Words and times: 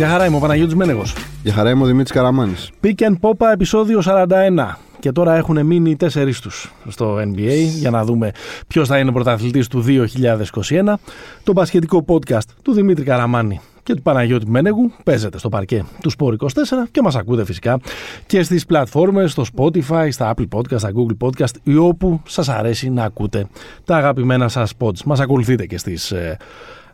Γεια 0.00 0.08
χαρά, 0.08 0.26
είμαι 0.26 0.36
ο 0.36 0.38
Παναγιώτης 0.38 0.74
Μένεγος. 0.74 1.14
Γεια 1.42 1.52
χαρά, 1.52 1.70
είμαι 1.70 1.82
ο 1.82 1.86
Δημήτρης 1.86 2.12
Καραμάνης. 2.12 2.70
Pick 2.82 2.94
and 2.98 3.14
Popa 3.20 3.46
επεισόδιο 3.52 4.00
41. 4.04 4.78
Και 4.98 5.12
τώρα 5.12 5.36
έχουν 5.36 5.66
μείνει 5.66 5.96
τέσσερις 5.96 6.40
τους 6.40 6.72
στο 6.88 7.16
NBA 7.16 7.68
για 7.78 7.90
να 7.90 8.04
δούμε 8.04 8.30
ποιος 8.66 8.88
θα 8.88 8.98
είναι 8.98 9.12
πρωταθλητής 9.12 9.68
του 9.68 9.80
2021. 9.80 10.94
Το 11.44 11.52
πασχετικό 11.52 12.04
podcast 12.08 12.48
του 12.62 12.72
Δημήτρη 12.72 13.04
Καραμάνη 13.04 13.60
και 13.82 13.94
του 13.94 14.02
Παναγιώτη 14.02 14.50
Μένεγου 14.50 14.92
παίζεται 15.04 15.38
στο 15.38 15.48
παρκέ 15.48 15.84
του 16.00 16.10
Sport 16.18 16.36
24 16.36 16.46
και 16.90 17.02
μας 17.02 17.16
ακούτε 17.16 17.44
φυσικά 17.44 17.80
και 18.26 18.42
στις 18.42 18.66
πλατφόρμες, 18.66 19.30
στο 19.30 19.44
Spotify, 19.56 20.08
στα 20.10 20.34
Apple 20.34 20.48
Podcast, 20.56 20.78
στα 20.78 20.92
Google 20.94 21.26
Podcast 21.26 21.54
ή 21.62 21.76
όπου 21.76 22.20
σας 22.26 22.48
αρέσει 22.48 22.90
να 22.90 23.04
ακούτε 23.04 23.46
τα 23.84 23.96
αγαπημένα 23.96 24.48
σας 24.48 24.72
pods. 24.78 25.02
Μας 25.04 25.20
ακολουθείτε 25.20 25.66
και 25.66 25.78
στις 25.78 26.12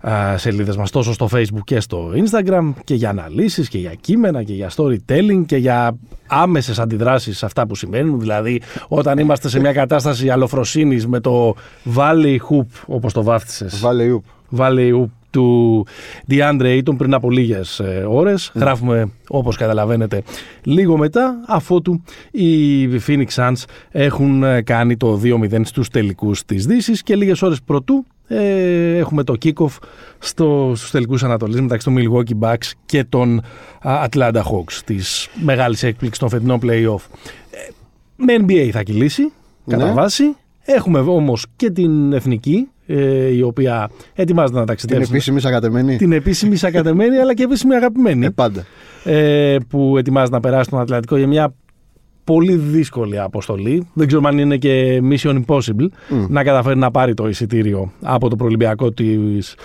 ε, 0.07 0.37
σελίδες 0.37 0.77
μας 0.77 0.91
τόσο 0.91 1.13
στο 1.13 1.29
Facebook 1.33 1.65
και 1.65 1.81
στο 1.81 2.11
Instagram 2.15 2.73
και 2.85 2.95
για 2.95 3.09
αναλύσεις 3.11 3.69
και 3.69 3.79
για 3.79 3.95
κείμενα 3.95 4.43
και 4.43 4.53
για 4.53 4.71
storytelling 4.77 5.43
και 5.47 5.57
για 5.57 5.97
άμεσες 6.27 6.79
αντιδράσεις 6.79 7.39
σε 7.39 7.47
αυτά 7.47 7.67
που 7.67 7.75
συμβαίνουν. 7.75 8.21
Δηλαδή, 8.21 8.63
όταν 8.89 9.19
είμαστε 9.19 9.49
σε 9.49 9.61
μια 9.61 9.73
κατάσταση 9.73 10.31
αλοφροσύνης 10.31 11.07
με 11.07 11.21
το 11.21 11.55
Valley 11.97 12.37
Hoop, 12.37 12.67
όπως 12.87 13.13
το 13.13 13.23
βάφτισες. 13.23 13.83
Valley 13.85 14.15
Hoop. 14.15 14.59
Valley 14.59 14.93
Hoop 14.93 15.09
του 15.31 15.87
DeAndre 16.31 16.81
Ayton 16.81 16.97
πριν 16.97 17.15
από 17.15 17.31
λίγες 17.31 17.81
ώρες. 18.09 18.53
Γράφουμε, 18.55 19.11
όπως 19.29 19.57
καταλαβαίνετε, 19.57 20.23
λίγο 20.63 20.97
μετά, 20.97 21.35
αφότου 21.47 22.03
οι 22.31 22.87
Phoenix 23.07 23.27
Suns 23.35 23.63
έχουν 23.91 24.43
ε, 24.43 24.63
κάνει 24.63 24.97
το 24.97 25.21
2-0 25.25 25.61
στους 25.65 25.89
τελικούς 25.89 26.45
της 26.45 26.67
Δύσης 26.67 27.03
και 27.03 27.17
λίγες 27.17 27.43
ώρες 27.43 27.63
πρωτού 27.63 28.05
ε, 28.29 28.97
έχουμε 28.97 29.25
το 29.25 29.35
kick-off 29.45 29.77
στο, 30.19 30.73
στους 30.77 30.91
τελικούς 30.91 31.23
ανατολής 31.23 31.61
μεταξύ 31.61 31.87
των 31.87 31.97
Milwaukee 31.99 32.49
Bucks 32.49 32.71
και 32.87 33.05
των 33.05 33.43
Atlanta 33.83 34.43
Hawks 34.43 34.81
της 34.85 35.29
μεγάλης 35.43 35.83
έκπληξης 35.83 36.19
των 36.19 36.29
φετινών 36.29 36.61
play-off. 36.63 37.05
Ε, 37.51 37.71
με 38.17 38.37
NBA 38.47 38.69
θα 38.73 38.83
κυλήσει, 38.83 39.33
κατά 39.67 39.87
ναι. 39.87 39.93
βάση. 39.93 40.37
Έχουμε 40.69 40.99
όμως 40.99 41.47
και 41.57 41.71
την 41.71 42.13
εθνική, 42.13 42.69
ε, 42.87 43.35
η 43.35 43.43
οποία 43.43 43.91
ετοιμάζεται 44.15 44.59
να 44.59 44.67
ταξιδέψει. 44.67 45.05
Την 45.05 45.15
επίσημη 45.15 45.41
σακατεμένη. 45.41 45.97
Την 45.97 46.13
επίσημη 46.13 46.57
σακατεμένη, 46.57 47.17
αλλά 47.17 47.35
και 47.35 47.43
επίσημη 47.43 47.75
αγαπημένη. 47.75 48.27
Ε, 48.27 48.31
πάντα. 48.31 48.65
Ε, 49.05 49.57
που 49.69 49.97
ετοιμάζεται 49.99 50.35
να 50.35 50.41
περάσει 50.41 50.71
τον 50.71 50.81
Ατλαντικό 50.81 51.17
για 51.17 51.27
μια 51.27 51.55
πολύ 52.27 52.57
δύσκολη 52.57 53.19
αποστολή. 53.21 53.87
Δεν 53.93 54.07
ξέρω 54.07 54.23
αν 54.25 54.39
είναι 54.39 54.57
και 54.57 55.03
mission 55.11 55.43
impossible 55.47 55.87
να 56.29 56.45
καταφέρει 56.45 56.79
να 56.79 56.91
πάρει 56.91 57.15
το 57.15 57.29
εισιτήριο 57.29 57.93
από 58.03 58.29
το 58.29 58.37
προελυμπιακό, 58.37 58.93
της, 58.93 59.57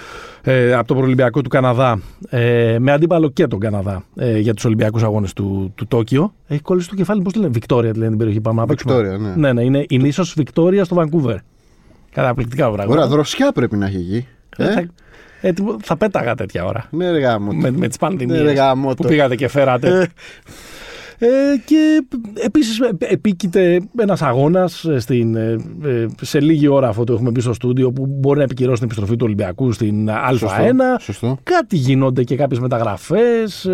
ε, 0.41 0.73
από 0.73 0.87
το 0.87 0.95
προελυμπιακό 0.95 1.41
του 1.41 1.49
Καναδά 1.49 2.01
ε, 2.29 2.75
με 2.79 2.91
αντίπαλο 2.91 3.29
και 3.29 3.47
τον 3.47 3.59
Καναδά 3.59 4.03
ε, 4.15 4.39
για 4.39 4.53
τους 4.53 4.65
Ολυμπιακούς 4.65 5.03
Αγώνες 5.03 5.33
του, 5.33 5.71
του 5.75 5.87
Τόκιο. 5.87 6.33
Έχει 6.47 6.61
κολλήσει 6.61 6.89
το 6.89 6.95
κεφάλι, 6.95 7.21
πώς 7.21 7.33
τη 7.33 7.39
λένε, 7.39 7.51
Βικτόρια 7.51 7.91
τη 7.91 7.97
λένε 7.97 8.09
την 8.09 8.17
περιοχή 8.17 8.41
πάμε 8.41 8.63
Βικτόρια, 8.67 9.17
ναι. 9.17 9.33
Ναι, 9.35 9.53
ναι, 9.53 9.63
είναι 9.63 9.85
η 9.89 9.97
νήσος 9.97 10.33
Βικτόρια 10.37 10.83
στο 10.83 10.95
Βανκούβερ. 10.95 11.37
Καταπληκτικά 12.11 12.63
πράγματα. 12.71 12.91
Ωραία, 12.91 13.07
δροσιά 13.07 13.51
πρέπει 13.51 13.77
να 13.77 13.85
έχει 13.85 13.97
εκεί. 13.97 14.27
Ε; 14.57 14.71
Θα, 14.73 14.83
ε, 15.41 15.53
θα 15.81 15.97
πέταγα 15.97 16.35
τέτοια 16.35 16.65
ώρα. 16.65 16.85
Ναι, 16.89 17.11
ρε 17.11 17.39
με, 17.39 17.71
με 17.71 17.87
τις 17.87 17.97
πανδημίες 17.97 18.41
ναι, 18.41 18.93
που 18.95 19.07
πήγατε 19.07 19.35
και 19.35 19.47
φέρατε. 19.47 20.09
Ε, 21.23 21.57
και 21.65 22.03
επίσης 22.33 22.79
επίκειται 22.97 23.81
ένας 23.97 24.21
αγώνας 24.21 24.83
ε, 24.83 24.99
στην, 24.99 25.35
ε, 25.35 25.55
σε 26.21 26.39
λίγη 26.39 26.67
ώρα 26.67 26.87
αυτό 26.87 27.03
το 27.03 27.13
έχουμε 27.13 27.31
πει 27.31 27.41
στο 27.41 27.53
στούντιο 27.53 27.91
που 27.91 28.05
μπορεί 28.05 28.37
να 28.37 28.43
επικυρώσει 28.43 28.75
την 28.75 28.85
επιστροφή 28.85 29.15
του 29.15 29.25
Ολυμπιακού 29.25 29.71
στην 29.71 30.09
Α1. 30.09 30.99
Σωστό, 30.99 31.37
Κάτι 31.43 31.75
γίνονται 31.75 32.23
και 32.23 32.35
κάποιες 32.35 32.59
μεταγραφές. 32.59 33.69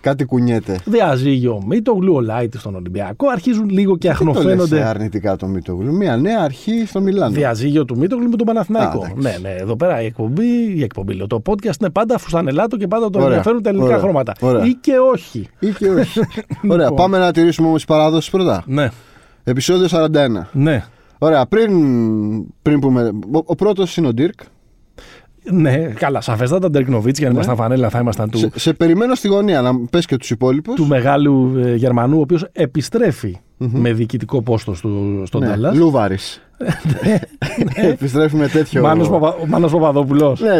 Κάτι 0.00 0.24
κουνιέται. 0.24 0.78
Διαζύγιο 0.84 1.54
ο 1.54 1.66
Μίτογλου, 1.66 2.14
ο 2.14 2.20
Λάιτη 2.20 2.58
στον 2.58 2.74
Ολυμπιακό. 2.74 3.28
Αρχίζουν 3.28 3.68
λίγο 3.68 3.96
και 3.98 4.10
αχνοφαίνονται. 4.10 4.76
Δεν 4.76 4.86
αρνητικά 4.86 5.36
το 5.36 5.46
Μίτογλου. 5.46 5.94
Μια 5.94 6.16
νέα 6.16 6.40
αρχή 6.42 6.84
στο 6.86 7.00
Μιλάνο. 7.00 7.32
Διαζύγιο 7.34 7.84
του 7.84 7.98
Μίτογλου 7.98 8.28
με 8.28 8.36
τον 8.36 8.46
Παναθηναϊκό. 8.46 9.08
ναι, 9.16 9.36
ναι. 9.42 9.54
Εδώ 9.58 9.76
πέρα 9.76 10.02
η 10.02 10.06
εκπομπή, 10.06 10.72
η 10.74 10.82
εκπομπή 10.82 11.14
λέω, 11.14 11.26
το 11.26 11.42
podcast 11.46 11.80
είναι 11.80 11.90
πάντα 11.90 12.18
φουστανελάτο 12.18 12.76
και 12.76 12.86
πάντα 12.86 13.10
το 13.10 13.20
ενδιαφέρουν 13.22 13.62
τα 13.62 13.68
ελληνικά 13.68 13.98
χρώματα. 13.98 14.32
Ή 14.64 14.72
και 14.80 14.92
όχι. 15.12 15.48
Ή 15.58 15.68
και 15.68 15.88
όχι. 15.90 16.20
Ωραία, 16.68 16.88
λοιπόν. 16.88 16.96
πάμε 16.96 17.18
να 17.18 17.32
τηρήσουμε 17.32 17.66
όμως 17.66 17.84
τις 17.84 17.94
παράδοσεις 17.94 18.30
πρώτα. 18.30 18.62
Ναι. 18.66 18.88
Επισόδιο 19.44 19.86
41. 19.90 20.06
Ναι. 20.52 20.84
Ωραία, 21.18 21.46
πριν, 21.46 21.72
πριν 22.62 22.80
πούμε. 22.80 23.12
Ο, 23.32 23.38
ο 23.44 23.54
πρώτος 23.54 23.96
είναι 23.96 24.06
ο 24.06 24.12
Ντύρκ. 24.12 24.40
Ναι, 25.52 25.76
καλά. 25.76 26.20
Σαφέστατα, 26.20 26.70
Ντέρκ 26.70 26.88
Νοβίτς, 26.88 27.18
για 27.18 27.28
να 27.28 27.34
ήμασταν 27.34 27.56
φανέλα, 27.56 27.88
θα 27.88 27.98
ήμασταν 27.98 28.30
του. 28.30 28.38
Σε, 28.38 28.50
σε 28.54 28.72
περιμένω 28.72 29.14
στη 29.14 29.28
γωνία 29.28 29.60
να 29.60 29.78
πες 29.90 30.06
και 30.06 30.16
τους 30.16 30.30
υπόλοιπους. 30.30 30.74
Του 30.74 30.86
μεγάλου 30.86 31.52
ε, 31.58 31.74
Γερμανού, 31.74 32.18
ο 32.18 32.20
οποίος 32.20 32.46
με 33.56 33.92
διοικητικό 33.92 34.42
πόστο 34.42 34.74
στο, 34.74 35.22
στον 35.24 35.40
ναι, 35.40 35.46
Τέλλα. 35.46 35.74
Λούβαρης. 35.74 36.40
Ναι. 37.04 37.18
επιστρέφει 37.74 38.36
με 38.36 38.48
τέτοιο. 38.48 38.82
Μάνος, 38.82 39.08
Παπα... 39.08 39.36
Μάνος 39.46 39.72
Παπαδόπουλος. 39.72 40.40
Ναι, 40.40 40.58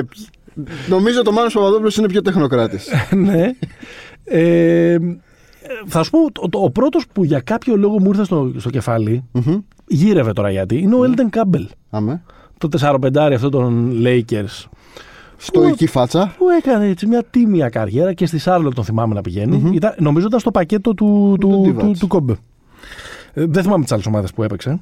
νομίζω 0.89 1.23
το 1.23 1.33
Μάνος 1.33 1.55
Παπαδόπουλος 1.55 1.97
είναι 1.97 2.09
πιο 2.09 2.23
τεχνοκράτης. 2.23 2.89
ναι. 3.27 3.51
Ε, 4.25 4.97
θα 5.87 6.03
σου 6.03 6.11
πω, 6.11 6.19
ο, 6.19 6.65
ο 6.65 6.71
πρώτος 6.71 7.05
που 7.13 7.25
για 7.25 7.41
κάποιο 7.41 7.77
λόγο 7.77 8.01
μου 8.01 8.09
ήρθε 8.09 8.25
στο, 8.25 8.53
στο 8.57 8.71
κεφάλι, 8.71 9.25
γύρευε 9.87 10.33
τώρα 10.33 10.51
γιατί, 10.51 10.79
είναι 10.79 10.95
ο 10.95 11.05
Έλτεν 11.05 11.31
Κάμπελ. 11.31 11.69
Αμέ. 11.91 12.23
Το 12.59 12.69
4-5 12.81 13.17
αυτό 13.35 13.49
των 13.49 13.93
Lakers 14.05 14.65
Στοική 15.37 15.87
φάτσα. 15.87 16.35
Που 16.39 16.49
έκανε 16.49 16.87
έτσι 16.87 17.07
μια 17.07 17.25
τίμια 17.31 17.69
καριέρα 17.69 18.13
και 18.13 18.27
στη 18.27 18.39
Σάρλο 18.39 18.73
τον 18.73 18.85
θυμάμαι 18.85 19.15
να 19.15 19.21
πηγαίνει. 19.21 19.63
Mm-hmm. 19.65 19.75
Ήταν, 19.75 19.95
νομίζω 19.99 20.27
ήταν 20.27 20.41
στο 20.41 20.51
πακέτο 20.51 20.95
του, 20.95 21.37
του, 21.41 21.75
του, 21.79 21.95
του, 21.99 22.07
Κόμπε. 22.07 22.37
Ε, 23.33 23.45
δεν 23.47 23.63
θυμάμαι 23.63 23.83
τις 23.83 23.93
άλλες 23.93 24.07
ομάδες 24.07 24.33
που 24.33 24.43
έπαιξε. 24.43 24.81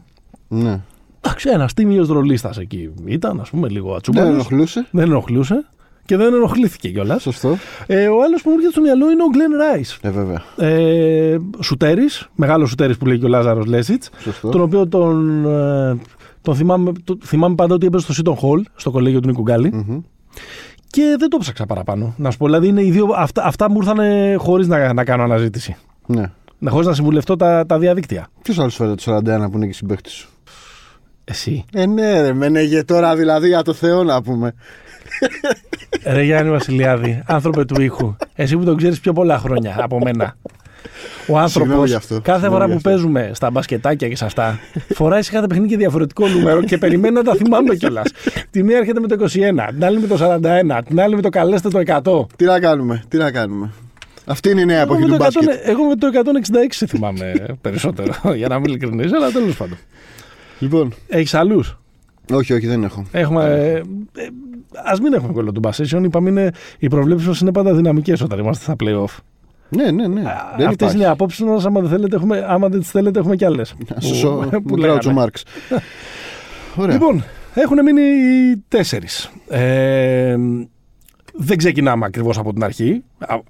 Ναι. 0.49 0.81
Εντάξει, 1.21 1.49
ένας 1.53 1.75
τίμιος 1.75 2.09
ρολίστας 2.09 2.59
εκεί 2.59 2.91
ήταν, 3.07 3.41
ας 3.41 3.51
πούμε, 3.51 3.69
λίγο 3.69 3.95
ατσούμπαλο. 3.95 4.27
Δεν 4.27 4.35
ενοχλούσε. 4.35 4.87
Δεν 4.91 5.05
ενοχλούσε. 5.05 5.65
Και 6.07 6.17
δεν 6.17 6.35
ενοχλήθηκε 6.35 6.89
κιόλας. 6.89 7.23
Σωστό. 7.23 7.57
Ε, 7.87 8.09
ο 8.09 8.23
άλλος 8.23 8.43
που 8.43 8.49
μου 8.49 8.55
έρχεται 8.55 8.73
στο 8.73 8.81
μυαλό 8.81 9.11
είναι 9.11 9.23
ο 9.23 9.27
Γκλέν 9.27 9.51
Ράι. 9.57 9.85
Ε, 10.01 10.11
βέβαια. 10.11 10.43
Ε, 10.57 11.39
σουτέρης, 11.61 12.29
μεγάλος 12.35 12.69
σουτέρης 12.69 12.97
που 12.97 13.07
λέει 13.07 13.19
και 13.19 13.25
ο 13.25 13.29
Λάζαρος 13.29 13.67
Λέσιτς. 13.67 14.11
Τον 14.41 14.61
οποίο 14.61 14.89
τον, 14.89 15.45
ε, 15.47 15.97
τον 16.45 16.55
θυμάμαι, 16.55 16.93
το, 17.05 17.19
θυμάμαι 17.25 17.55
πάντα 17.55 17.75
ότι 17.75 17.87
έπαιζε 17.87 18.05
στο 18.05 18.13
Σίτον 18.13 18.37
Χολ, 18.37 18.65
στο 18.77 18.91
κολέγιο 18.91 19.21
του 19.21 19.29
Νίκου 19.29 19.45
mm-hmm. 19.47 20.01
Και 20.91 21.17
δεν 21.19 21.29
το 21.29 21.39
ψάξα 21.39 21.67
παραπάνω. 21.67 22.15
Να 22.17 22.31
σου 22.31 22.39
πω, 22.39 22.45
δηλαδή 22.47 22.69
είναι 22.69 22.83
οι 22.83 22.91
δύο, 22.91 23.07
αυτά, 23.17 23.45
αυτά 23.45 23.71
μου 23.71 23.77
ήρθαν 23.77 23.99
χωρίς 24.39 24.67
να, 24.67 24.93
να 24.93 25.05
κάνω 25.05 25.23
αναζήτηση. 25.23 25.77
Ναι. 26.07 26.31
Να 26.59 26.71
χωρίς 26.71 26.87
να 26.87 26.95
συμβουλευτώ 26.95 27.37
τα, 27.37 27.67
τα 27.67 27.79
διαδίκτυα. 27.79 28.27
Ποιος 28.43 28.59
άλλος 28.59 28.75
φέρε 28.75 28.95
το 28.95 29.17
41 29.17 29.21
που 29.51 29.57
είναι 29.57 29.67
και 29.67 29.73
συμπέχτη 29.73 30.11
σου; 30.11 30.29
Εσύ. 31.25 31.65
Ε, 31.73 31.87
ναι, 31.87 32.21
ρε, 32.21 32.33
μένεγε 32.33 32.85
τώρα 32.85 33.17
δηλαδή 33.17 33.49
για 33.49 33.63
το 33.63 33.73
Θεό 33.73 34.03
να 34.03 34.23
πούμε. 34.23 34.55
Ρε 36.05 36.23
Γιάννη 36.23 36.51
Βασιλιάδη, 36.51 37.23
άνθρωπε 37.27 37.65
του 37.65 37.83
ήχου. 37.83 38.17
Εσύ 38.35 38.57
που 38.57 38.65
τον 38.65 38.77
ξέρεις 38.77 39.01
πιο 39.01 39.13
πολλά 39.13 39.39
χρόνια 39.39 39.77
από 39.79 39.99
μένα. 39.99 40.37
Ο 41.27 41.39
άνθρωπος 41.39 41.99
κάθε 42.23 42.49
φορά 42.49 42.69
που 42.69 42.81
παίζουμε 42.81 43.31
στα 43.35 43.51
μπασκετάκια 43.51 44.09
και 44.09 44.17
σε 44.17 44.25
αυτά, 44.25 44.59
φοράει 44.95 45.23
σε 45.23 45.31
κάθε 45.31 45.47
παιχνίδι 45.47 45.71
και 45.71 45.77
διαφορετικό 45.77 46.29
νούμερο 46.29 46.63
και 46.63 46.79
περιμένει 46.79 47.15
να 47.15 47.23
τα 47.23 47.35
θυμάμαι 47.35 47.75
κιόλας. 47.75 48.11
τη 48.51 48.63
μία 48.63 48.77
έρχεται 48.77 49.01
με 49.01 49.07
το 49.07 49.17
21, 49.25 49.29
την 49.71 49.85
άλλη 49.85 50.01
με 50.01 50.07
το 50.07 50.17
41, 50.21 50.81
την 50.87 51.01
άλλη 51.01 51.15
με 51.15 51.21
το 51.21 51.29
καλέστε 51.29 51.69
το 51.69 51.81
100. 51.87 52.27
Τι 52.37 52.45
να 52.45 52.61
κάνουμε, 52.61 53.03
τι 53.09 53.17
να 53.17 53.31
κάνουμε. 53.31 53.71
Αυτή 54.27 54.51
είναι 54.51 54.61
η 54.61 54.65
νέα 54.65 54.81
εποχή 54.81 55.05
του 55.05 55.17
μπάσκετ. 55.17 55.49
Εγώ 55.65 55.85
με 55.85 55.97
το 55.97 56.09
166 56.81 56.87
θυμάμαι 56.87 57.33
περισσότερο, 57.61 58.15
για 58.41 58.49
να 58.49 58.59
μην 58.59 58.65
ειλικρινεί, 58.65 59.05
αλλά 59.05 59.31
τέλος 59.31 59.57
πάντων. 59.57 59.79
Λοιπόν. 60.59 60.93
Έχεις 61.09 61.35
άλλους; 61.35 61.79
Όχι, 62.33 62.53
όχι, 62.53 62.67
δεν 62.67 62.85
έχω. 62.85 63.07
Έχουμε. 63.13 63.45
Ε, 63.45 63.75
ε, 64.21 64.27
Α 64.85 64.97
μην 65.03 65.13
έχουμε 65.13 65.33
κολλό 65.33 65.53
του 65.53 65.61
Basation. 65.65 66.03
Είπαμε 66.05 66.31
είναι, 66.31 66.51
οι 66.79 66.89
προβλέψεις 66.89 67.29
μας 67.29 67.41
είναι 67.41 67.53
πάντα 67.53 67.75
δυναμικές 67.75 68.21
όταν 68.21 68.39
είμαστε 68.39 68.65
στα 68.65 68.77
playoff. 68.81 69.19
Ναι, 69.77 69.91
ναι, 69.91 70.07
ναι. 70.07 70.23
Αυτές 70.67 70.93
είναι 70.93 71.03
οι 71.03 71.07
απόψεις 71.07 71.41
μας. 71.45 71.67
Άμα, 71.67 71.81
δεν 71.81 71.91
θέλετε, 71.91 72.17
έχουμε, 72.17 72.45
άμα 72.49 72.69
δεν 72.69 72.81
τις 72.81 72.91
θέλετε, 72.91 73.19
έχουμε 73.19 73.37
κι 73.37 73.45
άλλες. 73.45 73.75
Σωστό. 73.99 74.49
Που 74.67 74.77
λέγανε. 74.77 75.13
Μάρξ. 75.13 75.43
Λοιπόν, 76.89 77.25
έχουν 77.55 77.83
μείνει 77.83 78.03
τέσσερις. 78.69 79.31
Ε, 79.49 80.37
δεν 81.35 81.57
ξεκινάμε 81.57 82.07
ακριβώς 82.07 82.39
από 82.39 82.53
την 82.53 82.65
αρχή. 82.65 83.05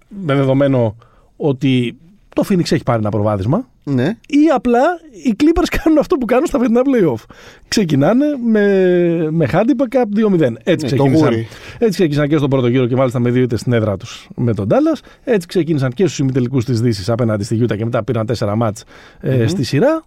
Με 0.09 0.35
δεδομένο 0.35 0.97
ότι 1.37 1.99
το 2.35 2.45
Phoenix 2.49 2.73
έχει 2.73 2.83
πάρει 2.83 2.99
ένα 2.99 3.11
προβάδισμα. 3.11 3.69
Ναι. 3.85 4.05
Ή 4.27 4.49
απλά 4.55 4.81
οι 5.25 5.35
Clippers 5.43 5.77
κάνουν 5.83 5.99
αυτό 5.99 6.17
που 6.17 6.27
κάνουν 6.27 6.47
στα 6.47 6.59
φετινά 6.59 6.81
playoff. 6.85 7.25
Ξεκινάνε 7.69 8.27
με, 8.45 9.31
με 9.31 9.49
handicap 9.53 10.35
2-0. 10.41 10.53
Έτσι, 10.63 10.87
ναι, 10.87 10.93
ξεκίνησαν. 10.93 11.33
Έτσι 11.79 11.91
ξεκίνησαν 11.91 12.29
και 12.29 12.37
στον 12.37 12.51
πρώτο 12.51 12.67
γύρο 12.67 12.87
και 12.87 12.97
μάλιστα 12.97 13.19
με 13.19 13.31
δύο 13.31 13.43
είτε 13.43 13.57
στην 13.57 13.73
έδρα 13.73 13.97
τους 13.97 14.29
με 14.35 14.55
τον 14.55 14.67
Dallas. 14.71 15.01
Έτσι 15.25 15.47
ξεκίνησαν 15.47 15.91
και 15.91 16.07
στους 16.07 16.19
ημιτελικούς 16.19 16.65
της 16.65 16.81
Δύσης 16.81 17.09
απέναντι 17.09 17.45
στη 17.45 17.61
Utah 17.63 17.77
και 17.77 17.85
μετά 17.85 18.05
πήραν 18.05 18.27
τέσσερα 18.27 18.57
μάτς 18.57 18.85
ε, 19.21 19.47
στη 19.47 19.65
σειρά. 19.65 20.05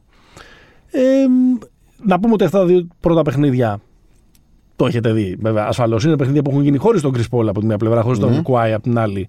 Ε, 0.92 1.02
να 2.04 2.20
πούμε 2.20 2.34
ότι 2.34 2.44
αυτά 2.44 2.60
τα 2.60 2.66
δύο 2.66 2.88
πρώτα 3.00 3.22
παιχνίδια 3.22 3.80
το 4.76 4.86
έχετε 4.86 5.12
δει, 5.12 5.38
βέβαια. 5.40 5.66
Ασφαλώς 5.66 6.04
είναι 6.04 6.16
παιχνίδια 6.16 6.42
που 6.42 6.50
έχουν 6.50 6.64
γίνει 6.64 6.78
χωρίς 6.78 7.02
τον 7.02 7.16
Chris 7.18 7.38
Paul 7.38 7.48
από 7.48 7.60
τη 7.60 7.66
μία 7.66 7.78
πλευρά, 7.78 8.02
χωρίς 8.02 8.20
τον 8.20 8.42
Κουάι 8.42 8.74
από 8.74 8.84
την 8.84 8.98
άλλη 8.98 9.28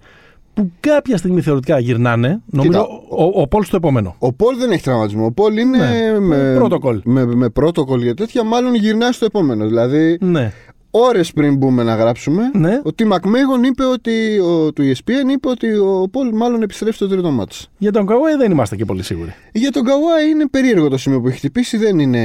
που 0.58 0.70
κάποια 0.80 1.16
στιγμή 1.16 1.40
θεωρητικά 1.40 1.78
γυρνάνε. 1.78 2.40
Νομίζω 2.46 2.70
Κοίτα, 2.72 2.86
ο, 3.08 3.40
ο, 3.40 3.48
Πολ 3.48 3.64
στο 3.64 3.76
επόμενο. 3.76 4.14
Ο 4.18 4.32
Πολ 4.32 4.56
δεν 4.58 4.70
έχει 4.70 4.82
τραυματισμό. 4.82 5.24
Ο 5.24 5.32
Πολ 5.32 5.56
είναι 5.56 5.78
Ναι, 5.78 6.18
με, 6.20 6.54
πρωτοκόλλ. 6.56 7.00
με, 7.04 7.26
με 7.26 7.48
πρωτοκόλλ 7.48 8.02
για 8.02 8.14
τέτοια, 8.14 8.44
μάλλον 8.44 8.74
γυρνάει 8.74 9.12
στο 9.12 9.24
επόμενο. 9.24 9.66
Δηλαδή, 9.66 10.18
Ναι. 10.20 10.52
ώρες 10.90 11.32
πριν 11.32 11.56
μπούμε 11.56 11.82
να 11.82 11.94
γράψουμε, 11.94 12.50
Ναι. 12.54 12.74
ο 12.84 12.90
Tim 12.98 13.12
McMahon 13.12 13.66
είπε 13.68 13.84
ότι, 13.84 14.38
ο, 14.38 14.72
του 14.72 14.82
ESPN 14.82 15.30
είπε 15.32 15.48
ότι 15.48 15.68
ο 15.76 16.08
Πολ 16.12 16.30
μάλλον 16.34 16.62
επιστρέφει 16.62 16.94
στο 16.96 17.08
τρίτο 17.08 17.30
μάτς. 17.30 17.70
Για 17.78 17.92
τον 17.92 18.06
Καουάι 18.06 18.34
δεν 18.36 18.50
είμαστε 18.50 18.76
και 18.76 18.84
πολύ 18.84 19.02
σίγουροι. 19.02 19.34
Για 19.52 19.70
τον 19.70 19.84
Καουάι 19.84 20.28
είναι 20.30 20.46
περίεργο 20.50 20.88
το 20.88 20.96
σημείο 20.98 21.20
που 21.20 21.28
έχει 21.28 21.36
χτυπήσει, 21.36 21.76
δεν 21.76 21.98
είναι. 21.98 22.18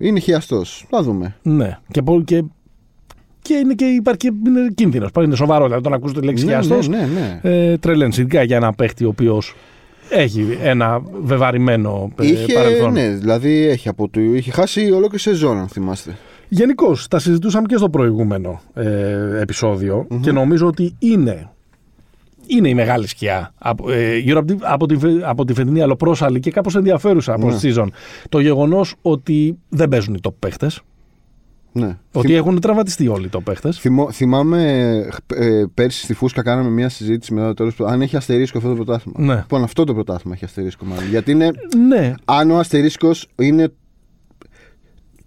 είναι 0.00 0.18
χιαστός. 0.20 0.86
Θα 0.90 1.02
δούμε. 1.02 1.36
Ναι. 1.42 1.78
Και, 1.90 2.02
πο- 2.02 2.22
και, 2.22 2.44
και, 3.48 3.54
είναι 3.54 3.74
και 3.74 3.84
υπάρχει 3.84 4.18
και 4.18 4.30
είναι 4.46 4.68
κίνδυνος. 4.74 5.10
Είναι 5.24 5.36
σοβαρό. 5.36 5.64
Δηλαδή, 5.64 5.82
τον 5.82 5.92
ακούς 5.92 6.12
τη 6.12 6.20
λέξη 6.24 6.44
ναι, 6.44 6.50
χιαστός, 6.50 6.88
ναι, 6.88 6.96
ναι, 6.96 7.40
ναι. 7.42 7.50
ε, 7.70 7.76
τρελαίνεις. 7.78 8.18
Ειδικά 8.18 8.42
για 8.42 8.56
ένα 8.56 8.72
παίχτη 8.72 9.04
ο 9.04 9.08
οποίος 9.08 9.54
έχει 10.10 10.58
ένα 10.62 11.02
βεβαρημένο 11.22 12.12
ε, 12.20 12.26
Είχε, 12.26 12.52
παρελθόν. 12.52 12.92
ναι, 12.92 13.08
δηλαδή 13.08 13.66
έχει 13.66 13.88
από 13.88 14.08
το, 14.08 14.20
είχε 14.20 14.50
χάσει 14.50 14.90
ολόκληρη 14.90 15.18
σεζόν, 15.22 15.58
αν 15.58 15.68
θυμάστε. 15.68 16.16
Γενικώς, 16.48 17.08
τα 17.08 17.18
συζητούσαμε 17.18 17.66
και 17.66 17.76
στο 17.76 17.88
προηγούμενο 17.90 18.60
ε, 18.74 19.40
επεισοδιο 19.40 20.06
και 20.20 20.32
νομίζω 20.32 20.66
ότι 20.66 20.94
είναι, 20.98 21.50
είναι 22.46 22.68
η 22.68 22.74
μεγάλη 22.74 23.06
σκιά 23.06 23.52
από, 23.58 23.90
ε, 23.90 24.16
γύρω 24.16 24.38
από 24.38 24.46
τη, 24.54 24.58
από, 24.62 24.86
τη, 24.86 24.96
φε- 24.96 25.22
από 25.24 25.44
τη 25.44 25.54
φετινή 25.54 25.80
αλλοπρόσαλη 25.80 26.40
και 26.40 26.50
κάπως 26.50 26.74
ενδιαφέρουσα 26.76 27.32
από 27.34 27.46
Ναι. 27.50 27.56
season. 27.62 27.86
Το 28.28 28.40
γεγονός 28.40 28.94
ότι 29.02 29.58
δεν 29.68 29.88
παίζουν 29.88 30.14
οι 30.14 30.18
top 30.22 30.32
παίχτες, 30.38 30.80
Ναι. 31.76 31.96
ότι 32.12 32.34
έχουν 32.34 32.60
τραυματιστεί 32.60 33.08
όλοι 33.08 33.26
οι 33.26 33.30
top 33.32 33.40
παίχτες. 33.44 33.78
Θυμώ, 33.78 34.10
θυμάμαι 34.12 34.90
ε, 35.34 35.64
πέρσι 35.74 36.02
στη 36.02 36.14
Φούσκα 36.14 36.42
κάναμε 36.42 36.70
μια 36.70 36.88
συζήτηση 36.88 37.34
μετά 37.34 37.46
το 37.46 37.54
τέλος 37.54 37.74
του 37.74 37.86
αν 37.86 38.02
έχει 38.02 38.16
αστερίσκο 38.16 38.58
αυτό 38.58 38.70
το 38.70 38.76
πρωτάθλημα. 38.76 39.20
Ναι. 39.20 39.34
Λοιπόν, 39.34 39.62
αυτό 39.62 39.84
το 39.84 39.94
πρωτάθλημα 39.94 40.34
έχει 40.34 40.44
αστερίσκο 40.44 40.84
μάλλον. 40.84 41.08
Γιατί 41.08 41.30
είναι, 41.30 41.50
Ναι, 41.88 42.14
αν 42.24 42.50
ο 42.50 42.58
αστερίσκος 42.58 43.28
είναι. 43.36 43.72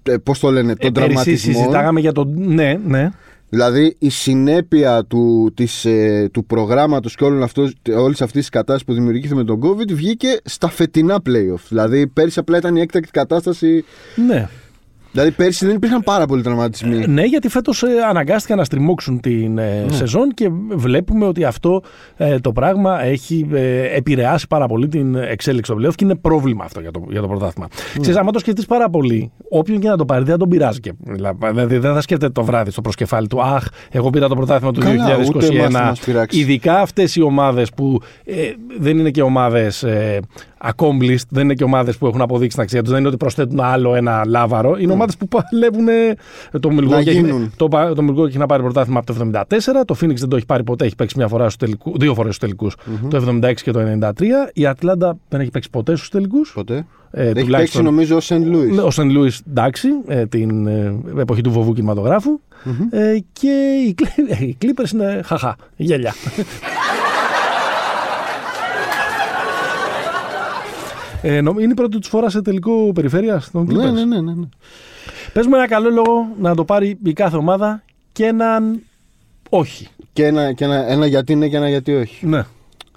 Ε, 0.03 0.17
Πώς 0.17 0.39
το 0.39 0.51
λένε, 0.51 0.75
τον 0.75 0.88
ε, 0.89 0.91
πέρυσι 0.91 1.13
τραυματισμό. 1.13 1.53
συζητάγαμε 1.53 1.99
για 1.99 2.11
το... 2.11 2.25
Ναι, 2.35 2.79
ναι. 2.85 3.09
Δηλαδή 3.49 3.95
η 3.99 4.09
συνέπεια 4.09 5.05
του, 5.05 5.51
της, 5.55 5.85
ε, 5.85 6.29
του 6.33 6.45
προγράμματος 6.45 7.15
και 7.15 7.23
όλων 7.23 7.44
αυτών, 7.44 7.73
όλης 7.97 8.21
αυτής 8.21 8.39
της 8.39 8.49
κατάστασης 8.49 8.85
που 8.85 8.94
δημιουργήθηκε 8.94 9.35
με 9.35 9.44
τον 9.44 9.59
COVID 9.63 9.91
βγήκε 9.94 10.39
στα 10.44 10.69
φετινά 10.69 11.17
playoff. 11.25 11.59
Δηλαδή 11.69 12.07
πέρσι 12.07 12.39
απλά 12.39 12.57
ήταν 12.57 12.75
η 12.75 12.81
έκτακτη 12.81 13.11
κατάσταση. 13.11 13.83
ναι. 14.27 14.49
Δηλαδή 15.12 15.31
πέρσι 15.31 15.65
δεν 15.65 15.75
υπήρχαν 15.75 16.01
πάρα 16.04 16.25
πολλοί 16.25 16.42
τραυματισμοί. 16.42 17.07
Ναι, 17.07 17.24
γιατί 17.24 17.50
φέτος 17.50 17.83
αναγκάστηκαν 18.09 18.57
να 18.57 18.63
στριμώξουν 18.63 19.19
την 19.19 19.57
ε, 19.57 19.83
Ναι. 19.88 19.94
σεζόν 19.94 20.30
και 20.33 20.50
βλέπουμε 20.75 21.25
ότι 21.25 21.44
αυτό 21.44 21.81
ε, 22.15 22.39
το 22.39 22.51
πράγμα 22.51 23.04
έχει 23.04 23.48
ε, 23.54 23.95
επηρεάσει 23.95 24.48
πάρα 24.48 24.68
πολύ 24.68 24.88
την 24.88 25.15
εξέλιξη 25.15 25.71
των 25.71 25.86
playoff 25.86 25.95
και 25.95 26.04
είναι 26.04 26.15
πρόβλημα 26.15 26.63
αυτό 26.63 26.80
για 26.80 26.92
το, 26.92 27.06
για 27.09 27.21
το 27.21 27.27
πρωτάθλημα. 27.27 27.68
Ναι. 27.94 28.01
Ξέρεις, 28.01 28.19
άμα 28.19 28.31
το 28.31 28.39
σκεφτείς 28.39 28.65
πάρα 28.65 28.89
πολύ, 28.89 29.31
όποιον 29.50 29.80
και 29.80 29.88
να 29.88 29.98
το 29.98 30.06
πάρει 30.06 30.24
δεν 30.24 30.31
θα 30.31 30.38
τον 30.38 30.50
πειράζει. 30.50 30.80
Και, 30.80 30.94
δηλαδή 31.51 31.77
δεν 31.77 31.94
θα 31.94 32.01
σκέφτεται 32.01 32.31
το 32.31 32.44
βράδυ 32.44 32.71
στο 32.71 32.81
προσκεφάλι 32.81 33.27
του 33.27 33.42
Αχ, 33.42 33.65
εγώ 33.92 34.09
πήρα 34.09 34.27
το 34.27 34.36
πρωτάθλημα 34.36 34.74
του 34.74 34.80
Καλά, 34.80 35.18
ούτε 35.36 35.45
εμάς 35.45 35.71
θα 35.74 35.81
2021. 35.83 35.88
μας 35.88 36.00
πειράξει. 36.00 36.39
Ειδικά 36.39 36.80
αυτές 36.80 37.15
οι 37.15 37.21
ομάδες 37.21 37.69
που 37.75 38.00
ε, 38.25 38.33
δεν 38.80 38.98
είναι 38.98 39.09
και 39.12 39.21
ομάδες 39.21 39.83
ε, 39.83 40.19
accomplished, 40.63 41.27
δεν 41.30 41.44
είναι 41.44 41.54
και 41.54 41.63
ομάδες 41.63 41.98
που 41.98 42.07
έχουν 42.07 42.21
αποδείξει 42.21 42.56
την 42.56 42.63
αξία 42.63 42.81
τους, 42.81 42.89
δεν 42.89 43.00
είναι 43.00 43.07
ότι 43.07 43.18
προσθέτουν 43.18 43.59
άλλο 43.59 43.95
ένα 43.95 44.24
λάβαρο. 44.25 44.77
Είναι 44.77 44.92
ομάδες 44.92 45.18
που 45.18 45.27
παλεύουν. 45.27 45.88
ε, 45.88 46.15
Το 46.59 46.69
Milwaukee, 46.71 46.88
Να 46.89 46.98
έχει, 46.98 47.12
γίνουν. 47.12 47.51
το, 47.56 47.68
πα- 47.68 47.94
το 47.94 48.06
Milwaukee 48.09 48.27
έχει 48.27 48.38
να 48.38 48.45
πάρει 48.45 48.63
πρωτάθλημα 48.63 49.00
από 49.00 49.13
το 49.13 49.30
74. 49.33 49.86
Το 49.86 49.95
Phoenix 50.01 50.15
δεν 50.15 50.30
το 50.30 50.36
έχει 50.36 50.45
πάρει 50.45 50.63
ποτέ, 50.63 50.86
έχει 50.86 50.95
παίξει 50.95 51.18
μια 51.18 51.27
φορά 51.27 51.44
στους 51.44 51.56
τελικούς, 51.56 51.94
δύο 51.98 52.13
φορές 52.13 52.36
στους 52.36 52.48
τελικούς, 52.48 52.75
το 53.09 53.18
76 53.18 53.54
και 53.63 53.71
το 53.71 53.80
93. 53.80 54.24
Η 54.54 54.65
Ατλάντα 54.65 55.18
δεν 55.30 55.39
έχει 55.39 55.50
παίξει 55.51 55.69
ποτέ 55.69 55.95
στους 55.95 56.09
τελικούς. 56.09 56.51
Ποτέ. 56.56 56.86
Ε, 57.12 57.31
Έχει 57.36 57.50
παίξει 57.50 57.81
νομίζω 57.81 58.15
ο 58.15 58.19
Σεντ 58.19 58.45
Λούις. 58.48 58.77
Ο 58.77 58.92
Σεντ 58.91 59.09
Λούις, 59.09 59.31
εντάξει, 59.50 59.88
ε, 60.07 60.25
την 60.25 60.68
ε, 60.68 60.95
εποχή 61.19 61.42
του 61.42 61.51
βωβού 61.51 61.73
κινηματογράφου. 61.74 62.39
Ε, 62.89 63.18
και 63.33 63.48
οι, 63.88 63.95
Clippers- 64.01 64.42
οι 64.48 64.57
Clippers 64.62 64.92
είναι 64.94 65.21
χαχά, 65.25 65.56
γέλια. 65.75 66.13
Ε, 71.21 71.41
νο- 71.41 71.59
είναι 71.59 71.71
η 71.71 71.75
πρώτη 71.75 71.99
τους 71.99 72.09
φορά 72.09 72.29
σε 72.29 72.41
τελικό 72.41 72.91
περιφέρεια 72.93 73.43
των 73.51 73.65
Clippers. 73.69 73.73
Ναι, 73.75 73.91
ναι, 73.91 74.05
ναι, 74.05 74.21
ναι, 74.21 74.33
ναι. 74.33 74.45
Πες 75.33 75.45
μου 75.47 75.55
ένα 75.55 75.67
καλό 75.67 75.89
λόγο 75.89 76.27
να 76.39 76.55
το 76.55 76.65
πάρει 76.65 76.97
η 77.03 77.13
κάθε 77.13 77.37
ομάδα 77.37 77.83
και 78.11 78.25
έναν 78.25 78.81
όχι. 79.49 79.87
Και 80.13 80.25
ένα, 80.25 80.53
και 80.53 80.63
ένα, 80.65 80.87
ένα 80.89 81.05
γιατί 81.05 81.35
ναι 81.35 81.47
και 81.47 81.55
ένα 81.57 81.69
γιατί 81.69 81.93
όχι. 81.95 82.25
Ναι, 82.25 82.43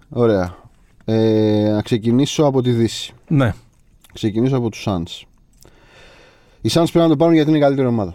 Ωραία. 0.09 0.59
Ε, 1.05 1.71
να 1.73 1.83
ξεκινήσω 1.83 2.45
από 2.45 2.63
τη 2.63 2.71
Δύση. 2.71 3.13
ναι. 3.29 3.55
Ξεκινήσω 4.13 4.57
από 4.57 4.69
τους 4.71 4.85
Suns. 4.89 5.23
Οι 6.61 6.69
Suns 6.73 6.85
πρέπει 6.93 6.99
να 6.99 7.09
το 7.09 7.17
πάρουν 7.17 7.35
γιατί 7.35 7.49
είναι 7.49 7.59
η 7.59 7.61
καλύτερη 7.61 7.87
ομάδα. 7.89 8.15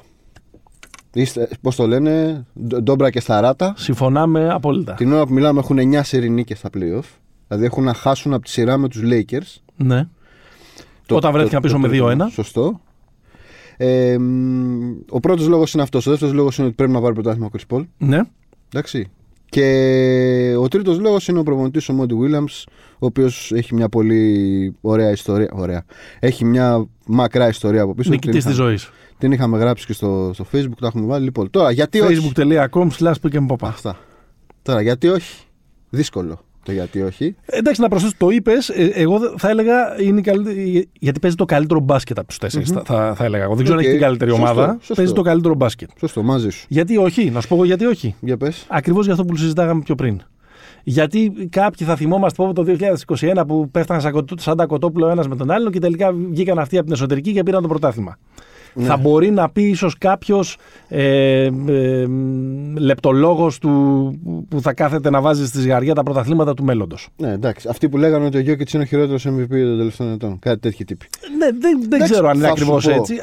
Είστε, 1.14 1.50
πώς 1.62 1.76
το 1.76 1.88
λένε, 1.88 2.46
ντο- 2.68 2.82
ντόμπρα 2.82 3.10
και 3.10 3.20
σταράτα. 3.20 3.74
Συμφωνάμε 3.78 4.50
απόλυτα. 4.50 4.94
Την 4.94 5.14
ώρα 5.14 5.26
που 5.26 5.34
μιλάμε 5.34 5.60
έχουν 5.60 5.78
9 5.80 6.04
σερι 6.04 6.30
νίκες 6.30 6.58
στα 6.58 6.70
playoff. 6.78 7.04
Δηλαδή 7.48 7.66
έχουν 7.66 7.84
να 7.84 7.94
χάσουν 7.94 8.34
από 8.34 8.44
τη 8.44 8.50
σειρά 8.50 8.78
με 8.78 8.88
τους 8.88 9.02
Lakers. 9.06 9.62
Ναι. 9.76 10.08
Όταν 11.10 11.32
βρέθηκαν 11.32 11.62
πίσω 11.62 11.80
με 11.80 11.90
2-1. 11.92 12.18
Σωστό. 12.32 12.80
Ε, 13.78 14.18
μ, 14.18 14.92
ο 15.10 15.20
πρώτος 15.20 15.48
λόγος 15.48 15.74
είναι 15.74 15.84
αυτός. 15.84 16.08
Ο 16.08 16.10
δεύτερος 16.10 16.34
λόγος 16.34 16.58
είναι 16.58 16.68
ότι 16.68 16.76
πρέπει 16.76 16.92
να 16.92 17.02
πάρει 17.02 17.14
πρωτάθλημα 17.14 17.46
ο 17.46 17.50
Chris 17.58 17.76
Paul. 17.76 17.86
Ναι. 17.98 18.20
Εντάξει. 18.74 19.10
Και 19.50 20.56
ο 20.60 20.68
τρίτος 20.68 21.00
λόγος 21.00 21.28
είναι 21.28 21.40
ο 21.40 21.44
προπονητής 21.44 21.90
ο 21.90 21.94
Μόντι 21.94 22.16
Williams, 22.22 22.64
ο 23.00 23.06
οποίος 23.06 23.52
έχει 23.52 23.74
μια 23.74 23.90
πολύ 23.90 24.76
ωραία 24.82 25.12
ιστορία. 25.12 25.50
Ωραία. 25.54 25.84
Έχει 26.20 26.46
μια 26.46 26.88
μακρά 27.06 27.48
ιστορία 27.48 27.82
από 27.82 27.94
πίσω. 27.94 28.10
Νικητής 28.10 28.32
Την 28.44 28.44
της 28.44 28.54
είχαμε- 28.54 28.70
ζωής. 28.70 28.90
Την 29.18 29.32
είχαμε 29.32 29.58
γράψει 29.58 29.86
και 29.86 29.94
στο, 29.94 30.32
στο 30.34 30.46
facebook, 30.52 30.78
τα 30.80 30.88
έχουμε 30.88 31.06
βάλει. 31.06 31.24
Λοιπόν, 31.24 31.50
τώρα 31.50 31.72
γιατί 31.72 32.00
όχι. 32.00 32.32
Facebook.com 32.36 32.88
slash 33.00 33.14
pick 33.22 33.34
and 33.34 33.48
pop. 33.48 33.56
Αυτά. 33.62 33.98
Τώρα 34.62 34.82
γιατί 34.82 35.08
όχι; 35.08 35.44
Δύσκολο 35.90 36.40
το 36.66 36.72
γιατί 36.72 37.02
όχι; 37.02 37.36
Εντάξει, 37.46 37.82
να 37.82 37.88
προσθέσω, 37.88 38.14
το 38.18 38.30
είπες. 38.30 38.70
Εγώ 38.94 39.20
δε- 39.20 39.28
θα 39.38 39.50
έλεγα 39.50 40.02
είναι 40.02 40.20
η 40.20 40.24
καλύτερη, 40.24 40.90
γιατί 41.00 41.20
παίζει 41.20 41.36
το 41.36 41.46
καλύτερο 41.46 41.80
μπάσκετ 41.80 42.18
από 42.20 42.28
τους 42.28 42.38
4 42.38 42.62
θα, 42.74 42.82
θα, 42.86 43.14
θα 43.16 43.24
έλεγα. 43.26 43.44
Εγώ 43.44 43.56
δεν 43.56 43.64
ξέρω 43.64 43.78
αν 43.80 43.84
Οκ. 43.84 43.90
έχει 43.90 43.98
την 43.98 44.06
καλύτερη 44.06 44.32
Σωστό, 44.32 44.46
ομάδα. 44.46 44.78
σωστό. 44.80 44.94
Παίζει 44.94 45.14
το 45.14 45.22
καλύτερο 45.22 45.56
μπάσκετ. 45.56 45.90
Σωστό, 46.00 46.24
μαζί 46.24 46.50
σου. 46.50 46.66
Γιατί 46.70 46.98
όχι, 46.98 47.30
να 47.30 47.42
σου 47.42 47.48
πω 47.48 47.56
εγώ 47.56 47.64
γιατί 47.66 47.86
όχι. 47.86 48.16
Για 48.20 48.38
πες. 48.38 48.66
Ακριβώς 48.70 49.04
για 49.04 49.14
αυτό 49.14 49.26
που 49.26 49.36
συζητάγαμε 49.36 49.82
πιο 49.82 49.96
πριν. 49.96 50.22
Γιατί 50.84 51.32
κάποιοι 51.50 51.88
θα 51.88 51.96
θυμόμαστε 51.96 52.44
πως 52.44 52.54
το 52.54 52.64
2021 53.20 53.44
που 53.48 53.70
πέφτανε 53.72 54.00
σαν, 54.02 54.12
κοτ- 54.12 54.40
σαν 54.40 54.58
τα 54.58 54.66
κοτόπουλο 54.66 55.10
ένας 55.10 55.28
με 55.28 55.36
τον 55.36 55.52
άλλον 55.52 55.72
και 55.72 55.80
τελικά 55.80 56.12
βγήκαν 56.32 56.60
αυτοί 56.60 56.76
από 56.78 56.86
την 56.86 56.94
εσωτερική 56.94 57.32
και 57.34 57.44
πήραν 57.44 57.62
το 57.62 57.68
πρωτάθλημα. 57.68 58.18
Ναι. 58.78 58.86
Θα 58.86 58.98
μπορεί 58.98 59.32
να 59.32 59.50
πει 59.50 59.64
ίσως 59.64 59.98
κάποιος 59.98 60.58
ε, 60.88 61.50
ε, 61.68 62.06
λεπτολόγος 62.78 63.60
του 63.60 63.72
που 64.50 64.62
θα 64.62 64.74
κάθεται 64.74 65.10
να 65.10 65.22
βάζει 65.22 65.46
στη 65.48 65.60
ζυγαριά 65.60 65.94
τα 65.94 66.04
πρωταθλήματα 66.04 66.54
του 66.54 66.64
μέλλοντος. 66.64 67.08
Ναι, 67.18 67.32
εντάξει. 67.32 67.68
Αυτοί 67.70 67.90
που 67.90 67.98
λέγανε 67.98 68.26
ότι 68.26 68.38
ο 68.38 68.40
Γιώκητς 68.40 68.74
είναι 68.74 68.84
ο 68.84 68.86
χειρότερος 68.86 69.26
MVP 69.28 69.48
των 69.50 69.78
τελευταίων 69.78 70.12
ετών. 70.12 70.40
Κάτι 70.40 70.60
τέτοιοι 70.60 70.84
τύποι. 70.84 71.06
Ναι, 71.38 71.46
δεν, 71.46 71.80
δεν 71.80 71.94
Εντάξει, 71.94 72.12
ξέρω 72.12 72.28
αν 72.28 72.36
είναι 72.38 72.48
θα 72.48 72.56
σου 72.56 72.64
ακριβώ 72.76 72.94
πω. 72.94 73.00
έτσι. 73.02 73.16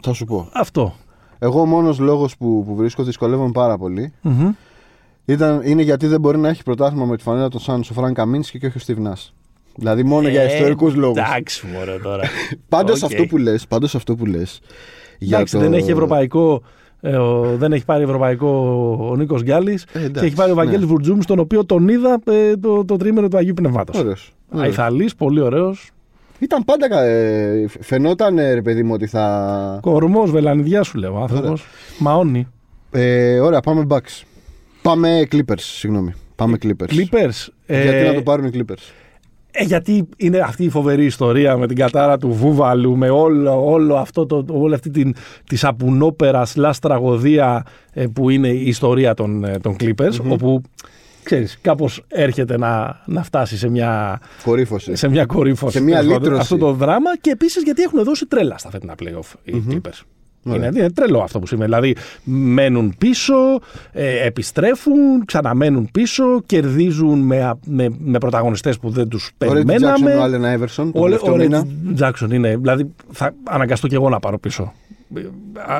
Θα 0.00 0.12
σου 0.12 0.24
πω. 0.24 0.48
Αυτό. 0.52 0.94
Εγώ 1.38 1.60
ο 1.60 1.66
μόνος 1.66 1.98
λόγος 1.98 2.36
που, 2.36 2.64
που 2.66 2.74
βρίσκω 2.74 3.02
δυσκολεύομαι 3.02 3.50
πάρα 3.52 3.78
πολύ 3.78 4.12
Μμμ. 4.22 4.50
ήταν, 5.24 5.60
είναι 5.64 5.82
γιατί 5.82 6.06
δεν 6.06 6.20
μπορεί 6.20 6.38
να 6.38 6.48
έχει 6.48 6.62
πρωτάθλημα 6.62 7.04
με 7.04 7.16
τη 7.16 7.22
φανέλα 7.22 7.48
των 7.48 7.60
Suns 7.66 7.80
ο 7.90 7.92
Φραν 7.94 8.14
Καμίνσκι 8.14 8.58
και 8.58 8.66
όχι 8.66 8.78
ο 8.78 8.80
Steve 8.86 9.06
Nash. 9.12 9.30
Δηλαδή 9.78 10.02
μόνο 10.02 10.28
για 10.28 10.42
Ε, 10.42 10.52
ιστορικούς 10.54 10.94
λόγους. 10.94 11.18
Εντάξει, 11.18 11.66
μωρέ 11.74 11.98
τώρα. 12.02 12.22
Πάντως 12.68 13.02
Οκ. 13.02 13.10
αυτό 13.12 13.24
που 13.26 13.36
λες, 13.36 13.66
πάντως 13.66 13.94
αυτό 13.94 14.14
που 14.14 14.26
λες, 14.26 14.60
για 15.18 15.36
Εντάξει, 15.36 15.54
το- 15.54 15.60
δεν 15.60 15.72
έχει 15.72 15.90
ευρωπαϊκό. 15.90 16.62
ε, 17.00 17.16
ο- 17.16 17.56
δεν 17.56 17.72
έχει 17.72 17.84
πάρει 17.84 18.02
ευρωπαϊκό 18.02 18.48
ο 19.10 19.16
Νίκος 19.16 19.42
Γκάλης 19.42 19.86
Ε, 19.92 19.98
εντάξει, 19.98 20.20
και 20.20 20.26
έχει 20.26 20.34
πάρει 20.34 20.50
ο 20.50 20.54
Βαγγέλης 20.54 20.80
ναι. 20.80 20.86
Βουρτζούμη, 20.86 21.18
τον 21.26 21.38
οποίο 21.38 21.64
τον 21.64 21.88
είδα 21.88 22.18
ε, 22.26 22.56
το, 22.56 22.84
το 22.84 22.96
τριήμερο 22.96 23.28
του 23.28 23.36
Αγίου 23.36 23.54
Πνεύματος. 23.54 23.98
Ωραίος. 23.98 24.32
Ωραίος. 24.48 24.66
Αειθαλής, 24.66 25.14
πολύ 25.14 25.40
ωραίος. 25.40 25.90
Ήταν 26.38 26.64
πάντα. 26.64 26.88
κα- 26.88 27.02
Ε, 27.04 27.66
φαινόταν 27.80 28.36
ρε 28.36 28.62
παιδί 28.62 28.82
μου 28.82 28.92
ότι 28.94 29.06
θα. 29.06 29.78
Κορμός, 29.82 30.30
βελανιδιά 30.30 30.82
σου 30.82 30.98
λέω 30.98 31.16
άνθρωπος. 31.16 31.66
Μαόνι. 31.98 32.48
Ε, 32.90 33.38
ωραία, 33.40 33.60
πάμε 33.60 33.86
Bucks. 33.88 34.22
Πάμε 34.82 35.22
Clippers, 35.32 35.58
συγγνώμη. 35.58 36.12
Πάμε 36.36 36.58
Clippers. 36.62 36.90
Clippers. 36.90 37.46
ε, 37.66 37.82
Γιατί 37.82 38.04
να 38.06 38.14
το 38.14 38.22
πάρουν 38.22 38.46
οι 38.46 38.50
Clippers; 38.54 38.92
Ε, 39.58 39.64
γιατί 39.64 40.08
είναι 40.16 40.38
αυτή 40.38 40.64
η 40.64 40.68
φοβερή 40.68 41.04
ιστορία 41.04 41.56
με 41.56 41.66
την 41.66 41.76
κατάρα 41.76 42.18
του 42.18 42.28
Βούβαλου, 42.32 42.96
με 42.96 43.10
όλο, 43.10 43.70
όλο 43.70 43.96
αυτό 43.96 44.26
το, 44.26 44.44
όλη 44.48 44.74
αυτή 44.74 44.90
την, 44.90 45.14
τη 45.48 45.56
σαπουνόπερα 45.56 46.44
σλάς 46.44 46.78
τραγωδία 46.78 47.62
ε, 47.92 48.06
που 48.06 48.30
είναι 48.30 48.48
η 48.48 48.66
ιστορία 48.66 49.14
των, 49.14 49.44
ε, 49.44 49.58
των 49.58 49.76
Clippers, 49.80 50.18
όπου 50.28 50.62
ξέρεις, 51.22 51.58
κάπως 51.60 52.04
έρχεται 52.08 52.58
να, 52.58 53.00
να 53.06 53.22
φτάσει 53.22 53.56
σε 53.58 53.68
μια, 53.68 54.20
Κορύφωση. 54.44 54.94
σε 54.96 55.08
μια 55.08 55.26
κορύφωση 55.26 55.76
Σε 55.76 55.82
μια 55.84 55.96
τέλος 55.96 56.12
πάντων, 56.12 56.22
λύτρωση. 56.22 56.40
αυτό 56.54 56.66
το 56.66 56.72
δράμα 56.72 57.16
και 57.20 57.30
επίσης 57.30 57.62
γιατί 57.62 57.82
έχουν 57.82 58.04
δώσει 58.04 58.26
τρέλα 58.26 58.58
στα 58.58 58.70
φετινά 58.70 58.94
playoff 59.02 59.32
οι 59.44 59.62
Clippers. 59.70 60.00
Είναι, 60.46 60.66
είναι 60.66 60.90
τρελό 60.90 61.20
αυτό 61.20 61.38
που 61.38 61.46
σημαίνει. 61.46 61.68
Δηλαδή, 61.68 61.96
μένουν 62.24 62.94
πίσω, 62.98 63.34
ε, 63.92 64.26
επιστρέφουν, 64.26 65.24
ξαναμένουν 65.24 65.88
πίσω, 65.92 66.42
κερδίζουν 66.46 67.18
με, 67.18 67.58
με, 67.66 67.88
με 67.98 68.18
πρωταγωνιστές 68.18 68.78
που 68.78 68.90
δεν 68.90 69.08
τους 69.08 69.30
περιμέναμε. 69.38 70.14
Ο 70.14 70.22
Άλεν 70.22 70.44
Άιβερσον. 70.44 70.92
Ο 70.94 71.08
Τζάξον 71.94 72.30
είναι. 72.30 72.56
Δηλαδή, 72.56 72.90
θα 73.12 73.34
αναγκαστώ 73.44 73.86
και 73.88 73.94
εγώ 73.94 74.08
να 74.08 74.18
πάρω 74.18 74.38
πίσω 74.38 74.72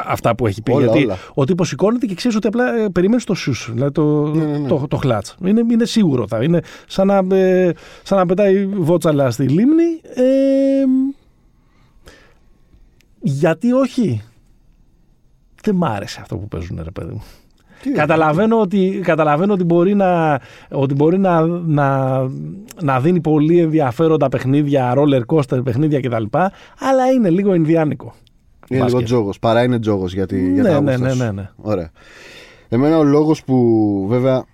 αυτά 0.06 0.35
που 0.35 0.46
έχει 0.46 0.62
πει. 0.62 0.73
Όλα, 0.73 0.85
γιατί 0.85 1.04
όλα. 1.04 1.18
ο 1.35 1.44
τύπος 1.44 1.68
σηκώνεται 1.68 2.06
και 2.06 2.14
ξέρεις 2.14 2.37
ότι 2.37 2.46
απλά 2.46 2.76
ε, 2.76 2.88
περιμένεις 2.88 3.25
το 3.25 3.35
σουσ, 3.35 3.70
δηλαδή 3.73 3.92
το, 3.92 4.26
Ναι, 4.26 4.44
ναι, 4.44 4.58
ναι. 4.58 4.68
το, 4.68 4.87
το 4.88 4.96
χλάτς. 4.96 5.35
Είναι, 5.44 5.62
είναι 5.70 5.85
σίγουρο 5.85 6.25
θα 6.28 6.42
είναι. 6.42 6.61
Σαν 6.87 7.06
να, 7.06 7.37
ε, 7.37 7.73
σαν 8.02 8.18
να 8.18 8.26
πετάει 8.26 8.66
βότσαλα 8.66 9.30
στη 9.30 9.49
λίμνη. 9.49 10.00
Ε, 10.14 10.85
γιατί 13.20 13.73
όχι. 13.73 14.23
Δεν 15.66 15.75
μ' 15.75 15.85
άρεσε 15.85 16.18
αυτό 16.20 16.37
που 16.37 16.49
παίζουν, 16.49 16.80
ρε 16.85 16.90
παιδί 16.90 17.12
μου. 17.12 17.23
Τι 17.82 17.90
Καταλαβαίνω 17.90 18.61
ότι, 18.61 19.00
καταλαβαίνω 19.04 19.52
ότι 19.52 19.64
μπορεί, 19.64 19.94
να, 19.94 20.40
ότι 20.70 20.94
μπορεί 20.94 21.18
να, 21.18 21.46
να, 21.46 22.18
να 22.82 23.00
δίνει 23.00 23.20
πολύ 23.20 23.58
ενδιαφέροντα 23.61 24.28
παιχνίδια, 24.28 24.94
roller 24.96 25.20
coaster 25.35 25.64
παιχνίδια 25.64 26.00
κτλ. 26.00 26.25
Αλλά 26.78 27.11
είναι 27.14 27.30
λίγο 27.30 27.54
ινδιάνικο. 27.54 28.04
Είναι 28.68 28.80
λίγο 28.80 28.82
μπάσκετ. 28.85 29.04
τζόγος. 29.04 29.38
Παρά 29.38 29.62
είναι 29.62 29.78
τζόγος 29.78 30.14
για, 30.14 30.26
τη, 30.26 30.52
για 30.52 30.62
Ναι, 30.62 30.68
τα 30.68 30.80
ναι, 30.80 30.90
γούστα 30.92 31.06
ναι, 31.06 31.12
σου. 31.12 31.23
ναι, 31.25 31.30
ναι. 31.30 31.50
Ωραία. 31.56 31.90
Εμένα 32.68 32.99
ο 32.99 33.04
λόγος 33.04 33.44
που 33.44 34.06
βέβαια. 34.08 34.44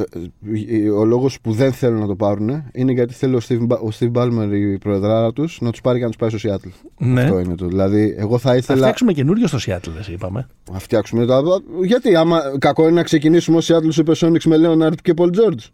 Ε, 0.00 0.76
ε, 0.84 0.90
Ο 0.90 1.04
λόγος 1.04 1.40
που 1.40 1.52
δεν 1.52 1.72
θέλουν 1.72 2.00
να 2.00 2.06
το 2.06 2.14
πάρουν 2.16 2.62
είναι 2.72 2.92
γιατί 2.92 3.14
θέλει 3.14 3.34
ο 3.34 3.40
Steve, 3.48 3.66
Ba- 3.68 3.78
ο 3.78 3.88
Steve 3.98 4.12
Ballmer, 4.12 4.48
η 4.52 4.78
προεδράρα 4.78 5.32
τους, 5.32 5.58
να 5.60 5.70
τους 5.70 5.80
πάρει 5.80 5.98
και 5.98 6.04
να 6.04 6.10
τους 6.10 6.18
πάει 6.18 6.30
στο 6.30 6.38
Seattle. 6.50 6.70
Ναι. 6.98 7.22
Αυτό 7.22 7.38
είναι 7.38 7.54
το. 7.54 7.66
Δηλαδή, 7.66 8.14
εγώ 8.18 8.38
θα 8.38 8.50
Θα 8.50 8.56
ήθελα 8.56 8.78
φτιάξουμε 8.78 9.12
καινούριο 9.12 9.46
στο 9.46 9.58
Seattle, 9.66 9.90
δεν 10.02 10.14
είπαμε. 10.14 10.46
να 10.72 10.78
φτιάξουμε 10.78 11.24
το. 11.24 11.62
Γιατί, 11.84 12.16
άμα 12.16 12.40
κακό 12.58 12.82
είναι 12.82 12.92
να 12.92 13.02
ξεκινήσουμε 13.02 13.56
ως 13.56 13.70
Seattle 13.72 14.02
Supersonics 14.04 14.42
με 14.44 14.56
Leonard 14.62 14.94
και 15.02 15.14
Paul 15.16 15.26
George. 15.28 15.64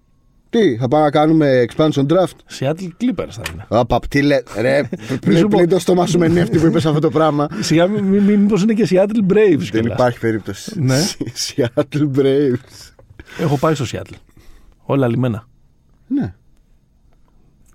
Τι, 0.50 0.76
θα 0.76 0.88
πάμε 0.88 1.04
να 1.04 1.11
κάνουμε 1.11 1.64
expansion 1.68 2.06
draft; 2.06 2.59
Seattle 2.59 2.88
Clippers 3.02 3.28
θα 3.30 3.42
είναι. 3.52 3.64
Απαπ, 3.68 4.06
τι 4.09 4.23
λε. 4.23 4.38
Ρε, 4.61 4.80
Μη 5.11 5.18
πλή, 5.21 5.37
σου 5.37 5.49
πω. 5.49 5.56
πλή 5.59 5.66
το 5.66 5.78
στόμα 5.78 6.06
σου 6.06 6.18
με 6.18 6.28
νεύτη 6.28 6.59
που 6.59 6.66
είπες 6.66 6.87
αυτό 6.87 7.00
το 7.00 7.11
πράγμα. 7.11 7.49
Σιγά 7.61 7.87
μην 7.87 8.04
μη, 8.04 8.18
μη, 8.21 8.37
μήπως 8.37 8.62
είναι 8.62 8.73
και 8.73 8.87
Seattle 8.90 9.33
Braves 9.33 9.56
Δεν 9.59 9.71
κιόλας. 9.71 9.92
υπάρχει 9.92 10.18
περίπτωση. 10.18 10.80
Ναι. 10.83 10.99
Seattle 11.56 12.09
Braves. 12.18 12.90
Έχω 13.38 13.58
πάει 13.58 13.74
στο 13.74 13.84
Seattle. 13.92 14.16
Όλα 14.82 15.08
λιμένα. 15.08 15.48
Ναι. 16.06 16.34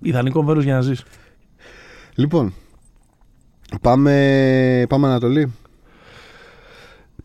Ιδανικό 0.01 0.43
μέρος 0.43 0.63
για 0.63 0.73
να 0.73 0.81
ζεις. 0.81 1.03
Λοιπόν, 2.15 2.53
πάμε, 3.81 4.85
πάμε 4.89 5.07
Ανατολή. 5.07 5.53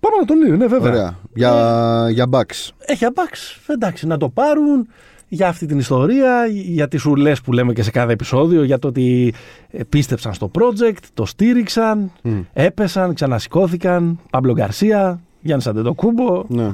Πάμε 0.01 0.17
να 0.17 0.25
τον 0.25 0.43
Λίο, 0.43 0.57
ναι 0.57 0.67
βέβαια. 0.67 0.91
Ωραία. 0.91 1.19
Για, 1.35 2.11
για 2.11 2.27
Bucks. 2.31 2.71
Έχει 2.79 3.05
αμπάξει. 3.05 3.61
Εντάξει, 3.67 4.07
να 4.07 4.17
το 4.17 4.29
πάρουν 4.29 4.89
για 5.29 5.49
αυτή 5.49 5.67
την 5.67 5.79
ιστορία, 5.79 6.47
για 6.47 6.89
τις 6.89 7.05
ουρλές 7.05 7.41
που 7.41 7.53
λέμε 7.53 7.73
και 7.73 7.83
σε 7.83 7.91
κάθε 7.91 8.13
επεισόδιο, 8.13 8.63
για 8.63 8.79
το 8.79 8.89
ότι 8.89 9.35
ε, 9.71 9.83
πίστεψαν 9.85 10.35
στο 10.35 10.51
project, 10.55 11.03
το 11.15 11.27
στήριξαν, 11.27 12.13
έπεσαν, 12.53 13.15
ξανασηκώθηκαν, 13.15 14.19
Παμπλο 14.31 14.53
Γκαρσία, 14.53 15.21
Γιάννης 15.47 15.67
Αντετοκούμπο 15.67 16.45
Ναι. 16.49 16.71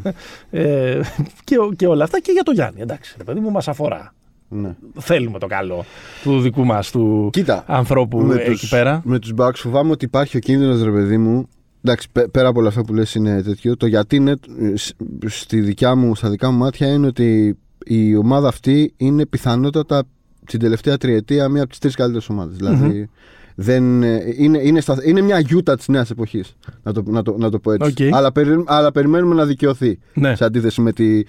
ε, 0.50 1.00
και, 1.44 1.56
και 1.76 1.86
όλα 1.86 2.04
αυτά 2.04 2.20
και 2.20 2.32
για 2.32 2.42
το 2.42 2.52
Γιάννη, 2.52 2.80
εντάξει, 2.80 3.14
ρε 3.18 3.24
παιδί 3.24 3.40
μου 3.40 3.50
μας 3.50 3.68
αφορά. 3.68 4.14
ναι. 4.48 4.76
Θέλουμε 4.98 5.38
το 5.38 5.46
καλό 5.46 5.84
του 6.22 6.40
δικού 6.40 6.64
μας 6.64 6.90
του 6.90 7.28
Κοίτα, 7.32 7.64
ανθρώπου 7.66 8.18
με 8.20 8.34
εκεί 8.34 8.50
τους, 8.50 8.68
πέρα. 8.68 9.00
Με 9.04 9.18
τους 9.18 9.32
Bucks 9.36 9.54
φοβάμαι 9.54 9.90
ότι 9.90 10.04
υπάρχει 10.04 10.36
ο 10.36 10.40
κίνδυνος 10.40 10.82
ρε 10.82 10.90
παιδί 10.90 11.18
μου 11.18 11.48
Εντάξει, 11.84 12.08
πέ- 12.12 12.28
πέρα 12.28 12.48
από 12.48 12.58
όλα 12.58 12.68
αυτά 12.68 12.84
που 12.84 12.94
λες 12.94 13.14
είναι 13.14 13.42
τέτοιο 13.42 13.76
Το 13.76 13.86
γιατί 13.86 14.16
είναι 14.16 14.30
ε, 14.60 14.76
σ- 14.76 14.94
στη 15.26 15.60
δικιά 15.60 15.94
μου, 15.94 16.14
στα 16.14 16.30
δικά 16.30 16.50
μου 16.50 16.58
μάτια 16.58 16.86
είναι 16.92 17.06
ότι 17.06 17.58
η 17.84 18.16
ομάδα 18.16 18.48
αυτή 18.48 18.92
είναι 18.96 19.26
πιθανότατα 19.26 20.02
την 20.46 20.60
τελευταία 20.60 20.96
τριετία 20.96 21.48
μία 21.48 21.60
από 21.60 21.70
τις 21.70 21.78
τρεις 21.78 21.94
καλύτερες 21.94 22.28
ομάδες 22.28 22.56
Δηλαδή 22.56 23.08
δεν, 23.54 24.02
ε, 24.02 24.22
είναι, 24.36 24.58
είναι, 24.62 24.80
στα, 24.80 24.96
είναι 25.04 25.20
μια 25.20 25.38
Γιούτα 25.38 25.76
της 25.76 25.88
νέας 25.88 26.10
εποχής 26.10 26.56
να 26.82 26.92
το, 26.92 27.02
να 27.06 27.22
το, 27.22 27.34
να 27.38 27.50
το 27.50 27.58
πω 27.58 27.72
έτσι 27.72 28.06
Οκ. 28.06 28.14
αλλά, 28.14 28.32
περι- 28.32 28.62
αλλά 28.66 28.92
περιμένουμε 28.92 29.34
να 29.34 29.44
δικαιωθεί 29.46 29.98
Ναι. 30.14 30.34
σε 30.34 30.44
αντίθεση 30.44 30.80
με 30.80 30.92
τη, 30.92 31.22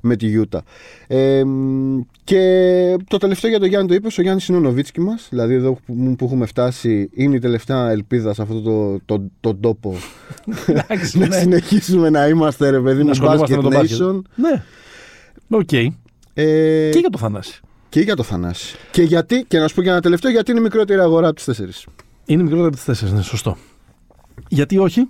με 0.00 0.16
τη 0.16 0.26
Γιούτα. 0.26 0.62
Ε, 1.06 1.44
μ, 1.44 2.00
και 2.24 2.96
το 3.08 3.16
τελευταίο 3.16 3.50
για 3.50 3.58
τον 3.58 3.68
Γιάννη 3.68 3.88
το 3.88 3.94
είπες, 3.94 4.18
ο 4.18 4.22
Γιάννης 4.22 4.48
είναι 4.48 4.58
ο 4.58 4.60
Νοβίτσκι 4.60 5.00
μας. 5.00 5.26
Δηλαδή, 5.30 5.54
εδώ 5.54 5.78
που, 5.86 6.14
που 6.18 6.24
έχουμε 6.24 6.46
φτάσει, 6.46 7.10
είναι 7.14 7.34
η 7.36 7.38
τελευταία 7.38 7.90
ελπίδα 7.90 8.34
σε 8.34 8.42
αυτό 8.42 8.60
το, 8.60 9.00
το, 9.04 9.30
τον 9.40 9.60
τόπο. 9.60 9.94
Εντάξει, 10.66 11.18
να 11.18 11.26
ναι. 11.26 11.36
συνεχίσουμε 11.36 12.10
να 12.10 12.26
είμαστε, 12.28 12.70
ρε 12.70 12.80
παιδί 12.80 12.98
Να 12.98 13.04
μου, 13.04 13.10
ασχολούμαστε 13.10 13.56
με 13.56 13.60
basket 13.60 13.62
το 13.62 13.68
μπάσκετ. 13.78 13.98
nation. 14.00 14.20
Ναι. 14.34 14.62
Οκ. 15.48 15.72
Ε, 15.72 15.92
Και 16.90 16.98
για 16.98 17.10
το 17.10 17.18
Θανάση. 17.18 17.60
Και 17.90 18.00
για 18.00 18.16
το 18.16 18.22
Θανάση. 18.22 18.76
Και 18.90 19.02
γιατί, 19.02 19.44
και 19.48 19.58
να 19.58 19.68
σου 19.68 19.74
πω 19.74 19.82
και 19.82 19.88
ένα 19.88 20.00
τελευταίο, 20.00 20.30
γιατί 20.30 20.50
είναι 20.50 20.60
η 20.60 20.62
μικρότερη 20.62 21.00
αγορά 21.00 21.26
από 21.26 21.36
τις 21.36 21.44
τέσσερις. 21.44 21.86
Είναι 22.24 22.42
μικρότερο 22.42 22.66
από 22.66 22.76
τις 22.76 22.84
τέσσερις, 22.84 23.14
ναι, 23.14 23.22
σωστό. 23.22 23.56
Γιατί 24.48 24.78
όχι; 24.78 25.08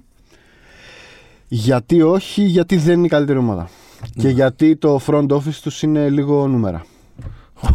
Γιατί 1.49 2.03
όχι, 2.03 2.43
γιατί 2.43 2.77
δεν 2.77 2.97
είναι 2.97 3.07
η 3.07 3.09
καλύτερη 3.09 3.39
ομάδα. 3.39 3.69
Και 4.15 4.27
Ναι. 4.27 4.31
γιατί 4.31 4.77
το 4.77 5.01
front 5.07 5.27
office 5.29 5.59
τους 5.63 5.83
είναι 5.83 6.09
λίγο 6.09 6.49
νούμερα. 6.49 6.85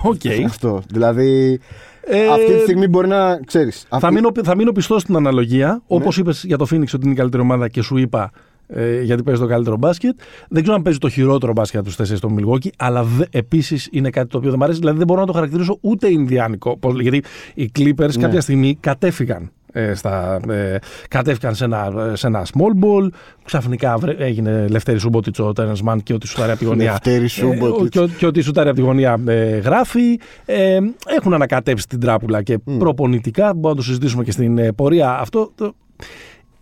Οκ. 0.04 0.22
Αυτό. 0.46 0.82
Δηλαδή, 0.90 1.60
Ε, 2.08 2.28
αυτή 2.28 2.54
τη 2.54 2.60
στιγμή 2.60 2.88
μπορεί 2.88 3.08
να 3.08 3.40
ξέρεις. 3.46 3.86
Θα 4.00 4.12
μείνω, 4.12 4.32
θα 4.44 4.56
μείνω 4.56 4.72
πιστός 4.72 5.02
στην 5.02 5.16
αναλογία. 5.16 5.82
Όπως 5.88 6.18
είπες 6.18 6.44
για 6.44 6.58
το 6.58 6.66
Phoenix 6.72 6.84
ότι 6.94 7.00
είναι 7.04 7.12
η 7.12 7.16
καλύτερη 7.16 7.44
ομάδα 7.44 7.68
και 7.68 7.82
σου 7.82 7.98
είπα 7.98 8.32
ε, 8.68 9.02
γιατί 9.02 9.24
παίζει 9.24 9.42
το 9.42 9.48
καλύτερο 9.48 9.78
μπάσκετ. 9.78 10.20
Δεν 10.50 10.62
ξέρω 10.62 10.78
αν 10.78 10.84
παίζει 10.84 11.00
το 11.00 11.10
χειρότερο 11.10 11.52
μπάσκετ 11.54 11.78
από 11.80 11.88
τους 11.88 11.96
τέσσερις 11.98 12.20
στο 12.20 12.36
Milwaukee, 12.38 12.70
αλλά 12.78 13.06
επίσης 13.30 13.88
είναι 13.92 14.10
κάτι 14.10 14.28
το 14.28 14.38
οποίο 14.38 14.50
δεν 14.50 14.58
μου 14.60 14.66
αρέσει. 14.66 14.80
Δηλαδή 14.80 14.98
δεν 14.98 15.08
μπορώ 15.08 15.20
να 15.20 15.26
το 15.28 15.34
χαρακτηρίσω 15.34 15.78
ούτε 15.82 16.08
Ινδιάνικο. 16.12 16.78
Πώς- 16.78 17.02
γιατί 17.02 17.24
οι 17.54 17.72
Clippers 17.80 18.16
Ναι. 18.16 18.22
κάποια 18.22 18.42
στιγμή 18.42 18.78
κατέφυγαν. 18.80 19.52
Ε, 19.78 19.94
στα, 19.94 20.40
ε, 20.50 20.78
κατέφυγαν 21.10 21.56
σε 21.56 21.64
ένα, 21.64 22.12
σε 22.14 22.28
ένα 22.28 22.46
small 22.46 22.84
ball. 22.86 23.08
Ξαφνικά 23.44 23.98
βρε- 23.98 24.22
έγινε 24.22 24.68
Λευτέρη 24.70 24.98
Σούμποτιτ 25.00 25.40
ο 25.40 25.54
Τέρνς 25.54 25.82
Μαν 25.82 26.04
και 26.04 26.14
ό,τι 26.14 26.28
σουτάρει 26.28 26.50
από 26.52 26.60
τη 26.60 26.66
γωνία. 26.66 26.92
Λευτέρη 26.92 27.28
Σούμποτιτς. 27.28 27.86
Ε, 27.86 27.90
και, 27.90 28.00
ό- 28.00 28.08
και 28.18 28.26
ό,τι 28.26 28.42
σουτάρει 28.42 28.68
από 28.70 28.78
τη 28.78 28.84
γωνία 28.84 29.20
ε, 29.28 29.58
γράφει. 29.58 30.20
Ε, 30.46 30.80
έχουν 31.18 31.34
ανακατέψει 31.34 31.88
την 31.88 32.00
τράπουλα 32.00 32.42
και 32.44 32.58
προπονητικά. 32.78 33.46
Μπορούμε 33.46 33.70
να 33.70 33.76
το 33.76 33.82
συζητήσουμε 33.82 34.24
και 34.24 34.32
στην 34.32 34.58
ε, 34.58 34.72
πορεία. 34.72 35.20
Αυτό. 35.20 35.52
Το... 35.56 35.76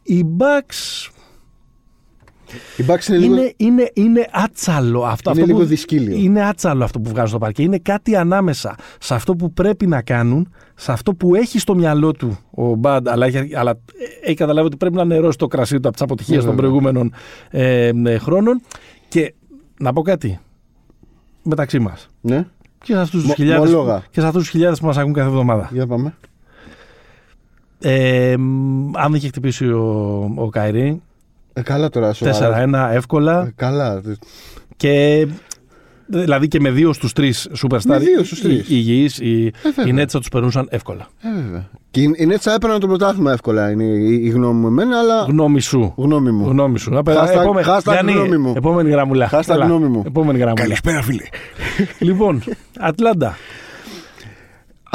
Οι 0.04 0.24
Bucks 0.38 1.10
Η 2.78 2.84
Bucks 2.88 3.08
είναι 3.08 3.18
λίγο. 3.18 3.34
είναι, 3.36 3.54
είναι, 3.58 3.92
είναι 3.94 4.28
άτσαλο 4.32 5.04
αυτό. 5.04 5.30
Είναι 5.32 5.40
αυτό 5.42 5.46
λίγο 5.52 5.60
που, 5.64 5.66
δυσκύλιο. 5.70 6.18
Είναι 6.18 6.44
άτσαλο 6.46 6.84
αυτό 6.84 7.00
που 7.00 7.10
βγάζουν 7.10 7.28
στο 7.30 7.38
παρκέ. 7.38 7.62
Είναι 7.62 7.78
κάτι 7.78 8.16
ανάμεσα 8.16 8.76
σε 9.00 9.14
αυτό 9.14 9.36
που 9.36 9.54
πρέπει 9.54 9.88
να 9.88 10.02
κάνουν, 10.02 10.54
σε 10.76 10.92
αυτό 10.92 11.14
που 11.14 11.36
έχει 11.36 11.60
στο 11.60 11.76
μυαλό 11.76 12.12
του 12.12 12.38
ο 12.52 12.76
Μπαντ, 12.76 13.08
αλλά, 13.10 13.26
έχει- 13.26 13.56
αλλά 13.56 13.80
έχει 14.24 14.36
καταλάβει 14.36 14.68
ότι 14.68 14.78
πρέπει 14.78 14.96
να 14.96 15.06
νερώσει 15.06 15.38
το 15.38 15.48
κρασί 15.48 15.74
του 15.80 15.88
από 15.88 15.92
τις 15.92 16.02
αποτυχίες 16.02 16.38
Ναι, 16.44 16.44
των 16.46 16.56
βέβαια. 16.56 16.70
προηγούμενων 16.70 17.14
ε, 17.50 17.92
ε, 18.06 18.18
χρόνων. 18.18 18.62
Και 19.08 19.34
να 19.80 19.94
πω 19.94 20.02
κάτι 20.02 20.40
μεταξύ 21.44 21.80
μας. 21.80 22.08
Ναι, 22.22 22.46
Και 22.84 22.94
σε 22.94 23.00
αυτούς 23.00 23.20
τους 23.20 23.28
Μο- 23.30 23.34
χιλιάδε 23.36 23.66
μολόγα. 23.66 24.04
και 24.12 24.20
σε 24.20 24.26
αυτούς 24.28 24.42
τους 24.42 24.52
χιλιάδες 24.52 24.80
που 24.80 24.86
μας 24.86 24.98
ακούν 24.98 25.14
κάθε 25.14 25.28
εβδομάδα. 25.28 25.70
για 25.72 25.88
πάμε. 25.88 26.14
Ε, 27.80 28.36
μ, 28.38 28.98
αν 28.98 29.04
δεν 29.12 29.14
είχε 29.14 29.28
χτυπήσει 29.28 29.66
ο, 29.70 30.32
ο 30.36 30.50
Κάιρι, 30.50 31.02
Ε, 31.54 31.62
καλά 31.62 31.90
τώρα, 31.90 32.14
σοβαρά. 32.14 32.66
4-1 32.90 32.90
εύκολα. 32.94 33.42
Ε, 33.42 33.54
καλά. 33.56 34.02
Και 34.78 35.28
δηλαδή 36.08 36.48
και 36.48 36.60
με 36.60 36.70
δύο 36.72 36.94
στους 36.94 37.14
τρεις 37.14 37.50
superstar 37.64 37.80
Με 37.86 37.98
δύο 37.98 38.24
στους 38.24 38.42
τρεις. 38.42 38.60
οι 38.60 38.66
υγιείς, 38.70 39.18
οι, 39.20 39.52
βέβαια. 39.64 39.86
οι 39.88 40.02
Nets 40.04 40.08
θα 40.10 40.20
τους 40.20 40.30
περνούσαν 40.30 40.68
εύκολα. 40.70 41.08
Ε, 41.22 41.42
βέβαια. 41.44 41.70
Και 41.92 42.02
οι 42.02 42.14
οι 42.18 42.28
Nets 42.32 42.38
θα 42.40 42.54
έπαιρναν 42.54 42.80
το 42.80 42.88
πρωτάθλημα 42.88 43.32
εύκολα, 43.32 43.70
είναι 43.72 43.84
η, 43.84 44.26
η 44.26 44.30
γνώμη 44.30 44.60
μου 44.60 44.68
εμένα, 44.68 44.98
αλλά. 45.00 45.22
Γνώμη 45.28 45.60
σου. 45.62 45.94
Γνώμη 45.98 46.32
μου. 46.32 46.48
Γνώμη 46.50 46.80
σου. 46.80 46.92
Να 46.92 47.04
πέρα- 47.04 47.26
Hashtag- 47.28 47.42
επόμε- 47.42 47.66
hashtag 47.68 47.92
Γιάννη, 47.92 48.12
γνώμη 48.12 48.38
μου. 48.38 48.54
Επόμενη 48.56 48.90
γραμμούλα. 48.90 49.30
Hashtag 49.32 49.42
Έλα. 49.54 49.66
γνώμη 49.66 49.88
μου. 49.88 50.04
Επόμενη 50.06 50.38
γραμμούλα. 50.38 50.62
Καλησπέρα, 50.64 51.02
φίλε. 51.02 51.24
λοιπόν, 52.00 52.44
Ατλάντα. 52.80 53.36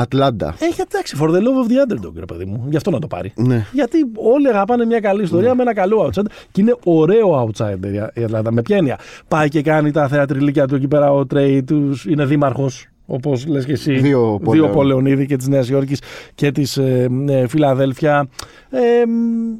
Ατλάντα. 0.00 0.54
Έχει 0.58 0.80
εντάξει, 0.80 1.16
for 1.20 1.26
the 1.28 1.32
love 1.38 1.58
of 1.64 1.70
the 1.70 1.92
underdog, 2.06 2.12
ρε 2.18 2.24
παιδί 2.24 2.44
μου. 2.44 2.66
Γι' 2.70 2.76
αυτό 2.76 2.90
να 2.90 2.98
το 2.98 3.06
πάρει. 3.06 3.32
Ναι. 3.36 3.66
Γιατί 3.72 3.98
όλοι 4.16 4.48
αγαπάνε 4.48 4.84
μια 4.84 5.00
καλή 5.00 5.22
ιστορία 5.22 5.54
με 5.54 5.62
ένα 5.62 5.74
καλό 5.74 6.06
outsider. 6.14 6.26
Και 6.50 6.60
είναι 6.60 6.76
ωραίο 6.84 7.44
outsider 7.48 7.86
η- 8.14 8.20
η 8.20 8.24
Ατλάντα. 8.24 8.52
Με 8.52 8.62
ποια 8.62 8.76
έννοια; 8.76 8.98
Πάει 9.28 9.48
και 9.48 9.62
κάνει 9.62 9.90
τα 9.90 10.08
θεατριλίκια 10.08 10.66
του 10.66 10.74
εκεί 10.74 10.88
πέρα 10.88 11.12
ο 11.12 11.26
Τρέι 11.26 11.62
του. 11.62 11.94
Είναι 12.08 12.24
δήμαρχος. 12.24 12.86
Όπως 13.06 13.46
λες 13.46 13.64
και 13.64 13.72
εσύ, 13.72 13.92
Δύο 13.98 14.40
πόλεων. 14.44 14.72
πόλεων 14.72 15.06
ήδη 15.06 15.26
και 15.26 15.36
της 15.36 15.48
Νέας 15.48 15.68
Υόρκης 15.68 16.00
και 16.34 16.52
της 16.52 16.76
ε, 16.76 17.08
ε, 17.28 17.48
Φιλαδέλφια. 17.48 18.28
Ε, 18.70 19.06
μ, 19.06 19.52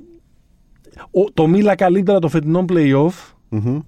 ο- 1.21 1.31
το, 1.35 1.47
μίλα 1.47 1.75
καλύτερα 1.75 2.19
το 2.19 2.29
φετινό 2.29 2.65
playoff. 2.69 3.33
Μμμ. 3.49 3.79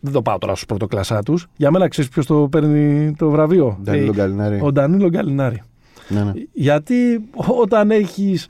Δεν 0.00 0.12
το 0.12 0.22
πάω 0.22 0.38
τώρα 0.38 0.52
στους 0.54 0.66
πρωτοκλασσά 0.66 1.22
τους. 1.22 1.46
Για 1.56 1.70
μένα 1.70 1.88
ξέρεις 1.88 2.10
ποιος 2.10 2.26
το 2.26 2.48
παίρνει 2.50 3.12
το 3.18 3.30
βραβείο; 3.30 3.78
Ντανίλο 3.82 4.06
Ε, 4.10 4.14
Γκαλινάρη. 4.14 4.58
Ο 4.62 4.72
Ντανίλο 4.72 5.08
Γκαλινάρη. 5.08 5.62
Ναι, 6.08 6.22
ναι. 6.22 6.32
Γιατί 6.52 7.28
όταν 7.60 7.90
έχεις 7.90 8.46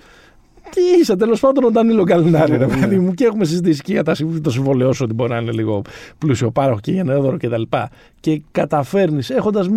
Τι 0.70 0.80
είσαι, 1.00 1.16
τέλος 1.16 1.40
πάντων, 1.40 1.64
ο 1.64 1.70
Ντανίλο 1.70 2.02
Γκαλινάρη, 2.02 2.56
ρε 2.56 2.66
Ναι. 2.66 2.78
παιδί 2.78 2.98
μου, 2.98 3.12
και 3.12 3.24
έχουμε 3.24 3.44
συζητήσει 3.44 3.82
και 3.82 3.92
για 3.92 4.02
τα 4.02 4.14
συμβ- 4.14 4.40
το 4.42 4.50
συμβολαιό 4.50 4.92
σου 4.92 5.00
ότι 5.04 5.14
μπορεί 5.14 5.30
να 5.30 5.38
είναι 5.38 5.50
λίγο 5.50 5.82
πλούσιο 6.18 6.50
πάροχο 6.50 6.80
και 6.80 6.92
γενναιόδωρο 6.92 7.36
κτλ. 7.36 7.62
Και 8.20 8.42
καταφέρνεις, 8.52 9.30
έχοντας 9.30 9.68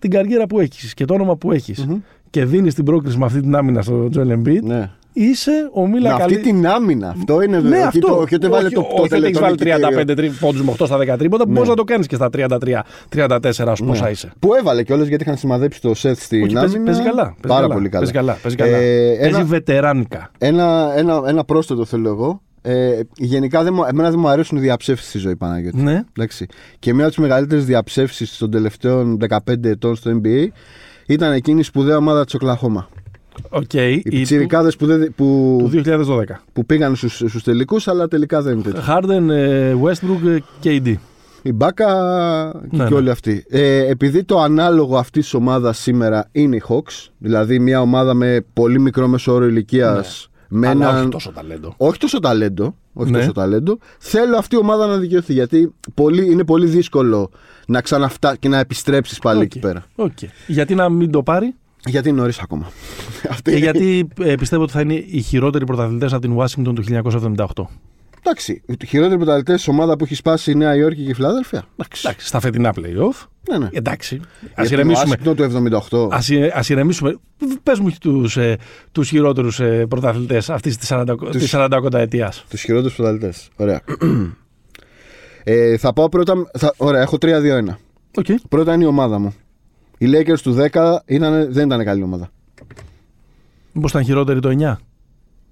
την 0.00 0.10
καριέρα 0.10 0.46
που 0.46 0.60
έχεις 0.60 0.94
και 0.94 1.04
το 1.04 1.14
όνομα 1.14 1.36
που 1.36 1.52
έχεις, 1.52 1.86
και 2.30 2.44
δίνεις 2.44 2.74
την 2.74 2.84
πρόκριση 2.84 3.18
με 3.18 3.24
αυτή 3.24 3.40
την 3.40 3.54
άμυνα 3.56 3.82
στο 3.82 4.08
Τζοέλ 4.08 4.30
Embiid, 4.32 4.62
Ναι. 4.62 4.90
Είσαι 5.18 5.70
ο 5.72 5.80
Με 5.86 5.88
Μίλα 5.88 6.14
αυτή 6.14 6.22
Καλή. 6.22 6.38
την 6.38 6.66
άμυνα. 6.66 7.08
Αυτό 7.08 7.42
είναι 7.42 7.60
Ναι, 7.60 7.76
όχι 7.76 7.86
αυτό. 7.86 8.06
το- 8.06 8.14
Όχι 8.16 8.34
ότι 8.34 8.46
έβαλε 8.46 8.68
το, 8.68 8.74
το 8.74 8.80
όχι 8.80 8.90
ότι 8.92 9.00
έχεις 9.00 9.10
τελετικό 9.10 9.40
βάλει 9.40 9.52
νικητήριο. 9.52 10.34
35 10.34 10.38
πόντους 10.40 10.62
με 10.62 10.70
8 10.70 10.86
στα 10.86 10.98
10 10.98 11.16
τρίποτα, 11.18 11.42
που 11.42 11.48
Ναι. 11.48 11.54
μπορείς 11.54 11.68
να 11.68 11.74
το 11.76 11.84
κάνεις 11.84 12.06
και 12.06 12.14
στα 12.14 12.30
33-34 12.30 13.70
όσο 13.72 13.84
πόσα 13.84 14.10
είσαι. 14.10 14.32
Που 14.38 14.54
έβαλε 14.54 14.82
κιόλας 14.82 15.06
γιατί 15.08 15.22
είχαν 15.22 15.36
σημαδέψει 15.36 15.80
το 15.80 15.94
σετ 15.94 16.16
στην 16.18 16.42
Όχι, 16.42 16.56
άμυνα. 16.56 16.60
παίζει, 16.60 16.78
παίζει 16.78 17.02
καλά. 17.02 17.22
Παίζει 17.24 17.36
Πάρα 17.48 17.60
καλά, 17.60 17.74
πολύ 17.74 17.88
καλά. 17.88 17.98
Παίζει 18.04 18.12
καλά. 18.18 18.38
Παίζει, 18.42 18.56
καλά. 18.56 18.76
Ε, 18.76 19.16
παίζει 19.20 19.34
ένα, 19.36 19.44
βετεράνικα. 19.44 20.30
ένα, 20.38 20.92
ένα, 20.96 21.22
ένα 21.26 21.44
πρόσθετο 21.44 21.84
θέλω 21.84 22.08
εγώ. 22.08 22.42
Ε, 22.62 23.00
γενικά 23.16 23.62
δεν 23.62 23.74
μου, 23.74 23.84
εμένα 23.88 24.10
δεν 24.10 24.18
μου 24.18 24.28
αρέσουν 24.28 24.58
οι 24.58 24.60
διαψεύσεις 24.60 25.08
στη 25.08 25.18
ζωή 25.18 25.36
Παναγιώτη. 25.36 25.80
Ναι. 25.82 26.02
Εντάξει. 26.18 26.46
Και 26.78 26.92
μία 26.94 27.02
από 27.04 27.12
τις 27.14 27.22
μεγαλύτερες 27.22 27.64
διαψεύσεις 27.64 28.36
των 28.38 28.50
τελευταίων 28.50 29.16
15 29.28 29.68
ετών 29.68 29.96
στο 29.96 30.20
NBA 30.22 30.46
ήταν 31.06 31.32
εκείνη 31.32 31.60
η 31.60 31.62
σπουδαία 31.62 31.96
ομάδα 31.96 32.24
της 32.24 32.34
Οκλαχώμα. 32.34 32.88
Οκ. 33.48 33.72
Οι 33.74 33.92
η- 34.04 34.08
πιτσιρικάδες 34.08 34.76
που, 34.76 34.86
δεν- 34.86 35.12
που, 35.16 35.56
του 35.60 35.68
2012. 35.68 36.42
που 36.52 36.66
πήγαν 36.66 36.96
στους, 36.96 37.14
στους 37.16 37.42
τελικούς 37.42 37.88
αλλά 37.88 38.08
τελικά 38.08 38.42
δεν 38.42 38.52
είναι 38.52 38.62
τέτοιο. 38.62 38.82
Harden, 38.88 39.28
ε, 39.30 39.74
Westbrook, 39.82 40.26
ε, 40.26 40.38
KD. 40.62 40.94
Ιμπάκα 41.42 41.86
και, 42.70 42.76
Ναι, 42.76 42.84
και 42.84 42.90
ναι. 42.90 42.96
όλοι 42.96 43.10
αυτοί. 43.10 43.44
Ε, 43.48 43.86
επειδή 43.86 44.24
το 44.24 44.38
ανάλογο 44.40 44.96
αυτής 44.96 45.22
της 45.24 45.34
ομάδας 45.34 45.78
σήμερα 45.78 46.28
είναι 46.32 46.56
οι 46.56 46.62
Hawks, 46.68 47.08
δηλαδή 47.18 47.58
μια 47.58 47.80
ομάδα 47.80 48.14
με 48.14 48.44
πολύ 48.52 48.80
μικρό 48.80 49.08
μέσο 49.08 49.32
όρο 49.32 49.46
ηλικία. 49.46 50.04
Με 50.48 50.58
Ναι. 50.60 50.68
Αλλά 50.68 50.88
έναν... 50.88 51.00
όχι 51.00 51.08
τόσο 51.08 51.32
ταλέντο. 51.32 51.74
όχι 51.76 51.98
τόσο 51.98 52.18
ταλέντο. 52.20 52.74
Όχι 52.92 53.10
Ναι. 53.10 53.18
τόσο 53.18 53.32
ταλέντο. 53.32 53.78
Θέλω 53.98 54.36
αυτή 54.36 54.54
η 54.54 54.58
ομάδα 54.58 54.86
να 54.86 54.96
δικαιωθεί. 54.96 55.32
Γιατί 55.32 55.74
πολύ, 55.94 56.30
είναι 56.30 56.44
πολύ 56.44 56.66
δύσκολο 56.66 57.30
να 57.66 57.80
ξανάφτ- 57.80 58.36
και 58.36 58.48
να 58.48 58.58
επιστρέψεις 58.58 59.18
πάλι 59.18 59.38
Οκ. 59.38 59.44
εκεί 59.44 59.58
πέρα. 59.58 59.84
Οκ. 59.94 60.18
Γιατί 60.46 60.74
να 60.74 60.88
μην 60.88 61.10
το 61.10 61.22
πάρει; 61.22 61.54
Γιατί 61.86 62.08
είναι 62.08 62.18
νωρίς 62.20 62.38
ακόμα. 62.38 62.70
Αυτή- 63.30 63.50
και 63.50 63.56
γιατί 63.56 64.08
ε, 64.20 64.34
πιστεύω 64.34 64.62
ότι 64.62 64.72
θα 64.72 64.80
είναι 64.80 64.94
οι 64.94 65.20
χειρότεροι 65.20 65.64
πρωταθλητές 65.64 66.12
από 66.12 66.20
την 66.22 66.36
Washington 66.38 66.74
του 66.74 66.84
1978. 67.56 67.64
Εντάξει, 68.18 68.62
οι 68.66 68.86
χειρότεροι 68.86 69.16
πρωταθλητές 69.16 69.54
της 69.54 69.68
ομάδα 69.68 69.96
που 69.96 70.04
έχει 70.04 70.14
σπάσει 70.14 70.50
η 70.50 70.54
Νέα 70.54 70.76
Υόρκη 70.76 71.04
και 71.04 71.10
η 71.10 71.14
Φιλαδέλφια. 71.14 71.64
Εντάξει, 71.76 72.26
στα 72.26 72.40
φετινά 72.40 72.72
playoff. 72.76 73.26
Ναι, 73.50 73.58
ναι. 73.58 73.68
Εντάξει. 73.72 74.14
Α 74.14 74.20
Γιατί 74.56 74.72
ηρεμήσουμε. 74.72 75.16
Το 75.16 75.30
Washington 75.30 75.36
του 75.36 75.42
78. 75.42 76.08
Ας, 76.10 76.30
ε, 76.30 76.52
ας 76.54 76.68
ηρεμήσουμε. 76.68 77.16
Πες 77.62 77.78
μου 77.78 77.92
τους, 78.00 78.36
ε, 78.36 78.56
τους 78.92 79.08
χειρότερους 79.08 79.60
ε, 79.60 79.86
πρωταθλητές 79.88 80.50
αυτής 80.50 80.76
της 80.76 80.88
40, 80.92 81.30
της 81.30 81.54
40 81.54 81.98
ετίας. 81.98 82.44
Τους 82.50 82.60
χειρότερους 82.62 82.94
πρωταθλητές. 82.94 83.48
Ωραία. 83.56 83.80
ε, 85.44 85.76
θα 85.76 85.92
πάω 85.92 86.08
πρώτα. 86.08 86.34
Θα, 86.58 86.74
ωραία, 86.76 87.02
έχω 87.02 87.16
3-2-1. 87.20 87.78
Οκ. 88.14 88.26
Πρώτα 88.48 88.74
είναι 88.74 88.84
η 88.84 88.86
ομάδα 88.86 89.18
μου. 89.18 89.34
Οι 89.98 90.06
Lakers 90.12 90.38
του 90.42 90.56
10 90.72 90.96
ήταν, 91.06 91.52
δεν 91.52 91.66
ήταν 91.66 91.84
καλή 91.84 92.02
ομάδα. 92.02 92.30
Μήπως 93.72 93.90
ήταν 93.90 94.04
χειρότερη 94.04 94.40
το 94.40 94.48
9. 94.58 94.76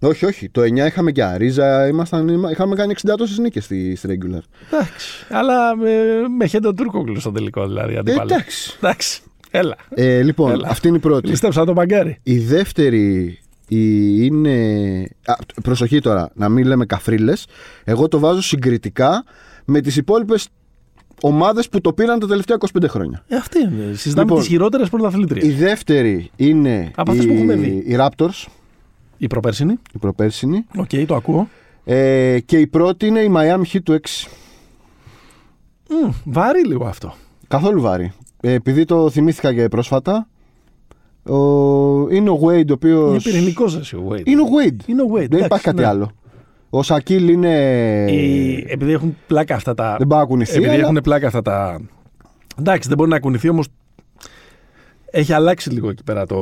Όχι, 0.00 0.26
όχι. 0.26 0.48
Το 0.50 0.60
9 0.62 0.86
είχαμε 0.86 1.12
και 1.12 1.24
Αρίζα. 1.24 1.86
Ήμασταν, 1.88 2.28
είμα- 2.28 2.50
είχαμε 2.50 2.74
κάνει 2.74 2.94
60 3.06 3.14
τόσες 3.16 3.38
νίκες 3.38 3.64
στη, 3.64 3.94
στη 3.96 4.08
regular. 4.10 4.40
Εντάξει. 4.72 5.26
Αλλά 5.30 5.76
με, 5.76 5.90
με 6.36 6.46
χέντο 6.46 6.74
Τούρκογλου 6.74 7.20
στο 7.20 7.32
τελικό 7.32 7.66
δηλαδή. 7.66 7.94
Ε, 7.94 7.98
αντίπαλο. 7.98 8.30
εντάξει. 8.34 8.74
Εντάξει. 8.76 9.20
Έλα. 9.50 9.76
Ε, 9.88 10.22
λοιπόν, 10.22 10.50
Έλα. 10.50 10.68
αυτή 10.68 10.88
είναι 10.88 10.96
η 10.96 11.00
πρώτη. 11.00 11.28
Λιστέψα 11.28 11.64
το 11.64 11.72
μπαγκάρι. 11.72 12.18
Η 12.22 12.38
δεύτερη 12.38 13.38
η- 13.68 14.24
είναι. 14.26 14.54
Α, 15.24 15.34
προσοχή 15.62 16.00
τώρα, 16.00 16.30
να 16.34 16.48
μην 16.48 16.66
λέμε 16.66 16.86
καφρίλες. 16.86 17.46
Εγώ 17.84 18.08
το 18.08 18.18
βάζω 18.18 18.42
συγκριτικά 18.42 19.24
με 19.64 19.80
τις 19.80 19.96
υπόλοιπες 19.96 20.48
ομάδες 21.22 21.68
που 21.68 21.80
το 21.80 21.92
πήραν 21.92 22.18
τα 22.18 22.26
τελευταία 22.26 22.56
25 22.80 22.84
χρόνια. 22.88 23.24
Ε, 23.28 23.36
αυτή 23.36 23.58
είναι. 23.60 23.92
Συζητάμε 23.94 24.22
Λοιπόν, 24.26 24.38
τις 24.38 24.48
χειρότερες 24.48 24.86
Η 24.86 24.90
πρωταθλήτριες. 24.90 25.56
δεύτερη 25.56 26.30
είναι 26.36 26.90
Από 26.94 27.10
αυτές 27.10 27.26
που 27.26 27.32
έχουμε 27.32 27.54
δει. 27.54 27.66
οι, 27.86 27.92
οι 27.92 27.96
Raptors, 27.98 28.44
Η 29.16 29.26
προπέρσινη. 29.26 29.72
η 29.94 29.98
προπέρσινη. 29.98 30.64
Οκ, 30.76 30.88
το 31.06 31.14
ακούω. 31.14 31.48
Ε, 31.84 32.38
και 32.44 32.58
η 32.58 32.66
πρώτη 32.66 33.06
είναι 33.06 33.20
η 33.20 33.32
Miami 33.36 33.62
Heat 33.72 33.80
του 33.84 33.92
6. 33.92 34.26
Μμ, 35.90 36.10
βαρύ 36.24 36.66
λίγο 36.66 36.84
αυτό. 36.86 37.14
Καθόλου 37.48 37.80
βαρύ. 37.80 38.12
Ε, 38.40 38.52
επειδή 38.52 38.84
το 38.84 39.10
θυμήθηκα 39.10 39.54
και 39.54 39.68
πρόσφατα, 39.68 40.28
ο... 41.22 41.36
είναι 42.10 42.30
ο 42.30 42.40
Wade 42.42 42.68
ο 42.68 42.72
οποίος. 42.72 43.08
Είναι 43.08 43.20
πυρηνικός 43.20 43.76
εσύ 43.76 43.96
ο 43.96 44.08
Wade. 44.10 44.26
Είναι 44.26 44.40
ο 44.40 44.46
Wade. 44.58 44.88
Είναι 44.88 45.02
ο 45.02 45.06
Wade. 45.08 45.14
Δεν 45.14 45.22
εντάξει, 45.24 45.44
υπάρχει 45.44 45.64
κάτι 45.64 45.80
ναι. 45.80 45.86
άλλο. 45.86 46.10
Ο 46.70 46.82
Σακίλ 46.82 47.28
είναι. 47.28 47.54
Η- 48.08 48.64
επειδή 48.68 48.92
έχουν 48.92 49.16
πλάκα 49.26 49.54
αυτά 49.54 49.74
τα. 49.74 49.94
Δεν 49.98 50.06
πάει 50.06 50.20
να 50.20 50.26
κουνηθεί. 50.26 50.56
Επειδή 50.56 50.74
αλλά- 50.74 50.82
έχουν 50.82 51.00
πλάκα 51.02 51.26
αυτά 51.26 51.42
τα. 51.42 51.80
Εντάξει, 52.58 52.88
δεν 52.88 52.96
μπορεί 52.96 53.10
να 53.10 53.18
κουνηθεί 53.20 53.48
όμως. 53.48 53.66
Έχει 55.10 55.32
αλλάξει 55.32 55.70
λίγο 55.70 55.88
εκεί 55.90 56.02
πέρα 56.02 56.26
το. 56.26 56.38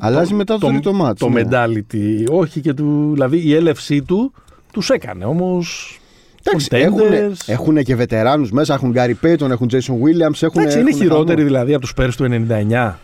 Αλλάζει 0.00 0.34
μετά 0.34 0.58
το 0.58 0.66
τρίτο 0.66 0.92
μάτς, 0.92 1.20
Το 1.20 1.28
ναι. 1.28 1.42
mentality. 1.50 2.24
Όχι 2.30 2.60
και 2.60 2.74
του. 2.74 3.10
Δηλαδή 3.12 3.38
η 3.46 3.54
έλευσή 3.54 4.02
του 4.02 4.32
τους 4.72 4.90
έκανε 4.90 5.24
όμως. 5.24 5.98
Εντάξει, 6.42 6.68
έχουν 7.46 7.82
και 7.82 7.96
βετεράνους 7.96 8.50
μέσα. 8.52 8.74
Έχουν 8.74 8.90
Γκάρι 8.90 9.14
Πέιτον, 9.14 9.50
έχουν 9.50 9.68
Jason 9.72 9.76
Williams. 9.76 10.42
Έχουν, 10.42 10.60
Εντάξει, 10.60 10.78
είναι 10.78 10.88
έχουν 10.88 11.00
χειρότερη 11.00 11.28
χαμός. 11.28 11.44
δηλαδή 11.44 11.72
από 11.72 11.80
τους 11.82 11.94
πέρυσι 11.94 12.16
του 12.16 12.24
99. 12.24 12.98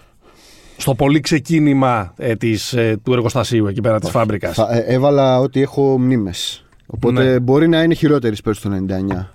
Στο 0.83 0.95
πολύ 0.95 1.21
ξεκίνημα 1.21 2.15
ε, 2.17 2.35
της, 2.35 2.73
ε, 2.73 2.97
του 3.03 3.13
εργοστασίου 3.13 3.67
εκεί 3.67 3.81
πέρα 3.81 3.99
της 4.01 4.11
φάμπρικας. 4.11 4.55
Θα- 4.55 4.75
ε, 4.77 4.85
έβαλα 4.95 5.39
ότι 5.39 5.61
έχω 5.63 5.99
μνήμες. 5.99 6.65
Οπότε 6.87 7.23
Ναι. 7.25 7.39
μπορεί 7.41 7.69
να 7.69 7.83
είναι 7.83 7.95
χειρότερης 7.95 8.41
πέρσι 8.41 8.63
το 8.63 8.71
99. 8.71 9.33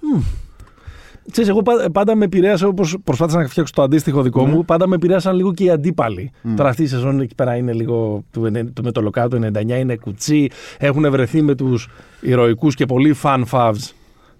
Ξέρεις, 1.31 1.49
εγώ 1.49 1.61
πα- 1.61 1.89
πάντα 1.91 2.15
με 2.15 2.25
επηρέασε, 2.25 2.65
όπως 2.65 2.97
προσπάθησα 3.03 3.37
να 3.37 3.47
φτιάξω 3.47 3.73
το 3.75 3.81
αντίστοιχο 3.81 4.21
δικό 4.21 4.45
Ναι. 4.45 4.51
μου, 4.53 4.65
πάντα 4.65 4.87
με 4.87 4.95
επηρέασαν 4.95 5.35
λίγο 5.35 5.53
και 5.53 5.63
οι 5.63 5.69
αντίπαλοι. 5.69 6.31
Τώρα 6.55 6.69
αυτή 6.69 6.83
η 6.83 6.87
σεζόν 6.87 7.19
εκεί 7.19 7.35
πέρα 7.35 7.55
είναι 7.55 7.73
λίγο. 7.73 8.23
του 8.31 8.45
ενε- 8.45 8.73
το- 8.73 8.81
με 8.83 8.91
το 8.91 9.01
λοκάτο 9.01 9.29
του 9.29 9.35
99 9.35 9.77
είναι 9.79 9.95
κουτσί. 9.95 10.47
Έχουν 10.77 11.11
βρεθεί 11.11 11.41
με 11.41 11.55
τους 11.55 11.89
ηρωικούς 12.21 12.75
και 12.75 12.85
πολύ 12.85 13.15
fan 13.23 13.43
favs. 13.51 13.91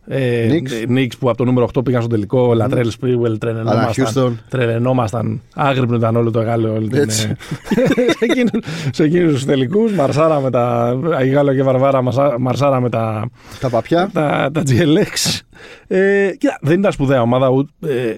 Ε, 0.10 0.48
Knicks. 0.52 0.90
Knicks 0.92 1.12
που 1.20 1.30
από 1.30 1.38
το 1.38 1.44
νούμερο 1.46 1.70
8 1.78 1.84
πήγαν 1.86 2.02
στο 2.02 2.10
τελικό. 2.10 2.54
Λατρέλ 2.54 2.90
Σπίουελ, 2.90 3.38
τρελαινόμασταν. 3.38 4.06
Houston. 4.14 4.32
Τρελαινόμασταν. 4.50 5.42
Άγρυπνο 5.56 5.96
ήταν 5.96 6.16
όλο 6.16 6.32
το 6.32 6.42
Γάλλο. 6.42 6.74
Όλη 6.74 6.88
την, 6.90 7.00
Έτσι. 7.00 7.28
ε, 7.76 8.12
σε 8.18 8.26
εκείνους- 8.26 8.66
σε 8.92 9.04
εκείνους 9.04 9.34
τους 9.34 9.46
τελικούς. 9.46 9.92
Μαρσάρα 9.94 10.40
με 10.40 10.50
τα. 10.50 10.96
Η 11.24 11.28
Γάλλο 11.30 11.54
και 11.54 11.64
Βαρβάρα 11.64 12.02
μαρσά- 12.02 12.38
μαρσάρα 12.38 12.80
με 12.82 12.90
τα, 12.90 13.30
Τα 13.60 13.70
παπιά. 13.70 14.10
τα, 14.14 14.50
τα 14.54 14.62
GLX. 14.68 15.40
Ε, 15.88 16.32
κοίτα, 16.38 16.58
δεν 16.62 16.80
ήταν 16.80 16.92
σπουδαία 16.92 17.22
ομάδα. 17.22 17.50
Ούτε, 17.50 17.70
ε, 17.82 18.18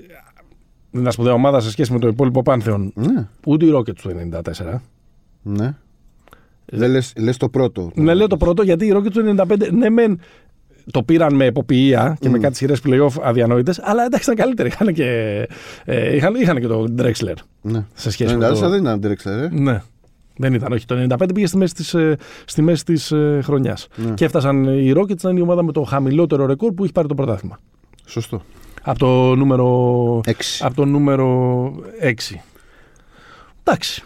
δεν 0.91 1.01
ήταν 1.01 1.11
σπουδαία 1.11 1.33
ομάδα 1.33 1.59
σε 1.59 1.69
σχέση 1.71 1.93
με 1.93 1.99
το 1.99 2.07
υπόλοιπο 2.07 2.41
Πάνθεον. 2.41 2.91
Ναι, 2.95 3.27
Ούτε 3.45 3.65
οι 3.65 3.71
Rockets 3.75 3.95
του 4.01 4.09
94. 4.09 4.81
ναι. 5.41 5.75
Δεν 6.71 6.91
λες, 6.91 7.13
λες 7.17 7.37
το 7.37 7.49
πρώτο. 7.49 7.91
Ναι, 7.95 8.13
λέω 8.13 8.27
το 8.27 8.37
πρώτο 8.37 8.63
γιατί 8.63 8.85
οι 8.85 8.93
Rockets 8.95 9.11
του 9.11 9.35
95, 9.37 9.71
ναι, 9.71 9.89
μεν 9.89 10.19
το 10.91 11.03
πήραν 11.03 11.35
με 11.35 11.45
εποποιία 11.45 12.17
και 12.19 12.29
με 12.29 12.39
κάτι 12.39 12.55
σειρές 12.55 12.81
playoff 12.85 13.21
αδιανόητες, 13.21 13.79
αλλά 13.83 14.03
εντάξει 14.05 14.31
ήταν 14.31 14.45
καλύτεροι. 14.45 14.69
Είχαν 14.69 14.93
και, 14.93 15.05
ε, 15.85 16.15
είχαν, 16.15 16.35
είχαν 16.35 16.59
και 16.59 16.67
τον 16.67 16.95
Drexler 16.99 17.33
Ναι. 17.61 17.85
σε 17.93 18.11
σχέση 18.11 18.31
Το 18.33 18.37
με 18.39 18.47
94 18.49 18.59
το. 18.59 18.69
δεν 18.69 18.79
ήταν 18.81 18.99
Drexler, 19.03 19.41
ε. 19.41 19.47
Ναι. 19.51 19.81
Δεν 20.37 20.53
ήταν, 20.53 20.71
όχι. 20.71 20.85
Το 20.85 20.95
95 21.09 21.33
πήγε 21.33 21.47
στη 21.47 21.57
μέση 21.57 21.73
της, 21.73 21.93
ε, 21.93 22.17
στη 22.45 22.61
μέση 22.61 22.85
της 22.85 23.11
ε, 23.11 23.39
χρονιάς. 23.43 23.87
Ναι. 23.95 24.13
Και 24.13 24.25
έφτασαν 24.25 24.63
οι 24.63 24.93
Rockets 24.95 25.21
να 25.21 25.29
είναι 25.29 25.39
η 25.39 25.41
ομάδα 25.43 25.63
με 25.63 25.71
το 25.71 25.83
χαμηλότερο 25.83 26.45
ρεκόρ 26.45 26.71
που 26.73 26.83
έχει 26.83 26.91
πάρει 26.93 27.07
το 27.07 27.15
πρωτάθλημα. 27.15 27.59
Σωστό. 28.05 28.41
Από 28.81 28.99
το 28.99 29.35
νούμερο, 29.35 30.21
Έξι. 30.25 30.63
από 30.65 30.75
το 30.75 30.85
νούμερο 30.85 31.71
6. 32.01 32.13
Εντάξει. 33.63 34.03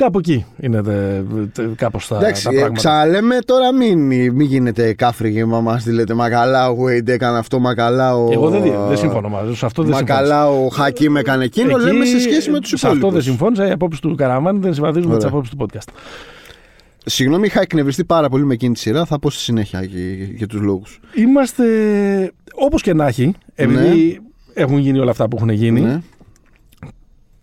Ε, 0.00 0.04
κάπου 0.04 0.18
εκεί 0.18 0.44
είναι 0.60 0.82
τε, 0.82 1.22
τε, 1.52 1.62
κάπως 1.76 2.08
τα, 2.08 2.16
Εντάξει, 2.16 2.44
τα 2.44 2.50
ε, 2.50 2.54
πράγματα. 2.54 2.76
ξαναλέμε 2.80 3.38
τώρα 3.44 3.72
μην, 3.74 3.98
μην 4.06 4.40
γίνετε 4.40 4.92
κάφριγοι 4.92 5.44
μα 5.44 5.60
μας 5.60 5.86
λέτε 5.86 6.14
Μα 6.14 6.28
καλά 6.28 6.70
ο 6.70 6.76
Wade 6.84 7.08
έκανε 7.08 7.38
αυτό, 7.38 7.58
μα 7.58 7.74
καλά 7.74 8.16
ο... 8.16 8.28
Εγώ 8.32 8.48
δεν, 8.50 8.62
δεν 8.88 8.96
συμφωνώ 8.96 9.28
μαζί 9.28 9.50
σου. 9.50 9.56
Σε 9.56 9.66
αυτό 9.66 9.82
δεν 9.82 9.90
Μα 9.90 9.96
συμφωνώ. 9.96 10.18
καλά 10.20 10.48
ο 10.48 10.68
Χακίμ 10.68 11.16
έκανε 11.16 11.44
εκείνο, 11.44 11.76
Εκεί, 11.76 11.84
λέμε 11.84 12.04
σε 12.04 12.20
σχέση 12.20 12.50
με 12.50 12.60
τους 12.60 12.68
Σε 12.68 12.74
αυτό 12.74 12.88
δεν 12.90 12.98
υπόλοιπους. 12.98 13.24
συμφώνησα. 13.24 13.66
Οι 13.66 13.70
απόψεις 13.70 14.00
του 14.00 14.14
Καραμάνη 14.14 14.58
δεν 14.58 14.74
συμβαδίζουν 14.74 15.10
με 15.10 15.16
τις 15.16 15.24
Ωραία. 15.24 15.36
απόψεις 15.38 15.56
του 15.56 15.66
podcast. 15.66 15.92
Συγγνώμη, 17.04 17.46
είχα 17.46 17.60
εκνευριστεί 17.60 18.04
πάρα 18.04 18.28
πολύ 18.28 18.44
με 18.44 18.54
εκείνη 18.54 18.72
τη 18.74 18.78
σειρά. 18.80 19.04
Θα 19.04 19.18
πω 19.18 19.30
στη 19.30 19.40
συνέχεια 19.40 19.82
για, 19.82 20.00
για 20.36 20.46
τους 20.46 20.60
λόγους. 20.60 21.00
Είμαστε. 21.14 21.64
Όπως 22.54 22.82
και 22.82 22.94
να 22.94 23.06
έχει, 23.06 23.34
επειδή 23.54 24.20
έχουν 24.54 24.78
γίνει 24.78 24.98
όλα 24.98 25.10
αυτά 25.10 25.28
που 25.28 25.36
έχουν 25.36 25.48
γίνει, 25.50 25.80
Ναι. 25.80 26.00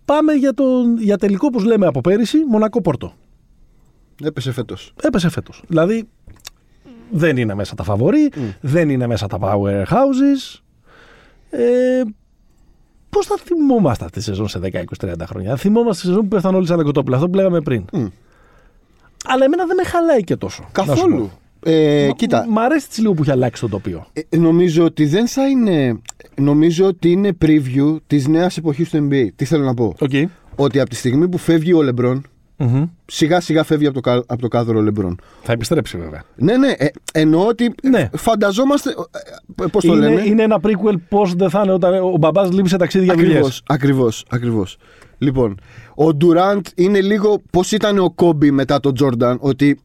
Πάμε 0.06 0.32
για, 0.32 0.54
τον, 0.54 0.98
για 0.98 1.16
τελικό, 1.18 1.46
όπως 1.46 1.64
λέμε 1.64 1.86
από 1.86 2.00
πέρυσι, 2.00 2.38
Μονακό 2.48 2.80
Πόρτο. 2.80 3.12
Έπεσε 4.22 4.52
φέτος. 4.52 4.92
Έπεσε 5.02 5.28
φέτος. 5.28 5.62
Δηλαδή 5.66 6.08
δεν 7.10 7.36
είναι 7.36 7.54
μέσα 7.54 7.74
τα 7.74 7.82
φαβορή, 7.82 8.32
δεν 8.60 8.88
είναι 8.90 9.06
μέσα 9.06 9.26
τα 9.26 9.38
powerhouses. 9.40 10.60
Ε, 11.50 12.02
Πώς 13.10 13.26
θα 13.26 13.36
θυμόμαστε 13.44 14.04
αυτή 14.04 14.18
τη 14.18 14.24
σεζόν 14.24 14.48
σε 14.48 14.58
10, 14.62 14.74
20, 14.74 14.82
30 15.00 15.12
χρόνια; 15.26 15.50
Θα 15.50 15.56
θυμόμαστε 15.56 16.00
τη 16.00 16.06
σεζόν 16.06 16.22
που 16.22 16.28
πέφταν 16.28 16.54
όλοι 16.54 16.66
σαν 16.66 16.82
κοτόπουλα. 16.82 17.16
Αυτό 17.16 17.28
που 17.28 17.36
λέγαμε 17.36 17.60
πριν. 17.60 17.84
Αλλά 19.24 19.44
εμένα 19.44 19.66
δεν 19.66 19.76
με 19.76 19.84
χαλάει 19.84 20.24
και 20.24 20.36
τόσο. 20.36 20.62
να 20.62 20.68
σου 20.84 20.90
Καθόλου. 20.90 21.30
Πω. 21.70 21.76
Ε, 21.76 22.06
Μα- 22.06 22.12
κοίτα, 22.12 22.46
Μ' 22.48 22.58
αρέσει 22.58 22.86
έτσι 22.88 23.00
λίγο 23.00 23.12
που 23.12 23.22
έχει 23.22 23.30
αλλάξει 23.30 23.60
το 23.60 23.68
τοπίο. 23.68 24.06
ε, 24.12 24.36
νομίζω 24.36 24.84
ότι 24.84 25.06
δεν 25.06 25.26
θα 25.28 25.48
είναι. 25.48 25.98
Νομίζω 26.40 26.86
ότι 26.86 27.10
είναι 27.10 27.36
preview 27.44 27.96
της 28.06 28.26
νέας 28.28 28.56
εποχής 28.56 28.90
του 28.90 29.08
NBA. 29.10 29.26
Τι 29.36 29.44
θέλω 29.44 29.64
να 29.64 29.74
πω; 29.74 29.94
Οκ. 29.98 30.10
Ότι 30.56 30.80
από 30.80 30.90
τη 30.90 30.96
στιγμή 30.96 31.28
που 31.28 31.38
φεύγει 31.38 31.72
ο 31.72 31.82
Λεμπρόν, 31.82 32.22
Μμμ. 32.56 32.84
σιγά 33.06 33.40
σιγά 33.40 33.64
φεύγει 33.64 33.86
από 33.86 33.94
το, 33.94 34.00
κα- 34.00 34.24
από 34.26 34.40
το 34.40 34.48
κάδρο 34.48 34.78
ο 34.78 34.82
Λεμπρόν. 34.82 35.18
Θα 35.42 35.52
επιστρέψει 35.52 35.98
βέβαια. 35.98 36.22
Ναι, 36.36 36.56
ναι, 36.56 36.70
ε, 36.76 36.86
εννοώ 37.12 37.46
ότι 37.46 37.74
Ναι. 37.82 38.08
φανταζόμαστε. 38.16 38.94
Πώς 39.72 39.84
το 39.84 39.94
είναι, 39.96 40.08
λένε; 40.08 40.22
είναι 40.26 40.42
ένα 40.42 40.60
prequel 40.62 40.94
πώς 41.08 41.34
δεν 41.34 41.50
θα 41.50 41.60
είναι 41.64 41.72
όταν 41.72 41.94
ο 42.02 42.16
μπαμπάς 42.20 42.52
λείπει 42.52 42.68
σε 42.68 42.76
ταξίδια 42.76 43.14
δουλειές. 43.14 43.32
Ακριβώς, 43.34 43.62
ακριβώς, 43.66 44.24
ακριβώς. 44.30 44.76
Λοιπόν, 45.18 45.60
ο 45.94 46.14
Ντουράντ 46.14 46.66
είναι 46.74 47.00
λίγο 47.00 47.42
πώς 47.50 47.72
ήταν 47.72 47.98
ο 47.98 48.10
Κόμπι 48.10 48.50
μετά 48.50 48.80
τον 48.80 48.94
Τζόρνταν, 48.94 49.36
ότι 49.40 49.78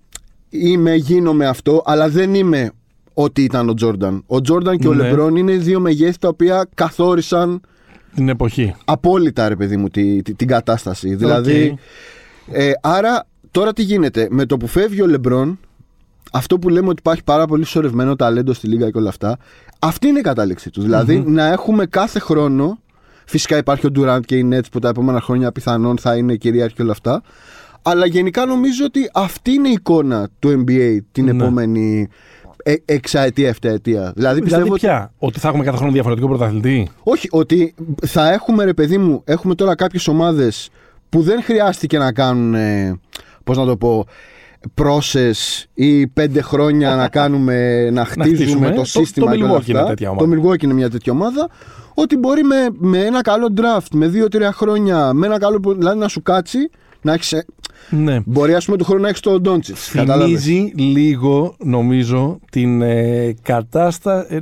είμαι, 0.54 0.96
γίνομαι 0.96 1.46
αυτό, 1.48 1.82
αλλά 1.86 2.10
δεν 2.10 2.34
είμαι 2.34 2.72
ό,τι 3.14 3.44
ήταν 3.44 3.70
ο 3.70 3.74
Τζόρνταν. 3.74 4.24
Ο 4.28 4.42
Τζόρνταν 4.42 4.78
και 4.78 4.88
ο 4.88 4.94
Ναι. 4.94 5.04
Λεμπρόν 5.04 5.36
είναι 5.36 5.54
δύο 5.54 5.80
μεγέθη 5.80 6.18
τα 6.20 6.28
οποία 6.28 6.68
καθόρισαν 6.74 7.62
Την 8.16 8.30
εποχή. 8.30 8.76
απόλυτα, 8.86 9.48
ρε 9.50 9.56
παιδί 9.56 9.78
μου, 9.78 9.88
τη, 9.88 10.22
τη- 10.22 10.34
την 10.34 10.48
κατάσταση. 10.48 11.16
Δηλαδή, 11.16 11.78
ε, 12.52 12.72
άρα 12.82 13.28
τώρα 13.52 13.74
τι 13.74 13.82
γίνεται. 13.84 14.28
Με 14.32 14.46
το 14.46 14.58
που 14.58 14.68
φεύγει 14.68 15.02
ο 15.02 15.08
Λεμπρόν, 15.08 15.60
αυτό 16.32 16.60
που 16.60 16.70
λέμε 16.70 16.88
ότι 16.88 16.98
υπάρχει 17.00 17.24
πάρα 17.24 17.46
πολύ 17.46 17.66
σωρευμένο 17.66 18.16
ταλέντο 18.16 18.54
στη 18.54 18.68
Λίγα 18.68 18.90
και 18.90 18.98
όλα 18.98 19.10
αυτά, 19.10 19.38
αυτή 19.80 20.08
είναι 20.08 20.20
η 20.20 20.22
κατάληξη 20.22 20.70
τους. 20.70 20.84
δηλαδη 20.84 21.24
να 21.28 21.46
έχουμε 21.48 21.86
κάθε 21.86 22.20
χρόνο. 22.20 22.80
Φυσικά 23.26 23.58
υπάρχει 23.58 23.86
ο 23.86 23.92
Ντουράντ 23.92 24.24
και 24.24 24.36
οι 24.36 24.50
Nets 24.54 24.66
που 24.72 24.80
τα 24.80 24.90
επόμενα 24.90 25.22
χρόνια 25.22 25.52
πιθανόν 25.52 25.98
θα 25.98 26.16
είναι 26.16 26.36
κυρίαρχοι 26.36 26.76
και 26.76 26.82
όλα 26.82 26.92
αυτά. 26.92 27.22
Αλλά 27.82 28.06
γενικά 28.06 28.46
νομίζω 28.46 28.86
ότι 28.86 29.10
αυτή 29.14 29.52
είναι 29.52 29.68
η 29.68 29.72
εικόνα 29.72 30.30
του 30.40 30.64
NBA 30.68 30.98
την 31.12 31.26
Ναι. 31.26 31.32
επόμενη 31.32 32.08
ε, 32.64 32.74
εξαετία, 32.86 33.48
εφταετία. 33.50 34.12
Δηλαδή 34.16 34.42
πιστεύω 34.42 34.64
Δηλαδή 34.64 34.70
ότι 34.70 34.80
πια, 34.96 35.12
ότι 35.18 35.40
θα 35.40 35.48
έχουμε 35.48 35.64
κάθε 35.64 35.78
χρόνο 35.78 35.92
διαφορετικό 35.92 36.28
πρωταθλητή; 36.28 36.90
όχι, 37.04 37.28
ότι 37.32 37.74
θα 38.06 38.32
έχουμε 38.32 38.64
ρε 38.64 38.74
παιδί 38.74 38.98
μου, 38.98 39.22
έχουμε 39.26 39.56
τώρα 39.56 39.76
κάποιες 39.76 40.08
ομάδες 40.08 40.70
που 41.10 41.22
δεν 41.22 41.44
χρειάστηκε 41.44 41.98
να 41.98 42.12
κάνουν, 42.14 42.54
ε, 42.54 43.00
πώς 43.44 43.58
να 43.58 43.66
το 43.66 43.78
πω, 43.78 44.06
process 44.82 45.64
ή 45.74 46.08
πέντε 46.08 46.42
χρόνια 46.42 46.96
να 46.96 47.08
κάνουμε, 47.20 47.90
να 47.90 48.06
χτίζουμε 48.06 48.36
χτίσουμε. 48.36 48.70
το 48.70 48.76
Το- 48.76 48.86
σύστημα 48.86 49.32
το 49.32 49.38
και 49.38 49.44
όλα 49.44 49.54
Milwaukee 49.58 49.68
είναι 49.68 49.78
αυτά. 49.80 49.90
τέτοια 49.90 50.10
ομάδα. 50.10 50.26
Το 50.36 50.42
Milwaukee 50.50 50.64
είναι 50.64 50.74
μια 50.74 50.90
τέτοια 50.90 51.12
ομάδα. 51.14 51.50
Ότι 51.94 52.18
μπορεί 52.18 52.44
με, 52.44 52.56
με 52.72 52.98
ένα 52.98 53.22
καλό 53.22 53.48
draft, 53.56 53.88
με 53.94 54.08
δύο-τρία 54.08 54.52
χρόνια, 54.52 55.14
με 55.14 55.26
ένα 55.26 55.38
καλό. 55.40 55.76
Δηλαδή 55.78 55.98
να 56.00 56.08
σου 56.08 56.22
κάτσει, 56.22 56.70
να 57.02 57.14
έχεις, 57.14 57.32
ε, 57.32 57.46
Ναι. 57.90 58.20
μπορεί 58.26 58.54
ας 58.54 58.66
πούμε 58.66 58.78
του 58.78 58.84
χρόνου 58.84 59.02
να 59.02 59.08
έχεις 59.08 59.20
τον 59.20 59.42
Ντόντσιτς. 59.42 59.88
Θυμίζει 59.88 60.72
λίγο, 60.76 61.56
νομίζω, 61.60 62.40
την 62.52 62.82
ε, 62.82 63.34
κατάσταση. 63.42 64.38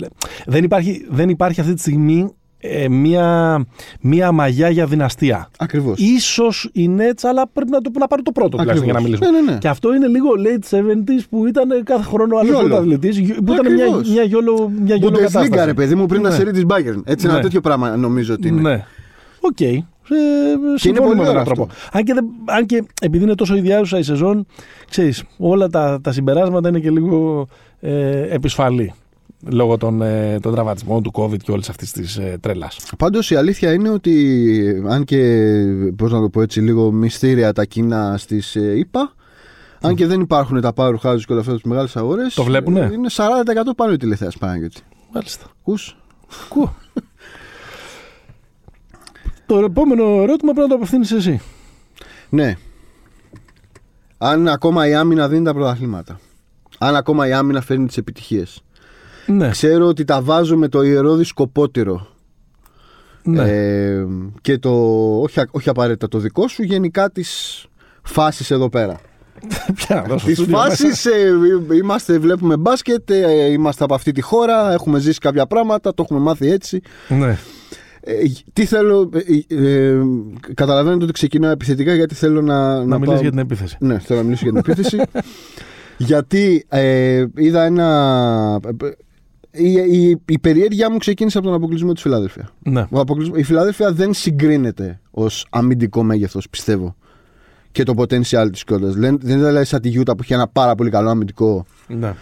δεν, 0.46 0.64
υπάρχει, 0.64 1.06
δεν 1.10 1.30
υπάρχει 1.30 1.60
αυτή 1.60 1.74
τη 1.74 1.80
στιγμή 1.80 2.34
ε, 2.62 2.88
μία, 2.90 3.66
μία 4.02 4.32
μαγιά 4.32 4.70
για 4.70 4.86
δυναστεία. 4.86 5.50
Ακριβώς. 5.58 6.00
Ίσως 6.00 6.70
η 6.74 6.90
Nets, 6.98 7.20
αλλά 7.22 7.48
πρέπει 7.54 7.72
να, 7.72 7.82
το, 7.82 7.92
να 8.00 8.08
πάρει 8.08 8.22
το 8.22 8.32
πρώτο 8.32 8.58
τουλάχιστον 8.58 8.84
για 8.84 8.94
να 8.94 9.00
Ακριβώς. 9.00 9.20
μιλήσουμε. 9.20 9.40
Ναι, 9.40 9.46
ναι, 9.46 9.52
ναι. 9.54 9.58
Και 9.60 9.68
αυτό 9.68 9.94
είναι 9.96 10.08
λίγο 10.08 10.28
late 10.38 10.76
70s 10.78 11.24
που 11.30 11.48
ήταν 11.48 11.84
κάθε 11.84 12.04
χρόνο 12.04 12.38
άλλος 12.38 12.50
YOLO. 12.50 12.68
πρωταθλητής, 12.68 13.18
που 13.46 13.54
ήταν 13.54 13.74
μια, 13.74 13.84
Ακριβώς. 13.86 14.10
μια 14.10 14.24
γιόλο, 14.24 14.72
μια 14.84 14.96
γιόλο 14.96 15.16
Bundesliga, 15.16 15.22
κατάσταση. 15.22 15.66
ρε 15.66 15.74
παιδί 15.74 15.96
μου, 15.96 16.06
πριν 16.06 16.22
τα 16.22 16.30
Ναι. 16.30 16.36
σερί 16.36 16.52
της 16.52 16.64
Bayern. 16.68 17.02
Έτσι, 17.06 17.26
ένα 17.26 17.36
Ναι. 17.36 17.42
τέτοιο 17.42 17.62
πράγμα 17.62 17.96
νομίζω 17.96 18.34
ότι 18.34 18.48
είναι. 18.48 18.62
Ναι. 18.62 18.86
Οκ. 19.40 19.62
Ε, 19.62 19.84
συμφωνούμε 20.76 21.06
πολύ 21.06 21.16
με 21.16 21.22
ωραίο 21.22 21.32
έναν 21.32 21.44
τρόπο. 21.44 21.68
Αν 21.92 22.04
και, 22.04 22.14
δεν- 22.14 22.26
αν 22.46 22.66
και 22.66 22.84
επειδή 23.02 23.24
είναι 23.24 23.36
τόσο 23.36 23.56
ιδιάζουσα 23.56 23.98
η 23.98 24.04
σεζόν, 24.04 24.46
ξέρεις, 24.90 25.24
όλα 25.38 25.68
τα, 25.68 26.00
τα 26.04 26.12
συμπεράσματα 26.12 26.70
είναι 26.70 26.80
και 26.80 26.90
λίγο 26.90 27.48
ε, 27.80 28.22
επισφαλή. 28.34 28.94
Λόγω 29.50 29.78
των, 29.78 30.02
ε, 30.02 30.40
των 30.42 30.54
τραυματισμών 30.54 31.04
του 31.04 31.12
COVID 31.14 31.38
και 31.38 31.52
όλης 31.52 31.70
αυτής 31.70 31.92
της 31.92 32.18
ε, 32.18 32.38
τρέλα. 32.42 32.72
Πάντως 32.98 33.32
η 33.32 33.36
αλήθεια 33.36 33.74
είναι 33.74 33.90
ότι 33.90 34.84
αν 34.88 35.04
και 35.04 35.44
πώς 35.96 36.12
να 36.12 36.20
το 36.22 36.30
πω 36.30 36.42
έτσι 36.42 36.62
λίγο 36.62 36.92
μυστήρια 36.92 37.54
τα 37.54 37.66
κοινά 37.66 38.18
στις 38.18 38.56
ε, 38.56 38.78
ΗΠΑ 38.78 39.14
αν 39.82 39.96
και 39.96 40.06
δεν 40.08 40.22
υπάρχουν 40.22 40.62
τα 40.62 40.74
power 40.76 40.94
houses 41.04 41.20
και 41.26 41.32
όλα 41.32 41.40
αυτά 41.42 41.54
τις 41.54 41.62
μεγάλες 41.64 41.96
αγορές 41.96 42.34
Το 42.34 42.44
βλέπουνε; 42.44 42.80
ε, 42.80 42.90
Είναι 42.94 43.08
40% 43.16 43.22
πάνω 43.76 43.92
η 43.94 43.98
τηλεθέαση 43.98 44.38
Παναγιώτη 44.38 44.82
Μάλιστα. 45.14 45.46
Ακούς 45.60 45.98
Ακούω. 46.46 46.76
Το 49.50 49.60
επόμενο 49.60 50.04
ερώτημα 50.04 50.54
πρέπει 50.54 50.60
να 50.60 50.68
το 50.68 50.76
απευθύνεις 50.76 51.12
εσύ. 51.12 51.42
Ναι 52.30 52.56
Αν 54.18 54.48
ακόμα 54.48 54.88
η 54.88 54.94
άμυνα 54.94 55.28
δίνει 55.28 55.44
τα 55.44 55.54
πρωταθλήματα 55.54 56.20
Αν 56.78 56.96
ακόμα 56.96 57.28
η 57.28 57.34
άμυνα 57.34 57.62
φέρνει 57.62 57.86
τις 57.86 57.98
επιτυχίες 57.98 58.64
Ναι. 59.26 59.50
Ξέρω 59.50 59.86
ότι 59.86 60.04
τα 60.04 60.22
βάζω 60.22 60.58
με 60.58 60.68
το 60.68 60.82
ιερόδη 60.84 61.24
σκοπότηρο 61.24 62.08
ναι. 63.24 63.44
ε, 63.50 64.06
και 64.42 64.58
το 64.58 64.72
όχι, 65.22 65.40
όχι 65.52 65.70
απαραίτητα 65.70 66.08
το 66.08 66.18
δικό 66.18 66.48
σου 66.48 66.64
γενικά 66.64 67.12
τις 67.12 67.66
φάσεις 68.04 68.52
εδώ 68.52 68.70
πέρα 68.70 69.00
Πια, 69.76 70.04
εδώ 70.06 70.18
στο 70.18 70.28
Τις 70.28 70.38
στούντιο 70.38 70.58
φάσεις 70.58 71.06
μέσα. 71.06 71.76
είμαστε, 71.76 72.20
βλέπουμε 72.20 72.58
μπάσκετ, 72.58 73.10
ε, 73.10 73.46
είμαστε 73.46 73.84
από 73.84 73.94
αυτή 73.94 74.12
τη 74.12 74.22
χώρα, 74.22 74.74
έχουμε 74.74 75.00
ζήσει 75.00 75.20
κάποια 75.20 75.46
πράγματα, 75.48 75.94
το 75.94 76.04
έχουμε 76.06 76.20
μάθει 76.20 76.52
έτσι. 76.52 76.82
Ναι. 77.08 77.38
Ε, 78.02 78.14
τι 78.54 78.66
θέλω. 78.66 79.10
Ε, 79.48 79.56
ε, 79.66 79.98
καταλαβαίνετε 80.54 81.04
ότι 81.04 81.14
ξεκινάω 81.14 81.52
επιθετικά 81.52 81.94
γιατί 81.96 82.16
θέλω 82.16 82.42
να. 82.42 82.76
Να, 82.76 82.86
να 82.86 82.98
μιλήσεις 82.98 83.06
πάω- 83.12 83.22
για 83.22 83.30
την 83.30 83.40
επίθεση. 83.40 83.78
Ναι, 83.80 84.00
θέλω 84.00 84.20
να 84.20 84.26
μιλήσω 84.26 84.44
για 84.50 84.62
την 84.62 84.72
επίθεση. 84.72 84.98
γιατί 85.98 86.66
ε, 86.70 87.26
είδα 87.36 87.64
ένα. 87.64 88.60
Η, 89.52 89.72
η, 89.72 90.22
η 90.26 90.40
περιέργειά 90.40 90.92
μου 90.92 90.98
ξεκίνησε 90.98 91.38
από 91.38 91.48
τον 91.48 91.56
αποκλεισμό 91.56 91.94
της 91.94 92.02
Φιλάδελφια. 92.02 92.50
Ναι. 92.64 92.86
Ο 92.90 93.00
αποκλεισμός- 93.00 93.40
η 93.40 93.44
Φιλάδελφια 93.44 93.92
δεν 93.92 94.14
συγκρίνεται 94.14 95.00
ως 95.12 95.46
αμυντικό 95.50 96.04
μέγεθος, 96.04 96.50
πιστεύω. 96.50 96.96
Και 97.72 97.84
το 97.84 97.94
potential 97.98 98.48
της 98.52 98.64
κιόλας. 98.64 98.94
Δεν 98.96 99.18
δεν 99.22 99.38
είναι 99.38 99.46
δηλαδή 99.48 99.66
σαν 99.66 99.82
τη 99.82 99.90
Γιούτα 99.90 100.16
που 100.16 100.24
είχε 100.24 100.34
ένα 100.34 100.48
πάρα 100.48 100.76
πολύ 100.76 100.90
καλό 100.90 101.10
αμυντικό 101.10 101.66
ναι. 101.88 102.14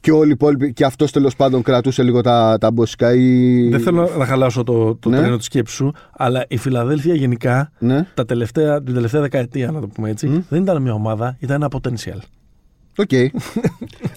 Και 0.00 0.10
όλοι 0.12 0.28
οι 0.28 0.32
υπόλοιποι. 0.32 0.72
Και 0.72 0.84
αυτός 0.84 1.10
τέλος 1.12 1.36
πάντων 1.36 1.62
κρατούσε 1.62 2.02
λίγο 2.02 2.20
τα, 2.20 2.56
τα 2.60 2.70
μποσικά. 2.70 3.14
Ή... 3.14 3.68
Δεν 3.68 3.80
θέλω 3.80 4.10
να 4.18 4.24
χαλάσω 4.26 4.62
το, 4.62 4.94
το 4.94 5.08
Ναι. 5.08 5.16
τρένο 5.18 5.36
της 5.36 5.46
σκέψης 5.46 5.76
σου, 5.76 5.92
αλλά 6.16 6.44
η 6.48 6.56
Φιλαδέλφια 6.56 7.14
γενικά 7.14 7.70
Ναι, 7.78 8.06
τα 8.14 8.24
τελευταία, 8.24 8.82
την 8.82 8.94
τελευταία 8.94 9.20
δεκαετία, 9.20 9.70
να 9.70 9.80
το 9.80 9.86
πούμε 9.86 10.10
έτσι, 10.10 10.26
Μμ. 10.26 10.38
δεν 10.48 10.62
ήταν 10.62 10.82
μια 10.82 10.92
ομάδα, 10.92 11.36
ήταν 11.40 11.62
ένα 11.62 11.70
potential. 11.72 12.18
οκ. 12.96 13.08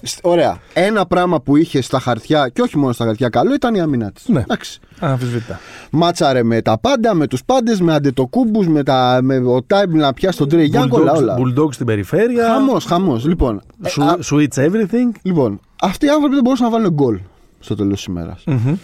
Σ- 0.02 0.18
Ωραία. 0.22 0.58
Ένα 0.74 1.06
πράγμα 1.06 1.40
που 1.40 1.56
είχε 1.56 1.80
στα 1.80 1.98
χαρτιά, 2.00 2.48
και 2.48 2.60
όχι 2.62 2.78
μόνο 2.78 2.92
στα 2.92 3.04
χαρτιά, 3.04 3.28
καλό 3.28 3.54
ήταν 3.54 3.74
η 3.74 3.80
άμυνα 3.80 4.12
της. 4.12 4.28
Ναι. 4.28 4.40
Εντάξει. 4.40 4.80
Αναμφισβήτητα. 5.00 5.60
Μάτσαρε 5.90 6.42
με 6.42 6.62
τα 6.62 6.78
πάντα, 6.78 7.14
με 7.14 7.26
τους 7.26 7.44
πάντες, 7.44 7.80
με 7.80 7.94
αντετοκούμπους, 7.94 8.66
με, 8.68 8.82
τα, 8.82 9.18
με 9.22 9.36
ο 9.36 9.62
Θάιμπουλ 9.62 9.94
να 9.94 10.12
πιάσει 10.12 10.38
τον 10.38 10.48
Τρέι 10.48 10.64
Γιανγκ, 10.64 10.90
ο, 10.90 10.98
όλα. 11.00 11.12
όλα. 11.12 11.36
bulldogs 11.38 11.72
στην 11.74 11.86
περιφέρεια. 11.86 12.46
Χαμός, 12.48 12.84
χαμός. 12.84 13.24
Λοιπόν, 13.26 13.62
ε, 13.84 13.88
Σου- 13.88 14.02
α- 14.02 14.18
Switch 14.30 14.54
everything. 14.66 15.10
λοιπόν, 15.22 15.60
αυτοί 15.84 16.06
οι 16.06 16.08
άνθρωποι 16.08 16.34
δεν 16.34 16.42
μπορούσαν 16.44 16.66
να 16.66 16.72
βάλουν 16.72 16.90
γκολ 16.92 17.18
στο 17.60 17.74
τέλος 17.74 17.94
της 17.96 18.04
ημέρας. 18.04 18.42
Μμμ. 18.46 18.74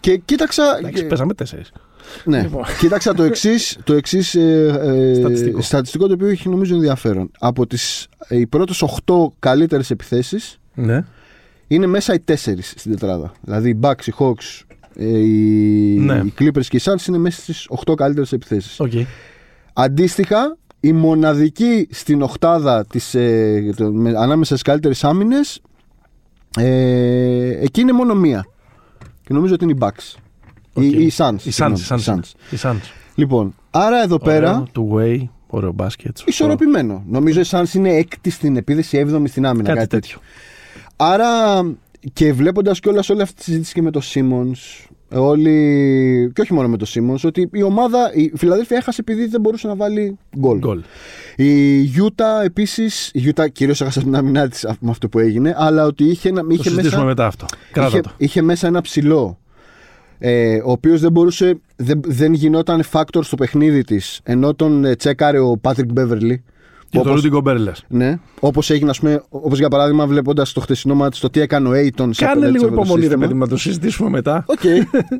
Και 0.00 0.16
κοίταξα. 0.16 0.76
Εντάξει, 0.78 1.02
και- 1.02 1.08
Πέσαμε 1.08 1.34
τέσσερις. 1.34 1.72
Ναι. 2.24 2.42
Λοιπόν. 2.42 2.64
Κοίταξα 2.78 3.14
το 3.14 3.22
εξή- 3.22 3.50
το 3.84 3.94
εξής, 3.94 4.34
ε, 4.34 4.66
ε, 4.80 5.14
Στατιστικό. 5.14 5.60
στατιστικό 5.60 6.06
το 6.06 6.12
οποίο 6.12 6.28
έχει 6.28 6.48
νομίζω 6.48 6.74
ενδιαφέρον. 6.74 7.30
Από 7.38 7.66
τις 7.66 8.06
ε, 8.28 8.36
οι 8.38 8.46
πρώτες 8.46 8.82
8 8.82 9.32
καλύτερες 9.38 9.90
επιθέσεις 9.90 10.58
Ναι. 10.74 11.04
είναι 11.66 11.86
μέσα 11.86 12.14
οι 12.14 12.20
4 12.20 12.74
στην 12.76 12.90
τετράδα. 12.90 13.32
Δηλαδή 13.40 13.68
οι 13.68 13.78
Bucks, 13.82 14.06
οι 14.06 14.12
Hawks, 14.18 14.62
ε, 14.96 15.18
οι, 15.18 15.96
Ναι. 15.98 16.22
οι 16.24 16.32
Clippers 16.38 16.64
και 16.68 16.76
οι 16.76 16.80
Suns 16.84 17.06
είναι 17.08 17.18
μέσα 17.18 17.40
στις 17.40 17.66
8 17.68 17.94
καλύτερες 17.94 18.32
επιθέσεις. 18.32 18.80
Οκ. 18.80 18.92
Αντίστοιχα, 19.72 20.56
η 20.80 20.92
μοναδική 20.92 21.88
στην 21.90 22.22
οχτάδα 22.22 22.86
της, 22.86 23.14
ε, 23.14 23.72
το- 23.76 23.92
με- 23.92 24.10
ανάμεσα 24.18 24.50
στις 24.50 24.62
καλύτερες 24.62 25.04
άμυνες 25.04 25.60
ε, 26.56 27.58
εκεί 27.64 27.80
είναι 27.80 27.92
μόνο 27.92 28.14
μία. 28.14 28.46
Και 29.22 29.32
νομίζω 29.34 29.54
ότι 29.54 29.64
είναι 29.64 29.72
οι 29.72 29.78
Bucks. 29.80 30.18
Οκ. 30.72 30.82
Οι, 30.84 30.86
οι 30.88 31.12
Suns. 31.16 31.34
Οι 31.42 31.50
Suns. 31.56 31.72
συγγνώμη, 31.72 31.80
οι 31.80 31.84
Suns. 31.88 31.98
οι 32.00 32.04
Suns. 32.06 32.52
Οι 32.54 32.56
Suns. 32.62 32.90
Λοιπόν, 33.14 33.54
άρα 33.70 34.02
εδώ 34.02 34.18
πέρα. 34.18 34.50
Ωραίο, 34.50 34.66
Του 34.72 34.90
way, 34.96 35.28
ωραίο 35.46 35.72
μπάσκετ. 35.72 36.16
σωστό. 36.16 36.24
Ισορροπημένο. 36.30 37.04
Νομίζω 37.08 37.40
οι 37.40 37.44
Suns 37.50 37.74
είναι 37.74 37.90
έκτη 37.94 38.30
στην 38.30 38.56
επίδεση, 38.56 38.98
έβδομη 38.98 39.28
στην 39.28 39.46
άμυνα. 39.46 39.64
Κάτι 39.64 39.78
Κάτι, 39.78 39.88
τέτοιο. 39.90 40.18
Άρα 40.96 41.28
και 42.12 42.32
βλέποντας 42.32 42.80
κιόλας 42.80 43.08
όλη 43.10 43.22
αυτή 43.22 43.34
τη 43.34 43.42
συζήτηση 43.42 43.72
και 43.74 43.82
με 43.82 43.90
το 43.90 44.00
Simmons, 44.04 44.86
όλοι. 45.12 46.30
και 46.34 46.40
όχι 46.40 46.52
μόνο 46.54 46.68
με 46.68 46.76
το 46.76 46.86
Simmons, 46.94 47.20
ότι 47.24 47.48
η 47.52 47.62
ομάδα. 47.62 48.10
Η 48.14 48.32
Φιλαδέλφια 48.36 48.76
έχασε 48.76 49.00
επειδή 49.00 49.26
δεν 49.26 49.40
μπορούσε 49.40 49.66
να 49.66 49.74
βάλει 49.76 50.18
γκολ. 50.38 50.58
Γκολ. 50.58 50.80
Η 51.36 51.80
Γιούτα 51.80 52.42
επίσης. 52.42 53.10
Η 53.14 53.18
Γιούτα 53.18 53.48
κυρίως 53.48 53.80
έχασε 53.80 54.00
την 54.00 54.14
άμυνά 54.16 54.48
της 54.48 54.66
με 54.80 54.90
αυτό 54.90 55.08
που 55.08 55.18
έγινε, 55.18 55.54
αλλά 55.58 55.84
ότι 55.84 56.04
είχε, 56.04 56.28
ένα- 56.28 56.40
Το 56.40 56.46
είχε, 56.50 56.62
συζητήσουμε 56.62 56.94
μέσα, 56.96 57.04
μετά 57.06 57.26
αυτό. 57.26 57.46
Κράτα 57.72 57.88
είχε, 57.88 58.00
το. 58.00 58.10
είχε 58.16 58.42
μέσα 58.42 58.66
ένα 58.66 58.80
ψηλό. 58.80 59.38
Ε, 60.22 60.56
ο 60.64 60.70
οποίος 60.70 61.00
δεν 61.00 61.12
μπορούσε. 61.12 61.60
Δεν, 61.76 62.00
δεν 62.06 62.32
γινόταν 62.32 62.82
factor 62.92 63.20
στο 63.20 63.36
παιχνίδι 63.36 63.82
της. 63.84 64.20
Ενώ 64.22 64.54
τον 64.54 64.84
ε, 64.84 64.96
τσέκαρε 64.96 65.38
ο 65.40 65.60
Patrick 65.62 65.98
Beverly 65.98 66.34
Και 66.90 66.98
το 66.98 67.12
Ρούντι 67.12 67.28
Γκομπέρ 67.28 67.58
λες. 67.58 67.84
Ναι. 67.88 68.18
Όπως 68.40 68.70
έγινε, 68.70 68.92
όπως 69.28 69.58
για 69.58 69.68
παράδειγμα, 69.68 70.06
βλέποντας 70.06 70.52
το 70.52 70.60
χτεσινό 70.60 70.94
μάτι 70.94 71.20
το 71.20 71.30
τι 71.30 71.40
έκανε 71.40 71.68
ο 71.68 71.72
Aiton 71.72 72.08
σε 72.10 72.24
Κάνε 72.24 72.50
λίγο 72.50 72.66
υπομονή, 72.66 73.06
ρε 73.06 73.16
παιδί, 73.16 73.34
να 73.34 73.48
το 73.48 73.56
συζητήσουμε 73.56 74.08
μετά. 74.08 74.44
Okay. 74.46 74.82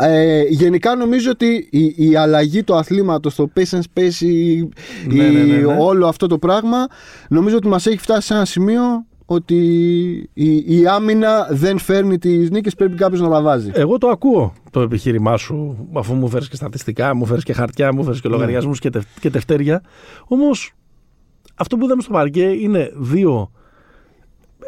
Ε, 0.00 0.42
γενικά 0.48 0.94
νομίζω 0.94 1.30
ότι 1.30 1.68
η, 1.70 1.94
η 1.96 2.16
αλλαγή 2.16 2.62
του 2.62 2.74
αθλήματος, 2.74 3.34
το 3.34 3.50
pace 3.56 3.78
and 3.78 3.80
space, 3.94 4.20
η, 4.20 4.68
ναι, 5.06 5.28
ναι, 5.28 5.42
ναι, 5.42 5.56
ναι, 5.56 5.76
όλο 5.78 6.06
αυτό 6.06 6.26
το 6.26 6.38
πράγμα 6.38 6.86
νομίζω 7.28 7.56
ότι 7.56 7.68
μας 7.68 7.86
έχει 7.86 7.98
φτάσει 7.98 8.26
σε 8.26 8.34
ένα 8.34 8.44
σημείο 8.44 8.82
ότι 9.30 9.56
η, 10.32 10.78
η 10.78 10.86
άμυνα 10.86 11.48
δεν 11.50 11.78
φέρνει 11.78 12.18
τις 12.18 12.50
νίκες, 12.50 12.74
πρέπει 12.74 12.96
κάποιος 12.96 13.20
να 13.20 13.28
τα 13.28 13.42
βάζει. 13.42 13.70
Εγώ 13.74 13.98
το 13.98 14.08
ακούω 14.08 14.52
το 14.70 14.80
επιχείρημά 14.80 15.36
σου, 15.36 15.88
αφού 15.94 16.14
μου 16.14 16.28
φέρεις 16.28 16.48
και 16.48 16.56
στατιστικά, 16.56 17.14
μου 17.14 17.26
φέρεις 17.26 17.44
και 17.44 17.52
χαρτιά, 17.52 17.94
μου 17.94 18.04
φέρεις 18.04 18.20
και 18.20 18.28
λογαριασμούς 18.28 18.78
και, 18.78 18.90
τε, 18.90 19.00
και 19.20 19.30
τευτέρια. 19.30 19.82
Όμως 20.26 20.72
αυτό 21.58 21.76
που 21.76 21.84
είδαμε 21.84 22.02
στο 22.02 22.12
παρκέ 22.12 22.44
είναι 22.44 22.92
δύο 22.96 23.50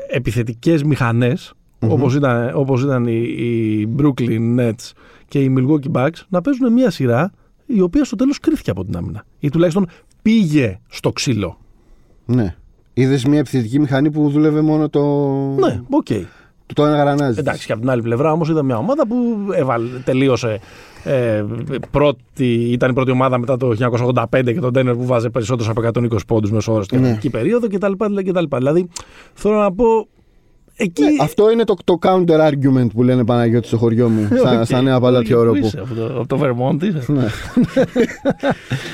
επιθετικές 0.08 0.82
μηχανές, 0.82 1.52
όπως, 1.78 2.14
ήταν, 2.14 2.50
όπως 2.54 2.82
ήταν 2.82 3.06
οι, 3.06 3.22
οι 3.22 3.88
Brooklyn 3.98 4.58
Nets 4.58 4.92
και 5.28 5.38
οι 5.40 5.54
Milwaukee 5.58 5.92
Bucks 5.92 6.20
να 6.28 6.40
παίζουν 6.40 6.72
μια 6.72 6.90
σειρά 6.90 7.32
η 7.66 7.80
οποία 7.80 8.04
στο 8.04 8.16
τέλος 8.16 8.38
κρίθηκε 8.38 8.70
από 8.70 8.84
την 8.84 8.96
άμυνα. 8.96 9.24
Ή 9.38 9.48
τουλάχιστον 9.48 9.86
πήγε 10.22 10.80
στο 10.88 11.12
ξύλο. 11.12 11.58
Ναι. 12.26 12.54
Είδες 12.94 13.24
μια 13.24 13.38
επιθετική 13.38 13.78
μηχανή 13.78 14.10
που 14.10 14.30
δούλευε 14.30 14.60
μόνο 14.60 14.88
το. 14.88 15.00
Ναι, 15.58 15.80
οκ. 15.90 16.06
Okay. 16.10 16.24
Το 16.74 16.84
ένα 16.84 16.96
γρανάζι. 16.96 17.38
Εντάξει, 17.38 17.66
και 17.66 17.72
από 17.72 17.80
την 17.80 17.90
άλλη 17.90 18.02
πλευρά 18.02 18.32
όμως 18.32 18.48
είδα 18.48 18.62
μια 18.62 18.76
ομάδα 18.76 19.06
που 19.06 19.16
έβαλε, 19.52 19.88
τελείωσε. 20.04 20.60
Ε, 21.04 21.44
πρώτη, 21.90 22.52
ήταν 22.52 22.90
η 22.90 22.92
πρώτη 22.92 23.10
ομάδα 23.10 23.38
μετά 23.38 23.56
το 23.56 23.74
1985 24.14 24.24
και 24.44 24.60
το 24.60 24.72
Ντένβερ 24.72 24.94
που 24.94 25.06
'βαζε 25.06 25.28
περισσότερους 25.28 25.68
από 25.68 25.82
120 25.94 26.18
πόντους 26.26 26.50
μεσόωρο 26.50 26.82
στην 26.82 27.00
ναι. 27.00 27.18
περίοδο 27.30 27.68
κτλ. 27.68 27.92
Δηλαδή 28.56 28.88
θέλω 29.34 29.56
να 29.56 29.72
πω 29.72 30.08
Εκεί... 30.82 31.02
Ναι, 31.02 31.10
αυτό 31.20 31.50
είναι 31.50 31.64
το, 31.64 31.74
το 31.84 31.98
counter 32.02 32.50
argument 32.50 32.86
που 32.94 33.02
λένε 33.02 33.24
Παναγιώτης 33.24 33.68
στο 33.68 33.78
χωριό 33.78 34.08
μου, 34.08 34.28
στα, 34.38 34.64
στα 34.64 34.82
Νέα 34.82 35.00
Παλάτια 35.00 35.38
Ωρωπού. 35.38 35.70
Από 35.76 35.94
το, 35.94 36.06
από 36.06 36.26
το 36.26 36.40
Vermont 36.42 36.82
είσαι; 36.82 37.12
Ναι. 37.12 37.26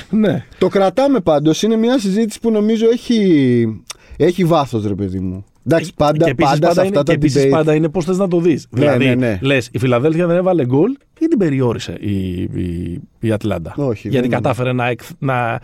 ναι. 0.29 0.45
Το 0.57 0.67
κρατάμε 0.67 1.19
πάντως, 1.19 1.63
είναι 1.63 1.75
μια 1.75 1.99
συζήτηση 1.99 2.39
που 2.39 2.51
νομίζω 2.51 2.89
έχει, 2.89 3.83
έχει 4.17 4.43
βάθος 4.43 4.85
ρε 4.85 4.95
παιδί 4.95 5.19
μου. 5.19 5.45
Εντάξει, 5.69 5.93
πάντα, 5.95 6.25
και 6.25 6.35
πάντα, 6.35 6.67
πάντα, 6.67 6.81
αυτά 6.81 7.03
τα 7.03 7.15
και 7.15 7.47
πάντα 7.49 7.75
είναι 7.75 7.89
πώς 7.89 8.05
θες 8.05 8.17
να 8.17 8.27
το 8.27 8.39
δεις. 8.39 8.67
Ναι, 8.69 8.79
δηλαδή, 8.79 9.05
ναι, 9.05 9.15
ναι. 9.15 9.39
λες, 9.41 9.69
η 9.71 9.77
Φιλαδέλφια 9.79 10.27
δεν 10.27 10.35
έβαλε 10.35 10.65
γκολ 10.65 10.91
ή 11.19 11.27
την 11.27 11.37
περιόρισε 11.37 11.97
η, 11.99 12.41
η, 12.41 13.01
η 13.19 13.31
Ατλάντα; 13.31 13.73
Όχι, 13.77 14.07
Γιατί 14.09 14.27
κατάφερε 14.27 14.73
να, 14.73 14.87
εκ, 14.87 14.99
να, 15.19 15.59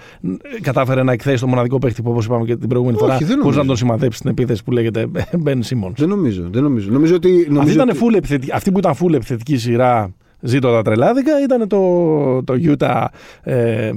κατάφερε 0.62 1.04
να 1.04 1.12
εκθέσει 1.12 1.42
το 1.42 1.48
μοναδικό 1.48 1.78
παίχτη 1.78 2.02
που 2.02 2.10
όπως 2.10 2.26
είπαμε 2.26 2.46
και 2.46 2.56
την 2.56 2.68
προηγούμενη 2.68 2.98
φορά, 2.98 3.18
χωρίς 3.42 3.58
να 3.58 3.66
τον 3.66 3.76
σημαδέψει 3.76 4.18
στην 4.18 4.30
επίθεση 4.30 4.64
που 4.64 4.72
λέγεται 4.72 5.08
Μπεν 5.40 5.64
Σίμονς. 5.64 5.94
Δεν 5.98 6.10
νομίζω. 6.10 6.48
Δεν 6.52 6.64
νομίζω. 6.64 6.92
νομίζω 6.92 7.16
ότι, 7.16 7.30
νομίζω 7.50 7.82
αυτή, 7.82 7.92
ότι... 7.92 7.98
Ήταν 8.00 8.16
επιθετική, 8.16 8.52
αυτή 8.52 8.72
που 8.72 8.78
ήταν 8.78 8.94
full 8.94 9.14
επιθετική 9.14 9.58
σειρά 9.58 10.14
Ζήτω 10.46 10.72
τα 10.72 10.82
τρελάδικα 10.82 11.44
ήταν 11.44 11.68
το, 11.68 12.44
το 12.44 12.54
Utah 12.64 13.06
ε, 13.44 13.92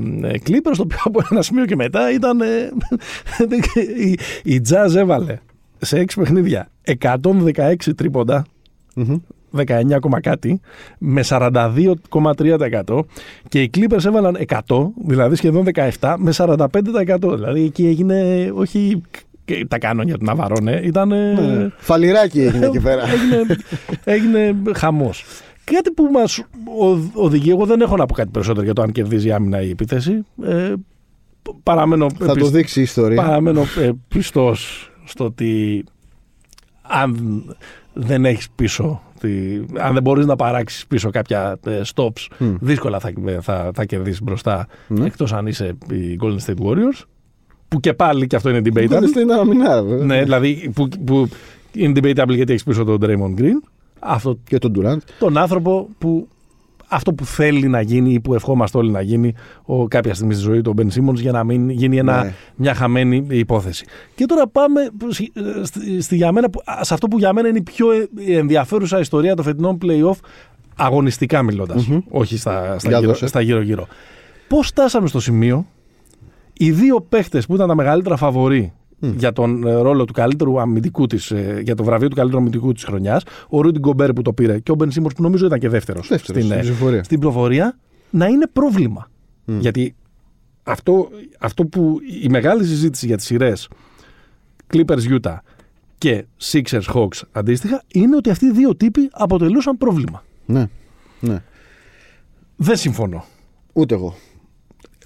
Clippers, 0.47 0.77
το 0.77 0.83
οποίο 0.83 0.99
από 1.05 1.21
ένα 1.31 1.43
σημείο 1.43 1.65
και 1.65 1.77
μετά 1.77 2.13
ήταν. 2.13 2.41
Ε, 2.41 2.71
η, 4.07 4.19
η 4.55 4.61
Jazz 4.69 4.95
έβαλε 4.95 5.39
σε 5.79 6.01
6 6.01 6.05
παιχνίδια 6.17 6.69
116 7.01 7.75
τρίποντα. 7.97 8.47
19, 9.57 10.21
κάτι 10.23 10.61
με 10.99 11.23
42,3% 11.29 13.01
και 13.49 13.63
οι 13.63 13.71
Clippers 13.77 14.05
έβαλαν 14.05 14.39
100, 14.69 14.89
δηλαδή 15.07 15.37
σχεδόν 15.37 15.65
17 16.01 16.15
με 16.19 16.33
45%. 16.37 16.67
Δηλαδή 17.21 17.65
εκεί 17.65 17.87
έγινε 17.87 18.51
όχι 18.55 19.03
τα 19.69 19.79
κάνω 19.79 20.03
για 20.03 20.19
τον 20.19 20.29
Αβαρόνε, 20.29 20.81
ήταν... 20.85 21.09
Ναι, 21.09 21.69
φαλιράκι 21.77 22.41
έγινε 22.41 22.67
εκεί 22.67 22.81
πέρα. 22.81 23.03
έγινε, 23.15 23.57
έγινε 24.05 24.55
χαμός. 24.75 25.25
Κάτι 25.65 25.91
που 25.91 26.09
μας 26.13 26.45
οδηγεί, 27.13 27.51
εγώ 27.51 27.65
δεν 27.65 27.81
έχω 27.81 27.97
να 27.97 28.07
πω 28.07 28.15
κάτι 28.15 28.31
περισσότερο 28.31 28.65
για 28.65 28.75
το 28.75 28.83
αν 28.83 28.93
κερδίζει 28.93 29.29
η 29.29 29.33
άμυνα 29.33 29.63
ή 29.63 29.67
η 29.67 29.71
επίθεση. 29.71 30.25
Ε, 30.43 30.73
παραμένω, 31.63 32.07
Θα 32.19 32.35
το 32.35 32.47
δείξει 32.47 32.81
η 32.81 32.83
ιστορία. 32.83 33.23
Παραμένω 33.23 33.61
ε, 33.61 33.91
πιστός 34.09 34.91
στο 35.07 35.25
ότι 35.25 35.85
αν 36.83 37.43
δεν 37.93 38.25
έχεις 38.25 38.51
πίσω, 38.51 39.03
αν 39.79 39.93
δεν 39.93 40.03
μπορείς 40.03 40.27
να 40.27 40.37
παράξεις 40.37 40.87
πίσω 40.87 41.11
κάποια 41.11 41.59
ε, 41.67 41.81
stops, 41.95 42.27
δύσκολα 42.61 43.01
θα, 43.01 43.13
θα, 43.41 43.71
θα 43.75 43.85
κερδίσεις 43.85 44.23
μπροστά, 44.23 44.67
mm. 44.89 45.05
εκτός 45.05 45.33
αν 45.33 45.47
είσαι 45.47 45.77
οι 45.91 46.19
Golden 46.21 46.39
State 46.47 46.67
Warriors, 46.67 47.05
που 47.69 47.81
και 47.81 47.93
πάλι 47.93 48.27
και 48.27 48.37
αυτό 48.37 48.49
είναι 48.51 48.61
debatable. 48.65 48.89
Golden 48.89 49.17
State 49.17 49.21
είναι 49.23 49.35
αμυνά, 49.35 49.83
Ναι, 49.83 50.23
δηλαδή 50.23 50.71
που, 50.75 50.89
που 51.05 51.29
είναι 51.73 52.01
debatable 52.01 52.35
γιατί 52.35 52.53
έχεις 52.53 52.65
πίσω 52.65 52.85
τον 52.85 52.99
Draymond 53.03 53.41
Green. 53.41 53.69
Αυτό, 53.99 54.39
και 54.45 54.59
τον 54.59 54.73
Durant. 54.77 54.99
Τον 55.19 55.37
άνθρωπο 55.37 55.89
που 55.99 56.29
αυτό 56.89 57.13
που 57.13 57.25
θέλει 57.25 57.69
να 57.69 57.81
γίνει 57.81 58.13
ή 58.13 58.21
που 58.21 58.35
ευχόμαστε 58.35 58.79
όλοι 58.79 58.91
να 58.91 59.01
γίνει 59.01 59.35
ο, 59.63 59.89
κάποια 59.89 60.15
στιγμή 60.15 60.35
στη 60.35 60.43
ζωή 60.43 60.61
του 60.61 60.71
ο 60.71 60.73
Μπεν 60.73 60.91
Σίμονς 60.91 61.21
για 61.21 61.33
να 61.33 61.45
μην 61.45 61.71
γίνει 61.71 61.99
ένα, 61.99 62.25
ναι. 62.25 62.35
μια 62.57 62.75
χαμένη 62.75 63.27
υπόθεση. 63.29 63.85
Και 64.15 64.25
τώρα 64.25 64.49
πάμε 64.49 64.81
στη, 65.09 65.33
στη, 66.01 66.17
για 66.17 66.33
μένα, 66.33 66.49
σε 66.81 66.95
αυτό 66.95 67.09
που 67.09 67.19
για 67.19 67.33
μένα 67.33 67.49
είναι 67.49 67.59
η 67.59 67.63
πιο 67.63 67.87
ενδιαφέρουσα 68.27 68.99
ιστορία 68.99 69.35
των 69.35 69.45
φετινών 69.45 69.79
play-off 69.83 70.19
αγωνιστικά 70.77 71.43
όχι 72.09 72.37
στα, 72.37 72.79
στα, 72.79 72.99
γύρω, 72.99 73.15
στα 73.15 73.41
γύρω-γύρω. 73.41 73.87
Πώς 74.49 74.67
στάσαμε 74.67 75.09
στο 75.09 75.21
σημείο 75.21 75.67
οι 76.53 76.71
δύο 76.71 77.01
παίχτες 77.01 77.47
που 77.47 77.55
ήταν 77.55 77.69
τα 77.69 77.75
μεγαλύτερα 77.75 78.17
φαβορή 78.17 78.73
για 78.99 79.33
τον 79.33 79.67
ε, 79.67 79.75
ρόλο 79.75 80.05
του 80.05 80.13
καλύτερου 80.13 80.61
αμυντικού 80.61 81.07
της, 81.07 81.31
ε, 81.31 81.61
για 81.65 81.75
το 81.75 81.85
βραβείο 81.85 82.09
του 82.09 82.17
καλύτερου 82.17 82.41
αμυντικού 82.41 82.73
της 82.73 82.85
χρονιάς. 82.85 83.23
Ο 83.49 83.61
Ρούντι 83.61 83.79
Γκομπέρ 83.79 84.13
που 84.13 84.23
το 84.23 84.33
πήρε 84.33 84.59
και 84.59 84.73
ο 84.73 84.75
Μπεν 84.75 84.91
Σίμορ 84.91 85.13
που 85.13 85.23
νομίζω 85.23 85.47
ήταν 85.47 85.59
και 85.59 85.69
δεύτερος 85.69 86.11
στην, 86.17 86.51
ε, 86.51 86.63
στην 87.03 87.21
προφορία, 87.21 87.79
να 88.11 88.27
είναι 88.27 88.47
πρόβλημα. 88.53 89.11
Γιατί 89.45 89.95
αυτό, 90.63 91.09
αυτό 91.39 91.65
που 91.65 91.99
η 92.23 92.29
μεγάλη 92.29 92.65
συζήτηση 92.65 93.07
για 93.07 93.17
τις 93.17 93.27
σειρές 93.27 93.69
Clippers 94.75 95.19
Utah 95.21 95.37
και 95.99 96.25
Sixers 96.43 96.95
Hawks 96.95 97.21
αντίστοιχα 97.33 97.83
είναι 97.93 98.17
ότι 98.17 98.31
αυτοί 98.31 98.47
οι 98.47 98.51
δύο 98.51 98.77
τύποι 98.77 99.09
αποτελούσαν 99.13 99.77
πρόβλημα. 99.77 100.25
Ναι. 100.47 100.69
ναι. 101.21 101.43
Δεν 102.57 102.77
συμφωνώ. 102.77 103.25
Ούτε 103.73 103.95
εγώ. 103.95 104.15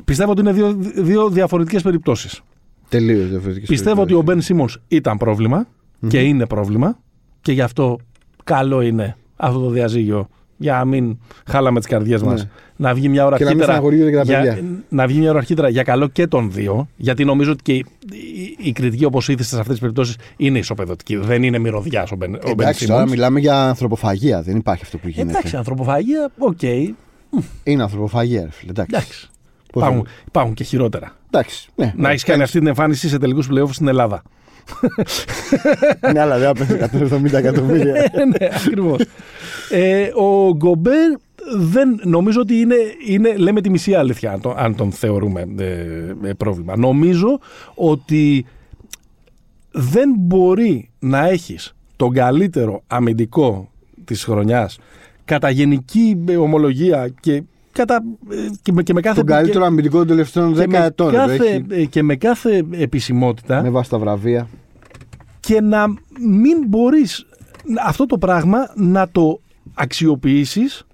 Πιστεύω 0.04 0.30
ότι 0.30 0.40
είναι 0.40 0.52
δύο, 0.52 0.72
δύο 0.96 1.28
διαφορετικές 1.28 1.82
περιπτώσεις. 1.82 2.42
Τελείως 2.90 3.28
διαφορετική. 3.28 3.66
Πιστεύω 3.66 4.02
ότι 4.02 4.14
ο 4.14 4.22
Μπεν 4.22 4.40
Σίμονς 4.40 4.78
ήταν 4.88 5.18
και 6.08 6.20
είναι 6.20 6.46
πρόβλημα 6.46 6.98
και 7.40 7.52
γι' 7.52 7.60
αυτό 7.60 7.98
καλό 8.44 8.80
είναι 8.80 9.16
αυτό 9.36 9.60
το 9.60 9.70
διαζύγιο 9.70 10.28
για 10.56 10.72
να 10.72 10.84
μην 10.84 11.18
χαλάμε 11.46 11.78
τις 11.78 11.88
καρδιές 11.88 12.22
μας. 12.22 12.42
Ναι. 12.42 12.50
Να 12.76 12.94
βγει 12.94 13.08
μια 13.08 13.26
ώρα 13.26 13.36
και 13.36 13.44
αρχίτερα. 13.44 13.80
Να, 13.80 14.22
για, 14.22 14.58
να 14.88 15.06
βγει 15.06 15.18
μια 15.18 15.30
ώρα 15.30 15.38
αρχίτερα 15.38 15.68
για 15.68 15.82
καλό 15.82 16.08
και 16.08 16.26
των 16.26 16.52
δύο. 16.52 16.88
Γιατί 16.96 17.24
νομίζω 17.24 17.52
ότι 17.52 17.62
και 17.62 17.72
η, 17.72 17.84
η, 18.10 18.56
η 18.58 18.72
κριτική, 18.72 19.04
όπως 19.04 19.28
είθισται 19.28 19.54
σε 19.54 19.60
αυτές 19.60 19.72
τις 19.72 19.80
περιπτώσεις, 19.80 20.16
είναι 20.36 20.58
ισοπεδωτική. 20.58 21.16
Δεν 21.16 21.42
είναι 21.42 21.58
μυρωδιάς 21.58 22.12
ο 22.12 22.16
Μπεν 22.16 22.38
Εντάξει, 22.44 22.86
τώρα 22.86 23.08
μιλάμε 23.08 23.40
για 23.40 23.68
ανθρωποφαγία. 23.68 24.42
Δεν 24.42 24.56
υπάρχει 24.56 24.82
αυτό 24.82 24.98
που 24.98 25.08
γίνεται. 25.08 25.30
Εντάξει, 25.30 25.56
ανθρωποφαγία, 25.56 26.30
οκ. 26.38 26.58
Okay. 26.60 26.88
Είναι 27.64 27.82
ανθρωποφαγία, 27.82 28.42
ρε 28.44 28.50
φίλε. 28.50 28.70
Εντάξει. 28.70 28.94
Εντάξει. 28.94 29.30
Υπάρχουν, 29.74 30.06
υπάρχουν 30.26 30.54
και 30.54 30.64
χειρότερα. 30.64 31.16
Εντάξει. 31.30 31.68
Ναι, 31.74 31.92
να 31.96 32.08
έχεις 32.08 32.24
κάνει 32.24 32.42
αυτή 32.42 32.58
την 32.58 32.66
εμφάνιση 32.66 33.08
σε 33.08 33.18
τελικούς 33.18 33.46
πλέον 33.46 33.72
στην 33.72 33.88
Ελλάδα. 33.88 34.22
ναι, 36.12 36.20
αλλά 36.20 36.38
δεν 36.38 36.48
έπεσε 36.48 36.90
170 37.24 37.32
εκατομμύρια. 37.32 37.94
Ε, 37.94 38.10
ναι, 38.38 38.48
ακριβώς. 38.54 39.00
Ε, 39.70 40.10
ο 40.14 40.56
Γκομπέρ 40.56 41.10
δεν 41.56 42.00
νομίζω 42.04 42.40
ότι 42.40 42.54
είναι, 42.54 42.76
είναι 43.06 43.36
λέμε 43.36 43.60
τη 43.60 43.70
μισή 43.70 43.94
αλήθεια 43.94 44.32
αν, 44.32 44.40
αν 44.56 44.74
τον 44.74 44.92
θεωρούμε 44.92 45.46
ε, 45.58 46.32
πρόβλημα. 46.32 46.76
Νομίζω 46.76 47.38
ότι 47.74 48.46
δεν 49.70 50.14
μπορεί 50.18 50.90
να 50.98 51.28
έχεις 51.28 51.74
τον 51.96 52.12
καλύτερο 52.12 52.82
αμυντικό 52.86 53.70
της 54.04 54.24
χρονιάς 54.24 54.78
κατά 55.24 55.50
γενική 55.50 56.24
ομολογία 56.38 57.08
και 57.20 57.42
Κατά, 57.72 58.02
και, 58.62 58.72
με, 58.72 58.82
και 58.82 58.92
με 58.92 59.00
κάθε, 59.00 59.16
Τον 59.16 59.26
καλύτερο 59.26 59.64
αμυντικό 59.64 59.98
των 59.98 60.06
τελευταίων 60.06 60.56
10 60.56 60.72
ετών. 60.72 61.12
Κάθε, 61.12 61.64
και 61.90 62.02
με 62.02 62.16
κάθε 62.16 62.66
επισημότητα. 62.70 63.62
Με 63.62 63.70
βάση 63.70 63.90
τα 63.90 63.98
βραβεία. 63.98 64.48
Και 65.40 65.60
να 65.60 65.86
μην 66.20 66.66
μπορείς 66.66 67.26
αυτό 67.86 68.06
το 68.06 68.18
πράγμα 68.18 68.58
να 68.74 69.08
το 69.08 69.40
αξιοποιήσεις 69.74 70.84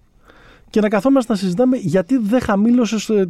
και 0.71 0.81
να 0.81 0.89
καθόμαστε 0.89 1.33
να 1.33 1.39
συζητάμε 1.39 1.77
γιατί 1.77 2.19
δεν 2.19 2.41
χαμήλωσες 2.41 3.09
ε, 3.09 3.27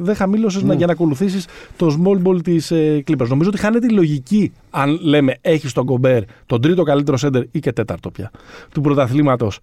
δεν 0.00 0.14
χαμήλωσες 0.14 0.62
mm. 0.62 0.76
για 0.76 0.86
να 0.86 0.92
ακολουθήσεις 0.92 1.46
το 1.76 1.98
small 2.00 2.28
ball 2.28 2.42
της 2.42 2.70
ε, 2.70 3.02
Clippers. 3.06 3.28
Νομίζω 3.28 3.48
ότι 3.48 3.58
χάνεται 3.58 3.86
η 3.86 3.90
λογική 3.90 4.52
αν 4.70 4.98
λέμε 5.02 5.36
έχεις 5.40 5.72
τον 5.72 5.86
Κομπέρ, 5.86 6.22
τον 6.46 6.60
τρίτο 6.60 6.82
καλύτερο 6.82 7.16
σέντερ 7.16 7.42
ή 7.50 7.58
και 7.58 7.72
τέταρτο 7.72 8.10
πια 8.10 8.30
του 8.72 8.80
πρωταθλήματος 8.80 9.60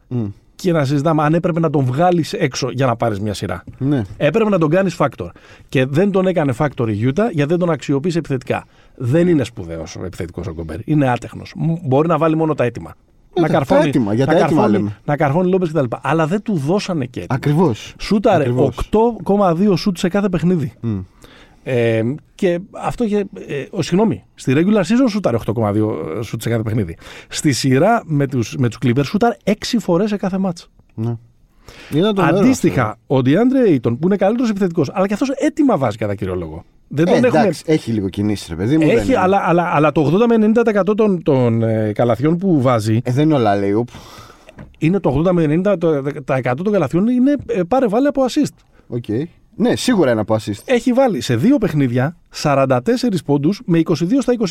και 0.62 0.72
να 0.72 0.86
συζητάμε 0.86 1.24
αν 1.24 1.34
έπρεπε 1.34 1.60
να 1.60 1.70
τον 1.70 1.86
βγάλεις 1.86 2.34
έξω 2.34 2.70
για 2.72 2.86
να 2.86 2.96
πάρεις 2.96 3.20
μια 3.20 3.34
σειρά. 3.34 3.64
Ναι. 3.78 4.02
Έπρεπε 4.18 4.50
να 4.50 4.58
τον 4.58 4.70
κάνεις 4.70 4.96
factor. 5.00 5.28
Και 5.70 5.86
δεν 5.86 6.12
τον 6.12 6.28
έκανε 6.28 6.54
factor 6.58 6.88
η 6.88 7.08
Utah 7.08 7.30
γιατί 7.32 7.46
δεν 7.50 7.58
τον 7.60 7.70
αξιοποίησε 7.70 8.18
επιθετικά. 8.18 8.66
Δεν 8.96 9.28
είναι 9.28 9.44
σπουδαίος 9.44 9.96
ο 9.96 10.06
επιθετικός 10.06 10.48
ο 10.48 10.54
Γκομπέρ. 10.54 10.78
Είναι 10.86 11.10
άτεχνος. 11.10 11.54
Μπορεί 11.86 12.08
να 12.08 12.18
βάλει 12.18 12.36
μόνο 12.36 12.54
τα 12.54 12.64
έτοιμα. 12.64 12.94
Ε, 13.34 13.42
τα- 13.48 13.66
τα 13.66 13.78
έτοιμα, 13.78 14.14
για 14.14 14.26
να 14.26 14.32
τα 14.34 14.38
έτοιμα 14.38 14.50
καρφώνει, 14.62 14.78
λέμε. 14.78 14.98
να 15.06 15.16
καρφώνει 15.16 15.50
λόμπες 15.50 15.70
κτλ. 15.72 15.86
Αλλά 16.02 16.28
δεν 16.28 16.42
του 16.42 16.54
δώσανε 16.58 17.06
και 17.06 17.20
έτοιμα. 17.20 17.36
Ακριβώς. 17.36 17.94
Σούταρε 18.00 18.44
Ακριβώς. 18.44 18.78
8,2 18.78 19.76
σούτ 19.78 19.98
σε 19.98 20.08
κάθε 20.08 20.30
παιχνίδι. 20.30 20.74
Ε, 21.64 22.02
και 22.36 22.60
αυτό 22.72 23.04
είχε. 23.04 23.18
Ε, 23.48 23.66
ο, 23.72 23.82
συγγνώμη, 23.82 24.24
στη 24.36 24.54
regular 24.56 24.80
season 24.80 25.10
σούταρε 25.10 25.38
8,2 25.56 25.74
σουτ 26.24 26.42
σε 26.42 26.50
κάθε 26.50 26.62
παιχνίδι. 26.64 26.98
Στη 27.28 27.52
σειρά 27.52 28.02
με 28.06 28.28
τους 28.28 28.56
με 28.58 28.68
τους 28.70 28.78
Clippers 28.86 29.06
σούταρε 29.06 29.36
6 29.46 29.52
φορές 29.80 30.10
σε 30.10 30.18
κάθε 30.18 30.38
ματς. 30.38 30.70
Ναι. 30.94 31.16
Ήταν 31.94 32.16
το 32.16 32.22
νερό 32.22 32.38
Αντίστοιχα, 32.38 32.98
ο 33.08 33.16
DeAndre 33.18 33.70
Ayton 33.70 33.82
που 34.00 34.00
είναι 34.06 34.16
καλύτερος 34.16 34.50
επιθετικός, 34.50 34.90
αλλά 34.94 35.08
και 35.08 35.14
αυτός 35.14 35.30
έτοιμα 35.30 35.78
βάζει 35.78 35.98
κατά 35.98 36.16
κύριο 36.16 36.36
λόγο. 36.36 36.64
Δεν 36.88 37.08
αυτό. 37.08 37.16
τον 37.16 37.24
Ε, 37.24 37.28
έχουμε. 37.28 37.42
εντάξει, 37.42 37.64
έχει 37.66 37.92
λίγο 37.92 38.10
κινήσει, 38.10 38.46
ρε 38.50 38.56
παιδί 38.56 38.78
μου. 38.78 38.86
δεν 38.88 38.98
Έχει, 38.98 39.08
είναι. 39.12 39.20
αλλά, 39.20 39.42
αλλά, 39.46 39.64
αλλά 39.74 39.92
το 39.92 40.12
80 40.24 40.26
με 40.38 40.52
90% 40.90 40.96
των, 40.98 41.24
των 41.24 41.64
ε, 41.64 41.92
καλαθιών 41.94 42.38
που 42.38 42.62
βάζει 42.62 43.00
Ε, 43.04 43.12
δεν 43.12 43.24
είναι 43.24 43.34
όλα 43.34 43.56
λέει. 43.56 43.84
είναι 44.78 45.00
το 45.00 45.24
80 45.28 45.32
με 45.32 45.62
90% 45.66 45.76
το- 45.80 46.02
τα 46.26 46.36
100 46.44 46.64
των 46.64 46.72
καλαθιών 46.74 47.08
είναι 47.08 47.36
ε, 47.48 47.62
πάρε 47.68 47.88
βάλε 47.88 48.08
από 48.08 48.24
assist. 48.26 48.54
Οκ. 48.88 49.06
Ναι, 49.62 49.76
σίγουρα 49.76 50.12
ένα 50.12 50.22
από 50.22 50.36
assist. 50.36 50.62
Έχει 50.66 50.94
βάλει 50.94 51.22
σε 51.22 51.36
δύο 51.36 51.58
παιχνίδια 51.58 52.18
44 52.44 52.78
πόντους 53.26 53.62
με 53.66 53.80
22 53.84 53.94
στα 54.22 54.34
29, 54.34 54.46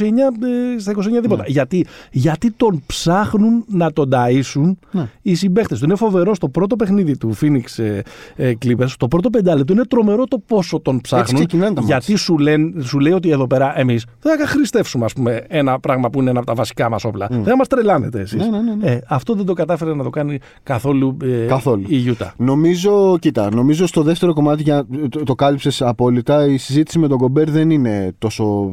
ε, 0.74 0.78
στα 0.78 0.92
29 0.92 1.20
τίποτα. 1.22 1.44
Γιατί, 1.46 1.86
γιατί 2.10 2.50
τον 2.50 2.82
ψάχνουν 2.86 3.64
να 3.68 3.92
τον 3.92 4.08
ταΐσουν 4.12 4.72
Ναι. 4.90 5.08
οι 5.22 5.34
συμπαίχτες 5.34 5.78
του. 5.78 5.84
Είναι 5.84 5.94
φοβερό 5.94 6.34
στο 6.34 6.48
πρώτο 6.48 6.76
παιχνίδι 6.76 7.16
του 7.16 7.34
Phoenix 7.40 7.82
ε, 7.84 8.00
ε, 8.36 8.52
Clippers, 8.64 8.88
το 8.98 9.08
πρώτο 9.08 9.30
πεντάλεπτο 9.30 9.72
είναι 9.72 9.84
τρομερό 9.84 10.24
το 10.24 10.38
πόσο 10.46 10.80
τον 10.80 11.00
ψάχνουν. 11.00 11.34
ξεκινάνε 11.34 11.74
τα 11.74 11.82
γιατί 11.84 12.16
σου, 12.16 12.38
λένε, 12.38 12.82
σου 12.82 12.98
λέει 12.98 13.12
ότι 13.12 13.30
εδώ 13.30 13.46
πέρα 13.46 13.78
εμείς 13.78 14.04
δεν 14.20 14.38
θα 14.38 14.46
χρηστεύσουμε 14.46 15.04
ας 15.04 15.12
πούμε, 15.12 15.44
ένα 15.48 15.80
πράγμα 15.80 16.10
που 16.10 16.20
είναι 16.20 16.30
ένα 16.30 16.38
από 16.38 16.48
τα 16.48 16.54
βασικά 16.54 16.88
μας 16.90 17.04
όπλα. 17.04 17.26
Δεν 17.30 17.44
θα 17.44 17.56
μας 17.56 17.66
τρελάνετε 17.68 18.20
εσείς. 18.20 18.40
Ναι, 18.40 18.48
ναι, 18.50 18.60
ναι, 18.60 18.74
ναι. 18.74 18.90
Ε, 18.90 19.00
αυτό 19.08 19.34
δεν 19.34 19.46
το 19.46 19.52
κατάφερε 19.52 19.94
να 19.94 20.02
το 20.02 20.10
κάνει 20.10 20.38
καθόλου, 20.62 21.16
ε, 21.22 21.46
Καθόλου. 21.46 21.84
η 21.88 22.16
Utah. 22.18 22.30
Νομίζω, 22.36 23.16
κοίτα, 23.20 23.54
νομίζω 23.54 23.86
στο 23.86 24.02
δεύτερο 24.02 24.32
κομμάτι, 24.34 24.62
για, 24.62 24.86
το, 25.08 25.22
το 25.22 25.34
κάλυψες 25.34 25.82
απόλυτα. 25.82 26.46
Η 26.46 26.56
συζήτηση 26.56 26.98
με 26.98 27.08
τον 27.08 27.18
Γκομπέρ 27.18 27.50
δεν 27.50 27.69
είναι 27.70 28.12
τόσο, 28.18 28.72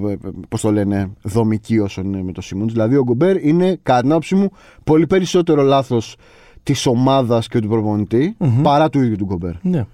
πώς 0.50 0.62
το 0.62 0.72
λένε, 0.72 1.10
δομική 1.22 1.80
όσο 1.80 2.02
είναι 2.02 2.24
με 2.24 2.32
τον 2.32 2.44
Σίμον. 2.44 2.68
Δηλαδή, 2.68 2.96
ο 2.96 3.04
Γκομπέρ 3.04 3.46
είναι, 3.46 3.80
κατά 3.84 4.02
την 4.02 4.10
άποψή 4.12 4.36
μου, 4.36 4.50
πολύ 4.84 5.08
περισσότερο 5.08 5.62
λάθος 5.62 6.16
της 6.64 6.86
ομάδας 6.86 7.48
και 7.48 7.60
του 7.60 7.68
προπονητη 7.68 8.36
παρά 8.62 8.90
του 8.90 9.02
ίδιου 9.02 9.16
του 9.16 9.26
Γκομπέρ. 9.26 9.54
Ναι. 9.62 9.86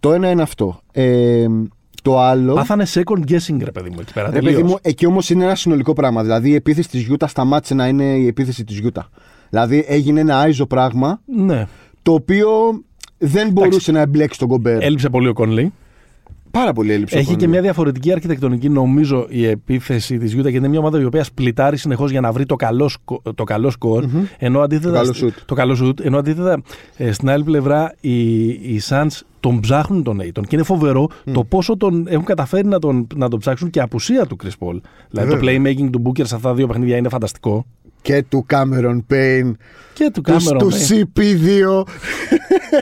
Το 0.00 0.12
ένα 0.12 0.30
είναι 0.30 0.42
αυτό. 0.42 0.80
Ε, 0.92 1.46
το 2.02 2.18
άλλο. 2.20 2.54
Πάθανε 2.54 2.86
second 2.94 3.30
guessing, 3.30 3.56
ρε 3.64 3.70
παιδί 3.70 3.90
μου, 3.90 3.96
εκεί 4.00 4.12
πέρα. 4.12 4.26
Ρε 4.26 4.32
τελείως. 4.32 4.54
παιδί 4.54 4.62
μου, 4.66 4.76
εκεί 4.82 5.06
όμως 5.06 5.30
είναι 5.30 5.44
ένα 5.44 5.54
συνολικό 5.54 5.92
πράγμα. 5.92 6.22
Δηλαδή 6.22 6.50
η 6.50 6.54
επίθεση 6.54 6.88
της 6.88 7.02
Γιούτα 7.02 7.26
σταμάτησε 7.26 7.74
να 7.74 7.88
είναι 7.88 8.04
η 8.04 8.26
επίθεση 8.26 8.64
της 8.64 8.78
Γιούτα. 8.78 9.08
Δηλαδή 9.50 9.84
έγινε 9.88 10.20
ένα 10.20 10.38
άιζο 10.40 10.66
πράγμα 10.66 11.20
Ναι. 11.36 11.66
το 12.02 12.12
οποίο 12.12 12.48
δεν 13.18 13.50
μπορούσε 13.50 13.92
να 13.92 14.00
εμπλέξει 14.00 14.38
τον 14.38 14.48
Γκομπέρ. 14.48 14.82
Έλειψε 14.82 15.08
πολύ 15.08 15.28
ο 15.28 15.32
Κόνλι. 15.32 15.72
Πάρα 16.50 16.72
πολύ 16.72 16.92
έλλειψη. 16.92 17.16
Έχει 17.18 17.32
ο 17.32 17.36
και 17.36 17.44
Conley. 17.44 17.48
μια 17.48 17.60
διαφορετική 17.60 18.12
αρχιτεκτονική, 18.12 18.68
νομίζω, 18.68 19.26
η 19.28 19.46
επίθεση 19.46 20.18
της 20.18 20.32
Γιούτα 20.32 20.50
και 20.50 20.56
είναι 20.56 20.68
μια 20.68 20.78
ομάδα 20.78 21.00
η 21.00 21.04
οποία 21.04 21.24
σπλιτάρει 21.24 21.76
συνεχώς 21.76 22.10
για 22.10 22.20
να 22.20 22.32
βρει 22.32 22.46
το 22.46 22.56
καλό, 22.56 22.88
σκο- 22.88 23.22
το 23.34 23.44
καλό 23.44 23.70
σκορ. 23.70 24.04
Ενώ 24.38 24.60
αντίθετα, 24.60 24.88
Το 24.90 24.98
καλό 24.98 25.12
στη- 25.12 25.26
shoot. 25.26 25.42
το 25.46 25.54
καλό 25.54 25.78
shoot, 25.84 26.00
ενώ 26.04 26.18
αντίθετα 26.18 26.62
ε, 26.96 27.12
στην 27.12 27.30
άλλη 27.30 27.44
πλευρά 27.44 27.94
οι, 28.00 28.40
οι 28.48 28.80
Suns 28.88 29.20
τον 29.40 29.60
ψάχνουν 29.60 30.02
τον 30.02 30.20
Aiton. 30.22 30.40
Και 30.48 30.48
είναι 30.56 30.62
φοβερό 30.62 31.08
το 31.32 31.44
πόσο 31.44 31.76
τον 31.76 32.06
έχουν 32.08 32.24
καταφέρει 32.24 32.66
να 32.66 32.78
τον, 32.78 33.06
να 33.14 33.28
τον 33.28 33.38
ψάξουν 33.38 33.70
και 33.70 33.80
απουσία 33.80 34.26
του 34.26 34.36
Chris 34.44 34.66
Paul. 34.66 34.80
Δηλαδή 35.10 35.30
το 35.30 35.36
Βέβαια. 35.36 35.60
playmaking 35.62 35.88
του 35.92 36.02
Booker 36.06 36.26
σε 36.26 36.34
αυτά 36.34 36.48
τα 36.48 36.54
δύο 36.54 36.66
παιχνίδια 36.66 36.96
είναι 36.96 37.08
φανταστικό. 37.08 37.66
Και 38.02 38.24
του 38.28 38.46
Cameron 38.50 38.98
Payne. 39.12 39.52
Και 39.94 40.10
του 40.12 40.20
Του, 40.20 40.32
Cameron. 40.32 40.56
τους 40.58 40.90
ε, 40.90 41.02
CP2. 41.16 41.82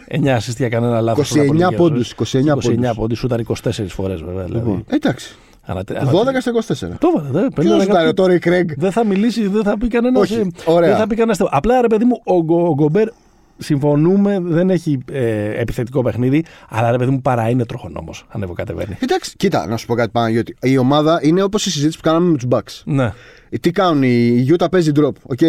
9 0.08 0.36
assist 0.36 0.56
για 0.56 0.68
κανένα 0.68 1.00
λάθος. 1.00 1.32
29 1.36 1.74
πόντους, 1.76 2.10
29 2.12 2.58
πόντους. 2.60 2.94
πόντους. 2.96 3.18
Σούταρ 3.18 3.40
24 3.40 3.44
φορές 3.88 4.22
βέβαια. 4.22 4.44
Δηλαδή. 4.44 4.64
Λοιπόν, 4.64 4.84
εντάξει. 4.88 5.36
Αλλά- 5.64 5.82
12 5.84 6.28
αλλά- 6.28 6.40
στα 6.40 6.50
24. 6.50 6.96
Το 6.98 7.08
έβαλε, 7.16 7.28
δε, 7.30 7.38
Ποιος 7.40 7.52
πέντε 7.54 7.68
σου 7.68 7.76
δεκατό- 7.78 8.04
τα 8.06 8.14
τώρα 8.14 8.34
η 8.34 8.38
Κρέγκ; 8.38 8.70
Δεν 8.76 8.92
θα 8.92 9.04
μιλήσει, 9.04 9.46
δεν 9.48 9.62
θα 9.62 9.78
πει 9.78 9.88
κανένας. 9.88 10.22
Όχι, 10.30 10.50
ωραία. 10.64 10.88
Δεν 10.88 10.98
θα 10.98 11.06
πει 11.06 11.14
κανένας 11.14 11.36
θεό. 11.36 11.48
Απλά 11.50 11.80
ρε 11.80 11.86
παιδί 11.86 12.04
μου, 12.04 12.20
ο, 12.24 12.42
Γκο- 12.42 12.68
ο 12.68 12.74
Γκομπέρ 12.74 13.08
συμφωνούμε, 13.58 14.38
δεν 14.42 14.70
έχει 14.70 14.98
ε, 15.12 15.60
επιθετικό 15.60 16.02
παιχνίδι, 16.02 16.44
αλλά 16.68 16.90
ρε 16.90 16.96
παιδί 16.96 17.10
μου 17.10 17.20
παρά 17.22 17.48
είναι 17.48 17.64
τροχονόμος. 17.64 18.26
Ανεβοκατεβαίνει. 18.28 18.96
Εντάξει, 19.00 19.36
κοίτα, 19.36 19.66
να 19.66 19.76
σου 19.76 19.86
πω 19.86 19.94
κάτι 19.94 20.10
πάνω. 20.10 20.28
Γιατί 20.28 20.56
η 20.62 20.78
ομάδα 20.78 21.20
είναι 21.22 21.42
όπως 21.42 21.66
η 21.66 21.70
συζήτηση 21.70 21.96
που 21.98 22.02
κάναμε 22.08 22.30
με 22.30 22.36
τους 22.36 22.46
Bucks. 22.50 22.82
Ναι. 22.84 23.12
Ε, 23.50 23.56
Τι 23.58 23.70
κάνουν, 23.70 24.02
η 24.02 24.46
Utah 24.50 24.66
παίζει 24.70 24.92
drop, 24.96 25.12
οκ. 25.22 25.40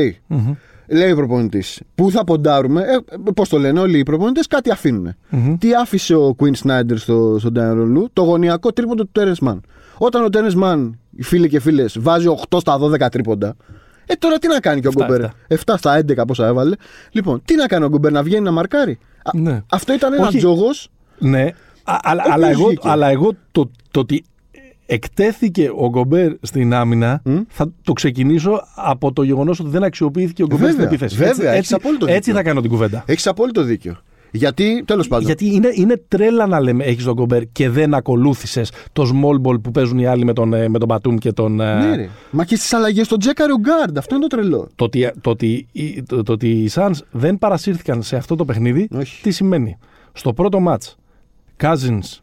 Λέει 0.91 1.11
ο 1.11 1.15
προπονητής. 1.15 1.81
Πού 1.95 2.11
θα 2.11 2.23
ποντάρουμε, 2.23 2.81
ε, 2.81 3.31
πώς 3.33 3.49
το 3.49 3.57
λένε 3.57 3.79
όλοι 3.79 3.97
οι 3.97 4.03
προπονητές, 4.03 4.47
κάτι 4.47 4.71
αφήνουν. 4.71 5.15
Τι 5.59 5.73
άφησε 5.75 6.15
ο 6.15 6.35
Quinn 6.39 6.53
Snyder 6.63 6.95
στο, 6.95 7.35
στον 7.39 7.53
Tyronn 7.57 7.97
Lue, 7.97 8.05
το 8.13 8.21
γωνιακό 8.21 8.73
τρίποντο 8.73 9.05
του 9.05 9.11
Terrence 9.19 9.47
Mann. 9.47 9.59
Όταν 9.97 10.23
ο 10.23 10.27
Terrence 10.31 10.63
Mann, 10.63 10.89
οι 11.15 11.23
φίλοι 11.23 11.49
και 11.49 11.59
φίλες, 11.59 11.97
βάζει 11.99 12.27
8 12.49 12.57
στα 12.59 12.77
12 12.79 13.09
τρίποντα, 13.11 13.55
ε, 14.11 14.13
τώρα 14.19 14.37
τι 14.37 14.47
να 14.47 14.59
κάνει 14.59 14.81
και 14.81 14.87
ο 14.87 14.91
Εφτά, 14.97 15.05
Γκομπέρ; 15.05 15.29
7 15.65 15.73
στα 15.77 15.99
11 16.21 16.27
πόσα 16.27 16.47
έβαλε. 16.47 16.75
Λοιπόν, 17.11 17.41
τι 17.45 17.55
να 17.55 17.65
κάνει 17.65 17.85
ο 17.85 17.87
Γκομπέρ, 17.89 18.11
να 18.11 18.23
βγαίνει 18.23 18.43
να 18.43 18.51
μαρκάρει; 18.51 18.97
Α, 19.23 19.31
Ναι. 19.33 19.61
Αυτό 19.69 19.93
ήταν 19.93 20.13
ένας 20.13 20.27
Όχι. 20.27 20.37
τζόγο. 20.37 20.67
Ναι, 21.17 21.41
Α, 21.83 21.97
αλλά, 22.01 22.23
Ο 22.27 22.31
αλλά, 22.31 22.45
οποίος 22.45 22.59
εγώ, 22.59 22.67
βγήκε. 22.67 22.89
αλλά 22.89 23.07
εγώ 23.09 23.31
το, 23.51 23.71
το 23.91 23.99
ότι 23.99 24.23
εκτέθηκε 24.85 25.71
ο 25.75 25.89
Γκομπέρ 25.89 26.31
στην 26.41 26.73
άμυνα 26.73 27.21
θα 27.49 27.71
το 27.83 27.93
ξεκινήσω 27.93 28.63
από 28.75 29.11
το 29.13 29.23
γεγονός 29.23 29.59
ότι 29.59 29.69
δεν 29.69 29.83
αξιοποιήθηκε 29.83 30.43
ο 30.43 30.45
Γκομπέρ 30.45 30.65
στην 30.71 30.79
Βέβαια, 30.79 30.93
επίθεση. 30.95 31.15
βέβαια, 31.15 31.49
έχεις 31.51 31.59
έτσι, 31.59 31.73
απόλυτο 31.73 32.05
έτσι 32.05 32.17
δίκιο. 32.19 32.33
θα 32.33 32.43
κάνω 32.43 32.61
την 32.61 32.69
κουβέντα. 32.69 33.03
Έχεις 33.07 33.27
απόλυτο 33.27 33.61
δίκιο. 33.63 33.97
Γιατί, 34.31 34.83
τέλος 34.85 35.07
πάντων. 35.07 35.25
Γιατί 35.25 35.53
είναι, 35.53 35.69
είναι 35.73 36.01
τρέλα 36.07 36.47
να 36.47 36.59
λέμε 36.59 36.83
έχεις 36.83 37.03
τον 37.03 37.13
Γκομπέρ 37.13 37.43
και 37.51 37.69
δεν 37.69 37.93
ακολούθησες 37.93 38.71
το 38.93 39.03
small 39.13 39.47
ball 39.49 39.61
που 39.61 39.71
παίζουν 39.71 39.97
οι 39.99 40.05
άλλοι 40.05 40.25
με 40.25 40.33
τον, 40.33 40.53
ε, 40.53 40.67
με 40.69 40.77
τον 40.79 40.87
Μπατούμ 40.87 41.15
και 41.15 41.31
τον. 41.31 41.59
ε, 41.59 41.73
Ναι, 41.87 41.95
ρε. 41.95 42.09
Μα 42.31 42.45
και 42.45 42.55
στις 42.55 42.73
αλλαγές 42.73 43.07
τον 43.07 43.19
τζέκαρε 43.19 43.51
ο 43.51 43.57
Γκάρντ. 43.59 43.97
Αυτό 43.97 44.15
είναι 44.15 44.27
το 44.27 44.35
τρελό. 44.35 44.67
Το 44.75 44.83
ότι, 44.83 45.11
το, 45.21 45.29
ότι, 45.29 45.67
οι- 45.71 46.03
το, 46.03 46.23
το 46.23 46.31
ότι 46.31 46.49
οι 46.49 46.69
Suns 46.73 46.91
δεν 47.11 47.37
παρασύρθηκαν 47.37 48.01
σε 48.03 48.15
αυτό 48.15 48.35
το 48.35 48.45
παιχνίδι, 48.45 48.87
Όχι. 48.95 49.21
τι 49.21 49.31
σημαίνει; 49.31 49.77
Στο 50.13 50.33
πρώτο 50.33 50.59
μάτς, 50.59 50.95
Cousins 51.61 52.19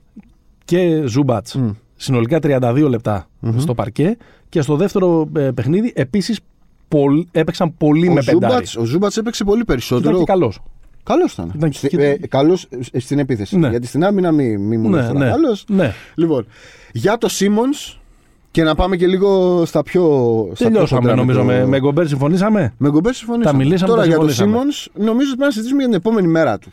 και 0.64 1.04
Zubats, 1.16 1.72
συνολικά 1.96 2.38
32 2.42 2.86
λεπτα 2.88 3.26
στο 3.56 3.74
παρκέ 3.74 4.16
και 4.48 4.60
στο 4.60 4.76
δεύτερο 4.76 5.28
ε, 5.36 5.50
παιχνίδι 5.54 5.92
επίσης 5.96 6.40
πολ- 6.88 7.26
έπαιξαν 7.32 7.76
πολύ 7.76 8.10
με 8.10 8.20
Ο 8.20 8.22
πεντάρι. 8.24 8.52
Ζούμπατς, 8.52 8.76
ο 8.76 8.84
Ζούμπατς 8.84 9.16
έπαιξε 9.16 9.44
πολύ 9.44 9.60
Ήταν 9.62 9.74
περισσότερο. 9.74 10.18
και 10.18 10.24
καλός. 10.24 10.58
Καλός 11.06 11.32
ήταν. 11.32 11.52
Ήταν 11.56 11.72
Στη- 11.72 11.88
και- 11.88 12.02
ε, 12.02 12.26
καλός 12.28 12.66
ε, 12.92 12.98
στην 13.00 13.18
επίθεση. 13.18 13.58
Ναι. 13.58 13.68
Γιατί 13.68 13.86
στην 13.86 14.04
άμυνα 14.04 14.32
μη, 14.32 14.56
μη 14.58 14.76
μου 14.76 14.88
Ναι, 14.90 14.96
λες 14.96 15.06
τώρα. 15.06 15.18
ναι, 15.18 15.30
Καλός. 15.30 15.64
ναι. 15.68 15.92
Λοιπόν, 16.14 16.46
για 16.92 17.18
το 17.18 17.28
Σίμον 17.28 17.68
και 18.50 18.62
να 18.62 18.74
πάμε 18.74 18.96
και 18.96 19.06
λίγο 19.06 19.62
στα 19.64 19.82
πιο. 19.82 20.02
στα 20.46 20.54
πιο 20.54 20.66
Τελειώσαμε 20.70 21.00
χοντρά 21.00 21.14
νομίζω. 21.16 21.38
το- 21.38 21.44
Με, 21.44 21.66
με 21.66 21.78
Γκομπέρ 21.78 22.06
συμφωνήσαμε; 22.08 22.74
Με 22.78 22.88
Γκομπέρ 22.90 23.14
συμφωνήσαμε. 23.14 23.58
Τα 23.58 23.64
μιλήσαμε, 23.64 23.90
Τώρα 23.90 24.02
τα 24.02 24.08
για 24.08 24.18
το 24.18 24.28
συμφωνήσαμε. 24.28 24.72
Σίμον, 24.72 25.06
νομίζω 25.06 25.28
ότι 25.30 25.38
πρέπει 25.38 25.42
να 25.42 25.50
συζητήσουμε 25.50 25.78
για 25.82 25.88
την 25.90 25.96
επόμενη 25.98 26.26
μέρα 26.28 26.58
του. 26.58 26.68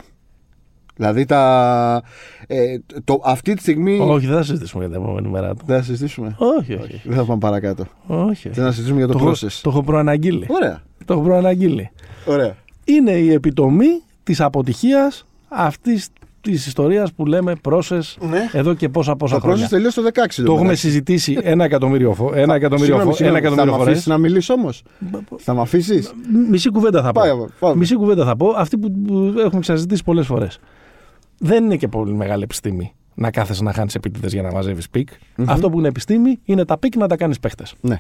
Δηλαδή 0.96 1.26
τα. 1.26 2.02
Ε, 2.48 2.78
το, 3.04 3.22
αυτή 3.24 3.54
τη 3.54 3.62
στιγμή. 3.62 4.00
Όχι, 4.02 4.26
δεν 4.28 4.36
θα 4.36 4.44
συζητήσουμε 4.44 4.84
για 4.86 4.94
την 4.94 5.04
επόμενη 5.04 5.28
μέρα 5.28 5.56
του. 5.56 5.62
Δεν 5.66 5.78
θα 5.78 5.84
συζητήσουμε. 5.84 6.36
Όχι, 6.38 6.74
όχι. 6.74 7.02
Δεν 7.04 7.18
θα 7.18 7.24
πάμε 7.26 7.40
παρακάτω. 7.40 7.86
όχι. 8.08 8.50
Δεν 8.50 8.64
θα 8.64 8.70
συζητήσουμε 8.70 8.98
για 8.98 9.08
το, 9.08 9.14
Το, 9.14 9.20
έχω, 9.20 9.30
process. 9.32 9.60
το 9.62 9.70
έχω 9.70 9.84
προαναγγείλει. 9.84 10.46
Ωραία. 10.50 10.82
Το 11.06 11.14
έχω 11.14 11.22
προαναγγείλει. 11.24 11.92
Ωραία. 12.26 12.56
είναι 12.84 13.12
η 13.12 13.32
επιτομή 13.32 14.02
της 14.24 14.42
αποτυχίας 14.42 15.26
αυτής 15.48 16.10
της 16.42 16.66
ιστορίας 16.68 17.14
που 17.14 17.26
λέμε 17.26 17.54
process 17.70 18.00
Ναι. 18.30 18.50
εδώ 18.52 18.74
και 18.74 18.90
πόσα 18.90 19.16
πόσα 19.16 19.36
Το 19.36 19.42
χρόνια. 19.42 19.66
process 19.66 19.70
τελείωσε 19.70 20.02
το 20.02 20.08
16. 20.14 20.44
Το 20.46 20.54
έχουμε 20.54 20.76
συζητήσει 20.76 21.38
ένα 21.42 21.64
εκατομμύριο, 21.64 22.14
φο- 22.14 22.32
ένα 22.34 22.56
εκατομμύριο, 22.56 22.78
Συγγνώμη, 22.86 23.04
φο- 23.10 23.16
συγγνώμη. 23.16 23.38
ένα 23.38 23.48
εκατομμύριο 23.48 23.72
Θα 23.72 23.78
με 23.78 23.78
φορές. 23.78 23.92
αφήσεις 23.94 24.08
να 24.08 24.18
μιλήσω 24.18 24.54
όμως; 24.54 24.84
Θα 25.38 25.54
με 25.54 25.62
αφήσεις; 25.62 26.14
Μισή 26.50 26.70
κουβέντα 26.70 27.02
θα 27.02 27.12
πω. 27.12 27.22
Πάμε, 27.22 27.48
πάμε. 27.60 27.76
Μισή 27.76 27.96
κουβέντα 27.96 28.26
θα 28.26 28.36
πω. 28.36 28.48
Αυτή 28.58 28.78
που, 28.78 28.92
που 28.92 29.34
έχουμε 29.40 29.62
ξανασυζητήσει 29.62 30.04
πολλές 30.04 30.26
φορές. 30.26 30.60
Δεν 31.38 31.64
είναι 31.64 31.76
και 31.76 31.88
πολύ 31.88 32.14
μεγάλη 32.14 32.44
επιστήμη 32.44 32.94
να 33.14 33.32
κάθεσαι 33.32 33.64
να 33.64 33.74
χάνεις 33.74 33.96
επίτηδες 33.96 34.34
για 34.34 34.42
να 34.42 34.52
μαζεύεις 34.52 34.90
pick. 34.90 35.10
Αυτό 35.46 35.70
που 35.70 35.78
είναι 35.80 35.88
επιστήμη 35.88 36.40
είναι 36.44 36.66
τα 36.66 36.78
pick 36.78 36.96
να 36.96 37.08
τα 37.08 37.16
κάνεις 37.16 37.40
παίχτες. 37.40 37.74
Ναι. 37.82 38.00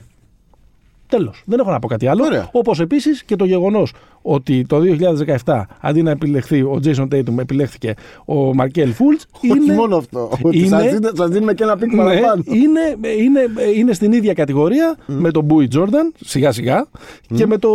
Τέλος. 1.17 1.43
Δεν 1.45 1.59
έχω 1.59 1.71
να 1.71 1.79
πω 1.79 1.87
κάτι 1.87 2.07
άλλο. 2.07 2.23
Ωραία. 2.25 2.49
Όπως 2.51 2.79
επίσης 2.79 3.23
και 3.23 3.35
το 3.35 3.45
γεγονός 3.45 3.93
ότι 4.21 4.65
το 4.67 4.79
2017 5.45 5.61
αντί 5.81 6.01
να 6.01 6.11
επιλεχθεί 6.11 6.61
ο 6.61 6.79
Jason 6.83 7.07
Tatum, 7.13 7.37
επιλέχθηκε 7.39 7.93
ο 8.25 8.53
Markelle 8.55 8.91
Fultz. 8.93 9.21
Όχι 9.51 9.71
μόνο 9.71 9.95
αυτό. 9.95 10.29
Ότι 10.41 10.57
είναι- 10.57 10.67
σας 10.67 10.83
δίνουμε- 10.83 11.11
σας 11.15 11.29
δίνουμε 11.29 11.53
και 11.53 11.63
ένα 11.63 11.77
pick 11.77 11.91
Ναι, 11.93 12.03
παραπάνω. 12.03 12.43
είναι, 12.45 13.09
είναι, 13.17 13.39
είναι 13.75 13.93
στην 13.93 14.11
ίδια 14.11 14.33
κατηγορία 14.33 14.95
με 15.05 15.31
τον 15.31 15.43
Μπούι 15.43 15.67
Τζόρνταν, 15.67 16.13
σιγά 16.19 16.51
σιγά, 16.51 16.87
και 17.35 17.45
με 17.47 17.57
το. 17.57 17.69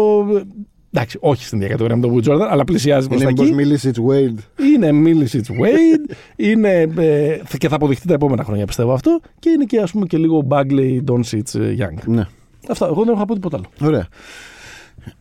Εντάξει, 0.92 1.18
όχι 1.20 1.44
στην 1.44 1.58
ίδια 1.58 1.68
κατηγορία 1.70 1.96
με 1.96 2.02
τον 2.06 2.14
Wood 2.16 2.28
Jordan, 2.28 2.48
αλλά 2.50 2.64
πλησιάζει 2.64 3.08
προς 3.08 3.22
τα 3.22 3.28
Είναι 3.28 3.40
εκεί. 3.40 3.42
μήπως 3.50 3.64
μίλησε 3.64 3.90
it's 3.94 3.98
Wade. 4.10 4.62
Είναι 4.74 4.90
Milicic 5.04 5.36
Wade, 5.62 6.14
είναι, 6.36 6.80
ε, 6.96 7.38
και 7.58 7.68
θα 7.68 7.74
αποδειχτεί 7.74 8.06
τα 8.06 8.14
επόμενα 8.14 8.44
χρόνια 8.44 8.66
πιστεύω 8.66 8.92
αυτό. 8.92 9.20
Και 9.38 9.50
είναι 9.50 9.64
και, 9.64 9.80
ας 9.80 9.90
πούμε, 9.90 10.06
και 10.06 10.16
λίγο 10.16 10.46
Bagley, 10.50 11.00
Doncic, 11.10 11.54
ε, 11.60 11.74
Young. 11.78 12.02
Ναι. 12.06 12.26
Αυτά. 12.68 12.86
Εγώ 12.86 13.04
δεν 13.04 13.08
έχω 13.08 13.18
να 13.18 13.24
πω 13.24 13.34
τίποτα 13.34 13.56
άλλο. 13.56 13.88
Ωραία. 13.88 14.08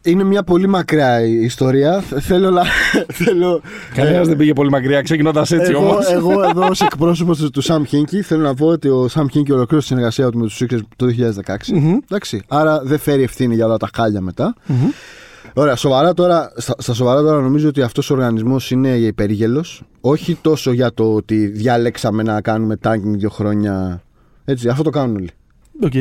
Είναι 0.02 0.24
μια 0.24 0.44
πολύ 0.44 0.68
μακριά 0.68 1.26
η 1.26 1.44
ιστορία. 1.44 2.02
Θέλω 2.02 2.50
να. 2.50 2.64
Θέλω... 3.24 3.62
Κανένας 3.94 4.28
δεν 4.28 4.38
πήγε 4.38 4.54
πολύ 4.54 4.70
μακριά 4.70 5.02
ξεκινώντας 5.02 5.52
έτσι 5.52 5.72
εγώ, 5.72 5.90
όμως. 5.90 6.12
εγώ 6.12 6.44
εδώ 6.44 6.68
ως 6.68 6.82
εκπρόσωπος 6.82 7.50
του 7.52 7.64
Sam 7.64 7.82
Hinkie 7.92 8.20
θέλω 8.24 8.42
να 8.42 8.54
πω 8.54 8.68
ότι 8.68 8.90
ο 8.90 9.10
Sam 9.14 9.22
Hinkie 9.22 9.52
ολοκλήρωσε 9.52 9.78
τη 9.78 9.84
συνεργασία 9.84 10.30
του 10.30 10.38
με 10.38 10.44
τους 10.46 10.62
Sixers 10.62 10.80
το 10.96 11.06
2016. 11.46 11.56
Εντάξει. 12.04 12.42
Άρα 12.48 12.82
δεν 12.84 13.00
φέρει 13.00 13.24
ευθύνη 13.24 13.56
για 13.56 13.66
όλα 13.66 13.78
τα 13.78 13.90
χάλια 13.96 14.22
μετά. 14.22 14.56
Ωραία, 15.54 15.76
σοβαρά 15.76 16.14
τώρα, 16.14 16.52
στα, 16.56 16.76
στα 16.78 16.94
σοβαρά 16.94 17.22
τώρα 17.22 17.42
νομίζω 17.42 17.68
ότι 17.68 17.82
αυτός 17.82 18.10
ο 18.10 18.14
οργανισμός 18.14 18.72
είναι 18.72 18.90
περίγελος. 18.90 19.84
Όχι 20.02 20.38
τόσο 20.42 20.72
για 20.72 20.94
το 20.94 21.14
ότι 21.14 21.48
διάλεξαν 21.48 22.24
να 22.24 22.42
κάνουμε 22.42 22.78
tanking 22.84 23.16
δύο 23.18 23.30
χρόνια. 23.30 24.02
Έτσι, 24.46 24.70
αυτό 24.70 24.84
το 24.84 24.90
κάνουν 24.90 25.16
όλοι. 25.16 25.30
Οκ. 25.84 25.94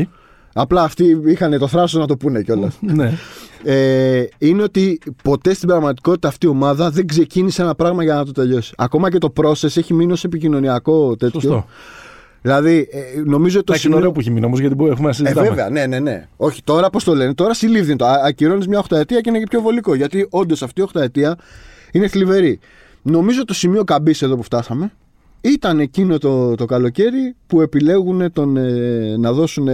Απλά 0.59 0.83
αυτοί 0.83 1.21
είχαν 1.27 1.59
το 1.59 1.67
θράσος 1.67 2.01
να 2.01 2.07
το 2.07 2.17
πούνε 2.17 2.43
κιόλας. 2.43 2.79
Ναι. 2.95 3.13
ε, 3.65 4.25
είναι 4.39 4.63
ότι 4.63 4.99
ποτέ 5.23 5.55
στην 5.55 5.69
πραγματικότητα 5.69 6.29
αυτή 6.29 6.47
η 6.47 6.49
ομάδα 6.49 6.91
δεν 6.91 7.07
ξεκίνησε 7.07 7.63
ένα 7.63 7.75
πράγμα 7.75 8.03
για 8.03 8.15
να 8.15 8.25
το 8.25 8.33
τελειώσει. 8.33 8.73
Ακόμα 8.77 9.11
και 9.11 9.19
το 9.19 9.33
process 9.43 9.77
έχει 9.77 9.95
μείνει 9.95 10.13
ως 10.13 10.25
επικοινωνιακό 10.25 11.17
τέτοιο. 11.17 11.41
Σωστό. 11.41 11.67
Δηλαδή, 12.43 12.89
ε, 12.91 13.21
νομίζω 13.25 13.57
το 13.59 13.65
Εντάξει, 13.69 13.87
είναι 13.87 13.97
ωραίο 13.97 14.13
που 14.13 14.21
έχει 14.21 14.31
μείνει 14.31 14.47
όμως 14.47 14.61
γιατί 14.61 14.75
μπορεί- 14.75 14.91
έχουμε 14.91 15.05
να 15.05 15.11
ε, 15.11 15.15
συζητάμε. 15.17 15.49
βέβαια, 15.49 15.71
ναι, 15.71 15.87
ναι, 15.87 15.99
ναι. 15.99 16.29
Όχι, 16.37 16.63
τώρα 16.65 16.91
πώς 16.91 17.05
το 17.05 17.15
λένε. 17.15 17.35
Τώρα 17.35 17.55
συλλήβδη 17.55 17.97
το. 17.97 18.07
Ακυρώνεις 18.07 18.67
μια 18.67 18.79
οχταετία 18.79 19.21
και 19.21 19.29
είναι 19.29 19.39
και 19.39 19.47
πιο 19.51 19.61
βολικό. 19.61 19.95
Γιατί 19.95 20.27
όντως 20.31 20.63
αυτή 20.63 20.81
η 20.81 20.83
οχταετία 20.85 21.37
είναι 21.93 22.09
θλιβερή. 22.09 22.59
Νομίζω 23.03 23.45
το 23.45 23.55
σημείο 23.55 23.85
καμπής 23.85 24.23
εδώ 24.23 24.37
που 24.37 24.43
φτάσαμε 24.43 24.93
ήταν 25.41 25.81
εκείνο 25.81 26.19
το, 26.19 26.55
το 26.55 26.65
καλοκαίρι 26.65 27.35
που 27.47 27.61
επιλέγουν 27.61 28.33
τον, 28.33 28.57
ε, 28.57 29.17
να 29.19 29.33
δώσουν 29.33 29.69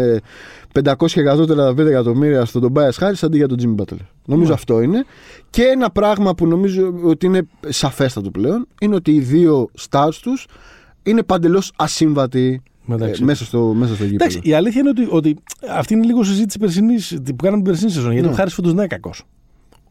500 0.82 0.94
εκατότερα 1.14 1.70
5 1.70 1.78
εκατομμύρια 1.78 2.44
στον 2.44 2.72
Tobias 2.74 2.90
Harris 3.04 3.18
αντί 3.22 3.36
για 3.36 3.48
τον 3.48 3.58
Jimmy 3.62 3.80
Butler. 3.82 3.96
Νομίζω 4.24 4.48
Ναι. 4.48 4.54
αυτό 4.54 4.80
είναι. 4.80 5.04
Και 5.50 5.62
ένα 5.62 5.90
πράγμα 5.90 6.34
που 6.34 6.46
νομίζω 6.46 6.94
ότι 7.04 7.26
είναι 7.26 7.46
σαφέστατο 7.68 8.30
πλέον 8.30 8.66
είναι 8.80 8.94
ότι 8.94 9.10
οι 9.10 9.20
δύο 9.20 9.68
stars 9.90 10.14
τους 10.22 10.46
είναι 11.02 11.22
παντελώς 11.22 11.72
ασύμβατοι 11.76 12.62
Μεταξύ 12.84 13.22
ε, 13.22 13.24
μέσα, 13.24 13.44
στο, 13.44 13.60
μέσα 13.76 13.94
στο 13.94 14.04
γήπεδο. 14.04 14.24
Εντάξει, 14.24 14.40
η 14.50 14.54
αλήθεια 14.54 14.80
είναι 14.80 14.88
ότι, 14.90 15.06
ότι 15.10 15.36
αυτή 15.70 15.94
είναι 15.94 16.04
λίγο 16.04 16.24
συζήτηση 16.24 16.58
περσινής, 16.58 17.18
που 17.24 17.36
κάναμε 17.36 17.62
την 17.62 17.70
περσινή 17.70 17.90
σεζόν. 17.90 18.12
Γιατί 18.12 18.26
Ναι. 18.26 18.32
ο 18.32 18.36
Χάρης 18.36 18.54
φέτος 18.54 18.70
δεν 18.70 18.78
είναι 18.78 18.88
κακός. 18.94 19.22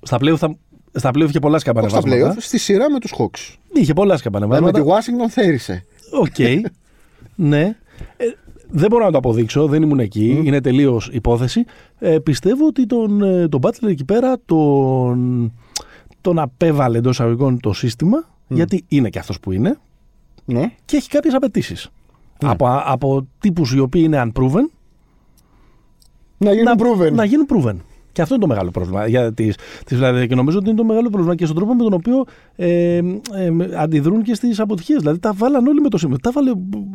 Στα 0.01 0.17
πλέον 0.17 0.37
θα. 0.37 0.55
Στα 0.93 1.09
play 1.09 1.27
είχε 1.27 1.39
πολλά 1.39 1.55
Όχι 1.55 1.63
στα 1.63 1.71
σκαμπανεβάσματα. 1.71 2.33
playoff, 2.33 2.37
στη 2.39 2.57
σειρά 2.57 2.91
με 2.91 2.99
τους 2.99 3.13
Hawks. 3.17 3.55
Είχε 3.73 3.93
πολλά 3.93 4.15
Δηλαδή 4.15 4.29
με 4.37 4.39
σκαμπανεβάσματα. 4.39 4.79
τη 4.81 4.85
Washington 4.87 5.29
θέρισε. 5.29 5.85
Οκ. 6.19 6.61
ναι. 7.51 7.75
Ε, 8.17 8.25
δεν 8.73 8.89
μπορώ 8.89 9.05
να 9.05 9.11
το 9.11 9.17
αποδείξω, 9.17 9.67
δεν 9.67 9.81
ήμουν 9.81 9.99
εκεί. 9.99 10.41
Είναι 10.45 10.61
τελείως 10.61 11.09
υπόθεση. 11.13 11.65
Ε, 11.99 12.17
πιστεύω 12.19 12.65
ότι 12.67 12.85
τον, 12.85 13.21
ε, 13.23 13.47
τον 13.47 13.59
Butler 13.63 13.87
εκεί 13.89 14.05
πέρα 14.05 14.37
τον, 14.45 15.51
τον 16.21 16.39
απέβαλε 16.39 16.97
εντός 16.97 17.19
αγωγικών 17.21 17.59
το 17.59 17.73
σύστημα, 17.73 18.29
γιατί 18.47 18.83
είναι 18.87 19.09
και 19.09 19.19
αυτός 19.19 19.39
που 19.39 19.51
είναι 19.51 19.77
Ναι. 20.45 20.71
και 20.85 20.97
έχει 20.97 21.09
κάποιες 21.09 21.33
απαιτήσεις. 21.33 21.89
Από, 22.43 22.81
από 22.85 23.27
τύπους 23.39 23.73
οι 23.73 23.79
οποίοι 23.79 24.01
είναι 24.05 24.23
unproven 24.25 24.69
Να 26.37 26.53
γίνουν 26.53 26.75
proven. 26.79 27.11
να 27.11 27.23
γίνουν 27.25 27.45
proven. 27.49 27.75
Και 28.11 28.21
αυτό 28.21 28.33
είναι 28.33 28.43
το 28.43 28.49
μεγάλο 28.49 28.71
πρόβλημα 28.71 29.07
για 29.07 29.33
τις, 29.33 29.55
τις 29.85 29.97
δηλαδή, 29.97 30.27
και 30.27 30.35
νομίζω 30.35 30.57
ότι 30.57 30.67
είναι 30.67 30.77
το 30.77 30.83
μεγάλο 30.83 31.09
πρόβλημα 31.09 31.35
και 31.35 31.45
στον 31.45 31.57
τρόπο 31.57 31.73
με 31.73 31.83
τον 31.83 31.93
οποίο 31.93 32.23
ε, 32.55 32.95
ε, 32.95 33.03
αντιδρούν 33.77 34.23
και 34.23 34.33
στις 34.33 34.59
αποτυχίες. 34.59 34.99
Δηλαδή 34.99 35.19
τα 35.19 35.33
βάλαν 35.33 35.67
όλοι 35.67 35.81
με 35.81 35.89
το 35.89 35.97
Simmons. 36.01 36.19
Τα 36.21 36.31
βάλε 36.31 36.51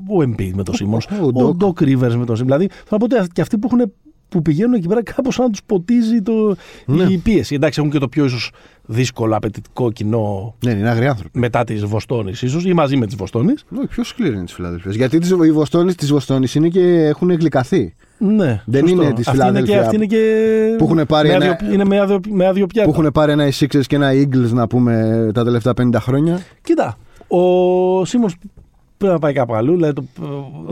ο 0.06 0.18
Embiid 0.18 0.50
με 0.54 0.62
το 0.62 0.72
Simmons, 0.80 1.32
Ο 1.34 1.42
ο, 1.42 1.56
Doc 1.60 1.82
Rivers 1.82 2.14
με 2.14 2.24
το 2.24 2.32
Simmons. 2.32 2.44
Δηλαδή 2.44 2.66
θέλω 2.68 2.88
να 2.90 2.98
πω 2.98 3.04
ότι 3.04 3.28
και 3.32 3.40
αυτοί 3.40 3.58
που, 3.58 3.68
έχουν, 3.72 3.92
που 4.28 4.42
πηγαίνουν 4.42 4.74
εκεί 4.74 4.88
πέρα 4.88 5.02
κάπως 5.02 5.34
σαν 5.34 5.44
να 5.44 5.50
τους 5.50 5.60
ποτίζει 5.66 6.22
το, 6.22 6.56
Ναι. 6.86 7.02
η 7.04 7.18
πίεση. 7.18 7.54
Εντάξει 7.54 7.80
έχουν 7.80 7.92
και 7.92 7.98
το 7.98 8.08
πιο 8.08 8.24
ίσως 8.24 8.50
δύσκολο 8.86 9.36
απαιτητικό 9.36 9.90
κοινό 9.92 10.54
Ναι, 10.64 10.70
είναι 10.70 10.88
αγριοί 10.88 11.08
άνθρωποι. 11.08 11.38
μετά 11.38 11.64
τις 11.64 11.84
Βοστόνης 11.84 12.42
ίσως 12.42 12.64
ή 12.64 12.72
μαζί 12.72 12.96
με 12.96 13.06
τις 13.06 13.14
Βοστόνης. 13.14 13.64
Όχι, 13.78 13.86
πιο 13.86 14.04
σκληρή 14.04 14.34
είναι 14.36 14.44
τη 14.44 14.52
Φιλαδέλφια. 14.52 14.92
Γιατί 14.92 15.18
τις, 15.18 15.30
οι 15.30 15.52
Βοστόνες 15.52 15.94
της 15.94 16.10
Βοστόνης 16.10 16.54
είναι 16.54 16.68
και 16.68 16.80
έχουν 17.04 17.30
γλυκαθεί. 17.30 17.94
Ναι, 18.18 18.62
Δεν 18.66 18.88
σωστό. 18.88 19.02
είναι 19.02 19.12
της 19.12 19.28
Αυτή 19.28 19.40
είναι 19.40 19.60
και, 19.60 19.64
Φιλαδέλφια 19.66 19.80
αυτή 19.80 19.96
είναι 19.96 20.06
και 20.06 20.74
που 20.78 20.84
έχουν 20.84 21.06
πάρει 21.06 21.28
με 21.28 21.34
ένα- 21.34 21.50
άδειο- 21.50 21.72
είναι 21.72 21.84
με 21.84 22.00
άδειο, 22.00 22.20
με 22.28 22.46
άδειο 22.46 22.66
πιάτο. 22.66 22.90
Που 22.90 23.00
έχουν 23.00 23.12
πάρει 23.12 23.32
ένα 23.32 23.46
οι 23.46 23.50
Sixers 23.60 23.84
και 23.86 23.96
ένα 23.96 24.10
Eagles 24.12 24.50
να 24.52 24.66
πούμε 24.66 25.30
τα 25.34 25.44
τελευταία 25.44 25.72
50 25.80 26.00
χρόνια. 26.00 26.40
Κοίτα, 26.62 26.98
ο 27.28 28.04
Σίμον 28.04 28.30
πρέπει 28.96 29.12
να 29.12 29.18
πάει 29.18 29.32
κάπου 29.32 29.54
αλλού. 29.54 29.74
Δηλαδή 29.74 29.92
το, 29.92 30.04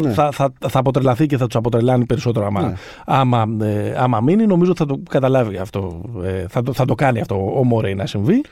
Ναι. 0.01 0.13
θα, 0.13 0.31
θα, 0.33 0.53
θα 0.69 0.79
αποτρελαθεί 0.79 1.27
και 1.27 1.37
θα 1.37 1.47
τους 1.47 1.57
αποτρελάνει 1.57 2.07
περισσότερο 2.07 2.47
άμα, 2.47 2.61
Ναι. 2.63 2.75
άμα, 3.05 3.47
ε, 3.61 3.95
άμα 3.97 4.21
μείνει. 4.21 4.47
Νομίζω 4.47 4.71
ότι 4.71 4.81
θα 4.81 4.87
το 4.87 5.01
καταλάβει 5.09 5.57
αυτό. 5.57 6.03
Ε, 6.23 6.45
θα, 6.49 6.63
το, 6.63 6.73
θα 6.73 6.85
το 6.85 6.95
κάνει 6.95 7.21
αυτό 7.21 7.59
ο 7.59 7.65
Morey 7.65 7.95
να 7.95 8.07
συμβεί. 8.07 8.43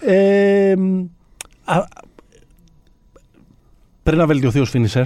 Ε, 0.00 0.74
α, 1.64 1.84
πρέπει 4.02 4.18
να 4.18 4.26
βελτιωθεί 4.26 4.60
ως 4.60 4.64
finisher. 4.64 5.04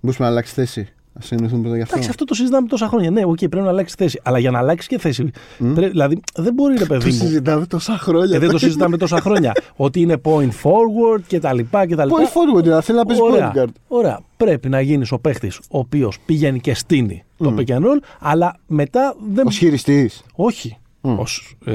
Μπορούμε 0.00 0.24
να 0.24 0.26
αλλάξεις 0.26 0.54
θέση. 0.54 0.88
Ας 1.18 1.20
συνεννοηθούμε 1.22 1.62
πρώτα 1.62 1.76
γι' 1.76 1.82
αυτό. 1.82 1.94
Εντάξει, 1.94 2.10
αυτό 2.10 2.24
το 2.24 2.34
συζητάμε 2.34 2.66
τόσα 2.68 2.86
χρόνια. 2.88 3.10
Ναι, 3.10 3.24
οκ, 3.24 3.36
πρέπει 3.38 3.56
να 3.56 3.68
αλλάξει 3.68 3.94
θέση. 3.98 4.20
Αλλά 4.22 4.38
για 4.38 4.50
να 4.50 4.58
αλλάξει 4.58 4.88
και 4.88 4.98
θέση. 4.98 5.30
Πρέπει, 5.58 5.88
δηλαδή, 5.88 6.20
δεν 6.34 6.54
μπορεί, 6.54 6.72
ρε 6.74 6.80
Το 6.80 6.86
παιδί 6.86 7.04
μου. 7.10 7.12
συζητάμε 7.16 7.66
τόσα 7.66 7.98
χρόνια. 7.98 8.36
Ε, 8.36 8.38
δεν 8.38 8.50
το 8.50 8.58
συζητάμε 8.58 8.96
τόσα 8.96 9.20
χρόνια. 9.20 9.52
ότι 9.76 10.00
είναι 10.00 10.20
point 10.24 10.48
forward 10.62 11.20
και 11.26 11.40
τα 11.40 11.52
λοιπά 11.54 11.86
και 11.86 11.94
τα 11.94 12.04
λοιπά. 12.04 12.16
Point 12.18 12.58
forward, 12.58 12.62
δηλαδή 12.62 12.82
θέλει 12.84 12.98
να 12.98 13.04
παίζει 13.06 13.22
Ωραία, 13.22 13.52
point 13.54 13.58
guard. 13.58 13.66
ωραία. 13.88 14.20
Πρέπει 14.36 14.68
να 14.68 14.80
γίνεις 14.80 15.12
ο 15.12 15.18
παίχτης 15.18 15.56
ο 15.70 15.78
οποίος 15.78 16.18
πηγαίνει 16.26 16.60
και 16.60 16.74
στείνει 16.74 17.24
το 17.36 17.50
Μμ. 17.50 17.56
pick 17.58 17.66
and 17.70 17.78
roll, 17.80 17.98
αλλά 18.20 18.56
μετά 18.66 19.14
δεν. 19.32 19.46
Ο 19.46 19.50
χειριστής. 19.50 20.22
Όχι. 20.34 20.76
Μμ. 21.04 21.18
Ως, 21.18 21.56
ε, 21.64 21.72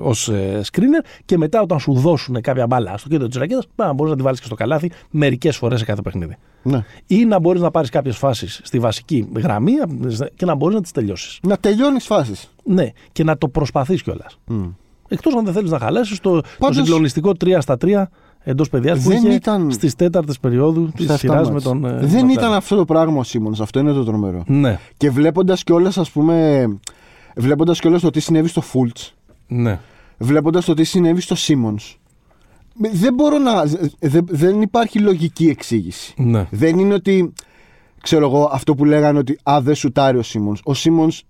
ως 0.00 0.28
ε, 0.28 0.60
screener 0.72 1.04
και 1.24 1.36
μετά 1.38 1.60
όταν 1.62 1.78
σου 1.80 1.92
δώσουν 1.92 2.40
κάποια 2.40 2.66
μπάλα 2.66 2.96
στο 2.98 3.08
κέντρο 3.08 3.26
της 3.28 3.36
ρακέτας, 3.36 3.66
να 3.76 3.92
μπορείς 3.92 4.10
να 4.12 4.16
τη 4.18 4.22
βάλεις 4.24 4.38
και 4.40 4.46
στο 4.46 4.54
καλάθι 4.54 4.90
μερικές 5.10 5.56
φορές 5.56 5.78
σε 5.78 5.84
κάθε 5.84 6.02
παιχνίδι. 6.02 6.36
Ναι. 6.62 6.84
Ή 7.06 7.24
να 7.24 7.38
μπορείς 7.40 7.60
να 7.60 7.70
πάρεις 7.70 7.90
κάποιες 7.90 8.16
φάσεις 8.16 8.60
στη 8.64 8.78
βασική 8.78 9.28
γραμμή 9.36 9.72
και 10.36 10.44
να 10.44 10.54
μπορείς 10.54 10.74
να 10.76 10.82
τις 10.82 10.90
τελειώσεις. 10.92 11.38
Να 11.42 11.56
τελειώνεις 11.56 12.04
φάσεις. 12.06 12.50
Ναι, 12.64 12.88
και 13.12 13.24
να 13.24 13.38
το 13.38 13.48
προσπαθείς 13.48 14.02
κιόλας. 14.02 14.38
Εκτός 15.08 15.34
αν 15.34 15.44
δεν 15.44 15.52
θέλεις 15.54 15.70
να 15.70 15.78
χαλάσεις 15.78 16.20
το, 16.20 16.30
το 16.40 16.48
Πάντως- 16.58 16.76
συγκλονιστικό 16.76 17.32
3 17.44 17.60
στα 17.60 17.76
3 17.76 18.08
εντός 18.42 18.68
παιδιάς 18.68 18.98
που 19.02 19.08
Δεν 19.08 19.16
είχε 19.18 19.32
ήταν- 19.34 19.70
στις 19.72 19.94
τέταρτες 19.94 20.38
περίοδου 20.38 20.90
της 20.96 21.04
Στα 21.04 21.16
σειράς 21.16 21.36
αυτά 21.36 21.48
με 21.48 21.52
μάτς. 21.52 21.64
τον. 21.64 21.84
ε, 21.84 21.88
Δεν 21.88 22.00
Μπατλέρ. 22.20 22.30
ήταν 22.30 22.52
αυτό 22.52 22.76
το 22.76 22.84
πράγμα 22.84 23.18
ο 23.18 23.22
Σίμον. 23.22 23.54
Αυτό 23.60 23.78
είναι 23.78 23.92
το 23.92 24.04
τρομερό. 24.04 24.42
Ναι, 24.46 24.78
Και 24.96 25.10
βλέποντας 25.10 25.62
κιόλας, 25.64 25.98
ας 25.98 26.10
πούμε. 26.10 26.66
Βλέποντας 27.38 27.80
κιόλας 27.80 28.00
το 28.00 28.10
τι 28.10 28.20
συνέβη 28.20 28.48
στο 28.48 28.60
Φούλτς. 28.60 29.14
ναι. 29.46 29.80
Βλέποντας 30.18 30.64
το 30.64 30.74
τι 30.74 30.84
συνέβη 30.84 31.20
στο 31.20 31.34
Σίμονς. 31.34 31.98
Δεν 32.92 33.14
μπορώ 33.14 33.38
να. 33.38 33.64
δε- 34.00 34.20
δεν 34.28 34.62
υπάρχει 34.62 34.98
λογική 34.98 35.48
εξήγηση. 35.48 36.14
ναι. 36.16 36.46
Δεν 36.50 36.78
είναι 36.78 36.94
ότι. 36.94 37.32
Ξέρω 38.02 38.26
εγώ 38.26 38.50
αυτό 38.52 38.74
που 38.74 38.84
λέγανε 38.84 39.18
ότι 39.18 39.38
Α, 39.42 39.58
δεν 39.62 39.74
σουτάρει 39.74 40.18
ο 40.18 40.22
Σίμονς. 40.22 40.60
Ο 40.64 40.74
Σίμονς 40.74 41.22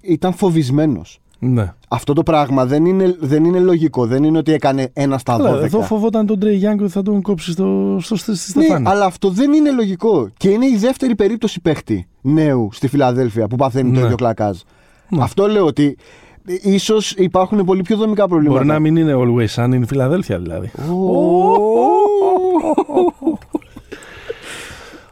ήταν 0.00 0.32
φοβισμένος. 0.32 1.20
ναι. 1.38 1.74
Αυτό 1.88 2.12
το 2.12 2.22
πράγμα 2.22 2.66
δεν 2.66 2.84
είναι, 2.86 3.16
δεν 3.20 3.44
είναι 3.44 3.58
λογικό. 3.58 4.06
Δεν 4.06 4.24
είναι 4.24 4.38
ότι 4.38 4.52
έκανε 4.52 4.90
ένα 4.92 5.18
στα 5.18 5.36
12. 5.36 5.40
Αλλά 5.40 5.64
εδώ 5.64 5.82
φοβόταν 5.82 6.26
τον 6.26 6.38
Τρέι 6.38 6.56
Γιάνγκ 6.56 6.80
ότι 6.80 6.90
θα 6.90 7.02
τον 7.02 7.22
κόψει 7.22 7.50
στο, 7.52 7.96
στο, 8.00 8.16
στη 8.16 8.30
Ναι, 8.30 8.36
Στεφάνη. 8.36 8.88
αλλά 8.88 9.04
αυτό 9.04 9.30
δεν 9.30 9.52
είναι 9.52 9.70
λογικό. 9.70 10.28
Και 10.36 10.48
είναι 10.48 10.66
η 10.66 10.76
δεύτερη 10.76 11.14
περίπτωση 11.14 11.60
παίχτη 11.60 12.06
νέου 12.20 12.68
στη 12.72 12.88
Φιλαδέλφια 12.88 13.46
που 13.48 13.56
παθαίνει 13.56 13.92
το 13.92 13.98
Ναι. 13.98 14.04
ίδιο 14.04 14.16
κλακάζ. 14.16 14.58
Ναι. 15.08 15.22
Αυτό 15.22 15.46
λέω 15.48 15.66
ότι 15.66 15.96
ίσως 16.62 17.10
υπάρχουν 17.12 17.64
πολύ 17.64 17.82
πιο 17.82 17.96
δομικά 17.96 18.28
προβλήματα. 18.28 18.58
Μπορεί 18.58 18.70
να 18.72 18.78
μην 18.78 18.96
είναι 18.96 19.14
always 19.16 19.62
sun, 19.62 19.64
είναι 19.64 19.76
η 19.76 19.86
Φιλαδέλφια 19.86 20.38
δηλαδή. 20.38 20.70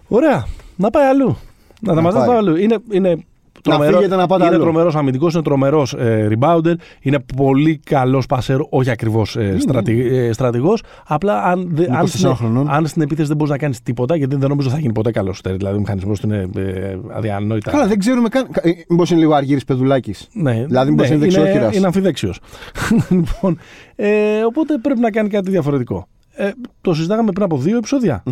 Ωραία. 0.08 0.46
Να 0.76 0.90
πάει 0.90 1.04
αλλού. 1.06 1.36
Να 1.80 1.88
τα 1.88 1.94
Να 1.94 2.00
μαζέψει 2.00 2.26
πάει. 2.26 2.36
αλλού. 2.36 2.56
Είναι, 2.56 2.78
είναι 2.90 3.24
τρομερό, 3.70 3.96
φύγετε 3.96 4.16
να 4.16 4.26
πάτε 4.26 4.44
είναι 4.44 4.54
αλλού. 4.54 4.62
τρομερός 4.64 4.94
αμυντικός, 4.96 5.34
είναι 5.34 5.42
τρομερός 5.42 5.92
ε, 5.92 6.28
rebounder, 6.32 6.74
είναι 7.00 7.18
πολύ 7.36 7.80
καλός 7.84 8.26
πασέρ, 8.26 8.58
όχι 8.68 8.90
ακριβώς 8.90 9.36
ε, 9.36 9.56
στρατη, 9.58 10.06
ε, 10.16 10.32
στρατηγός. 10.32 10.82
Απλά 11.06 11.42
αν, 11.42 11.68
δε- 11.72 11.86
αν, 11.90 12.04
24 12.04 12.08
στην, 12.08 12.34
χρονών. 12.34 12.68
αν 12.70 12.86
στην 12.86 13.02
επίθεση 13.02 13.28
δεν 13.28 13.36
μπορείς 13.36 13.52
να 13.52 13.58
κάνεις 13.58 13.82
τίποτα, 13.82 14.16
γιατί 14.16 14.36
δεν 14.36 14.48
νομίζω 14.48 14.68
θα 14.70 14.78
γίνει 14.78 14.92
ποτέ 14.92 15.10
καλός 15.10 15.36
σουτέρ, 15.36 15.56
δηλαδή 15.56 15.76
ο 15.76 15.80
μηχανισμός 15.80 16.20
του 16.20 16.26
είναι 16.26 16.48
ε, 16.56 16.96
αδιανόητα. 17.12 17.70
Καλά, 17.70 17.86
δεν 17.86 17.98
ξέρουμε 17.98 18.28
καν. 18.28 18.46
Μήπως 18.88 19.10
είναι 19.10 19.20
λίγο 19.20 19.34
αργύρι 19.34 19.60
παιδουλάκη. 19.66 20.14
Ναι, 20.32 20.64
Δηλαδή, 20.66 20.90
μήπως 20.90 21.08
είναι 21.08 21.18
δεξιόχειρας. 21.18 21.66
Είναι, 21.66 21.76
είναι 21.76 21.86
αμφιδέξιος. 21.86 22.40
λοιπόν, 23.10 23.58
ε, 23.96 24.42
οπότε 24.46 24.78
πρέπει 24.82 25.00
να 25.00 25.10
κάνει 25.10 25.28
κάτι 25.28 25.50
διαφορετικό. 25.50 26.06
Ε, 26.38 26.50
το 26.80 26.94
συζητάγαμε 26.94 27.30
πριν 27.32 27.44
από 27.44 27.56
δύο 27.58 27.76
επεισόδια. 27.76 28.22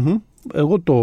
Εγώ 0.54 0.80
το, 0.80 0.94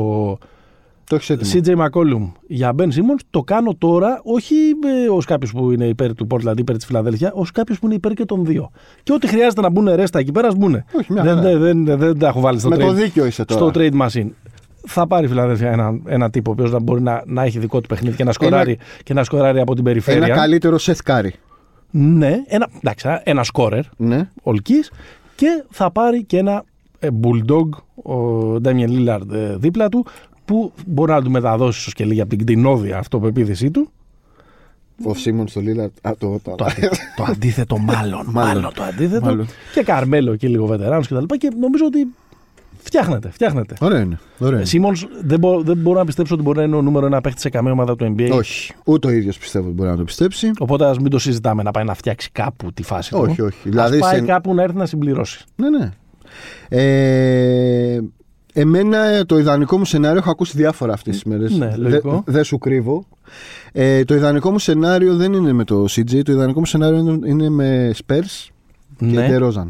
Το 1.11 1.17
έχεις 1.17 1.29
έτοιμο. 1.29 1.61
CJ 1.79 1.85
McCollum 1.89 2.31
για 2.47 2.73
Ben 2.77 2.81
Simmons, 2.85 3.19
το 3.29 3.41
κάνω 3.41 3.75
τώρα 3.77 4.19
όχι 4.23 4.55
ε, 5.05 5.09
ως 5.09 5.25
κάποιος 5.25 5.51
που 5.51 5.71
είναι 5.71 5.85
υπέρ 5.85 6.15
του 6.15 6.27
Portland, 6.29 6.57
υπέρ 6.57 6.75
της 6.75 6.85
Φιλαδέλφια, 6.85 7.31
ως 7.33 7.51
κάποιος 7.51 7.79
που 7.79 7.85
είναι 7.85 7.95
υπέρ 7.95 8.13
και 8.13 8.25
των 8.25 8.45
δύο. 8.45 8.71
Και 9.03 9.13
ό,τι 9.13 9.27
χρειάζεται 9.27 9.61
να 9.61 9.69
μπουν 9.69 9.89
ρέστα 9.95 10.19
εκεί 10.19 10.31
πέρα, 10.31 10.47
ας 10.47 10.55
μπουν. 10.55 10.83
Όχι, 10.91 11.13
μια 11.13 11.23
Δεν, 11.23 11.35
χαρά. 11.35 11.57
δεν, 11.57 11.85
δεν, 11.85 11.97
δεν 11.99 12.17
τα 12.19 12.27
έχω 12.27 12.39
βάλει 12.39 12.59
στο 12.59 12.69
Με 12.69 12.77
το 12.77 12.87
trade, 12.89 12.93
δίκιο 12.93 13.25
είσαι 13.25 13.45
τώρα. 13.45 13.69
στο 13.69 13.79
trade 13.81 14.01
machine. 14.07 14.27
Θα 14.87 15.07
πάρει 15.07 15.25
η 15.25 15.27
Φιλαδέλφια 15.27 15.71
ένα, 15.71 15.99
ένα 16.05 16.29
τύπο 16.29 16.49
ο 16.49 16.53
οποίος 16.53 16.71
να 16.71 16.79
μπορεί 16.79 17.01
να, 17.01 17.23
να 17.25 17.43
έχει 17.43 17.59
δικό 17.59 17.81
του 17.81 17.87
παιχνίδι 17.87 18.15
και 18.15 18.23
να 18.23 18.31
σκοράρει, 18.31 18.77
και 19.03 19.13
να 19.13 19.23
σκοράρει 19.23 19.59
από 19.59 19.75
την 19.75 19.83
περιφέρεια. 19.83 20.25
Ένα 20.25 20.35
καλύτερο 20.35 20.77
Seth 20.79 20.99
Curry. 21.05 21.29
Ναι, 21.91 22.35
ένα, 22.47 22.67
εντάξει, 22.81 23.07
ένα 23.23 23.43
σκόρερ 23.43 23.83
Ναι. 23.97 24.29
ολκής 24.43 24.91
και 25.35 25.63
θα 25.69 25.91
πάρει 25.91 26.23
και 26.23 26.37
ένα 26.37 26.63
ε, 26.99 27.07
bulldog 27.23 27.69
ο 28.03 28.15
Ντάμιεν 28.59 28.91
Λίλαρντ 28.91 29.31
ε, 29.33 29.55
δίπλα 29.57 29.89
του 29.89 30.05
που 30.51 30.71
μπορεί 30.85 31.11
να 31.11 31.21
του 31.21 31.31
μεταδώσει 31.31 31.79
ίσως 31.79 31.93
και 31.93 32.05
λίγη 32.05 32.21
από 32.21 32.29
την 32.29 32.39
κτηνόδια 32.39 32.97
αυτοπεποίθηση 32.97 33.71
του; 33.71 33.91
Ο 35.03 35.13
Σίμον 35.13 35.47
στο 35.47 35.59
Λίλαρτ. 35.59 35.91
Α, 36.01 36.11
το, 36.17 36.39
το, 36.43 36.55
Το, 36.55 36.63
αντι- 36.63 36.89
το 37.15 37.23
αντίθετο 37.27 37.77
μάλλον, 37.77 38.25
μάλλον. 38.29 38.31
Μάλλον. 38.57 38.73
το 38.73 38.83
αντίθετο. 38.83 39.25
Μάλλον. 39.25 39.47
Και 39.73 39.83
Καρμέλο 39.83 40.35
και 40.35 40.47
λίγο 40.47 40.65
βετεράνος 40.65 41.07
και 41.07 41.13
τα 41.13 41.19
λοιπά 41.19 41.37
και 41.37 41.49
νομίζω 41.59 41.85
ότι 41.85 42.07
φτιάχνεται, 42.83 43.29
φτιάχνεται. 43.31 43.75
Ωραίο 43.79 43.99
είναι. 43.99 44.19
Ωραίο 44.39 44.55
είναι. 44.57 44.65
Σίμονς 44.65 45.05
δεν, 45.23 45.39
μπο- 45.39 45.61
δεν 45.61 45.77
μπορώ 45.77 45.99
να 45.99 46.05
πιστέψω 46.05 46.33
ότι 46.33 46.43
μπορεί 46.43 46.57
να 46.57 46.63
είναι 46.63 46.75
ο 46.75 46.81
νούμερο 46.81 47.05
ένα 47.05 47.21
παίχτης 47.21 47.41
σε 47.41 47.49
καμία 47.49 47.71
ομάδα 47.71 47.95
του 47.95 48.15
NBA. 48.17 48.29
Όχι. 48.33 48.73
Ούτε 48.85 49.07
ο 49.07 49.09
ίδιος 49.09 49.37
πιστεύω 49.37 49.65
ότι 49.65 49.75
μπορεί 49.75 49.89
να 49.89 49.95
το 49.97 50.03
πιστέψει. 50.03 50.51
Οπότε 50.59 50.85
ας 50.85 50.97
μην 50.99 51.09
το 51.09 51.19
συζητάμε 51.19 51.63
να 51.63 51.71
πάει 51.71 51.83
να 51.83 51.93
φτιάξει 51.93 52.29
κάπου 52.31 52.73
τη 52.73 52.83
φάση 52.83 53.11
του. 53.11 53.19
Όχι, 53.21 53.41
όχι. 53.41 53.57
Ας 53.67 53.69
Δηλαδή 53.69 53.99
πάει 53.99 54.19
σε- 54.19 54.25
κάπου 54.25 54.53
να 54.53 54.63
έρθει 54.63 54.77
να 54.77 54.85
συμπληρώσει. 54.85 55.43
Ναι, 55.55 55.69
ναι. 55.69 55.91
Ε, 56.69 57.99
εμένα 58.53 58.97
ε, 58.97 59.23
το 59.23 59.37
ιδανικό 59.39 59.77
μου 59.77 59.85
σενάριο 59.85 60.17
έχω 60.17 60.29
ακούσει 60.29 60.57
διάφορα 60.57 60.93
αυτές 60.93 61.13
τις 61.13 61.23
μέρες. 61.23 61.51
Ναι, 61.57 61.75
λογικό. 61.77 62.23
Δεν 62.25 62.43
σου 62.43 62.57
κρύβω. 62.57 63.05
Ε, 63.71 64.03
το 64.03 64.15
ιδανικό 64.15 64.51
μου 64.51 64.59
σενάριο 64.59 65.15
δεν 65.15 65.33
είναι 65.33 65.53
με 65.53 65.63
το 65.63 65.83
CJ. 65.89 66.21
Το 66.23 66.31
ιδανικό 66.31 66.59
μου 66.59 66.65
σενάριο 66.65 66.97
είναι, 66.99 67.19
είναι 67.29 67.49
με 67.49 67.91
Spurs 68.05 68.47
και 68.97 69.05
Ναι, 69.05 69.27
DeRozan. 69.37 69.67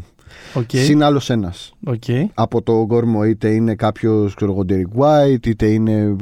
οκ. 0.54 0.70
Συν 0.72 1.02
άλλος 1.02 1.30
ένας. 1.30 1.72
οκ. 1.84 2.02
Από 2.34 2.62
το 2.62 2.84
κορμό 2.88 3.24
είτε 3.24 3.48
είναι 3.50 3.74
κάποιος 3.74 4.34
ξέρω 4.34 4.52
εγώ, 4.52 4.64
Derek 4.68 5.02
White 5.02 5.46
είτε 5.46 5.66
είναι 5.66 6.16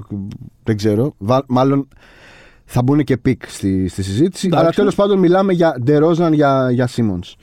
δεν 0.64 0.76
ξέρω. 0.76 1.14
Βα- 1.18 1.44
Μάλλον 1.48 1.88
θα 2.64 2.82
μπουν 2.82 3.04
και 3.04 3.16
pick 3.16 3.42
στη, 3.48 3.88
στη 3.88 4.02
συζήτηση. 4.02 4.46
Εντάξει. 4.46 4.64
Αλλά 4.64 4.74
τέλος 4.74 4.94
πάντων 4.94 5.18
μιλάμε 5.18 5.52
για 5.52 5.82
DeRozan 5.86 6.30
για, 6.32 6.70
για 6.70 6.88
Simmons. 6.96 7.34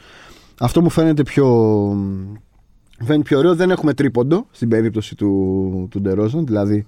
Αυτό 0.60 0.82
μου 0.82 0.90
φαίνεται 0.90 1.24
πιο, 1.24 1.46
φαίνεται 3.04 3.24
πιο 3.24 3.38
ωραίο. 3.38 3.56
Δεν 3.56 3.70
έχουμε 3.72 3.94
τρίποντο 3.94 4.46
στην 4.52 4.70
περίπτωση 4.70 5.16
του, 5.16 5.88
του 5.92 6.02
DeRozan, 6.06 6.44
δηλαδή 6.46 6.86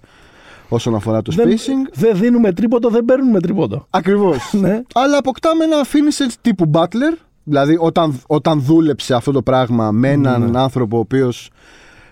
όσον 0.70 0.96
αφορά 0.96 1.22
το 1.22 1.32
Δεν, 1.36 1.50
spacing. 1.50 1.92
δεν 1.94 2.18
δίνουμε 2.18 2.52
τρίποντο, 2.54 2.90
δεν 2.90 3.06
παίρνουμε 3.06 3.40
τρίποντο. 3.40 3.86
Ακριβώς. 3.90 4.38
Ναι. 4.62 4.82
Αλλά 4.94 5.18
αποκτάμε 5.18 5.64
ένα 5.64 5.84
finisher 5.84 6.34
τύπου 6.42 6.72
Butler. 6.74 7.18
Δηλαδή, 7.44 7.78
όταν, 7.80 8.20
όταν 8.28 8.62
δούλεψε 8.62 9.14
αυτό 9.14 9.32
το 9.32 9.42
πράγμα 9.42 9.92
με 9.92 10.10
έναν 10.10 10.50
Ναι. 10.52 10.60
άνθρωπο 10.60 10.98
ο 10.98 11.00
οποίος 11.00 11.50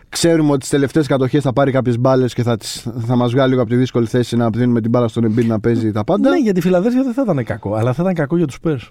ξέρουμε 0.10 0.50
ότι 0.50 0.60
τις 0.60 0.70
τελευταίες 0.70 1.08
κατοχές 1.08 1.44
θα 1.44 1.54
πάρει 1.54 1.72
κάποιες 1.72 2.00
μπάλες 2.00 2.34
και 2.34 2.44
θα, 2.44 2.58
τις, 2.58 2.88
θα 3.06 3.16
μας 3.16 3.32
βγάλει 3.32 3.50
λίγο 3.50 3.62
από 3.62 3.70
τη 3.72 3.76
δύσκολη 3.76 4.06
θέση 4.06 4.36
να 4.36 4.50
δίνουμε 4.50 4.82
την 4.82 4.90
μπάλα 4.90 5.08
στον 5.08 5.26
Embiid 5.26 5.46
να 5.46 5.60
παίζει 5.60 5.92
τα 5.92 6.04
πάντα. 6.04 6.30
Ναι, 6.30 6.38
για 6.38 6.54
τη 6.54 6.62
Φιλαδέλφια 6.62 7.04
δεν 7.04 7.14
θα 7.14 7.22
ήταν 7.22 7.44
κακό, 7.44 7.74
αλλά 7.76 7.94
θα 7.94 8.02
ήταν 8.02 8.14
κακό 8.14 8.38
για 8.38 8.46
τους 8.48 8.58
Spurs. 8.64 8.88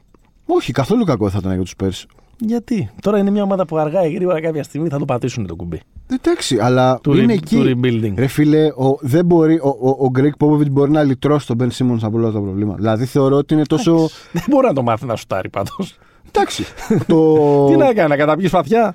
Όχι, 0.47 0.73
καθόλου 0.73 1.05
κακό 1.05 1.31
θα 1.31 1.39
ήταν 1.41 1.53
για 1.53 1.63
τους 1.63 1.75
Spurs. 1.79 2.05
Γιατί; 2.39 2.91
Τώρα 3.01 3.19
είναι 3.19 3.31
μια 3.31 3.43
ομάδα 3.43 3.67
που 3.67 3.79
αργά 3.79 4.07
ή 4.07 4.13
γρήγορα 4.13 4.41
κάποια 4.41 4.63
στιγμή 4.63 4.89
θα 4.89 4.99
το 4.99 5.05
πατήσουν 5.05 5.47
το 5.47 5.55
κουμπί. 5.55 5.81
Εντάξει, 6.13 6.59
αλλά 6.61 6.99
Του, 7.03 7.17
είναι 7.17 7.33
re- 7.35 7.37
εκεί. 7.37 7.57
του 7.57 7.63
rebuilding. 7.81 8.13
Ρε 8.17 8.27
φίλε, 8.27 8.67
ο, 8.67 8.99
δεν 9.01 9.25
μπορεί, 9.25 9.55
ο, 9.63 9.69
ο, 9.81 9.89
ο 9.89 10.11
Greg 10.19 10.45
Popovich 10.47 10.71
μπορεί 10.71 10.91
να 10.91 11.03
λυτρώσει 11.03 11.47
τον 11.47 11.57
Ben 11.61 11.69
Simmons 11.79 11.99
από 12.03 12.17
όλα 12.19 12.31
τα 12.31 12.41
προβλήματα. 12.41 12.77
Δηλαδή 12.77 13.05
θεωρώ 13.05 13.37
ότι 13.37 13.55
είναι 13.55 13.65
τόσο. 13.65 14.09
Δεν 14.33 14.45
μπορεί 14.49 14.67
να 14.67 14.73
το 14.73 14.83
μάθει 14.83 15.07
να 15.07 15.17
σουτάρει 15.17 15.49
πάντως. 15.49 15.99
Εντάξει. 16.29 16.65
το, 17.09 17.67
Τι 17.67 17.77
να 17.77 17.93
κάνει, 17.93 18.09
να 18.09 18.17
καταπιείς 18.17 18.49
σπαθιά. 18.49 18.95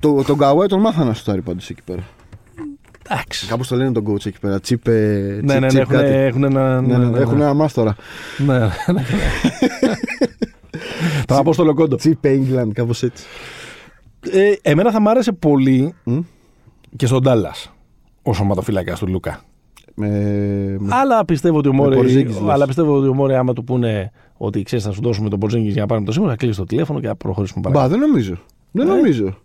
το, 0.00 0.22
τον 0.22 0.38
Kawhi 0.40 0.66
τον 0.68 0.80
μάθα 0.80 1.04
να 1.04 1.14
σου 1.14 1.24
πάντως 1.44 1.70
εκεί 1.70 1.82
πέρα. 1.84 2.02
Εντάξει. 3.10 3.46
Κάπως 3.46 3.68
το 3.68 3.76
λένε 3.76 3.92
τον 3.92 4.04
coach 4.08 4.26
εκεί 4.26 4.38
πέρα. 4.40 4.60
Τσίπε. 4.60 4.90
Ναι, 5.42 5.58
ναι, 5.58 5.66
ναι, 5.72 5.80
έχουν, 5.80 5.94
έχουν 5.98 6.44
ένα. 6.44 6.80
Ναι, 6.80 6.96
ναι, 6.96 7.04
ναι, 7.04 7.18
έχουν 7.18 7.40
ένα 7.40 7.54
μάστορα. 7.54 7.96
Ναι, 8.38 8.58
ναι, 8.58 8.70
ναι. 11.16 11.24
Τον 11.24 11.36
Απόστολο 11.36 11.74
Κόντο. 11.74 11.96
Τσίπε 11.96 12.40
England, 12.42 12.68
κάπως 12.72 13.02
έτσι. 13.02 13.24
Ε, 14.30 14.52
εμένα 14.62 14.90
θα 14.90 15.00
μ' 15.00 15.08
άρεσε 15.08 15.32
πολύ 15.32 15.94
Μμ. 16.04 16.18
και 16.96 17.06
στον 17.06 17.22
Τάλλας 17.22 17.72
ο 18.22 18.32
σωματοφύλακας 18.32 18.98
του 18.98 19.06
Λούκα. 19.08 19.40
Με, 19.94 20.08
με- 20.78 20.94
Αλλά 20.94 21.24
πιστεύω 21.24 21.58
ότι 21.58 21.68
ο 21.68 21.72
Μόρι, 21.72 21.98
Porzingis 21.98 22.24
λες. 22.26 22.42
αλλά 22.48 22.66
πιστεύω 22.66 22.96
ότι 22.96 23.08
ο 23.08 23.14
Μόρι, 23.14 23.34
άμα 23.34 23.52
του 23.52 23.64
πούνε 23.64 24.12
ότι 24.36 24.62
ξέρεις, 24.62 24.84
θα 24.84 24.92
σου 24.92 25.00
δώσουμε 25.02 25.28
τον 25.28 25.38
Πορζίνγκη 25.38 25.68
για 25.70 25.80
να 25.80 25.86
πάρουμε 25.86 26.06
το 26.06 26.12
σήμα, 26.12 26.28
θα 26.28 26.36
κλείσει 26.36 26.58
το 26.58 26.64
τηλέφωνο 26.64 27.00
και 27.00 27.06
θα 27.06 27.16
προχωρήσουμε 27.16 27.60
παρακάτω. 27.62 27.88
Μπα, 27.88 27.98
δεν 27.98 28.08
νομίζω. 28.08 28.36
Δεν 28.70 28.88
Ε. 28.88 28.94
νομίζω. 28.94 29.38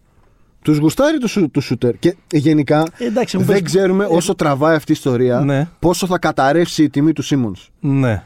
Τους 0.62 0.78
γουστάρει 0.78 1.18
το, 1.20 1.28
σου- 1.28 1.52
το 1.52 1.62
shooter. 1.70 1.92
Και 2.00 2.16
γενικά 2.32 2.86
Ε, 2.98 3.06
εντάξει, 3.06 3.38
μου 3.38 3.44
δεν 3.44 3.54
πες- 3.54 3.66
ξέρουμε 3.66 4.06
όσο 4.10 4.36
τραβάει 4.36 4.76
αυτή 4.76 4.92
η 4.92 4.96
ιστορία 4.98 5.40
Ναι. 5.40 5.68
πόσο 5.80 6.08
θα 6.08 6.20
καταρρεύσει 6.20 6.84
η 6.84 6.90
τιμή 6.90 7.14
του 7.14 7.22
Σίμον. 7.22 7.56
Ναι. 7.80 8.24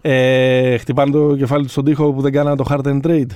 Ε, 0.00 0.76
χτυπάνε 0.76 1.10
το 1.10 1.36
κεφάλι 1.36 1.62
τους 1.62 1.72
στον 1.72 1.84
τοίχο 1.84 2.12
που 2.12 2.20
δεν 2.20 2.32
κάνανε 2.32 2.56
το 2.56 2.64
hard 2.68 2.86
and 2.86 3.00
trade. 3.06 3.26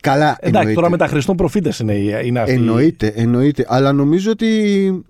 Καλά, 0.00 0.24
Εντάξει, 0.28 0.46
εννοείται. 0.46 0.72
τώρα 0.72 0.90
με 0.90 0.96
τα 0.96 1.06
Χριστών 1.06 1.36
προφήτες 1.36 1.78
είναι, 1.78 1.94
είναι 2.24 2.40
αυτοί. 2.40 2.52
Εννοείται, 2.52 3.06
εννοείται. 3.16 3.64
Αλλά 3.68 3.92
νομίζω 3.92 4.30
ότι. 4.30 5.02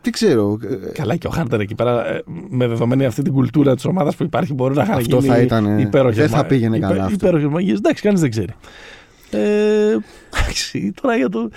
Τι 0.00 0.10
ξέρω. 0.10 0.58
ε, 0.88 0.92
Καλά 0.92 1.16
και 1.16 1.26
ο 1.26 1.30
Χάρτερ 1.30 1.60
εκεί 1.60 1.74
πέρα, 1.74 2.06
ε, 2.08 2.22
με 2.48 2.66
δεδομένη 2.66 3.04
αυτή 3.04 3.22
την 3.22 3.32
κουλτούρα 3.32 3.74
της 3.74 3.84
ομάδας 3.84 4.16
που 4.16 4.22
υπάρχει, 4.22 4.54
μπορεί 4.54 4.74
να 4.74 4.82
είχαν 4.82 4.94
Αυτό 4.96 5.16
γίνει 5.16 5.28
θα 5.28 5.40
ήταν, 5.40 5.66
ε, 5.66 5.80
υπέροχες 5.80 6.16
δεν 6.16 6.28
θα 6.28 6.36
μα- 6.36 6.44
πήγαινε 6.44 6.78
καλά 6.78 7.02
αυτό. 7.04 7.14
Υπέροχες 7.14 7.48
μαγείες. 7.48 7.78
Εντάξει, 7.78 8.02
κανείς 8.02 8.20
δεν 8.20 8.30
ξέρει. 8.30 8.52
Ε, 9.30 9.96
εντάξει, 10.38 10.92
τώρα 11.00 11.16
για 11.16 11.28
το, 11.28 11.48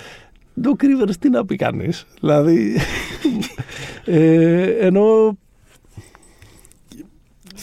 το 0.62 0.76
Rivers 0.80 1.14
τι 1.20 1.28
να 1.30 1.44
πει 1.44 1.56
κανείς. 1.56 2.06
Δηλαδή. 2.20 2.76
ε, 4.04 4.62
ενώ 4.62 5.38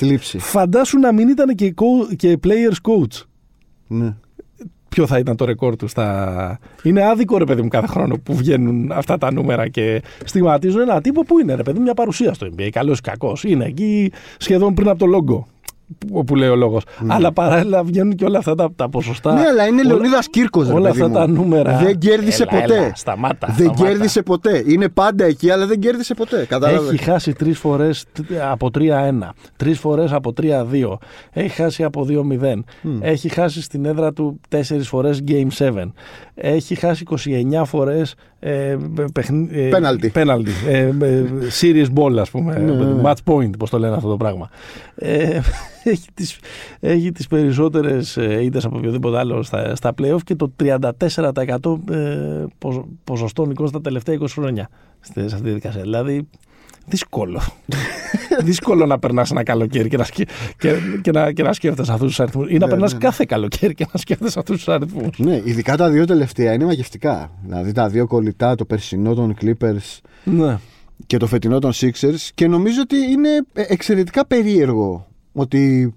Θλίψη. 0.05 0.39
φαντάσου 0.39 0.99
να 0.99 1.11
μην 1.11 1.27
ήταν 1.27 1.55
και, 1.55 1.73
co- 1.77 2.15
και 2.15 2.39
players 2.43 2.91
coach. 2.91 3.21
Ναι. 3.87 4.13
Ποιο 4.89 5.07
θα 5.07 5.17
ήταν 5.17 5.35
το 5.35 5.45
ρεκόρ 5.45 5.75
του 5.75 5.87
στα. 5.87 6.59
Είναι 6.83 7.03
άδικο 7.05 7.37
ρε 7.37 7.43
παιδί 7.43 7.61
μου 7.61 7.67
κάθε 7.67 7.87
χρόνο 7.87 8.15
που 8.23 8.35
βγαίνουν 8.35 8.91
αυτά 8.91 9.17
τα 9.17 9.33
νούμερα 9.33 9.67
και 9.67 10.01
στιγματίζουν 10.25 10.81
ένα 10.81 11.01
τύπο 11.01 11.23
που 11.23 11.39
είναι 11.39 11.55
ρε 11.55 11.63
παιδί 11.63 11.77
μου 11.77 11.83
μια 11.83 11.93
παρουσία 11.93 12.33
στο 12.33 12.47
NBA. 12.57 12.69
Καλός 12.71 12.97
ή 12.97 13.01
κακός. 13.01 13.43
Είναι 13.43 13.65
εκεί 13.65 14.11
σχεδόν 14.37 14.73
πριν 14.73 14.87
από 14.89 14.99
το 14.99 15.05
λόγο. 15.05 15.47
Όπου 16.11 16.35
λέει 16.35 16.49
ο 16.49 16.55
λόγος. 16.55 16.83
Αλλά 17.07 17.31
παράλληλα 17.31 17.83
βγαίνουν 17.83 18.15
και 18.15 18.25
όλα 18.25 18.37
αυτά 18.37 18.55
τα, 18.55 18.69
τα 18.75 18.89
ποσοστά. 18.89 19.33
Ναι, 19.33 19.39
αλλά 19.47 19.65
είναι 19.67 19.81
όλα- 19.81 19.89
Λεωνίδας 19.93 20.27
Κύρκος. 20.29 20.69
Όλα 20.69 20.89
αυτά 20.89 21.09
τα 21.11 21.27
νούμερα. 21.27 21.77
Δεν 21.77 21.97
κέρδισε 21.97 22.45
Έλα, 22.49 22.61
ποτέ. 22.61 22.75
έλα, 22.75 22.91
σταμάτα, 22.95 23.47
δεν 23.47 23.55
σταμάτα. 23.55 23.83
κέρδισε 23.83 24.21
ποτέ. 24.21 24.63
Είναι 24.67 24.89
πάντα 24.89 25.25
εκεί, 25.25 25.49
αλλά 25.51 25.65
δεν 25.65 25.79
κέρδισε 25.79 26.13
ποτέ. 26.13 26.45
Κατάλαβες. 26.49 26.91
Έχει 26.93 27.03
χάσει 27.03 27.33
τρεις 27.33 27.57
φορές 27.59 28.05
από 28.51 28.69
3-1, 28.71 29.33
τρεις 29.57 29.79
φορές 29.79 30.11
από 30.11 30.33
3-2, 30.33 30.97
έχει 31.31 31.49
χάσει 31.49 31.83
από 31.83 32.05
2-0, 32.05 32.63
έχει 33.01 33.29
χάσει 33.29 33.61
στην 33.61 33.85
έδρα 33.85 34.13
του 34.13 34.39
τέσσερις 34.49 34.87
φορές 34.87 35.23
Game 35.27 35.47
7, 35.57 35.93
έχει 36.35 36.75
χάσει 36.75 37.03
29 37.03 37.65
φορές 37.65 38.15
ε, 38.43 38.77
παιχνι... 39.13 39.47
ε, 39.51 39.69
Penalty. 39.73 40.11
penalty, 40.13 40.47
ε, 40.67 40.77
ε, 41.01 41.23
series 41.61 41.85
ball, 41.95 42.17
ας 42.19 42.29
πούμε, 42.31 42.57
Ναι, 42.59 42.71
ναι, 42.73 42.85
ναι. 42.85 43.01
match 43.03 43.33
point, 43.33 43.49
πώς 43.59 43.69
το 43.69 43.79
λένε 43.79 43.95
αυτό 43.95 44.09
το 44.09 44.17
πράγμα. 44.17 44.49
Ε, 44.95 45.39
έχει 45.83 46.07
τις, 46.13 46.39
έχει 46.79 47.11
τις 47.11 47.27
περισσότερες 47.27 48.17
ε, 48.17 48.43
ήττες 48.43 48.65
από 48.65 48.77
οποιοδήποτε 48.77 49.17
άλλο 49.17 49.43
στα, 49.43 49.75
στα 49.75 49.93
playoff 50.01 50.19
και 50.23 50.35
το 50.35 50.51
34% 50.63 50.89
ε, 51.91 52.45
ποσο- 52.57 52.87
ποσοστό 53.03 53.45
νικών 53.45 53.67
στα 53.67 53.81
τελευταία 53.81 54.17
20 54.19 54.25
χρόνια 54.29 54.69
στη- 54.99 55.29
σε 55.29 55.35
αυτή 55.35 55.47
τη 55.47 55.53
δικασία. 55.53 55.81
Δηλαδή, 55.81 56.27
δύσκολο. 56.91 57.41
δύσκολο 58.43 58.85
να 58.85 58.99
περνάς 58.99 59.31
ένα 59.31 59.43
καλοκαίρι 59.43 59.89
και 59.89 59.97
να, 59.97 60.03
σκε- 60.03 60.29
και, 60.57 60.73
και 61.01 61.11
να, 61.11 61.31
και 61.31 61.43
να 61.43 61.53
σκέφτεσαι 61.53 61.91
αυτούς 61.91 62.07
τους 62.07 62.19
αριθμούς. 62.19 62.49
Ή 62.49 62.57
να 62.57 62.65
Ναι, 62.65 62.71
περνάς 62.71 62.91
ναι, 62.91 62.97
ναι. 62.97 63.03
κάθε 63.03 63.25
καλοκαίρι 63.27 63.73
και 63.73 63.85
να 63.93 63.99
σκέφτεσαι 63.99 64.39
αυτούς 64.39 64.55
τους 64.57 64.67
αριθμούς. 64.67 65.17
Ναι, 65.19 65.41
ειδικά 65.43 65.77
τα 65.77 65.89
δύο 65.89 66.05
τελευταία 66.05 66.53
είναι 66.53 66.65
μαγευτικά. 66.65 67.31
Δηλαδή 67.43 67.71
τα 67.71 67.89
δύο 67.89 68.07
κολλητά, 68.07 68.55
το 68.55 68.65
περσινό 68.65 69.13
των 69.13 69.35
Clippers 69.41 69.99
Ναι. 70.23 70.57
και 71.07 71.17
το 71.17 71.27
φετινό 71.27 71.59
των 71.59 71.71
Sixers 71.73 72.29
και 72.35 72.47
νομίζω 72.47 72.81
ότι 72.81 72.95
είναι 73.11 73.29
ε, 73.53 73.63
εξαιρετικά 73.67 74.25
περίεργο 74.25 75.07
ότι 75.33 75.93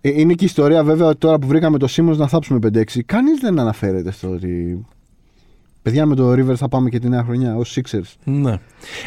ε, 0.00 0.08
είναι 0.20 0.32
και 0.32 0.44
η 0.44 0.46
ιστορία 0.46 0.84
βέβαια 0.84 1.06
ότι 1.06 1.18
τώρα 1.18 1.38
που 1.38 1.46
βρήκαμε 1.46 1.78
το 1.78 1.86
Simmons 1.90 2.16
να 2.16 2.28
θάψουμε 2.28 2.58
5-6 2.74 2.82
κανείς 3.06 3.40
δεν 3.40 3.58
αναφέρεται 3.58 4.10
στο 4.12 4.28
ότι 4.28 4.84
παιδιά 5.82 6.06
με 6.06 6.14
το 6.14 6.32
Rivers 6.32 6.54
θα 6.56 6.68
πάμε 6.68 6.88
και 6.88 6.98
τη 6.98 7.08
νέα 7.08 7.22
χρονιά 7.24 7.56
ως 7.56 7.78
Sixers 7.80 8.14
Ναι. 8.24 8.58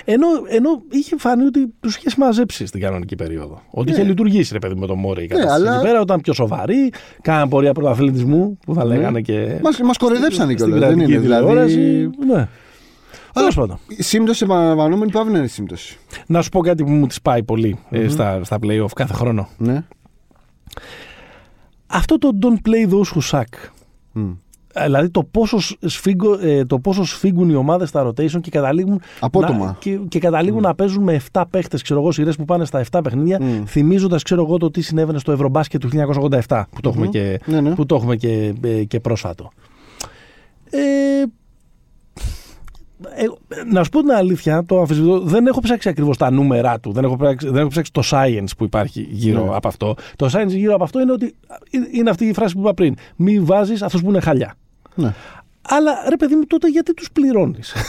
Ενώ, 0.06 0.28
ενώ 0.50 0.70
είχε 0.90 1.16
φανεί 1.18 1.46
ότι 1.46 1.74
τους 1.80 1.96
είχε 1.98 2.10
μαζέψει 2.18 2.66
στην 2.66 2.82
κανονική 2.82 3.16
περίοδο. 3.16 3.62
Ότι 3.70 3.90
Ναι. 3.92 3.96
είχε 3.98 4.06
λειτουργήσει 4.08 4.54
ρε 4.54 4.60
παιδί 4.60 4.76
με 4.80 4.88
τον 4.88 4.98
Μόρι 5.00 5.24
η 5.24 5.28
κατάσταση 5.28 5.56
αλλά- 5.56 5.76
εκεί 5.76 5.84
πέρα, 5.86 6.00
όταν 6.00 6.22
πιο 6.22 6.34
σοβαρή, 6.34 6.92
κάναν 7.22 7.50
πορεία 7.50 7.72
πρωταθλητισμού 7.74 8.58
που 8.66 8.74
θα 8.74 8.86
Ναι. 8.86 8.96
λέγανε 8.96 9.22
και. 9.22 9.60
μας, 9.64 9.80
μας 9.80 9.98
κοροϊδέψανε 9.98 10.54
στην 10.54 10.56
κιόλας 10.70 10.80
δεν 10.80 10.98
κρατική 10.98 11.12
είναι 11.12 11.22
δηλαδή 11.22 11.44
τηλεόραση. 11.46 12.10
Ναι. 12.34 12.48
Τέλος 13.34 13.56
πάντων. 13.56 13.78
Η 13.88 14.04
σύμπτωση 14.04 14.44
επαναλαμβανόμενη 14.44 15.12
πάβει 15.12 15.32
να 15.32 15.38
είναι 15.38 15.48
σύμπτωση. 15.48 15.98
Να 16.28 16.42
σου 16.42 16.50
πω 16.50 16.60
κάτι 16.62 16.84
που 16.84 16.92
μου 16.92 17.08
της 17.08 17.22
πάει 17.22 17.44
πολύ 17.44 17.80
ε, 17.90 18.08
στα, 18.08 18.44
στα 18.44 18.58
playoff 18.64 18.90
κάθε 18.96 19.14
χρόνο. 19.14 19.48
Ναι. 19.58 19.84
Αυτό 21.88 22.18
το 22.18 22.30
don't 22.42 22.70
play 22.70 22.90
those 22.94 23.14
who 23.16 23.40
suck. 23.40 23.44
Μμ. 24.12 24.32
Ε, 24.78 24.84
Δηλαδή 24.86 25.10
το 25.10 25.24
πόσο, 25.24 25.58
σφίγγω, 25.80 26.38
ε, 26.42 26.66
το 26.66 26.80
πόσο 26.80 27.04
σφίγγουν 27.06 27.50
οι 27.50 27.56
ομάδες 27.56 27.90
στα 27.90 28.08
rotation 28.08 28.40
και 28.42 28.50
καταλήγουν, 28.50 29.02
Απότομα. 29.20 29.66
να, 29.66 29.76
και, 29.80 30.00
και 30.08 30.20
καταλήγουν 30.20 30.62
να 30.62 30.76
παίζουν 30.76 31.04
με 31.04 31.22
7 31.32 31.44
παίχτες, 31.50 31.82
ξέρω 31.82 32.00
εγώ, 32.00 32.12
σειρές 32.12 32.36
που 32.36 32.46
πάνε 32.46 32.66
στα 32.66 32.84
7 32.92 33.00
παιχνίδια, 33.04 33.40
Μμ. 33.42 33.64
θυμίζοντας, 33.66 34.24
ξέρω 34.24 34.42
εγώ, 34.44 34.58
το 34.58 34.72
τι 34.72 34.82
συνέβαινε 34.82 35.20
στο 35.20 35.32
Ευρωμπάσκετ 35.32 35.82
του 35.82 35.90
1987, 36.48 36.64
που 36.72 36.82
το 36.82 36.90
έχουμε, 36.90 37.08
και, 37.08 37.40
Ναι, 37.46 37.62
ναι. 37.62 37.76
που 37.76 37.86
το 37.86 37.96
έχουμε 37.96 38.16
και, 38.16 38.54
ε, 38.64 38.84
και 38.84 39.00
πρόσφατο. 39.00 39.52
Ε, 40.70 40.78
ε, 43.16 43.26
να 43.72 43.84
σου 43.84 43.90
πω 43.90 44.00
την 44.00 44.12
αλήθεια, 44.12 44.64
το 44.66 44.80
αμφισβητώ. 44.80 45.20
Δεν 45.20 45.48
έχω 45.48 45.60
ψάξει 45.62 45.90
ακριβώς 45.90 46.18
τα 46.18 46.32
νούμερα 46.32 46.80
του. 46.80 46.92
Δεν 46.92 47.04
έχω, 47.04 47.18
ψάξει, 47.18 47.48
δεν 47.48 47.58
έχω 47.58 47.68
ψάξει 47.70 47.92
το 47.92 48.02
science 48.06 48.48
που 48.58 48.64
υπάρχει 48.64 49.08
γύρω 49.10 49.44
Ναι. 49.44 49.56
από 49.56 49.68
αυτό. 49.68 49.96
Το 50.16 50.30
science 50.34 50.48
γύρω 50.48 50.74
από 50.76 50.84
αυτό 50.84 51.00
είναι 51.02 51.12
ότι 51.12 51.36
είναι 51.92 52.10
αυτή 52.10 52.26
η 52.26 52.34
φράση 52.34 52.54
που 52.54 52.60
είπα 52.60 52.74
πριν. 52.74 52.96
Μη 53.16 53.40
βάζεις 53.40 53.82
αυτούς 53.82 54.02
που 54.02 54.10
είναι 54.10 54.20
χαλιά. 54.20 54.56
Ναι. 54.96 55.14
Αλλά 55.70 55.92
ρε 56.10 56.18
παιδί 56.18 56.36
μου, 56.36 56.46
τότε 56.48 56.68
γιατί 56.68 56.94
τους 56.94 57.12
πληρώνεις; 57.12 57.74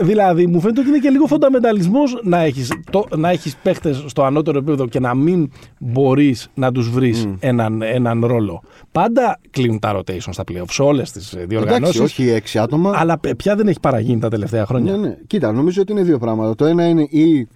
δηλαδή, 0.00 0.46
μου 0.46 0.60
φαίνεται 0.60 0.80
ότι 0.80 0.88
είναι 0.88 0.98
και 0.98 1.08
λίγο 1.08 1.26
φονταμενταλισμός 1.26 2.20
να 2.22 2.38
έχεις, 2.38 2.72
το, 2.90 3.04
να 3.16 3.30
έχεις 3.30 3.56
παίχτες 3.62 4.04
στο 4.06 4.24
ανώτερο 4.24 4.58
επίπεδο 4.58 4.86
και 4.86 5.00
να 5.00 5.14
μην 5.14 5.50
μπορείς 5.78 6.48
να 6.54 6.72
τους 6.72 6.90
βρεις 6.90 7.28
έναν, 7.40 7.82
έναν 7.82 8.26
ρόλο. 8.26 8.62
Πάντα 8.92 9.38
κλείνουν 9.50 9.78
τα 9.78 9.96
rotation 9.98 10.28
στα 10.30 10.44
playoff 10.52 10.64
σε 10.70 10.82
όλες 10.82 11.12
τις 11.12 11.32
ε, 11.32 11.36
Εντάξει, 11.36 11.54
διοργανώσεις. 11.56 12.00
όχι 12.00 12.28
έξι 12.30 12.58
άτομα. 12.58 12.92
Αλλά 12.96 13.18
π- 13.18 13.34
πια 13.36 13.56
δεν 13.56 13.68
έχει 13.68 13.80
παραγίνει 13.80 14.20
τα 14.20 14.28
τελευταία 14.28 14.66
χρόνια. 14.66 14.96
Ναι, 14.96 15.08
ναι. 15.08 15.16
Κοίτα, 15.26 15.52
νομίζω 15.52 15.82
ότι 15.82 15.92
είναι 15.92 16.02
δύο 16.02 16.18
πράγματα. 16.18 16.54
Το 16.54 16.64
ένα 16.64 16.86
είναι 16.88 17.02
ή. 17.02 17.48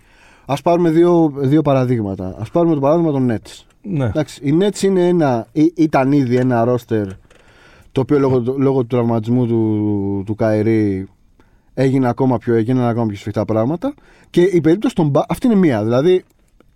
Α 0.47 0.55
πάρουμε 0.63 0.91
δύο, 0.91 1.33
δύο 1.37 1.63
παραδείγματα. 1.63 2.27
Α 2.27 2.43
πάρουμε 2.53 2.75
το 2.75 2.81
παράδειγμα 2.81 3.13
των 3.13 3.31
Nets. 3.33 3.65
Ναι. 3.85 4.05
Εντάξει, 4.05 4.41
οι 4.45 4.55
Nets 4.61 4.83
είναι 4.83 5.09
ένα, 5.09 5.47
ή- 5.53 5.73
ήταν 5.77 6.13
ήδη 6.13 6.37
ένα 6.37 6.65
ρόστερ 6.65 7.07
το 7.93 8.01
οποίο 8.01 8.19
λόγω, 8.19 8.43
λόγω 8.59 8.81
του 8.81 8.87
τραυματισμού 8.87 9.47
του, 9.47 10.23
του 10.27 10.35
Καηρή 10.35 11.07
έγινε 11.75 12.09
ακόμα 12.09 12.39
πιο, 12.39 12.55
έγιναν 12.55 12.87
ακόμα 12.87 13.07
πιο 13.07 13.17
σφιχτά 13.17 13.45
πράγματα. 13.45 13.95
Και 14.31 14.41
η 14.43 14.61
περίπτωση 14.61 14.95
των 14.95 15.11
Bucks, 15.15 15.23
αυτή 15.29 15.47
είναι 15.47 15.57
μία. 15.57 15.83
Δηλαδή, 15.83 16.25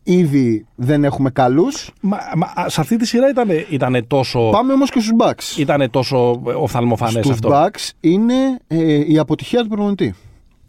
ήδη 0.03 0.67
δεν 0.75 1.05
έχουμε 1.05 1.31
καλούς. 1.31 1.91
Μα, 2.01 2.19
μα, 2.37 2.63
α, 2.63 2.69
σε 2.69 2.81
αυτή 2.81 2.97
τη 2.97 3.07
σειρά 3.07 3.29
ήταν, 3.29 3.49
ήτανε 3.71 4.03
τόσο, 4.03 4.51
Πάμε 4.53 4.73
όμως 4.73 4.91
και 4.91 5.01
στους 5.01 5.13
Bucks. 5.19 5.59
ήτανε 5.59 5.89
τόσο 5.89 6.41
οφθαλμοφανές 6.43 7.25
Στους 7.25 7.31
αυτό. 7.31 7.49
Bucks 7.53 7.91
είναι 8.01 8.35
ε, 8.67 9.13
η 9.13 9.19
αποτυχία 9.19 9.63
του 9.63 9.69
προπονητή. 9.69 10.15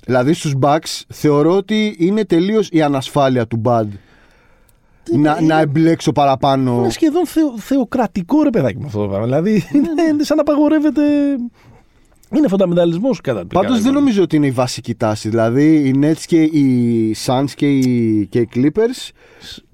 Δηλαδή 0.06 0.34
στους 0.34 0.56
Bucks 0.62 1.02
θεωρώ 1.08 1.56
ότι 1.56 1.96
είναι 2.00 2.26
τελείως 2.26 2.70
η 2.72 2.82
ανασφάλεια 2.82 3.48
του 3.48 3.62
Bud 3.66 3.86
να, 5.18 5.42
να 5.42 5.60
εμπλέξω 5.60 6.12
παραπάνω. 6.12 6.76
Είναι 6.80 6.90
σχεδόν 6.90 7.26
θεο, 7.28 7.58
θεοκρατικό 7.58 8.44
ρε 8.44 8.50
παιδάκι 8.50 8.78
με 8.80 8.86
αυτό 8.86 9.02
το 9.02 9.08
πράγμα. 9.08 9.26
Δηλαδή 9.26 9.64
είναι 10.10 10.24
σαν 10.24 10.36
να 10.36 10.42
απαγορεύεται. 10.42 11.02
Είναι 12.36 12.48
φονταμενταλισμός 12.48 13.22
κατά 13.22 13.40
την 13.40 13.48
Πάντως 13.48 13.82
δεν 13.82 13.94
νομίζω 13.94 14.24
ότι 14.24 14.36
είναι 14.36 14.46
η 14.46 14.52
βασική 14.52 14.96
τάση. 14.96 15.30
Δηλαδή 15.30 15.76
οι 15.76 16.00
Nets 16.04 16.24
και 16.26 16.42
οι 16.42 17.16
Suns 17.26 17.50
και 17.56 17.70
οι, 17.70 18.28
και 18.28 18.40
οι 18.40 18.50
Clippers 18.56 19.10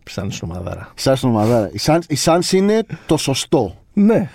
Σαν 0.03 0.31
στην 0.31 0.49
ομαδάρα. 0.51 0.91
σαν 0.95 1.15
στην 1.15 1.29
ομαδάρα. 1.29 1.69
Οι 1.73 1.79
Suns, 1.81 2.01
οι 2.07 2.17
Suns 2.23 2.51
είναι 2.51 2.85
το 3.05 3.17
σωστό. 3.17 3.75
Ναι. 3.93 4.29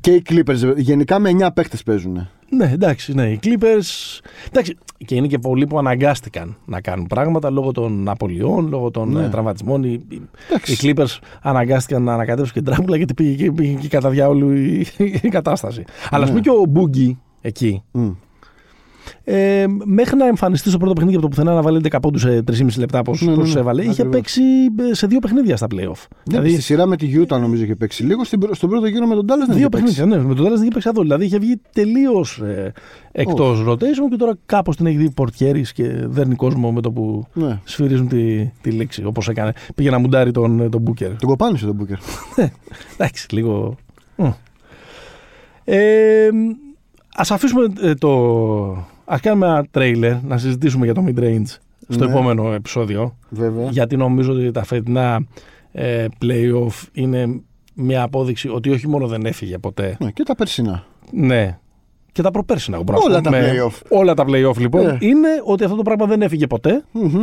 Και 0.00 0.10
οι 0.10 0.22
Clippers 0.28 0.76
γενικά 0.76 1.18
με 1.18 1.30
9 1.40 1.48
παίχτες 1.54 1.82
παίζουν. 1.82 2.28
Ναι, 2.50 2.70
εντάξει, 2.72 3.14
ναι. 3.14 3.28
Οι 3.30 3.38
Clippers. 3.42 4.18
Εντάξει, 4.48 4.76
και 5.06 5.14
είναι 5.14 5.26
και 5.26 5.38
πολλοί 5.38 5.66
που 5.66 5.78
αναγκάστηκαν 5.78 6.56
να 6.64 6.80
κάνουν 6.80 7.06
πράγματα 7.06 7.50
λόγω 7.50 7.72
των 7.72 8.08
απολειών, 8.08 8.68
λόγω 8.68 8.90
των 8.90 9.12
Ναι. 9.12 9.24
ε, 9.24 9.28
τραυματισμών. 9.28 9.82
Οι, 9.84 10.00
οι- 10.08 10.22
Εντάξει. 10.48 10.72
οι 10.72 10.76
Clippers 10.82 11.18
αναγκάστηκαν 11.42 12.02
να 12.02 12.12
ανακατεύσουν 12.14 12.54
και 12.54 12.70
τράπουλα 12.70 12.96
γιατί 12.96 13.14
πήγε, 13.14 13.44
και- 13.44 13.52
πήγε 13.52 13.74
και 13.74 13.88
κατά 13.88 14.10
διάολου 14.10 14.52
η, 14.52 14.86
η 15.22 15.28
κατάσταση. 15.28 15.84
Αλλά 16.10 16.22
ας 16.24 16.28
πούμε 16.28 16.40
και 16.42 16.50
ο 16.50 16.64
Μπούγκι 16.68 17.18
εκεί. 17.40 17.82
Μμ. 17.92 18.10
Ε, 19.24 19.64
μέχρι 19.84 20.16
να 20.16 20.26
εμφανιστεί 20.26 20.68
στο 20.68 20.78
πρώτο 20.78 20.92
παιχνίδι 20.92 21.14
από 21.16 21.22
το 21.22 21.28
πουθενά 21.28 21.54
να 21.54 21.62
βάλει 21.62 21.80
10 21.90 21.96
πόντους 22.02 22.20
σε 22.20 22.42
3,5 22.50 22.66
λεπτά, 22.78 23.02
πώ 23.02 23.14
Ναι, 23.20 23.34
ναι, 23.34 23.42
ναι. 23.42 23.58
έβαλε, 23.60 23.80
είχε 23.82 23.90
Ακριβώς. 23.90 24.14
παίξει 24.14 24.42
ε, 24.90 24.94
σε 24.94 25.06
δύο 25.06 25.18
παιχνίδια 25.18 25.56
στα 25.56 25.66
playoff. 25.70 26.06
Δηλαδή, 26.24 26.50
στη 26.52 26.60
σειρά 26.62 26.86
με 26.86 26.96
τη 26.96 27.12
Utah 27.20 27.38
νομίζω 27.40 27.62
είχε 27.64 27.74
παίξει 27.74 28.02
λίγο. 28.02 28.24
Στην, 28.24 28.38
πρω- 28.40 28.54
στον 28.54 28.68
πρώτο 28.68 28.86
γύρο 28.86 29.06
με 29.06 29.14
τον 29.14 29.24
Dallas 29.24 29.46
δεν 29.46 29.46
Δύο 29.46 29.56
είχε 29.56 29.68
παίξει. 29.68 29.94
παιχνίδια, 29.94 30.16
ναι. 30.16 30.22
Με 30.28 30.34
τον 30.34 30.44
Dallas 30.46 30.50
δεν 30.50 30.60
είχε 30.60 30.70
παίξει 30.70 30.88
καθόλου. 30.88 31.02
Δηλαδή 31.06 31.24
είχε 31.24 31.38
βγει 31.38 31.60
τελείως 31.72 32.38
ε, 32.38 32.72
εκτός 33.12 33.64
rotation 33.68 34.08
και 34.10 34.16
τώρα 34.18 34.36
κάπως 34.46 34.76
την 34.76 34.86
έχει 34.86 34.96
δει 34.96 35.10
πορτιέρης 35.10 35.72
και 35.72 35.84
δέρνει 36.06 36.34
κόσμο 36.34 36.72
με 36.72 36.80
το 36.80 36.90
που 36.92 37.26
Ναι. 37.32 37.60
σφυρίζουν 37.64 38.08
τη, 38.08 38.44
τη 38.60 38.70
λήξη. 38.70 39.04
Όπως 39.04 39.28
έκανε. 39.28 39.52
Πήγε 39.74 39.90
να 39.90 39.98
μουντάρει 39.98 40.30
τον, 40.30 40.70
τον 40.70 40.82
Booker. 40.86 41.10
Τον 41.18 41.28
κοπάνισε 41.28 41.66
τον 41.66 41.76
Booker. 41.80 41.96
Εντάξει, 42.96 43.26
λίγο. 43.34 43.76
Μμ. 44.16 44.26
Ε, 45.64 46.28
ας 47.16 47.30
αφήσουμε 47.30 47.66
ε, 47.80 47.94
το... 47.94 48.08
Ας 49.10 49.20
κάνουμε 49.20 49.46
ένα 49.46 49.66
τρέιλερ 49.70 50.22
να 50.22 50.38
συζητήσουμε 50.38 50.84
για 50.84 50.94
το 50.94 51.04
mid-range 51.06 51.56
στο 51.88 52.04
Ναι. 52.04 52.10
επόμενο 52.10 52.52
επεισόδιο. 52.52 53.16
Βέβαια. 53.28 53.68
Γιατί 53.70 53.96
νομίζω 53.96 54.32
ότι 54.32 54.50
τα 54.50 54.64
φετινά 54.64 55.26
ε, 55.72 56.06
playoff 56.22 56.86
είναι 56.92 57.40
μια 57.74 58.02
απόδειξη 58.02 58.48
ότι 58.48 58.70
όχι 58.70 58.88
μόνο 58.88 59.06
δεν 59.06 59.26
έφυγε 59.26 59.58
ποτέ. 59.58 59.96
Ναι, 60.00 60.10
και 60.10 60.22
τα 60.22 60.34
περσινά. 60.34 60.84
Ναι. 61.12 61.58
Και 62.12 62.22
τα 62.22 62.30
προπέρσινα. 62.30 62.76
εγώ 62.76 62.84
μπορώ 62.84 62.98
να 62.98 63.04
Όλα 63.04 63.14
σου 63.16 63.22
πω. 63.22 63.30
τα 63.30 63.36
Με- 63.36 63.52
play-off. 63.52 63.98
Όλα 63.98 64.14
τα 64.14 64.24
playoff 64.28 64.56
λοιπόν 64.58 64.84
Ναι. 64.84 64.96
είναι 65.00 65.28
ότι 65.44 65.64
αυτό 65.64 65.76
το 65.76 65.82
πράγμα 65.82 66.06
δεν 66.06 66.22
έφυγε 66.22 66.46
ποτέ 66.46 66.84
Μμμ. 66.92 67.18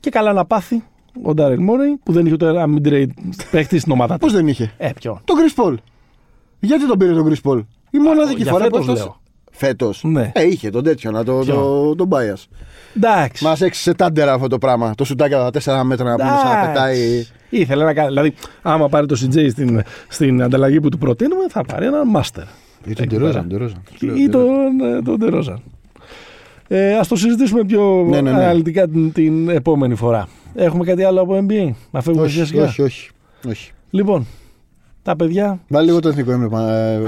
και 0.00 0.10
καλά 0.10 0.32
να 0.32 0.44
πάθει 0.44 0.82
ο 1.22 1.34
Ντάρελ 1.34 1.62
Μόρεϊ 1.62 1.98
που 2.02 2.12
δεν 2.12 2.24
είχε 2.24 2.34
ούτε 2.34 2.48
ένα 2.48 2.64
mid-range 2.68 3.06
παίχτη 3.50 3.78
στην 3.78 3.92
ομάδα 3.92 4.14
του. 4.14 4.20
Πώς 4.20 4.32
δεν 4.32 4.48
είχε; 4.48 4.72
Ε, 4.76 4.90
ποιο. 5.00 5.20
Τον 5.24 5.36
Chris 5.38 5.64
Paul. 5.64 5.74
Γιατί 6.60 6.86
τον 6.86 6.98
πήρε 6.98 7.12
τον 7.14 7.28
Chris 7.32 7.50
Paul; 7.50 7.60
Η 7.90 7.98
μοναδική 7.98 8.42
για 8.42 8.50
φορά 8.52 8.66
που 8.66 8.76
φέτος 8.82 8.88
έφτασε. 8.98 9.14
Λέω. 9.60 9.68
Φέτος. 9.70 10.00
Ναι. 10.04 10.30
Ε, 10.34 10.42
είχε 10.46 10.70
τον 10.70 10.82
τέτοιο 10.84 11.10
να 11.10 11.24
το, 11.24 11.38
Ποιο; 11.38 11.54
το, 11.54 11.94
τον 11.94 12.08
bias. 12.12 12.42
Εντάξει. 12.96 13.44
Μας 13.44 13.60
έξισε 13.60 13.94
τάντερα 13.94 14.32
αυτό 14.32 14.46
το 14.48 14.58
πράγμα. 14.58 14.94
Το 14.96 15.04
σουτάκι 15.04 15.34
από 15.34 15.50
τα 15.50 15.80
4 15.82 15.84
μέτρα 15.84 16.04
να 16.10 16.16
πούμε 16.16 16.28
σαν 16.28 16.44
να 16.48 16.50
Εντάξει. 16.52 16.68
πετάει. 16.72 17.26
Ήθελε 17.50 17.84
να 17.84 17.94
κάνει. 17.94 18.08
Δηλαδή, 18.08 18.34
άμα 18.62 18.88
πάρει 18.88 19.06
το 19.06 19.16
CJ 19.20 19.46
στην, 19.50 19.82
στην 20.08 20.42
ανταλλαγή 20.42 20.80
που 20.80 20.88
του 20.88 20.98
προτείνουμε, 20.98 21.44
θα 21.48 21.64
πάρει 21.64 21.86
έναν 21.86 22.02
master. 22.16 22.42
Ή 22.86 22.92
τον 22.92 23.04
Εκεί 23.04 23.06
Τερόζαν. 23.16 23.46
πέρα. 23.46 23.58
Τερόζαν. 23.58 23.82
Ή 24.18 24.28
τον, 24.28 24.46
ε, 24.96 25.02
τον 25.02 25.18
Τερόζαν. 25.18 25.62
Ε, 26.68 26.96
ας 26.96 27.08
το 27.08 27.16
συζητήσουμε 27.16 27.64
πιο 27.64 28.06
Ναι, 28.08 28.20
ναι, 28.20 28.30
ναι. 28.30 28.36
αναλυτικά 28.36 28.88
την, 28.88 29.12
την 29.12 29.48
επόμενη 29.48 29.94
φορά. 29.94 30.28
Έχουμε 30.54 30.84
κάτι 30.84 31.02
άλλο 31.04 31.20
από 31.20 31.46
NBA. 31.48 31.70
Να 31.90 32.00
φεύγουμε 32.02 32.28
σιγά 32.28 32.42
Όχι, 32.42 32.50
σιγά. 32.52 32.64
όχι, 32.64 32.82
όχι, 32.82 33.10
όχι. 33.48 33.70
Λοιπόν, 33.90 34.26
τα 35.02 35.16
παιδιά. 35.16 35.58
Βάλει 35.68 35.86
λίγο 35.86 36.00
το 36.00 36.08
εθνικό 36.08 36.30
έμεινο. 36.32 36.48
Πα- 36.48 36.70
ε, 36.72 37.00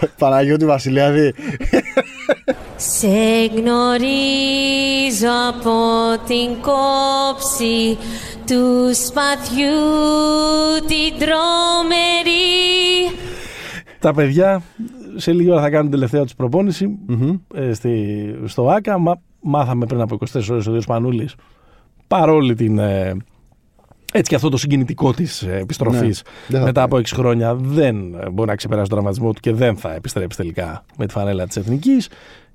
Πα- 0.00 0.08
Παναγιώτη 0.18 0.64
Βασιλιάδη. 0.64 1.34
Σε 2.76 3.44
γνωρίζω 3.44 5.28
από 5.48 5.70
την 6.26 6.62
κόψη 6.62 7.96
του 8.46 8.94
σπαθιού 8.94 9.80
την 10.86 11.18
τρομερή 11.18 13.16
Τα 13.98 14.14
παιδιά 14.14 14.62
σε 15.16 15.32
λίγη 15.32 15.50
ώρα 15.50 15.60
θα 15.60 15.70
κάνουν 15.70 15.82
την 15.90 15.98
τελευταία 15.98 16.22
τους 16.22 16.34
προπόνηση 16.34 16.98
ε, 17.54 17.72
στη, 17.72 18.24
στο 18.44 18.68
ΆΚΑ. 18.68 18.98
Μα, 18.98 19.20
μάθαμε 19.40 19.86
πριν 19.86 20.00
από 20.00 20.18
24 20.32 20.42
ώρες 20.50 20.66
ο 20.66 20.70
Δίος 20.72 20.86
Πανούλης 20.86 21.34
παρόλη 22.08 22.54
την... 22.54 22.78
ε, 22.78 23.16
έτσι 24.12 24.30
και 24.30 24.34
αυτό 24.34 24.48
το 24.48 24.56
συγκινητικό 24.56 25.12
της 25.12 25.42
επιστροφής 25.42 26.22
Ναι, 26.24 26.30
δεν 26.48 26.58
θα 26.60 26.66
μετά 26.66 26.88
πάει. 26.88 27.00
από 27.00 27.08
6 27.08 27.16
χρόνια 27.16 27.54
δεν 27.54 28.14
ε, 28.14 28.30
μπορεί 28.30 28.48
να 28.48 28.56
ξεπεράσει 28.56 28.88
τον 28.88 28.96
τραυματισμό 28.98 29.32
του 29.32 29.40
και 29.40 29.52
δεν 29.52 29.76
θα 29.76 29.94
επιστρέψει 29.94 30.36
τελικά 30.38 30.84
με 30.96 31.06
τη 31.06 31.12
φανέλα 31.12 31.46
της 31.46 31.56
Εθνικής 31.56 32.08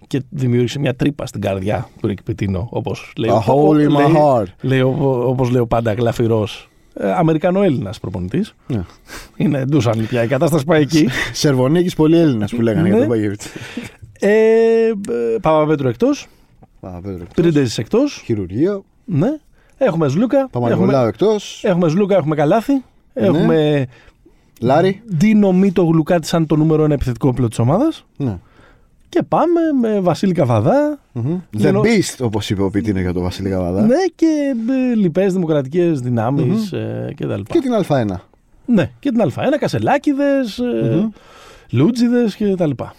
και 0.08 0.22
δημιούργησε 0.30 0.80
μια 0.80 0.95
τρύπα 0.95 1.26
στην 1.26 1.41
καρδιά 1.41 1.89
του 2.02 2.08
Ρικ 2.08 2.24
Πιτίνο, 2.24 2.68
όπως 2.72 3.14
λέει, 3.18 3.30
A 3.34 3.39
ο- 3.39 3.43
hole 3.70 3.76
in 3.78 3.91
my 3.91 3.97
λέει- 3.97 4.16
heart. 4.18 4.45
λέει, 4.62 4.82
ο- 4.82 5.24
όπως 5.28 5.50
λέει 5.50 5.62
ο 5.62 5.68
πάντα 5.68 5.93
γλαφυρός 5.93 6.70
ε, 6.93 7.12
Αμερικανό-Έλληνα 7.12 7.93
προπονητής. 8.02 8.56
Ναι. 8.68 8.82
Είναι 9.36 9.66
ντούσαν 9.66 10.06
πια. 10.08 10.24
Η 10.24 10.28
κατάσταση 10.28 10.66
πάει 10.66 10.82
εκεί. 10.82 11.08
Σερβονίκης 11.32 11.95
πολύ 11.95 12.18
Έλληνα 12.18 12.47
που 12.56 12.62
λέγανε 12.62 12.88
για 12.88 12.93
Ναι. 12.95 13.02
τον 13.02 13.10
Παγιώτη. 13.10 13.45
ε, 14.20 14.30
ε, 14.30 14.91
Παπαπέτρου 15.41 15.88
εκτός. 15.88 16.28
Παπαπέτρου. 16.80 17.26
Πρίντεζη 17.36 17.82
εκτός. 17.82 18.22
Χειρουργείο. 18.26 18.84
Ναι. 19.06 19.38
Έχουμε 19.78 20.08
Σλούκα. 20.08 20.47
Παπαγγελάου 20.52 20.84
Έχουμε, 20.91 21.08
εκτός. 21.08 21.62
έχουμε 21.64 21.89
Σλούκα, 21.89 22.16
έχουμε 22.16 22.36
Καλάθι. 22.36 22.74
Ναι. 22.74 22.82
Έχουμε 23.26 23.86
Λάρι. 24.62 25.02
Ντίνο 25.18 25.52
Μίτο 25.52 25.84
Γλουκάτη 25.84 26.28
σαν 26.28 26.45
το 26.45 26.56
νούμερο 26.56 26.84
ένα 26.84 26.93
επιθετικό 26.93 27.34
πλοίο 27.34 27.47
της 27.47 27.60
ομάδας. 27.60 28.06
Ναι. 28.18 28.38
Και 29.10 29.24
πάμε 29.28 29.60
με 29.82 29.99
Βασίλη 29.99 30.34
Καβαδά. 30.34 30.99
Μμμ. 31.12 31.39
The 31.53 31.57
Γενο- 31.57 31.82
Beast, 31.82 32.18
όπως 32.26 32.49
είπε 32.49 32.62
ο 32.64 32.70
Πιτίνο 32.70 32.99
για 32.99 33.14
τον 33.14 33.24
Βασίλη 33.24 33.49
Καβαδά. 33.49 33.82
Ναι, 33.82 33.95
και 34.16 34.53
ε, 34.91 34.95
λοιπές 34.95 35.34
δημοκρατικές 35.34 35.99
δυνάμεις 35.99 36.72
ε, 36.72 37.14
και 37.16 37.26
τα 37.26 37.38
λοιπά. 37.38 37.53
Και 37.53 37.60
την 37.60 37.72
Α1. 37.88 38.16
Ναι, 38.66 38.91
και 38.99 39.10
την 39.12 39.22
Α1, 39.36 39.57
Κασελάκηδες, 39.60 40.57
ε, 40.60 40.89
Μμμ. 40.95 41.10
Λούτζιδες 41.72 42.36
και 42.36 42.55
τα 42.55 42.68
λοιπά. 42.68 42.93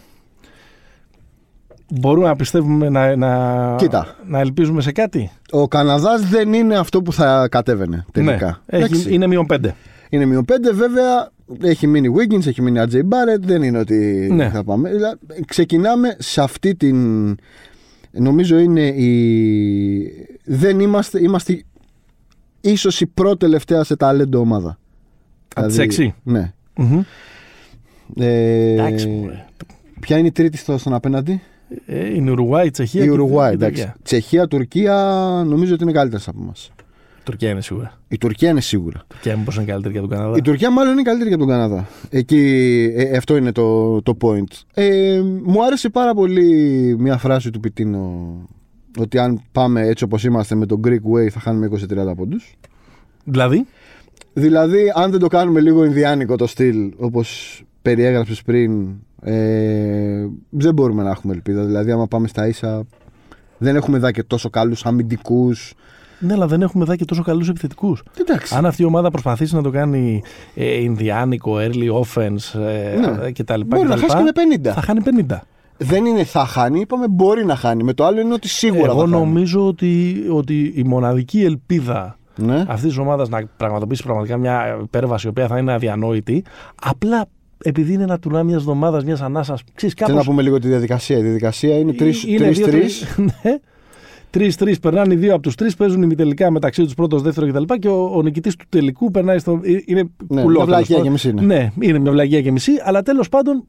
Μπορούμε 2.01 2.27
να 2.27 2.37
πιστεύουμε 2.37 2.89
να, 2.89 3.17
να, 3.17 3.75
Κοίτα. 3.77 4.17
να 4.27 4.39
ελπίζουμε 4.39 4.81
σε 4.81 4.93
κάτι; 4.93 5.31
Ο 5.51 5.69
Καναδάς 5.69 6.29
δεν 6.29 6.53
είναι 6.53 6.77
αυτό 6.79 7.03
που 7.03 7.13
θα 7.13 7.49
κατέβαινε 7.51 8.05
τελικά. 8.13 8.47
Ναι. 8.67 8.79
Έχει, 8.79 8.85
Εντάξει. 8.93 9.15
είναι 9.15 9.27
μείον 9.27 9.47
5. 9.53 9.59
Είναι 10.11 10.25
μείον 10.25 10.45
5, 10.49 10.53
βέβαια. 10.75 11.31
Έχει 11.63 11.87
μείνει 11.87 12.15
Wiggins, 12.19 12.47
έχει 12.47 12.63
μείνει 12.63 12.79
Ατζέι 12.79 13.03
Μπάρετ. 13.05 13.45
Δεν 13.45 13.63
είναι 13.63 13.79
ότι 13.79 14.29
Ναι. 14.33 14.49
θα 14.51 14.65
πάμε. 14.65 14.91
Δηλαδή, 14.91 15.19
ξεκινάμε 15.47 16.17
σε 16.19 16.43
αυτή 16.43 16.75
την. 16.75 17.37
Νομίζω 18.11 18.59
είναι 18.59 18.87
η. 18.87 20.29
Δεν 20.45 20.81
είμαστε. 20.81 21.23
Είμαστε 21.23 21.63
ίσως 22.61 23.01
η 23.01 23.07
πρώτη 23.07 23.37
τελευταία 23.39 23.85
σε 23.85 23.97
ταλέντο 23.97 24.39
ομάδα. 24.41 24.79
Από 25.55 25.67
τις 25.67 25.79
έξι. 25.79 26.15
Ναι. 26.23 26.53
Μμμ. 26.77 27.01
Ε, 28.17 28.73
Εντάξει, 28.73 29.09
μωρέ. 29.09 29.45
ποια 30.01 30.19
είναι 30.19 30.27
η 30.27 30.33
τρίτη 30.33 30.57
στο, 30.57 30.79
στον 30.79 30.95
απέναντι, 30.95 31.41
Ε, 31.87 32.15
Είναι 32.15 32.31
η 32.31 32.33
Ουρουάη, 32.33 32.67
η 32.67 32.71
Τσεχία. 32.71 33.01
η 33.03 33.05
και 33.05 33.11
Ουρουγουάη. 33.11 33.51
η 33.51 33.55
εντάξει. 33.55 33.75
Τουρκία. 33.83 33.97
Τσεχία, 34.03 34.47
Τουρκία 34.49 34.95
νομίζω 35.47 35.75
ότι 35.75 35.83
είναι 35.83 35.93
καλύτερες 35.93 36.29
από 36.29 36.39
εμάς. 36.43 36.71
Η 37.31 37.37
Τουρκία 37.37 37.51
είναι 37.51 37.61
σίγουρα. 37.61 37.93
Η 38.09 38.19
Τουρκία 38.19 38.51
είναι 38.51 38.61
σίγουρα. 38.61 38.99
Η 38.99 39.13
Τουρκία 39.13 39.37
μήπως 39.37 39.57
είναι 39.57 39.65
καλύτερη 39.65 39.93
για 39.93 40.01
τον 40.01 40.11
Καναδά. 40.11 40.37
Η 40.37 40.43
Τουρκία 40.43 40.71
μάλλον 40.71 40.93
είναι 40.93 41.03
καλύτερη 41.03 41.29
για 41.29 41.39
τον 41.39 41.49
Καναδά. 41.49 41.89
Εκεί, 42.11 42.93
ε, 42.97 43.17
αυτό 43.17 43.37
είναι 43.37 43.53
το, 43.53 44.03
το 44.03 44.17
point. 44.21 44.53
Ε, 44.75 45.21
μου 45.43 45.65
άρεσε 45.65 45.89
πάρα 45.89 46.15
πολύ 46.15 46.97
μια 46.99 47.19
φράση 47.19 47.51
του 47.51 47.61
Πιτίνο 47.61 48.33
ότι 48.99 49.19
αν 49.19 49.43
πάμε 49.53 49.81
έτσι 49.81 50.05
όπως 50.05 50.25
είμαστε 50.25 50.55
με 50.55 50.67
τον 50.67 50.81
Greek 50.85 51.15
Way 51.15 51.29
θα 51.31 51.41
χάνουμε 51.41 51.69
20-30 52.11 52.17
πόντους. 52.17 52.55
Δηλαδή, 53.25 53.67
Δηλαδή, 54.33 54.93
αν 54.95 55.11
δεν 55.11 55.21
το 55.21 55.27
κάνουμε 55.27 55.61
λίγο 55.61 55.85
Ινδιάνικο 55.85 56.37
το 56.37 56.47
στυλ, 56.47 56.93
όπως 56.97 57.63
περιέγραψες 57.83 58.43
πριν, 58.43 58.89
ε, 59.23 60.27
δεν 60.51 60.75
μπορούμε 60.75 61.03
να 61.03 61.11
έχουμε 61.11 61.33
ελπίδα. 61.33 61.65
Δηλαδή, 61.65 61.91
άμα 61.91 62.07
πάμε 62.07 62.29
στα 62.29 62.47
ίσα, 62.47 62.87
δεν 63.59 63.77
έχουμε 63.77 63.99
δει 63.99 64.11
και 64.11 64.23
τόσο 64.23 64.51
καλούς 64.51 64.85
αμυντικούς. 64.85 65.75
Ναι, 66.21 66.33
αλλά 66.33 66.47
δεν 66.47 66.63
έχουμε 66.63 66.85
δει 66.85 66.97
και 66.97 67.05
τόσο 67.05 67.23
καλούς 67.23 67.49
επιθετικούς. 67.49 68.03
Εντάξει. 68.21 68.55
Αν 68.57 68.67
αυτή 68.67 68.83
η 68.83 68.85
ομάδα 68.85 69.11
προσπαθήσει 69.11 69.55
να 69.55 69.63
το 69.63 69.71
κάνει 69.71 70.23
ε, 70.55 70.81
Ινδιάνικο, 70.83 71.57
early 71.59 71.91
offense 72.03 72.61
ε, 72.61 72.99
Ναι. 73.21 73.31
και 73.31 73.45
τα 73.45 73.57
λοιπά. 73.57 73.77
Μπορεί 73.77 73.89
και 73.89 73.95
να 73.95 74.01
τα 74.01 74.07
χάσει 74.07 74.25
λοιπά, 74.25 74.41
και 74.43 74.47
με 74.63 74.71
50. 74.71 74.75
Θα 74.75 74.81
χάνει 74.83 75.01
50. 75.31 75.39
Δεν 75.77 76.05
είναι 76.05 76.25
θα 76.25 76.45
χάνει, 76.45 76.81
είπαμε 76.81 77.09
μπορεί 77.09 77.45
να 77.45 77.57
χάνει. 77.57 77.83
Με 77.83 77.93
το 77.93 78.05
άλλο 78.05 78.21
είναι 78.21 78.35
ότι 78.35 78.49
σίγουρα 78.49 78.85
Εγώ 78.85 78.95
θα 78.95 79.01
χάνει. 79.01 79.11
νομίζω 79.11 79.67
ότι, 79.67 80.15
ότι 80.33 80.73
η 80.77 80.83
μοναδική 80.85 81.43
ελπίδα 81.45 82.19
Ναι. 82.37 82.65
αυτής 82.69 82.89
της 82.89 82.97
ομάδας 82.99 83.29
να 83.29 83.43
πραγματοποιήσει 83.57 84.03
πραγματικά 84.03 84.37
μια 84.37 84.79
υπέρβαση 84.83 85.27
η 85.27 85.31
οποία 85.31 85.47
θα 85.47 85.59
είναι 85.59 85.73
αδιανόητη, 85.73 86.45
απλά 86.83 87.25
επειδή 87.63 87.93
είναι 87.93 88.03
ένα 88.03 88.19
τουρνά 88.19 88.43
μιας 88.43 88.61
εβδομάδας, 88.61 89.05
μιας 89.05 89.21
ανάσας. 89.21 89.63
Ξέρεις 89.75 89.95
Θέλω 89.99 90.17
να 90.17 90.25
πούμε 90.25 90.43
λίγο 90.43 90.59
τη 90.59 90.69
διαδικασία. 90.69 91.19
Η 91.19 91.23
διαδικασία 91.23 91.79
είναι 91.79 91.93
είναι 92.27 92.49
3-3. 92.49 92.53
δύο-τρεις- 92.53 93.07
Ναι. 93.43 93.59
Τρει-τρει 94.31 94.79
περνάνε 94.79 95.15
οι 95.15 95.17
δύο 95.17 95.33
από 95.35 95.43
τους 95.43 95.55
τρεις, 95.55 95.75
παίζουν 95.75 96.03
ημιτελικά 96.03 96.51
μεταξύ 96.51 96.83
τους 96.85 96.95
πρώτος, 96.95 97.23
δεύτερος 97.23 97.51
κτλ. 97.51 97.63
Και, 97.63 97.77
και 97.79 97.89
ο, 97.89 98.11
ο 98.15 98.23
νικητής 98.23 98.57
του 98.57 98.65
τελικού 98.69 99.11
περνάει 99.11 99.39
στο. 99.39 99.61
ε, 99.63 99.71
Είναι 99.85 100.03
Ναι, 100.29 100.43
κουλό. 100.43 100.57
μια 100.57 100.65
βλακεία 100.67 100.87
τέλος 100.87 101.03
και 101.03 101.11
μισή 101.11 101.29
είναι. 101.29 101.41
Ναι, 101.43 101.71
είναι 101.81 101.99
μια 101.99 102.11
βλαγία 102.13 102.41
και 102.43 102.51
μισή, 102.53 102.73
αλλά 102.85 103.03
τέλος 103.03 103.29
πάντων 103.29 103.65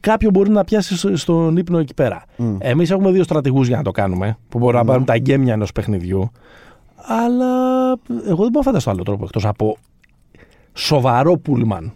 κάποιο 0.00 0.30
μπορεί 0.30 0.50
να 0.50 0.64
πιάσει 0.64 0.96
στο- 0.96 1.16
στον 1.16 1.56
ύπνο 1.56 1.78
εκεί 1.78 1.94
πέρα. 1.94 2.24
Μμ. 2.36 2.56
Εμείς 2.58 2.90
έχουμε 2.90 3.10
δύο 3.10 3.22
στρατηγούς 3.22 3.68
για 3.68 3.76
να 3.76 3.82
το 3.82 3.90
κάνουμε, 3.90 4.38
που 4.48 4.58
μπορούν 4.58 4.76
να 4.78 4.84
πάρουν 4.84 5.04
τα 5.04 5.18
γκέμια 5.18 5.52
ενός 5.52 5.72
παιχνιδιού. 5.72 6.30
Αλλά 6.96 7.46
εγώ 8.08 8.24
δεν 8.24 8.34
μπορώ 8.36 8.50
να 8.54 8.62
φανταστώ 8.62 8.90
άλλο 8.90 9.02
τρόπο 9.02 9.24
εκτός 9.24 9.44
από 9.46 9.76
σοβαρό 10.72 11.36
πούλμαν 11.38 11.92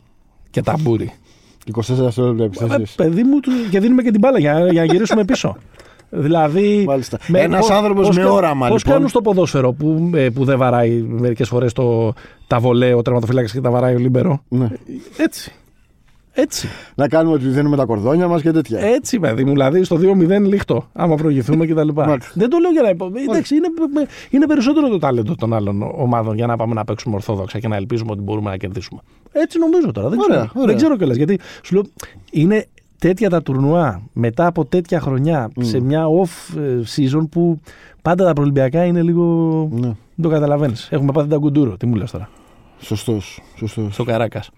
και 0.50 0.62
ταμπούρι. 0.62 1.12
24 1.74 1.80
δευτερόλεπτα 1.86 2.42
Ε, 2.42 2.46
επιθέσεις. 2.66 2.94
παιδί 2.94 3.22
μου, 3.22 3.40
του- 3.40 3.50
και 3.70 3.80
δίνουμε 3.80 4.02
και 4.02 4.10
την 4.10 4.20
μπάλα 4.20 4.38
για, 4.38 4.66
για 4.72 4.84
να 4.86 4.92
γυρίσουμε 4.92 5.24
πίσω. 5.24 5.56
Δηλαδή. 6.10 6.84
Μάλιστα. 6.86 7.18
Ένας 7.32 7.70
άνθρωπος 7.70 8.06
πώς 8.06 8.16
με 8.16 8.22
κα- 8.22 8.30
όραμα, 8.32 8.68
Πώς 8.68 8.76
λοιπόν. 8.76 8.92
κάνουν 8.92 9.08
στο 9.08 9.20
ποδόσφαιρο 9.20 9.72
που, 9.72 10.10
ε, 10.14 10.28
που 10.30 10.44
δεν 10.44 10.58
βαράει 10.58 10.90
μερικές 10.90 11.48
φορές 11.48 11.72
τα 12.46 12.58
βολέ, 12.58 12.94
ο 12.94 13.02
τερματοφύλακας 13.02 13.52
και 13.52 13.60
τα 13.60 13.70
βαράει 13.70 13.94
ο 13.94 13.98
λίμπερο; 13.98 14.42
Ναι. 14.48 14.68
Έτσι. 15.16 15.52
Έτσι. 16.32 16.68
Να 16.94 17.08
κάνουμε 17.08 17.34
ότι 17.34 17.46
δίνουμε 17.48 17.76
τα 17.76 17.84
κορδόνια 17.84 18.28
μας 18.28 18.42
και 18.42 18.50
τέτοια. 18.50 18.78
Έτσι, 18.80 19.18
παιδί 19.18 19.44
μου. 19.44 19.50
Δηλαδή 19.52 19.84
στο 19.84 19.96
2-0 19.96 20.46
λίχτο. 20.46 20.88
Άμα 20.92 21.14
προηγηθούμε 21.14 21.66
κτλ. 21.66 21.88
Μάλιστα. 21.94 22.30
Δεν 22.34 22.48
το 22.50 22.58
λέω 22.58 22.70
για 22.70 22.82
να. 22.82 22.88
υπο- 22.88 23.10
Εντάξει, 23.28 23.54
είναι, 23.56 23.68
είναι 24.30 24.46
περισσότερο 24.46 24.88
το 24.88 24.98
τάλεντο 24.98 25.34
των 25.34 25.54
άλλων 25.54 25.82
ομάδων 25.96 26.34
για 26.34 26.46
να 26.46 26.56
πάμε 26.56 26.74
να 26.74 26.84
παίξουμε 26.84 27.14
ορθόδοξα 27.14 27.58
και 27.58 27.68
να 27.68 27.76
ελπίζουμε 27.76 28.10
ότι 28.12 28.20
μπορούμε 28.20 28.50
να 28.50 28.56
κερδίσουμε. 28.56 29.00
Έτσι 29.32 29.58
νομίζω 29.58 29.92
τώρα. 29.92 30.08
Δεν 30.08 30.18
Ωραία, 30.18 30.36
ξέρω, 30.36 30.50
ωραία. 30.54 30.66
δεν 30.66 30.76
ξέρω 30.76 30.96
κιόλας. 30.96 31.16
Γιατί 31.16 31.38
σου 31.62 31.74
λέω, 31.74 31.82
είναι 32.30 32.66
τέτοια 32.98 33.30
τα 33.30 33.42
τουρνουά 33.42 34.02
μετά 34.12 34.46
από 34.46 34.64
τέτοια 34.64 35.00
χρονιά 35.00 35.50
σε 35.58 35.80
μια 35.80 36.04
off 36.06 36.58
ε, 36.58 36.80
season 36.96 37.28
που 37.30 37.60
πάντα 38.02 38.24
τα 38.24 38.32
προελπιακά 38.32 38.84
είναι 38.84 39.02
λίγο. 39.02 39.24
Ναι. 39.72 39.80
Δεν 39.80 39.96
το 40.22 40.28
καταλαβαίνεις. 40.28 40.88
Έχουμε 40.90 41.12
πάθει 41.12 41.28
τα 41.28 41.36
κουντούρο. 41.36 41.76
Τι 41.76 41.86
μου 41.86 41.94
λες 41.94 42.10
τώρα; 42.10 42.28
Σωστός, 42.78 43.40
σωστός. 43.56 43.94
Στο 43.94 44.04
Καράκας. 44.04 44.50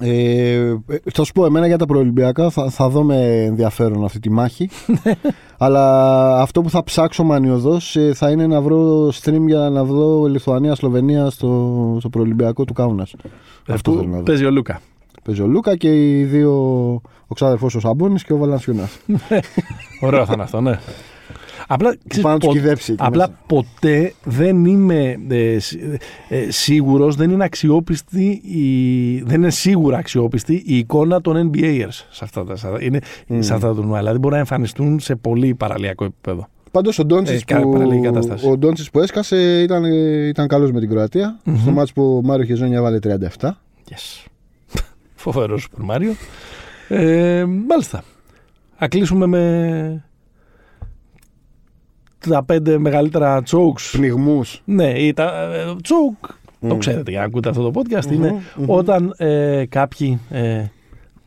Ε, 0.00 0.76
ε, 0.86 0.96
θα 1.12 1.24
σου 1.24 1.32
πω, 1.32 1.44
εμένα 1.44 1.66
για 1.66 1.78
τα 1.78 1.86
προολυμπιακά 1.86 2.50
θα, 2.50 2.70
θα 2.70 2.88
δω 2.88 3.02
με 3.02 3.44
ενδιαφέρον 3.44 4.04
αυτή 4.04 4.18
τη 4.18 4.30
μάχη. 4.30 4.68
Αλλά 5.58 6.40
αυτό 6.40 6.62
που 6.62 6.70
θα 6.70 6.84
ψάξω 6.84 7.24
μανιωδώς 7.24 7.96
ε, 7.96 8.14
θα 8.14 8.30
είναι 8.30 8.46
να 8.46 8.60
βρω 8.60 9.08
stream 9.08 9.40
για 9.46 9.70
να 9.70 9.84
βρω 9.84 10.24
Λιθουανία-Σλοβενία 10.24 11.30
στο, 11.30 11.96
στο 11.98 12.08
προολυμπιακό 12.08 12.64
του 12.64 12.72
Κάουνας. 12.72 13.14
Αυτό 13.68 13.92
θέλω 13.92 14.08
να 14.08 14.16
δω. 14.16 14.22
παίζει 14.22 14.44
ο 14.44 14.50
Λούκα. 14.50 14.80
Παίζει 15.24 15.42
ο 15.42 15.46
Λούκα 15.46 15.76
και 15.76 16.18
οι 16.18 16.24
δύο, 16.24 16.52
ο 17.26 17.34
ξάδερφός 17.34 17.74
ο 17.74 17.80
Σαμπόνης 17.80 18.24
και 18.24 18.32
ο 18.32 18.36
Βαλανσιούνας. 18.36 18.98
Ωραίο 20.00 20.24
θα 20.26 20.32
είναι 20.34 20.42
αυτό, 20.42 20.60
ναι. 20.60 20.78
Απλά, 21.66 21.94
ξέρεις, 22.08 22.22
Πάνω 22.22 22.34
να 22.34 22.40
τους 22.40 22.48
πο- 22.48 22.54
κυδέψει 22.54 22.92
εκεί 22.92 23.02
απλά 23.04 23.28
μέσα. 23.28 23.40
ποτέ 23.46 24.12
δεν 24.24 24.64
είμαι 24.64 25.16
ε, 25.28 25.58
σ- 25.58 25.78
ε, 26.28 26.50
σίγουρος, 26.50 27.16
δεν 27.16 27.30
είναι 27.30 27.44
αξιόπιστη, 27.44 28.24
η, 28.44 29.18
δεν 29.22 29.40
είναι 29.40 29.50
σίγουρα 29.50 29.96
αξιόπιστη 29.98 30.62
η 30.66 30.78
εικόνα 30.78 31.20
των 31.20 31.50
NBAers 31.50 31.88
σε 32.10 32.20
αυτά 32.24 32.44
τα, 32.44 32.56
σε 32.56 32.66
αυτά- 32.66 32.82
είναι, 32.84 32.98
σε 33.42 33.54
αυτά 33.54 33.66
τα 33.68 33.74
τουρνουά. 33.74 33.98
Δηλαδή 33.98 34.18
μπορεί 34.18 34.32
να 34.34 34.38
εμφανιστούν 34.40 35.00
σε 35.00 35.14
πολύ 35.16 35.54
παραλιακό 35.54 36.04
επίπεδο. 36.04 36.48
Πάντως 36.70 36.98
ο 36.98 37.04
Ντόντσιτ 37.04 37.34
Έχει 37.34 37.44
κα- 37.44 37.68
παραλληλή 37.68 38.00
κατάσταση. 38.00 38.44
που, 38.44 38.50
ο 38.50 38.56
Ντόντσιτς 38.56 38.90
που 38.90 39.00
έσκασε 39.00 39.62
ήταν, 39.62 39.84
ε, 39.84 40.26
ήταν 40.26 40.46
καλός 40.48 40.72
με 40.72 40.80
την 40.80 40.88
κροατια 40.88 41.40
Στο 41.62 41.70
μάτς 41.70 41.92
που 41.92 42.16
ο 42.16 42.26
Μάριο 42.26 42.44
Χεζόνια 42.44 42.82
βάλε 42.82 42.98
37. 42.98 43.48
Yes. 43.90 44.24
Φοβερό 45.24 45.58
Super 45.58 45.94
Mario. 45.94 46.12
Ε, 46.88 47.44
μάλιστα. 47.68 48.02
Να 48.78 48.88
κλείσουμε 48.88 49.26
με 49.26 50.04
τα 52.30 52.44
πέντε 52.44 52.78
μεγαλύτερα 52.78 53.42
chokes 53.46 53.88
Πνιγμούς. 53.92 54.62
Ναι, 54.64 54.90
ή 54.90 55.12
τα, 55.12 55.52
ε, 55.54 55.74
τσουκ. 55.82 56.14
Το 56.68 56.76
ξέρετε 56.76 57.10
για 57.10 57.20
να 57.20 57.26
ακούτε 57.26 57.48
αυτό 57.48 57.70
το 57.70 57.80
podcast. 57.80 58.10
ειναι 58.12 58.34
όταν 58.66 59.14
ε, 59.16 59.64
κάποιοι, 59.68 60.20
ε, 60.30 60.64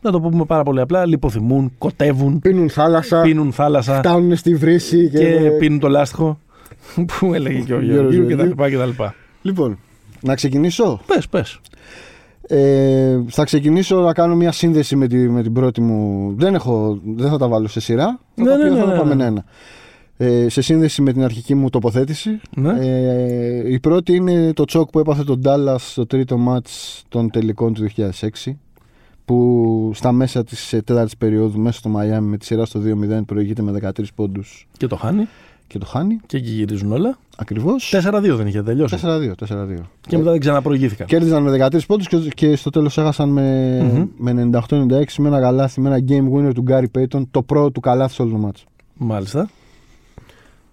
να 0.00 0.10
το 0.10 0.20
πούμε 0.20 0.44
πάρα 0.44 0.62
πολύ 0.62 0.80
απλά, 0.80 1.06
λιποθυμούν, 1.06 1.72
κοτεύουν, 1.78 2.38
Πίνουν 2.38 2.70
θάλασσα. 2.70 3.20
πίνουν 3.20 3.52
θάλασσα 3.52 3.98
Φτάνουν 3.98 4.36
στη 4.36 4.54
βρύση 4.54 5.08
και. 5.10 5.18
και 5.18 5.50
πίνουν 5.58 5.78
το 5.78 5.88
λάστιχο 5.88 6.38
που 7.18 7.34
έλεγε 7.34 7.58
και 7.60 7.74
ο 7.74 7.80
Γιώργος 7.80 8.12
Γιώργος 8.14 8.14
και 8.14 8.20
τα 8.20 8.36
Βελίου. 8.36 8.48
λοιπά 8.48 8.70
και 8.70 8.76
τα 8.76 8.86
λοιπά. 8.86 9.14
Λοιπόν, 9.42 9.78
να 10.20 10.34
ξεκινήσω. 10.34 11.00
Πες, 11.06 11.28
πες. 11.28 11.60
Ε, 12.50 13.20
θα 13.28 13.44
ξεκινήσω 13.44 14.00
να 14.00 14.12
κάνω 14.12 14.34
μια 14.36 14.52
σύνδεση 14.52 14.96
με, 14.96 15.06
τη, 15.06 15.16
με 15.16 15.42
την 15.42 15.52
πρώτη 15.52 15.80
μου. 15.80 16.32
Δεν, 16.36 16.54
έχω, 16.54 17.00
δεν 17.16 17.30
θα 17.30 17.38
τα 17.38 17.48
βάλω 17.48 17.68
σε 17.68 17.80
σειρά. 17.80 18.20
Θα 18.34 18.42
Ναι, 18.42 18.48
τα 18.50 18.56
ναι, 18.56 18.62
πει- 18.64 18.70
ναι, 18.70 18.78
θα 18.78 18.84
τα 18.84 18.92
ναι, 18.92 18.98
πάμε 18.98 19.14
ναι. 19.14 19.22
ένα-ένα. 19.24 19.44
Ε, 20.16 20.48
σε 20.48 20.60
σύνδεση 20.60 21.02
με 21.02 21.12
την 21.12 21.22
αρχική 21.24 21.54
μου 21.54 21.70
τοποθέτηση. 21.70 22.40
Ναι. 22.56 22.74
Ε, 22.80 23.72
η 23.72 23.80
πρώτη 23.80 24.14
είναι 24.14 24.52
το 24.52 24.64
τσόκ 24.64 24.90
που 24.90 24.98
έπαθε 24.98 25.24
τον 25.24 25.40
Dallas 25.44 25.76
στο 25.78 26.06
τρίτο 26.06 26.36
μάτς 26.36 27.02
των 27.08 27.30
τελικών 27.30 27.74
του 27.74 27.88
2006 27.96 28.52
που 29.24 29.90
στα 29.94 30.12
μέσα 30.12 30.44
της 30.44 30.72
ε, 30.72 30.82
τέταρτης 30.82 31.16
περίοδου 31.16 31.58
μέσα 31.60 31.78
στο 31.78 31.88
Μαϊάμι 31.88 32.28
με 32.28 32.36
τη 32.36 32.44
σειρά 32.44 32.64
στο 32.64 32.80
2-0 33.18 33.20
προηγείται 33.26 33.62
με 33.62 33.78
13 33.82 33.90
πόντους 34.14 34.66
Και 34.76 34.86
το 34.86 34.96
χάνει 34.96 35.28
και 35.68 35.78
το 35.78 35.86
χάνει. 35.86 36.20
και 36.26 36.36
εκεί 36.36 36.50
γυρίζουν 36.50 36.92
όλα. 36.92 37.18
Ακριβώς. 37.36 37.94
4-2 38.10 38.34
δεν 38.36 38.46
είχε 38.46 38.62
τελειώσει. 38.62 38.96
4-2. 39.02 39.34
4-2. 39.48 39.82
Και 40.00 40.18
μετά 40.18 40.30
δεν 40.30 40.40
ξαναπροηγήθηκαν. 40.40 41.06
Κέρδισαν 41.06 41.42
με 41.42 41.50
13 41.50 41.78
πόντους 41.86 42.08
και, 42.08 42.16
και 42.16 42.56
στο 42.56 42.70
τέλος 42.70 42.98
έχασαν 42.98 43.28
με, 43.28 43.78
Μμμ. 43.82 44.06
με 44.16 44.50
98-96 44.68 45.04
με 45.18 45.28
ένα 45.28 45.40
καλάθι, 45.40 45.80
με 45.80 45.88
ένα 45.96 46.04
game 46.08 46.36
winner 46.36 46.54
του 46.54 46.62
Γκάρι 46.62 46.90
Payton, 46.98 47.22
το 47.30 47.42
πρώτο 47.42 47.70
του 47.70 47.80
καλάθι 47.80 48.14
σε 48.14 48.22
όλο 48.22 48.30
το 48.30 48.36
μάτς. 48.38 48.64
Μάλιστα. 48.94 49.48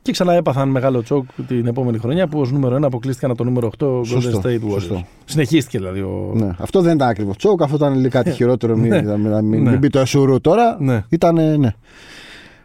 Και 0.01 0.11
ξανά 0.11 0.33
έπαθαν 0.33 0.69
μεγάλο 0.69 1.03
τσόκ 1.03 1.25
την 1.47 1.67
επόμενη 1.67 1.97
χρονιά 1.97 2.27
που 2.27 2.39
ως 2.39 2.51
νούμερο 2.51 2.75
1 2.77 2.83
αποκλείστηκαν 2.83 3.29
από 3.29 3.39
το 3.39 3.45
νούμερο 3.45 3.71
8 3.79 3.85
Golden 3.85 4.05
Σωστό, 4.05 4.41
State 4.43 4.47
Warriors. 4.47 4.71
σωστό. 4.71 5.05
Συνεχίστηκε 5.25 5.77
δηλαδή 5.77 5.99
ο. 5.99 6.31
Ναι. 6.35 6.49
Αυτό 6.59 6.81
δεν 6.81 6.95
ήταν 6.95 7.07
ακριβώς 7.07 7.37
τσόκ, 7.37 7.61
αυτό 7.61 7.75
ήταν 7.75 7.95
λίγο 7.95 8.09
κάτι 8.09 8.31
χειρότερο, 8.31 8.77
μην, 8.77 8.93
μην, 8.93 9.19
μην, 9.43 9.63
Ναι. 9.63 9.69
μην 9.69 9.77
μπει 9.79 9.89
το 9.89 9.99
εσουρού 9.99 10.41
τώρα. 10.41 10.77
Ναι. 10.79 11.03
Ήταν, 11.09 11.59
ναι. 11.59 11.73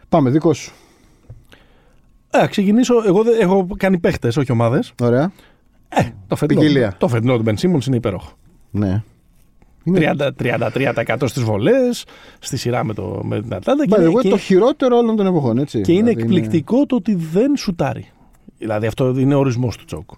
Πάμε, 0.09 0.29
δικό 0.29 0.53
σου. 0.53 0.71
Ε, 2.31 2.47
ξεκινήσω. 2.47 2.93
Εγώ 3.05 3.23
δεν- 3.23 3.39
έχω 3.41 3.67
κάνει 3.77 3.97
παίχτες, 3.99 4.37
όχι 4.37 4.51
ομάδες. 4.51 4.93
Ωραία. 5.01 5.31
Ε, 5.89 6.01
το 6.27 6.35
φετινό, 6.35 6.59
Ποικιλία. 6.59 6.95
το 6.97 7.07
φετινό 7.07 7.37
του 7.37 7.43
Ben 7.45 7.53
Simmons 7.53 7.87
είναι 7.87 7.95
υπέροχο. 7.95 8.31
Ναι. 8.71 9.03
Είναι- 9.83 9.99
30, 9.99 10.31
33% 10.71 11.27
στις 11.27 11.43
βολές, 11.43 12.05
στη 12.39 12.57
σειρά 12.57 12.83
με, 12.83 12.93
το, 12.93 13.19
με 13.23 13.41
την 13.41 13.53
Ατλάντα. 13.53 13.83
By 13.89 13.93
the 13.93 13.99
είναι- 14.01 14.11
way, 14.23 14.29
το 14.29 14.37
χειρότερο 14.37 14.97
όλων 14.97 15.15
των 15.15 15.25
εποχών, 15.25 15.57
έτσι. 15.57 15.81
και 15.81 15.91
είναι 15.91 16.01
Δηλαδή 16.09 16.21
εκπληκτικό 16.21 16.85
το 16.85 16.95
ότι 16.95 17.15
δεν 17.15 17.55
σουτάρει. 17.57 18.05
Δηλαδή 18.57 18.85
αυτό 18.87 19.13
είναι 19.19 19.35
ο 19.35 19.39
ορισμός 19.39 19.77
του 19.77 19.85
choke. 19.85 20.09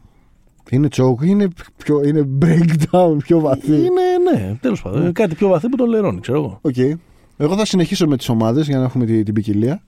Είναι 0.69 0.87
choke, 0.95 1.23
είναι, 1.25 1.47
πιο, 1.77 2.03
είναι 2.03 2.27
breakdown 2.41 3.15
πιο 3.17 3.39
βαθύ. 3.39 3.71
Είναι, 3.75 4.01
ναι, 4.33 4.55
τέλος 4.61 4.81
πάντων. 4.81 5.01
Είναι 5.01 5.11
κάτι 5.11 5.35
πιο 5.35 5.47
βαθύ 5.47 5.69
που 5.69 5.75
το 5.77 5.85
λερώνει, 5.85 6.19
ξέρω 6.19 6.37
εγώ. 6.37 6.59
Οκ. 6.61 6.99
Εγώ 7.37 7.55
θα 7.57 7.65
συνεχίσω 7.65 8.07
με 8.07 8.17
τις 8.17 8.29
ομάδες 8.29 8.67
για 8.67 8.77
να 8.77 8.83
έχουμε 8.83 9.05
την, 9.05 9.23
την 9.25 9.33
ποικιλία. 9.33 9.83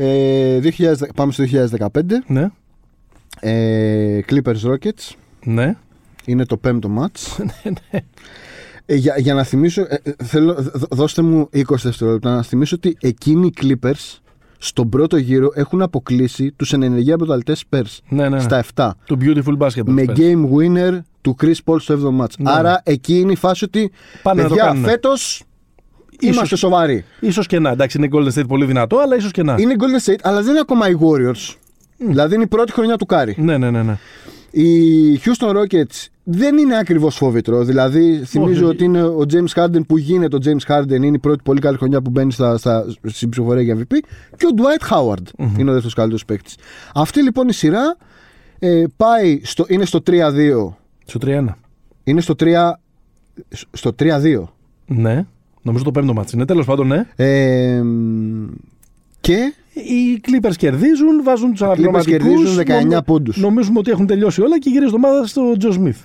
Ε, 0.00 0.60
2000, 0.78 0.94
πάμε 1.14 1.32
στο 1.32 1.44
2015. 1.44 2.22
Ναι, 2.26 2.48
Ε, 3.40 4.20
Clippers 4.28 4.60
Rockets. 4.62 5.12
ναι. 5.44 5.76
Είναι 6.24 6.44
το 6.44 6.56
πέμπτο 6.56 6.88
μάτς. 6.88 7.36
Ε, 8.90 8.94
για, 8.94 9.14
για 9.18 9.34
να 9.34 9.42
θυμίσω, 9.44 9.80
ε, 9.82 9.98
ε, 10.02 10.12
θέλω, 10.24 10.54
δ- 10.54 10.94
δώστε 10.94 11.22
μου 11.22 11.48
20 11.54 11.62
δευτερόλεπτα 11.82 12.34
να 12.34 12.42
θυμίσω 12.42 12.76
ότι 12.76 12.96
εκείνοι 13.00 13.46
οι 13.46 13.52
Clippers 13.62 14.18
στον 14.58 14.88
πρώτο 14.88 15.16
γύρο 15.16 15.50
έχουν 15.54 15.82
αποκλείσει 15.82 16.52
τους 16.52 16.72
ενεργεία 16.72 17.16
πρωταλτές 17.16 17.64
Spurs 17.70 17.96
ναι, 18.08 18.22
ναι, 18.22 18.28
ναι. 18.28 18.40
στα 18.40 18.64
7 18.74 18.90
Του 19.04 19.18
beautiful 19.20 19.56
basketball. 19.58 19.82
με 19.84 20.04
πες. 20.04 20.16
game 20.18 20.48
winner 20.56 20.98
του 21.20 21.36
Chris 21.42 21.54
Paul 21.64 21.76
στο 21.80 21.94
7ο 21.94 22.10
μάτς. 22.10 22.38
Ναι. 22.38 22.50
Άρα 22.52 22.80
εκεί 22.84 23.18
είναι 23.18 23.32
η 23.32 23.36
φάση 23.36 23.64
ότι 23.64 23.90
Πάνε 24.22 24.42
να 24.42 24.48
το 24.48 24.54
παιδιά 24.54 24.70
κάνουνε. 24.70 24.86
Φέτος 26.20 26.30
Ίσως- 26.30 26.36
είμαστε 26.36 26.56
σοβαροί. 26.56 27.04
Ίσως 27.20 27.46
και 27.46 27.58
να. 27.58 27.70
Εντάξει, 27.70 27.98
είναι 27.98 28.08
Golden 28.12 28.38
State 28.38 28.48
πολύ 28.48 28.64
δυνατό, 28.64 28.98
αλλά 28.98 29.16
ίσως 29.16 29.30
και 29.30 29.42
να. 29.42 29.54
Είναι 29.58 29.74
Golden 29.78 30.10
State 30.10 30.18
αλλά 30.22 30.40
δεν 30.40 30.50
είναι 30.50 30.60
ακόμα 30.60 30.88
οι 30.88 30.94
Warriors. 31.00 31.54
Δηλαδή 31.98 32.34
είναι 32.34 32.44
η 32.44 32.46
πρώτη 32.46 32.72
χρονιά 32.72 32.96
του 32.96 33.06
Κάρι. 33.06 33.34
Ναι, 33.38 33.58
ναι, 33.58 33.70
ναι. 33.70 33.82
ναι. 33.82 33.98
Οι 34.50 35.20
Houston 35.24 35.56
Rockets 35.56 36.06
δεν 36.24 36.56
είναι 36.58 36.76
ακριβώς 36.78 37.16
φόβητρο. 37.16 37.64
Δηλαδή, 37.64 38.22
θυμίζω 38.24 38.64
Όχι. 38.66 38.74
ότι 38.74 38.84
είναι 38.84 39.02
ο 39.02 39.24
James 39.32 39.62
Harden 39.62 39.80
που 39.86 39.98
γίνεται 39.98 40.36
ο 40.36 40.38
James 40.44 40.72
Harden, 40.74 40.90
είναι 40.90 41.06
η 41.06 41.18
πρώτη 41.18 41.40
πολύ 41.44 41.60
καλή 41.60 41.76
χρονιά 41.76 42.02
που 42.02 42.10
μπαίνει 42.10 42.32
στα, 42.32 42.58
στα, 42.58 42.86
στην 43.04 43.28
ψηφοφορία 43.28 43.62
για 43.62 43.76
MVP. 43.76 43.94
Και 44.36 44.46
ο 44.46 44.50
Dwight 44.56 44.88
Howard 44.90 45.44
είναι 45.58 45.70
ο 45.70 45.72
δεύτερος 45.72 45.94
καλύτερος 45.94 46.24
παίκτης. 46.24 46.56
Αυτή 46.94 47.22
λοιπόν 47.22 47.48
η 47.48 47.52
σειρά 47.52 47.96
ε, 48.58 48.84
πάει 48.96 49.40
στο, 49.44 49.64
είναι 49.68 49.84
στο 49.84 50.02
3-2. 50.06 50.12
Στο 51.04 51.18
3-1. 51.22 51.44
Είναι 52.04 52.20
στο 52.20 52.34
3, 52.38 52.70
στο 53.72 53.94
3-2. 53.98 54.42
Ναι. 54.86 55.26
Νομίζω 55.68 55.84
το 55.84 55.90
πέμπτο 55.90 56.12
ματς 56.14 56.30
είναι. 56.34 56.44
Τέλος 56.44 56.66
πάντων, 56.66 56.86
ναι. 56.86 57.06
Ε, 57.16 57.82
και 59.20 59.52
Οι 59.74 60.20
Clippers 60.26 60.54
κερδίζουν, 60.56 61.22
βάζουν 61.22 61.50
τους 61.50 61.62
αναπληρωματικούς. 61.62 62.18
κερδίζουν 62.18 62.56
19 62.98 62.98
πόντους. 63.04 63.36
Νομίζουμε 63.36 63.78
ότι 63.78 63.90
έχουν 63.90 64.06
τελειώσει 64.06 64.40
όλα 64.42 64.58
και 64.58 64.70
γυρίζει 64.70 64.90
το 64.90 64.96
ομάδα 64.96 65.26
στο 65.26 65.56
Τζο 65.58 65.72
Σμιθ. 65.72 65.98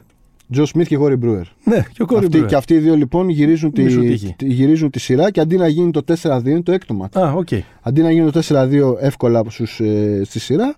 Τζο 0.51 0.65
Σμιθ 0.65 0.87
και 0.87 0.95
Γόρι 0.95 1.15
Μπρούερ. 1.15 1.45
Ναι, 1.63 1.83
και 1.93 2.01
ο 2.01 2.05
Κόρη 2.05 2.25
Αυτοί, 2.25 2.41
και 2.41 2.55
αυτοί 2.55 2.73
οι 2.73 2.77
δύο 2.77 2.95
λοιπόν 2.95 3.29
γυρίζουν 3.29 3.71
τη, 3.71 3.83
Μισού 3.83 3.99
τύχη. 4.01 4.33
τη- 4.37 4.45
γυρίζουν 4.47 4.89
τη 4.89 4.99
σειρά 4.99 5.31
και 5.31 5.39
αντί 5.39 5.57
να 5.57 5.67
γίνει 5.67 5.91
το 5.91 6.01
4-2 6.21 6.41
είναι 6.45 6.61
το 6.61 6.71
έκτο 6.71 6.93
μάτι. 6.93 7.19
Α, 7.19 7.31
οκ. 7.33 7.47
Αντί 7.81 8.01
να 8.01 8.11
γίνει 8.11 8.31
το 8.31 8.39
4-2 8.47 8.97
εύκολα 8.99 9.43
στους, 9.47 9.79
ε, 9.79 10.21
στη 10.25 10.39
σειρά, 10.39 10.75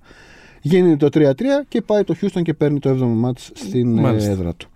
γίνει 0.61 0.97
το 0.97 1.09
3-3 1.13 1.63
και 1.67 1.81
πάει 1.81 2.03
το 2.03 2.15
Houston 2.21 2.41
και 2.41 2.53
παίρνει 2.53 2.79
το 2.79 2.89
7ο 2.89 3.05
μάτς 3.15 3.51
στην 3.53 3.97
ε, 3.97 4.01
Μάλιστα. 4.01 4.31
έδρα 4.31 4.53
του. 4.55 4.69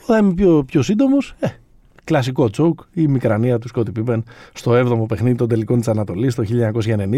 Θα 0.00 0.18
είμαι 0.18 0.32
πιο, 0.34 0.64
πιο 0.66 0.82
σύντομος. 0.82 1.34
Ε, 1.40 1.46
κλασικό 2.10 2.50
τσόκ, 2.50 2.80
η 2.92 3.06
μικρανία 3.06 3.58
του 3.58 3.68
Σκότι 3.68 3.90
Πίπεν 3.92 4.24
στο 4.52 4.72
7ο 4.72 5.08
παιχνίδι 5.08 5.36
των 5.36 5.48
τελικών 5.48 5.78
της 5.78 5.88
Ανατολής 5.88 6.34
το 6.34 6.44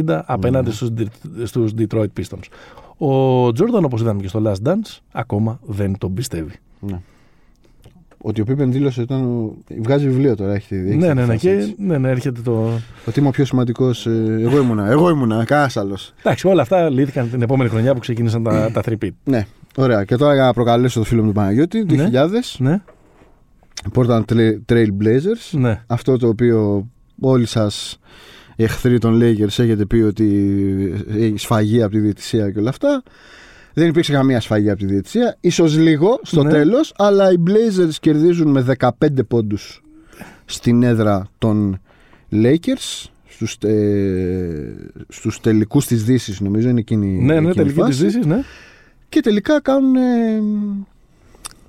1990 0.04 0.22
απέναντι 0.26 0.70
στους, 0.70 0.88
Dr- 0.98 1.06
στους 1.44 1.72
Detroit 1.78 2.06
Pistons. 2.20 2.46
Ο 2.96 3.52
Τζόρνταν, 3.52 3.84
όπως 3.84 4.00
είδαμε 4.00 4.20
και 4.20 4.28
στο 4.28 4.42
Last 4.46 4.68
Dance, 4.68 4.98
ακόμα 5.12 5.58
δεν 5.66 5.98
τον 5.98 6.14
πιστεύει. 6.14 6.52
Ναι. 6.80 7.00
Ότι 8.24 8.40
ο 8.40 8.44
Πίπεν 8.44 8.72
δήλωσε 8.72 9.00
ότι 9.00 9.12
ήταν. 9.14 9.24
ο- 9.24 9.54
Βγάζει 9.82 10.08
βιβλίο 10.08 10.36
τώρα, 10.36 10.54
έχει 10.54 10.74
έχει 10.74 10.84
ναι, 10.84 10.90
τη 10.90 10.96
ναι, 11.06 11.12
ναι, 11.14 11.24
φάση 11.24 11.38
και 11.38 11.50
έτσι. 11.50 11.74
ναι, 11.78 11.98
ναι, 11.98 12.10
έρχεται 12.10 12.40
το. 12.40 12.68
Ότι 13.06 13.18
είμαι 13.20 13.28
ο 13.28 13.30
πιο 13.30 13.44
σημαντικός. 13.44 14.06
εγώ 14.06 14.58
ήμουνα. 14.62 14.90
Εγώ 14.90 15.10
ήμουνα. 15.10 15.44
Κανένας 15.44 15.76
άλλος. 15.76 16.12
Εντάξει, 16.22 16.46
όλα 16.48 16.62
αυτά 16.62 16.90
λύθηκαν 16.90 17.30
την 17.30 17.42
επόμενη 17.42 17.70
χρονιά 17.70 17.94
που 17.94 18.00
ξεκίνησαν 18.00 18.42
τα, 18.42 18.70
τα 18.72 18.82
3 18.82 18.94
Ναι. 19.24 19.46
Ωραία. 19.76 20.04
Και 20.04 20.16
τώρα 20.16 20.34
για 20.34 20.42
να 20.44 20.52
προκαλέσω 20.52 20.98
το 20.98 21.04
φίλο 21.04 21.20
μου 21.20 21.26
τον 21.26 21.34
Παναγιώτη, 21.34 21.86
το 21.86 21.94
Ναι. 21.94 22.08
2000, 22.12 22.56
Ναι, 22.58 22.80
Portland 23.94 24.22
Trail- 24.32 24.58
Trail 24.72 24.88
Blazers. 25.02 25.50
ναι. 25.50 25.82
Αυτό 25.86 26.16
το 26.18 26.28
οποίο 26.28 26.88
όλοι 27.20 27.46
σας 27.46 27.98
εχθροί 28.56 28.98
των 28.98 29.18
Lakers 29.22 29.58
έχετε 29.58 29.86
πει 29.86 29.96
ότι 29.96 30.26
έχει 31.08 31.36
σφαγή 31.36 31.82
από 31.82 31.92
τη 31.92 31.98
διαιτησία 31.98 32.50
και 32.50 32.58
όλα 32.58 32.68
αυτά. 32.68 33.02
Δεν 33.74 33.88
υπήρξε 33.88 34.12
καμία 34.12 34.40
σφαγή 34.40 34.70
από 34.70 34.78
τη 34.78 34.86
διαιτησία. 34.86 35.36
Ίσως 35.40 35.76
λίγο 35.76 36.20
στο 36.22 36.42
Ναι. 36.42 36.50
τέλος, 36.50 36.94
αλλά 36.96 37.32
οι 37.32 37.36
Blazers 37.46 37.94
κερδίζουν 38.00 38.50
με 38.50 38.62
15 38.62 39.22
πόντους 39.28 39.82
στην 40.44 40.82
έδρα 40.82 41.26
των 41.38 41.80
Lakers. 42.32 43.06
Στους, 43.28 43.56
ε, 43.62 44.74
στους 45.08 45.40
τελικούς 45.40 45.86
της 45.86 46.04
Δύσης 46.04 46.40
νομίζω 46.40 46.68
είναι 46.68 46.80
εκείνη, 46.80 47.06
Ναι, 47.06 47.24
ναι, 47.24 47.32
εκείνη 47.34 47.50
η 47.50 47.54
τελική 47.54 47.74
της 47.74 47.82
φάση. 47.84 48.04
Δύσης, 48.04 48.26
ναι. 48.26 48.42
Και 49.08 49.20
τελικά 49.20 49.60
κάνουν 49.60 49.96
ε, 49.96 50.00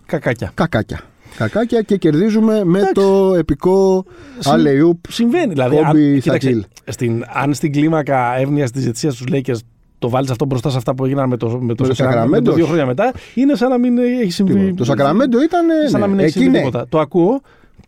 Κακάκια. 0.05 0.51
κακάκια. 0.53 1.01
Κακάκια 1.37 1.81
και 1.81 1.97
κερδίζουμε 1.97 2.63
με 2.63 2.77
Εντάξει. 2.77 2.93
το 2.93 3.33
επικό 3.37 4.05
Συ- 4.39 4.51
alley-oop 4.53 4.97
Συμβαίνει. 5.09 5.53
Δηλαδή, 5.53 5.77
Kobe 5.79 5.83
αν, 6.13 6.19
κοίταξε, 6.19 6.49
Shaquille. 6.65 6.91
στην, 6.91 7.23
αν 7.33 7.53
στην 7.53 7.71
κλίμακα 7.71 8.35
εύνοια 8.37 8.69
της 8.69 8.81
διετησία 8.83 9.09
τους 9.09 9.23
Lakers 9.31 9.57
το 9.99 10.09
βάλεις 10.09 10.29
αυτό 10.29 10.45
μπροστά 10.45 10.69
σε 10.69 10.77
αυτά 10.77 10.95
που 10.95 11.05
έγιναν 11.05 11.29
με 11.29 11.37
το, 11.37 11.49
με 11.61 11.73
το, 11.75 11.87
το 11.87 11.95
Sacramento 11.97 12.37
Sacramento. 12.37 12.53
δύο 12.55 12.65
χρόνια 12.65 12.85
μετά, 12.85 13.13
είναι 13.35 13.55
σαν 13.55 13.69
να 13.69 13.77
μην 13.77 13.97
έχει 13.97 14.31
συμβεί. 14.31 14.53
Τίποτα. 14.53 14.75
Το 14.75 14.83
Σακραμέντο 14.83 15.41
ήταν. 15.43 15.69
ε, 15.69 15.87
Σαν 15.87 15.99
να 15.99 16.07
μην 16.07 16.15
ναι, 16.15 16.21
έχει 16.23 16.29
εκεί 16.31 16.39
συμβεί 16.43 16.57
ναι. 16.57 16.63
τίποτα. 16.65 16.85
Το 16.89 16.99
ακούω. 16.99 17.41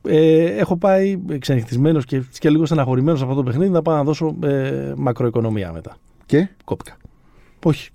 Ε, 0.08 0.44
έχω 0.44 0.78
πάει 0.78 1.20
ξενυχτισμένος 1.40 2.06
και, 2.06 2.22
και 2.40 2.50
λίγο 2.50 2.66
στεναχωρημένος 2.66 3.22
από 3.22 3.30
αυτό 3.32 3.44
το 3.44 3.50
παιχνίδι 3.50 3.72
να 3.72 3.82
πάω 3.82 3.96
να 3.96 4.04
δώσω 4.04 4.36
ε, 4.44 4.94
μακροοικονομία 4.98 5.72
μετά. 5.72 5.96
Και; 6.26 6.48
Κόπηκα. 6.64 6.98
Όχι. 7.64 7.90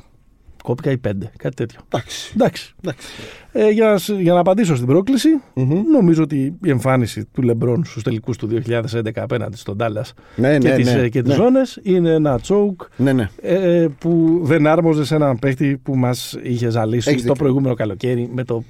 Κόπηκα 0.62 0.90
ή 0.90 0.98
πέντε, 0.98 1.30
κάτι 1.36 1.54
τέτοιο. 1.56 1.80
Εντάξει. 1.88 2.32
Εντάξει. 2.34 2.74
Εντάξει. 2.84 3.06
Ε, 3.52 3.68
για, 3.70 3.86
να, 3.90 3.98
σ- 3.98 4.20
για 4.20 4.32
να 4.32 4.40
απαντήσω 4.40 4.74
στην 4.74 4.86
πρόκληση, 4.86 5.28
Μμμ. 5.54 5.80
νομίζω 5.92 6.22
ότι 6.22 6.54
η 6.64 6.70
εμφάνιση 6.70 7.24
του 7.32 7.42
Λεμπρόν 7.42 7.84
στους 7.84 8.02
τελικούς 8.02 8.36
του 8.36 8.48
2011 8.66 9.10
απέναντι 9.16 9.56
στον 9.56 9.76
Ντάλλας 9.76 10.12
Ναι, 10.36 10.58
και, 10.58 10.68
ναι, 10.68 10.74
τις, 10.74 10.94
ναι, 10.94 11.00
ε, 11.00 11.08
και 11.08 11.20
τις 11.22 11.30
ναι. 11.30 11.42
ζώνες 11.42 11.78
είναι 11.82 12.10
ένα 12.10 12.40
τσόουκ 12.40 12.80
Ναι, 12.96 13.12
ναι. 13.12 13.28
ε, 13.42 13.86
που 13.98 14.40
δεν 14.42 14.66
άρμοζε 14.66 15.04
σε 15.04 15.14
έναν 15.14 15.38
παίχτη 15.38 15.80
που 15.82 15.96
μας 15.96 16.36
είχε 16.42 16.68
ζαλίσει 16.70 17.08
Έχεις 17.08 17.20
το 17.22 17.28
δίκιο. 17.28 17.34
προηγούμενο 17.44 17.74
καλοκαίρι 17.74 18.30
με 18.34 18.44
το 18.44 18.62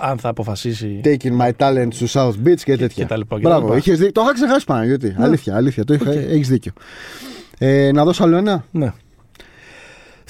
αν 0.00 0.18
θα 0.18 0.28
αποφασίσει 0.28 1.00
Taking 1.04 1.40
my 1.40 1.50
talent 1.56 1.88
to 2.00 2.06
South 2.12 2.34
Beach 2.46 2.60
και 2.64 2.76
τέτοια. 2.76 2.86
και 2.88 3.04
τα 3.06 3.16
λοιπά, 3.16 3.34
και 3.36 3.42
Μπράβο, 3.42 3.60
τα 3.60 3.64
λοιπά. 3.66 3.76
είχες 3.76 3.98
δίκιο. 3.98 4.12
Το 4.12 4.20
είχα 4.20 4.32
ξεχάσει 4.32 4.64
Παναγιώτη. 4.64 5.14
Αλήθεια, 5.18 5.56
αλήθεια. 5.56 5.84
Το 5.84 5.94
είχα, 5.94 6.10
έχεις 6.12 6.48
δίκιο. 6.48 6.72
Ε, 7.58 7.90
να 7.92 8.04
δώσω 8.04 8.24
άλλο 8.24 8.36
ένα; 8.36 8.64
Ναι. 8.70 8.92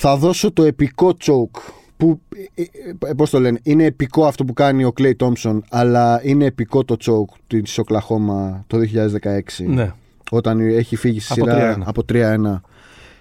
Θα 0.04 0.16
δώσω 0.16 0.52
το 0.52 0.62
επικό 0.62 1.16
choke. 1.24 1.60
Που, 1.96 2.20
ε, 2.54 2.62
ε, 3.08 3.12
πώς 3.16 3.30
το 3.30 3.40
λένε, 3.40 3.58
είναι 3.62 3.84
επικό 3.84 4.26
αυτό 4.26 4.44
που 4.44 4.52
κάνει 4.52 4.84
ο 4.84 4.92
Clay 4.98 5.12
Thompson, 5.16 5.58
αλλά 5.70 6.20
είναι 6.24 6.44
επικό 6.44 6.84
το 6.84 6.96
choke 7.00 7.36
της 7.46 7.78
Οκλαχώμα 7.78 8.64
το 8.66 8.78
2016. 8.78 9.64
ναι. 9.66 9.92
Όταν 10.30 10.60
έχει 10.60 10.96
φύγει 10.96 11.20
στη 11.20 11.40
Από 11.40 11.50
σειρά 11.50 11.76
3-1. 11.78 11.82
από 11.84 12.02
3-1. 12.12 12.60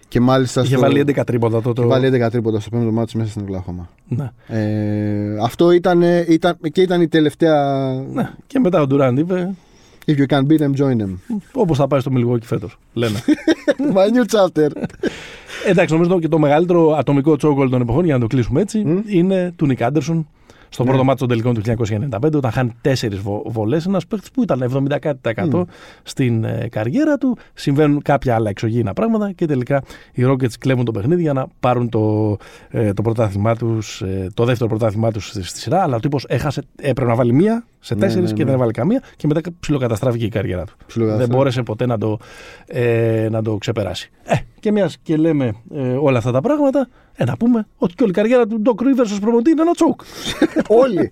Και 0.08 0.20
μάλιστα 0.20 0.62
Είχε 0.62 0.72
στο... 0.72 0.80
βάλει 0.82 1.04
11 1.08 1.22
τρίποτα 1.26 1.62
το. 1.62 1.74
το... 1.74 1.88
Βάλει 1.88 2.22
11 2.24 2.28
τρίποτα 2.32 2.60
στο 2.60 2.70
πέμπτο 2.70 2.92
μάτι 2.92 3.18
μέσα 3.18 3.30
στην 3.30 3.42
Οκλαχώμα. 3.42 3.90
Ναι. 4.08 4.32
Ε, 4.48 5.38
αυτό 5.42 5.72
ήταν, 5.72 6.02
ήταν, 6.28 6.58
και 6.72 6.82
ήταν 6.82 7.02
η 7.02 7.08
τελευταία. 7.08 7.94
ναι. 8.14 8.30
Και 8.48 8.60
μετά 8.60 8.82
ο 8.82 8.88
Ντουράντ 8.88 9.18
είπε 9.18 9.54
If 10.06 10.16
you 10.18 10.26
can 10.28 10.40
beat 10.48 10.60
them, 10.60 10.74
join 10.82 11.02
them. 11.02 11.16
όπως 11.54 11.78
θα 11.78 11.88
πάει 11.88 12.00
στο 12.00 12.12
Milwaukee 12.16 12.44
φέτος, 12.44 12.78
λένε. 12.94 13.20
My 13.96 14.08
new 14.16 14.26
chapter. 14.38 14.70
Εντάξει, 15.66 15.94
νομίζω 15.94 16.20
και 16.20 16.28
το 16.28 16.40
μεγαλύτερο 16.40 16.96
ατομικό 16.98 17.36
τσόκ 17.36 17.58
όλων 17.58 17.70
των 17.70 17.82
εποχών, 17.82 18.06
για 18.06 18.14
να 18.14 18.20
το 18.20 18.28
κλείσουμε 18.28 18.62
έτσι, 18.62 18.84
Μμ. 18.86 19.00
είναι 19.08 19.54
του 19.56 19.66
Νικ 19.66 19.82
Άντερσον. 19.82 20.28
Στο 20.74 20.84
Ναι. 20.84 20.90
πρώτο 20.90 21.04
μάτι 21.04 21.20
των 21.20 21.28
τελικών 21.28 21.54
του 21.54 21.62
1995, 21.62 22.36
όταν 22.38 22.52
χάνει 22.52 22.72
τέσσερις 22.82 23.20
βολές, 23.46 23.86
ένας 23.86 24.08
παίκτη 24.08 24.30
που 24.34 24.42
ήταν 24.44 24.62
70% 24.62 25.58
Μμ. 25.58 25.62
στην 26.04 26.44
ε, 26.44 26.68
καριέρα 26.72 27.18
του. 27.18 27.38
Συμβαίνουν 27.54 28.02
κάποια 28.02 28.36
άλλα 28.36 28.50
εξωγήινα 28.50 28.94
πράγματα 28.94 29.32
και 29.32 29.46
τελικά 29.46 29.84
οι 30.14 30.24
Rockets 30.28 30.54
κλέβουν 30.60 30.86
το 30.86 30.92
παιχνίδι 30.92 31.22
για 31.22 31.34
να 31.34 31.48
πάρουν 31.60 31.90
το, 31.90 32.38
ε, 32.70 32.94
το 32.94 33.02
πρωτάθλημά 33.02 33.56
τους, 33.56 34.04
το 34.34 34.46
δεύτερο 34.46 34.70
πρωτάθλημά 34.70 35.12
τους 35.12 35.28
στη, 35.28 35.44
στη 35.44 35.60
σειρά. 35.60 35.82
Αλλά 35.84 35.96
ο 35.96 36.00
τύπος 36.00 36.26
έχασε, 36.28 36.62
έπρεπε 36.76 37.10
να 37.10 37.16
βάλει 37.16 37.34
μία 37.34 37.66
σε 37.80 37.94
Ναι, 37.94 38.00
τέσσερις 38.00 38.30
ναι, 38.30 38.36
και 38.36 38.42
ναι. 38.44 38.46
δεν 38.46 38.56
έβαλε 38.58 38.72
καμία 38.72 39.02
και 39.16 39.28
μετά 39.28 39.42
ψιλοκαταστράφηκε 39.60 40.26
η 40.26 40.30
καριέρα 40.30 40.64
του. 40.64 40.74
Ψιλοκαταστράφηκε. 40.88 41.32
Δεν 41.32 41.38
μπόρεσε 41.38 41.64
ποτέ 41.64 41.86
να 41.86 41.98
το, 41.98 42.18
ε, 42.68 43.28
να 43.32 43.42
το 43.42 43.58
ξεπεράσει. 43.58 44.10
Ε, 44.24 44.36
και 44.60 44.72
μιας 44.72 44.98
και 45.04 45.16
λέμε 45.18 45.54
ε, 45.76 45.82
όλα 45.82 46.18
αυτά 46.18 46.32
τα 46.32 46.42
πράγματα, 46.42 46.88
ε, 47.22 47.26
να 47.26 47.38
πούμε 47.38 47.68
ότι 47.78 47.94
και 47.94 48.04
όλη 48.04 48.12
η 48.12 48.16
καριέρα 48.16 48.48
του 48.48 48.62
Doc 48.66 48.82
Rivers 48.82 49.04
ως 49.04 49.20
προμονητή 49.20 49.52
είναι 49.52 49.62
ένα 49.62 49.72
τσόκ. 49.72 50.02
Όλοι. 50.84 51.12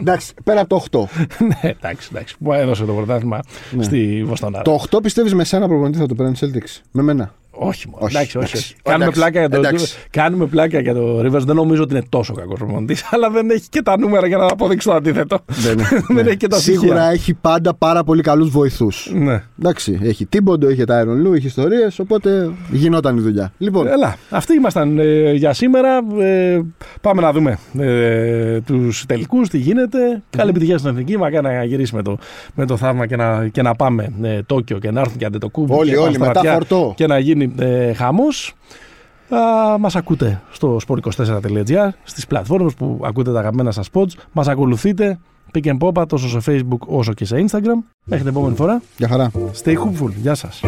Εντάξει, 0.00 0.34
πέρα 0.44 0.60
από 0.60 0.68
το 0.90 1.08
8. 1.08 1.22
ναι, 1.48 1.70
εντάξει, 1.70 2.08
εντάξει. 2.12 2.36
Μου 2.38 2.52
έδωσε 2.52 2.84
το 2.84 2.92
πρωτάθλημα 2.92 3.40
Ναι. 3.70 3.82
στη 3.82 4.22
Βοστονάρα. 4.26 4.62
Το 4.64 4.84
8 4.90 5.02
πιστεύεις 5.02 5.34
με 5.34 5.44
σένα 5.44 5.68
προπονητή 5.68 5.98
θα 5.98 6.06
το 6.06 6.14
παίρνει 6.14 6.32
Celtics. 6.40 6.80
Με 6.90 7.02
μένα. 7.02 7.34
Όχι, 7.54 7.88
μόνο. 7.88 8.04
Όχι, 8.04 8.16
εντάξει, 8.16 8.38
όχι, 8.38 8.46
εντάξει. 8.46 8.56
όχι. 8.56 8.74
Κάνουμε, 8.82 9.04
Εντάξει, 9.04 9.20
πλάκα 9.20 9.38
για 9.38 9.48
το, 9.48 9.56
εντάξει. 9.56 9.94
κάνουμε 10.10 10.46
πλάκα 10.46 10.80
για 10.80 10.94
το 10.94 11.20
Rivers. 11.20 11.40
Δεν 11.44 11.56
νομίζω 11.56 11.82
ότι 11.82 11.94
είναι 11.94 12.04
τόσο 12.08 12.34
κακός 12.34 12.58
προπονητής, 12.58 13.04
αλλά 13.12 13.30
δεν 13.30 13.50
έχει 13.50 13.68
και 13.68 13.82
τα 13.82 13.98
νούμερα 13.98 14.26
για 14.26 14.36
να 14.36 14.46
αποδείξει 14.46 14.86
το 14.86 14.94
αντίθετο. 14.94 15.38
Δεν, 15.46 15.78
Δεν 16.16 16.26
έχει 16.26 16.36
και 16.36 16.46
τα 16.46 16.56
Σίγουρα 16.56 16.86
στοιχεία. 16.86 17.10
έχει 17.10 17.34
πάντα 17.34 17.74
πάρα 17.74 18.04
πολύ 18.04 18.22
καλούς 18.22 18.50
βοηθούς. 18.50 19.10
Ναι. 19.14 19.42
Εντάξει, 19.58 19.98
έχει 20.02 20.26
Τίμποντο, 20.26 20.68
έχει 20.68 20.84
Τάιρον 20.84 21.20
Λου, 21.20 21.32
έχει 21.32 21.46
ιστορίες, 21.46 21.98
οπότε 21.98 22.50
γινόταν 22.70 23.16
η 23.16 23.20
δουλειά. 23.20 23.52
Λοιπόν, 23.58 23.86
Έλα, 23.86 24.16
αυτοί 24.30 24.54
ήμασταν 24.54 24.98
ε, 24.98 25.32
για 25.32 25.52
σήμερα. 25.52 26.00
Ε, 26.20 26.60
πάμε 27.00 27.22
να 27.22 27.32
δούμε 27.32 27.58
ε, 27.78 28.60
τους 28.60 29.06
τελικούς, 29.06 29.48
τι 29.48 29.58
γίνεται. 29.58 30.22
Καλή 30.30 30.50
επιτυχία 30.50 30.78
στην 30.78 30.90
εθνική. 30.90 31.18
Μακάρι 31.18 31.46
να 31.46 31.64
γυρίσει 31.64 31.94
με 31.94 32.02
το, 32.02 32.18
με 32.54 32.66
το 32.66 32.76
θαύμα 32.76 33.06
και 33.06 33.16
να, 33.16 33.48
και 33.48 33.62
να 33.62 33.74
πάμε 33.74 34.12
ε, 34.22 34.42
Τόκιο 34.42 34.78
και 34.78 34.90
να 34.90 35.00
έρθουν 35.00 35.16
και 35.16 35.24
αντετοκούμπι. 35.24 35.72
Όλοι, 35.72 35.90
και 35.90 35.96
όλοι, 35.96 36.18
μετά 36.18 36.24
Πανστρατιά 36.24 36.52
φορτώ. 36.52 36.92
Και 36.96 37.06
να 37.06 37.18
γίνει 37.18 37.41
ε, 37.58 37.92
χαμό. 37.92 38.24
Μας 39.78 39.96
ακούτε 39.96 40.42
στο 40.50 40.78
sport24.gr, 40.88 41.88
στις 42.02 42.26
πλατφόρμες 42.26 42.74
που 42.74 43.00
ακούτε 43.04 43.32
τα 43.32 43.38
αγαπημένα 43.38 43.70
σας 43.70 43.88
pods. 43.92 44.12
Μας 44.32 44.48
ακολουθείτε 44.48 45.18
pick 45.52 45.64
and 45.64 45.78
pop 45.78 46.08
τόσο 46.08 46.40
σε 46.40 46.52
facebook 46.52 46.86
όσο 46.86 47.12
και 47.12 47.24
σε 47.24 47.44
instagram. 47.48 47.82
Μέχρι 48.04 48.24
την 48.24 48.34
επόμενη 48.34 48.56
φορά. 48.56 48.82
για 48.96 49.08
χαρά. 49.08 49.30
Stay 49.64 49.74
hopeful. 49.74 50.10
Γεια 50.20 50.34
σας. 50.34 50.60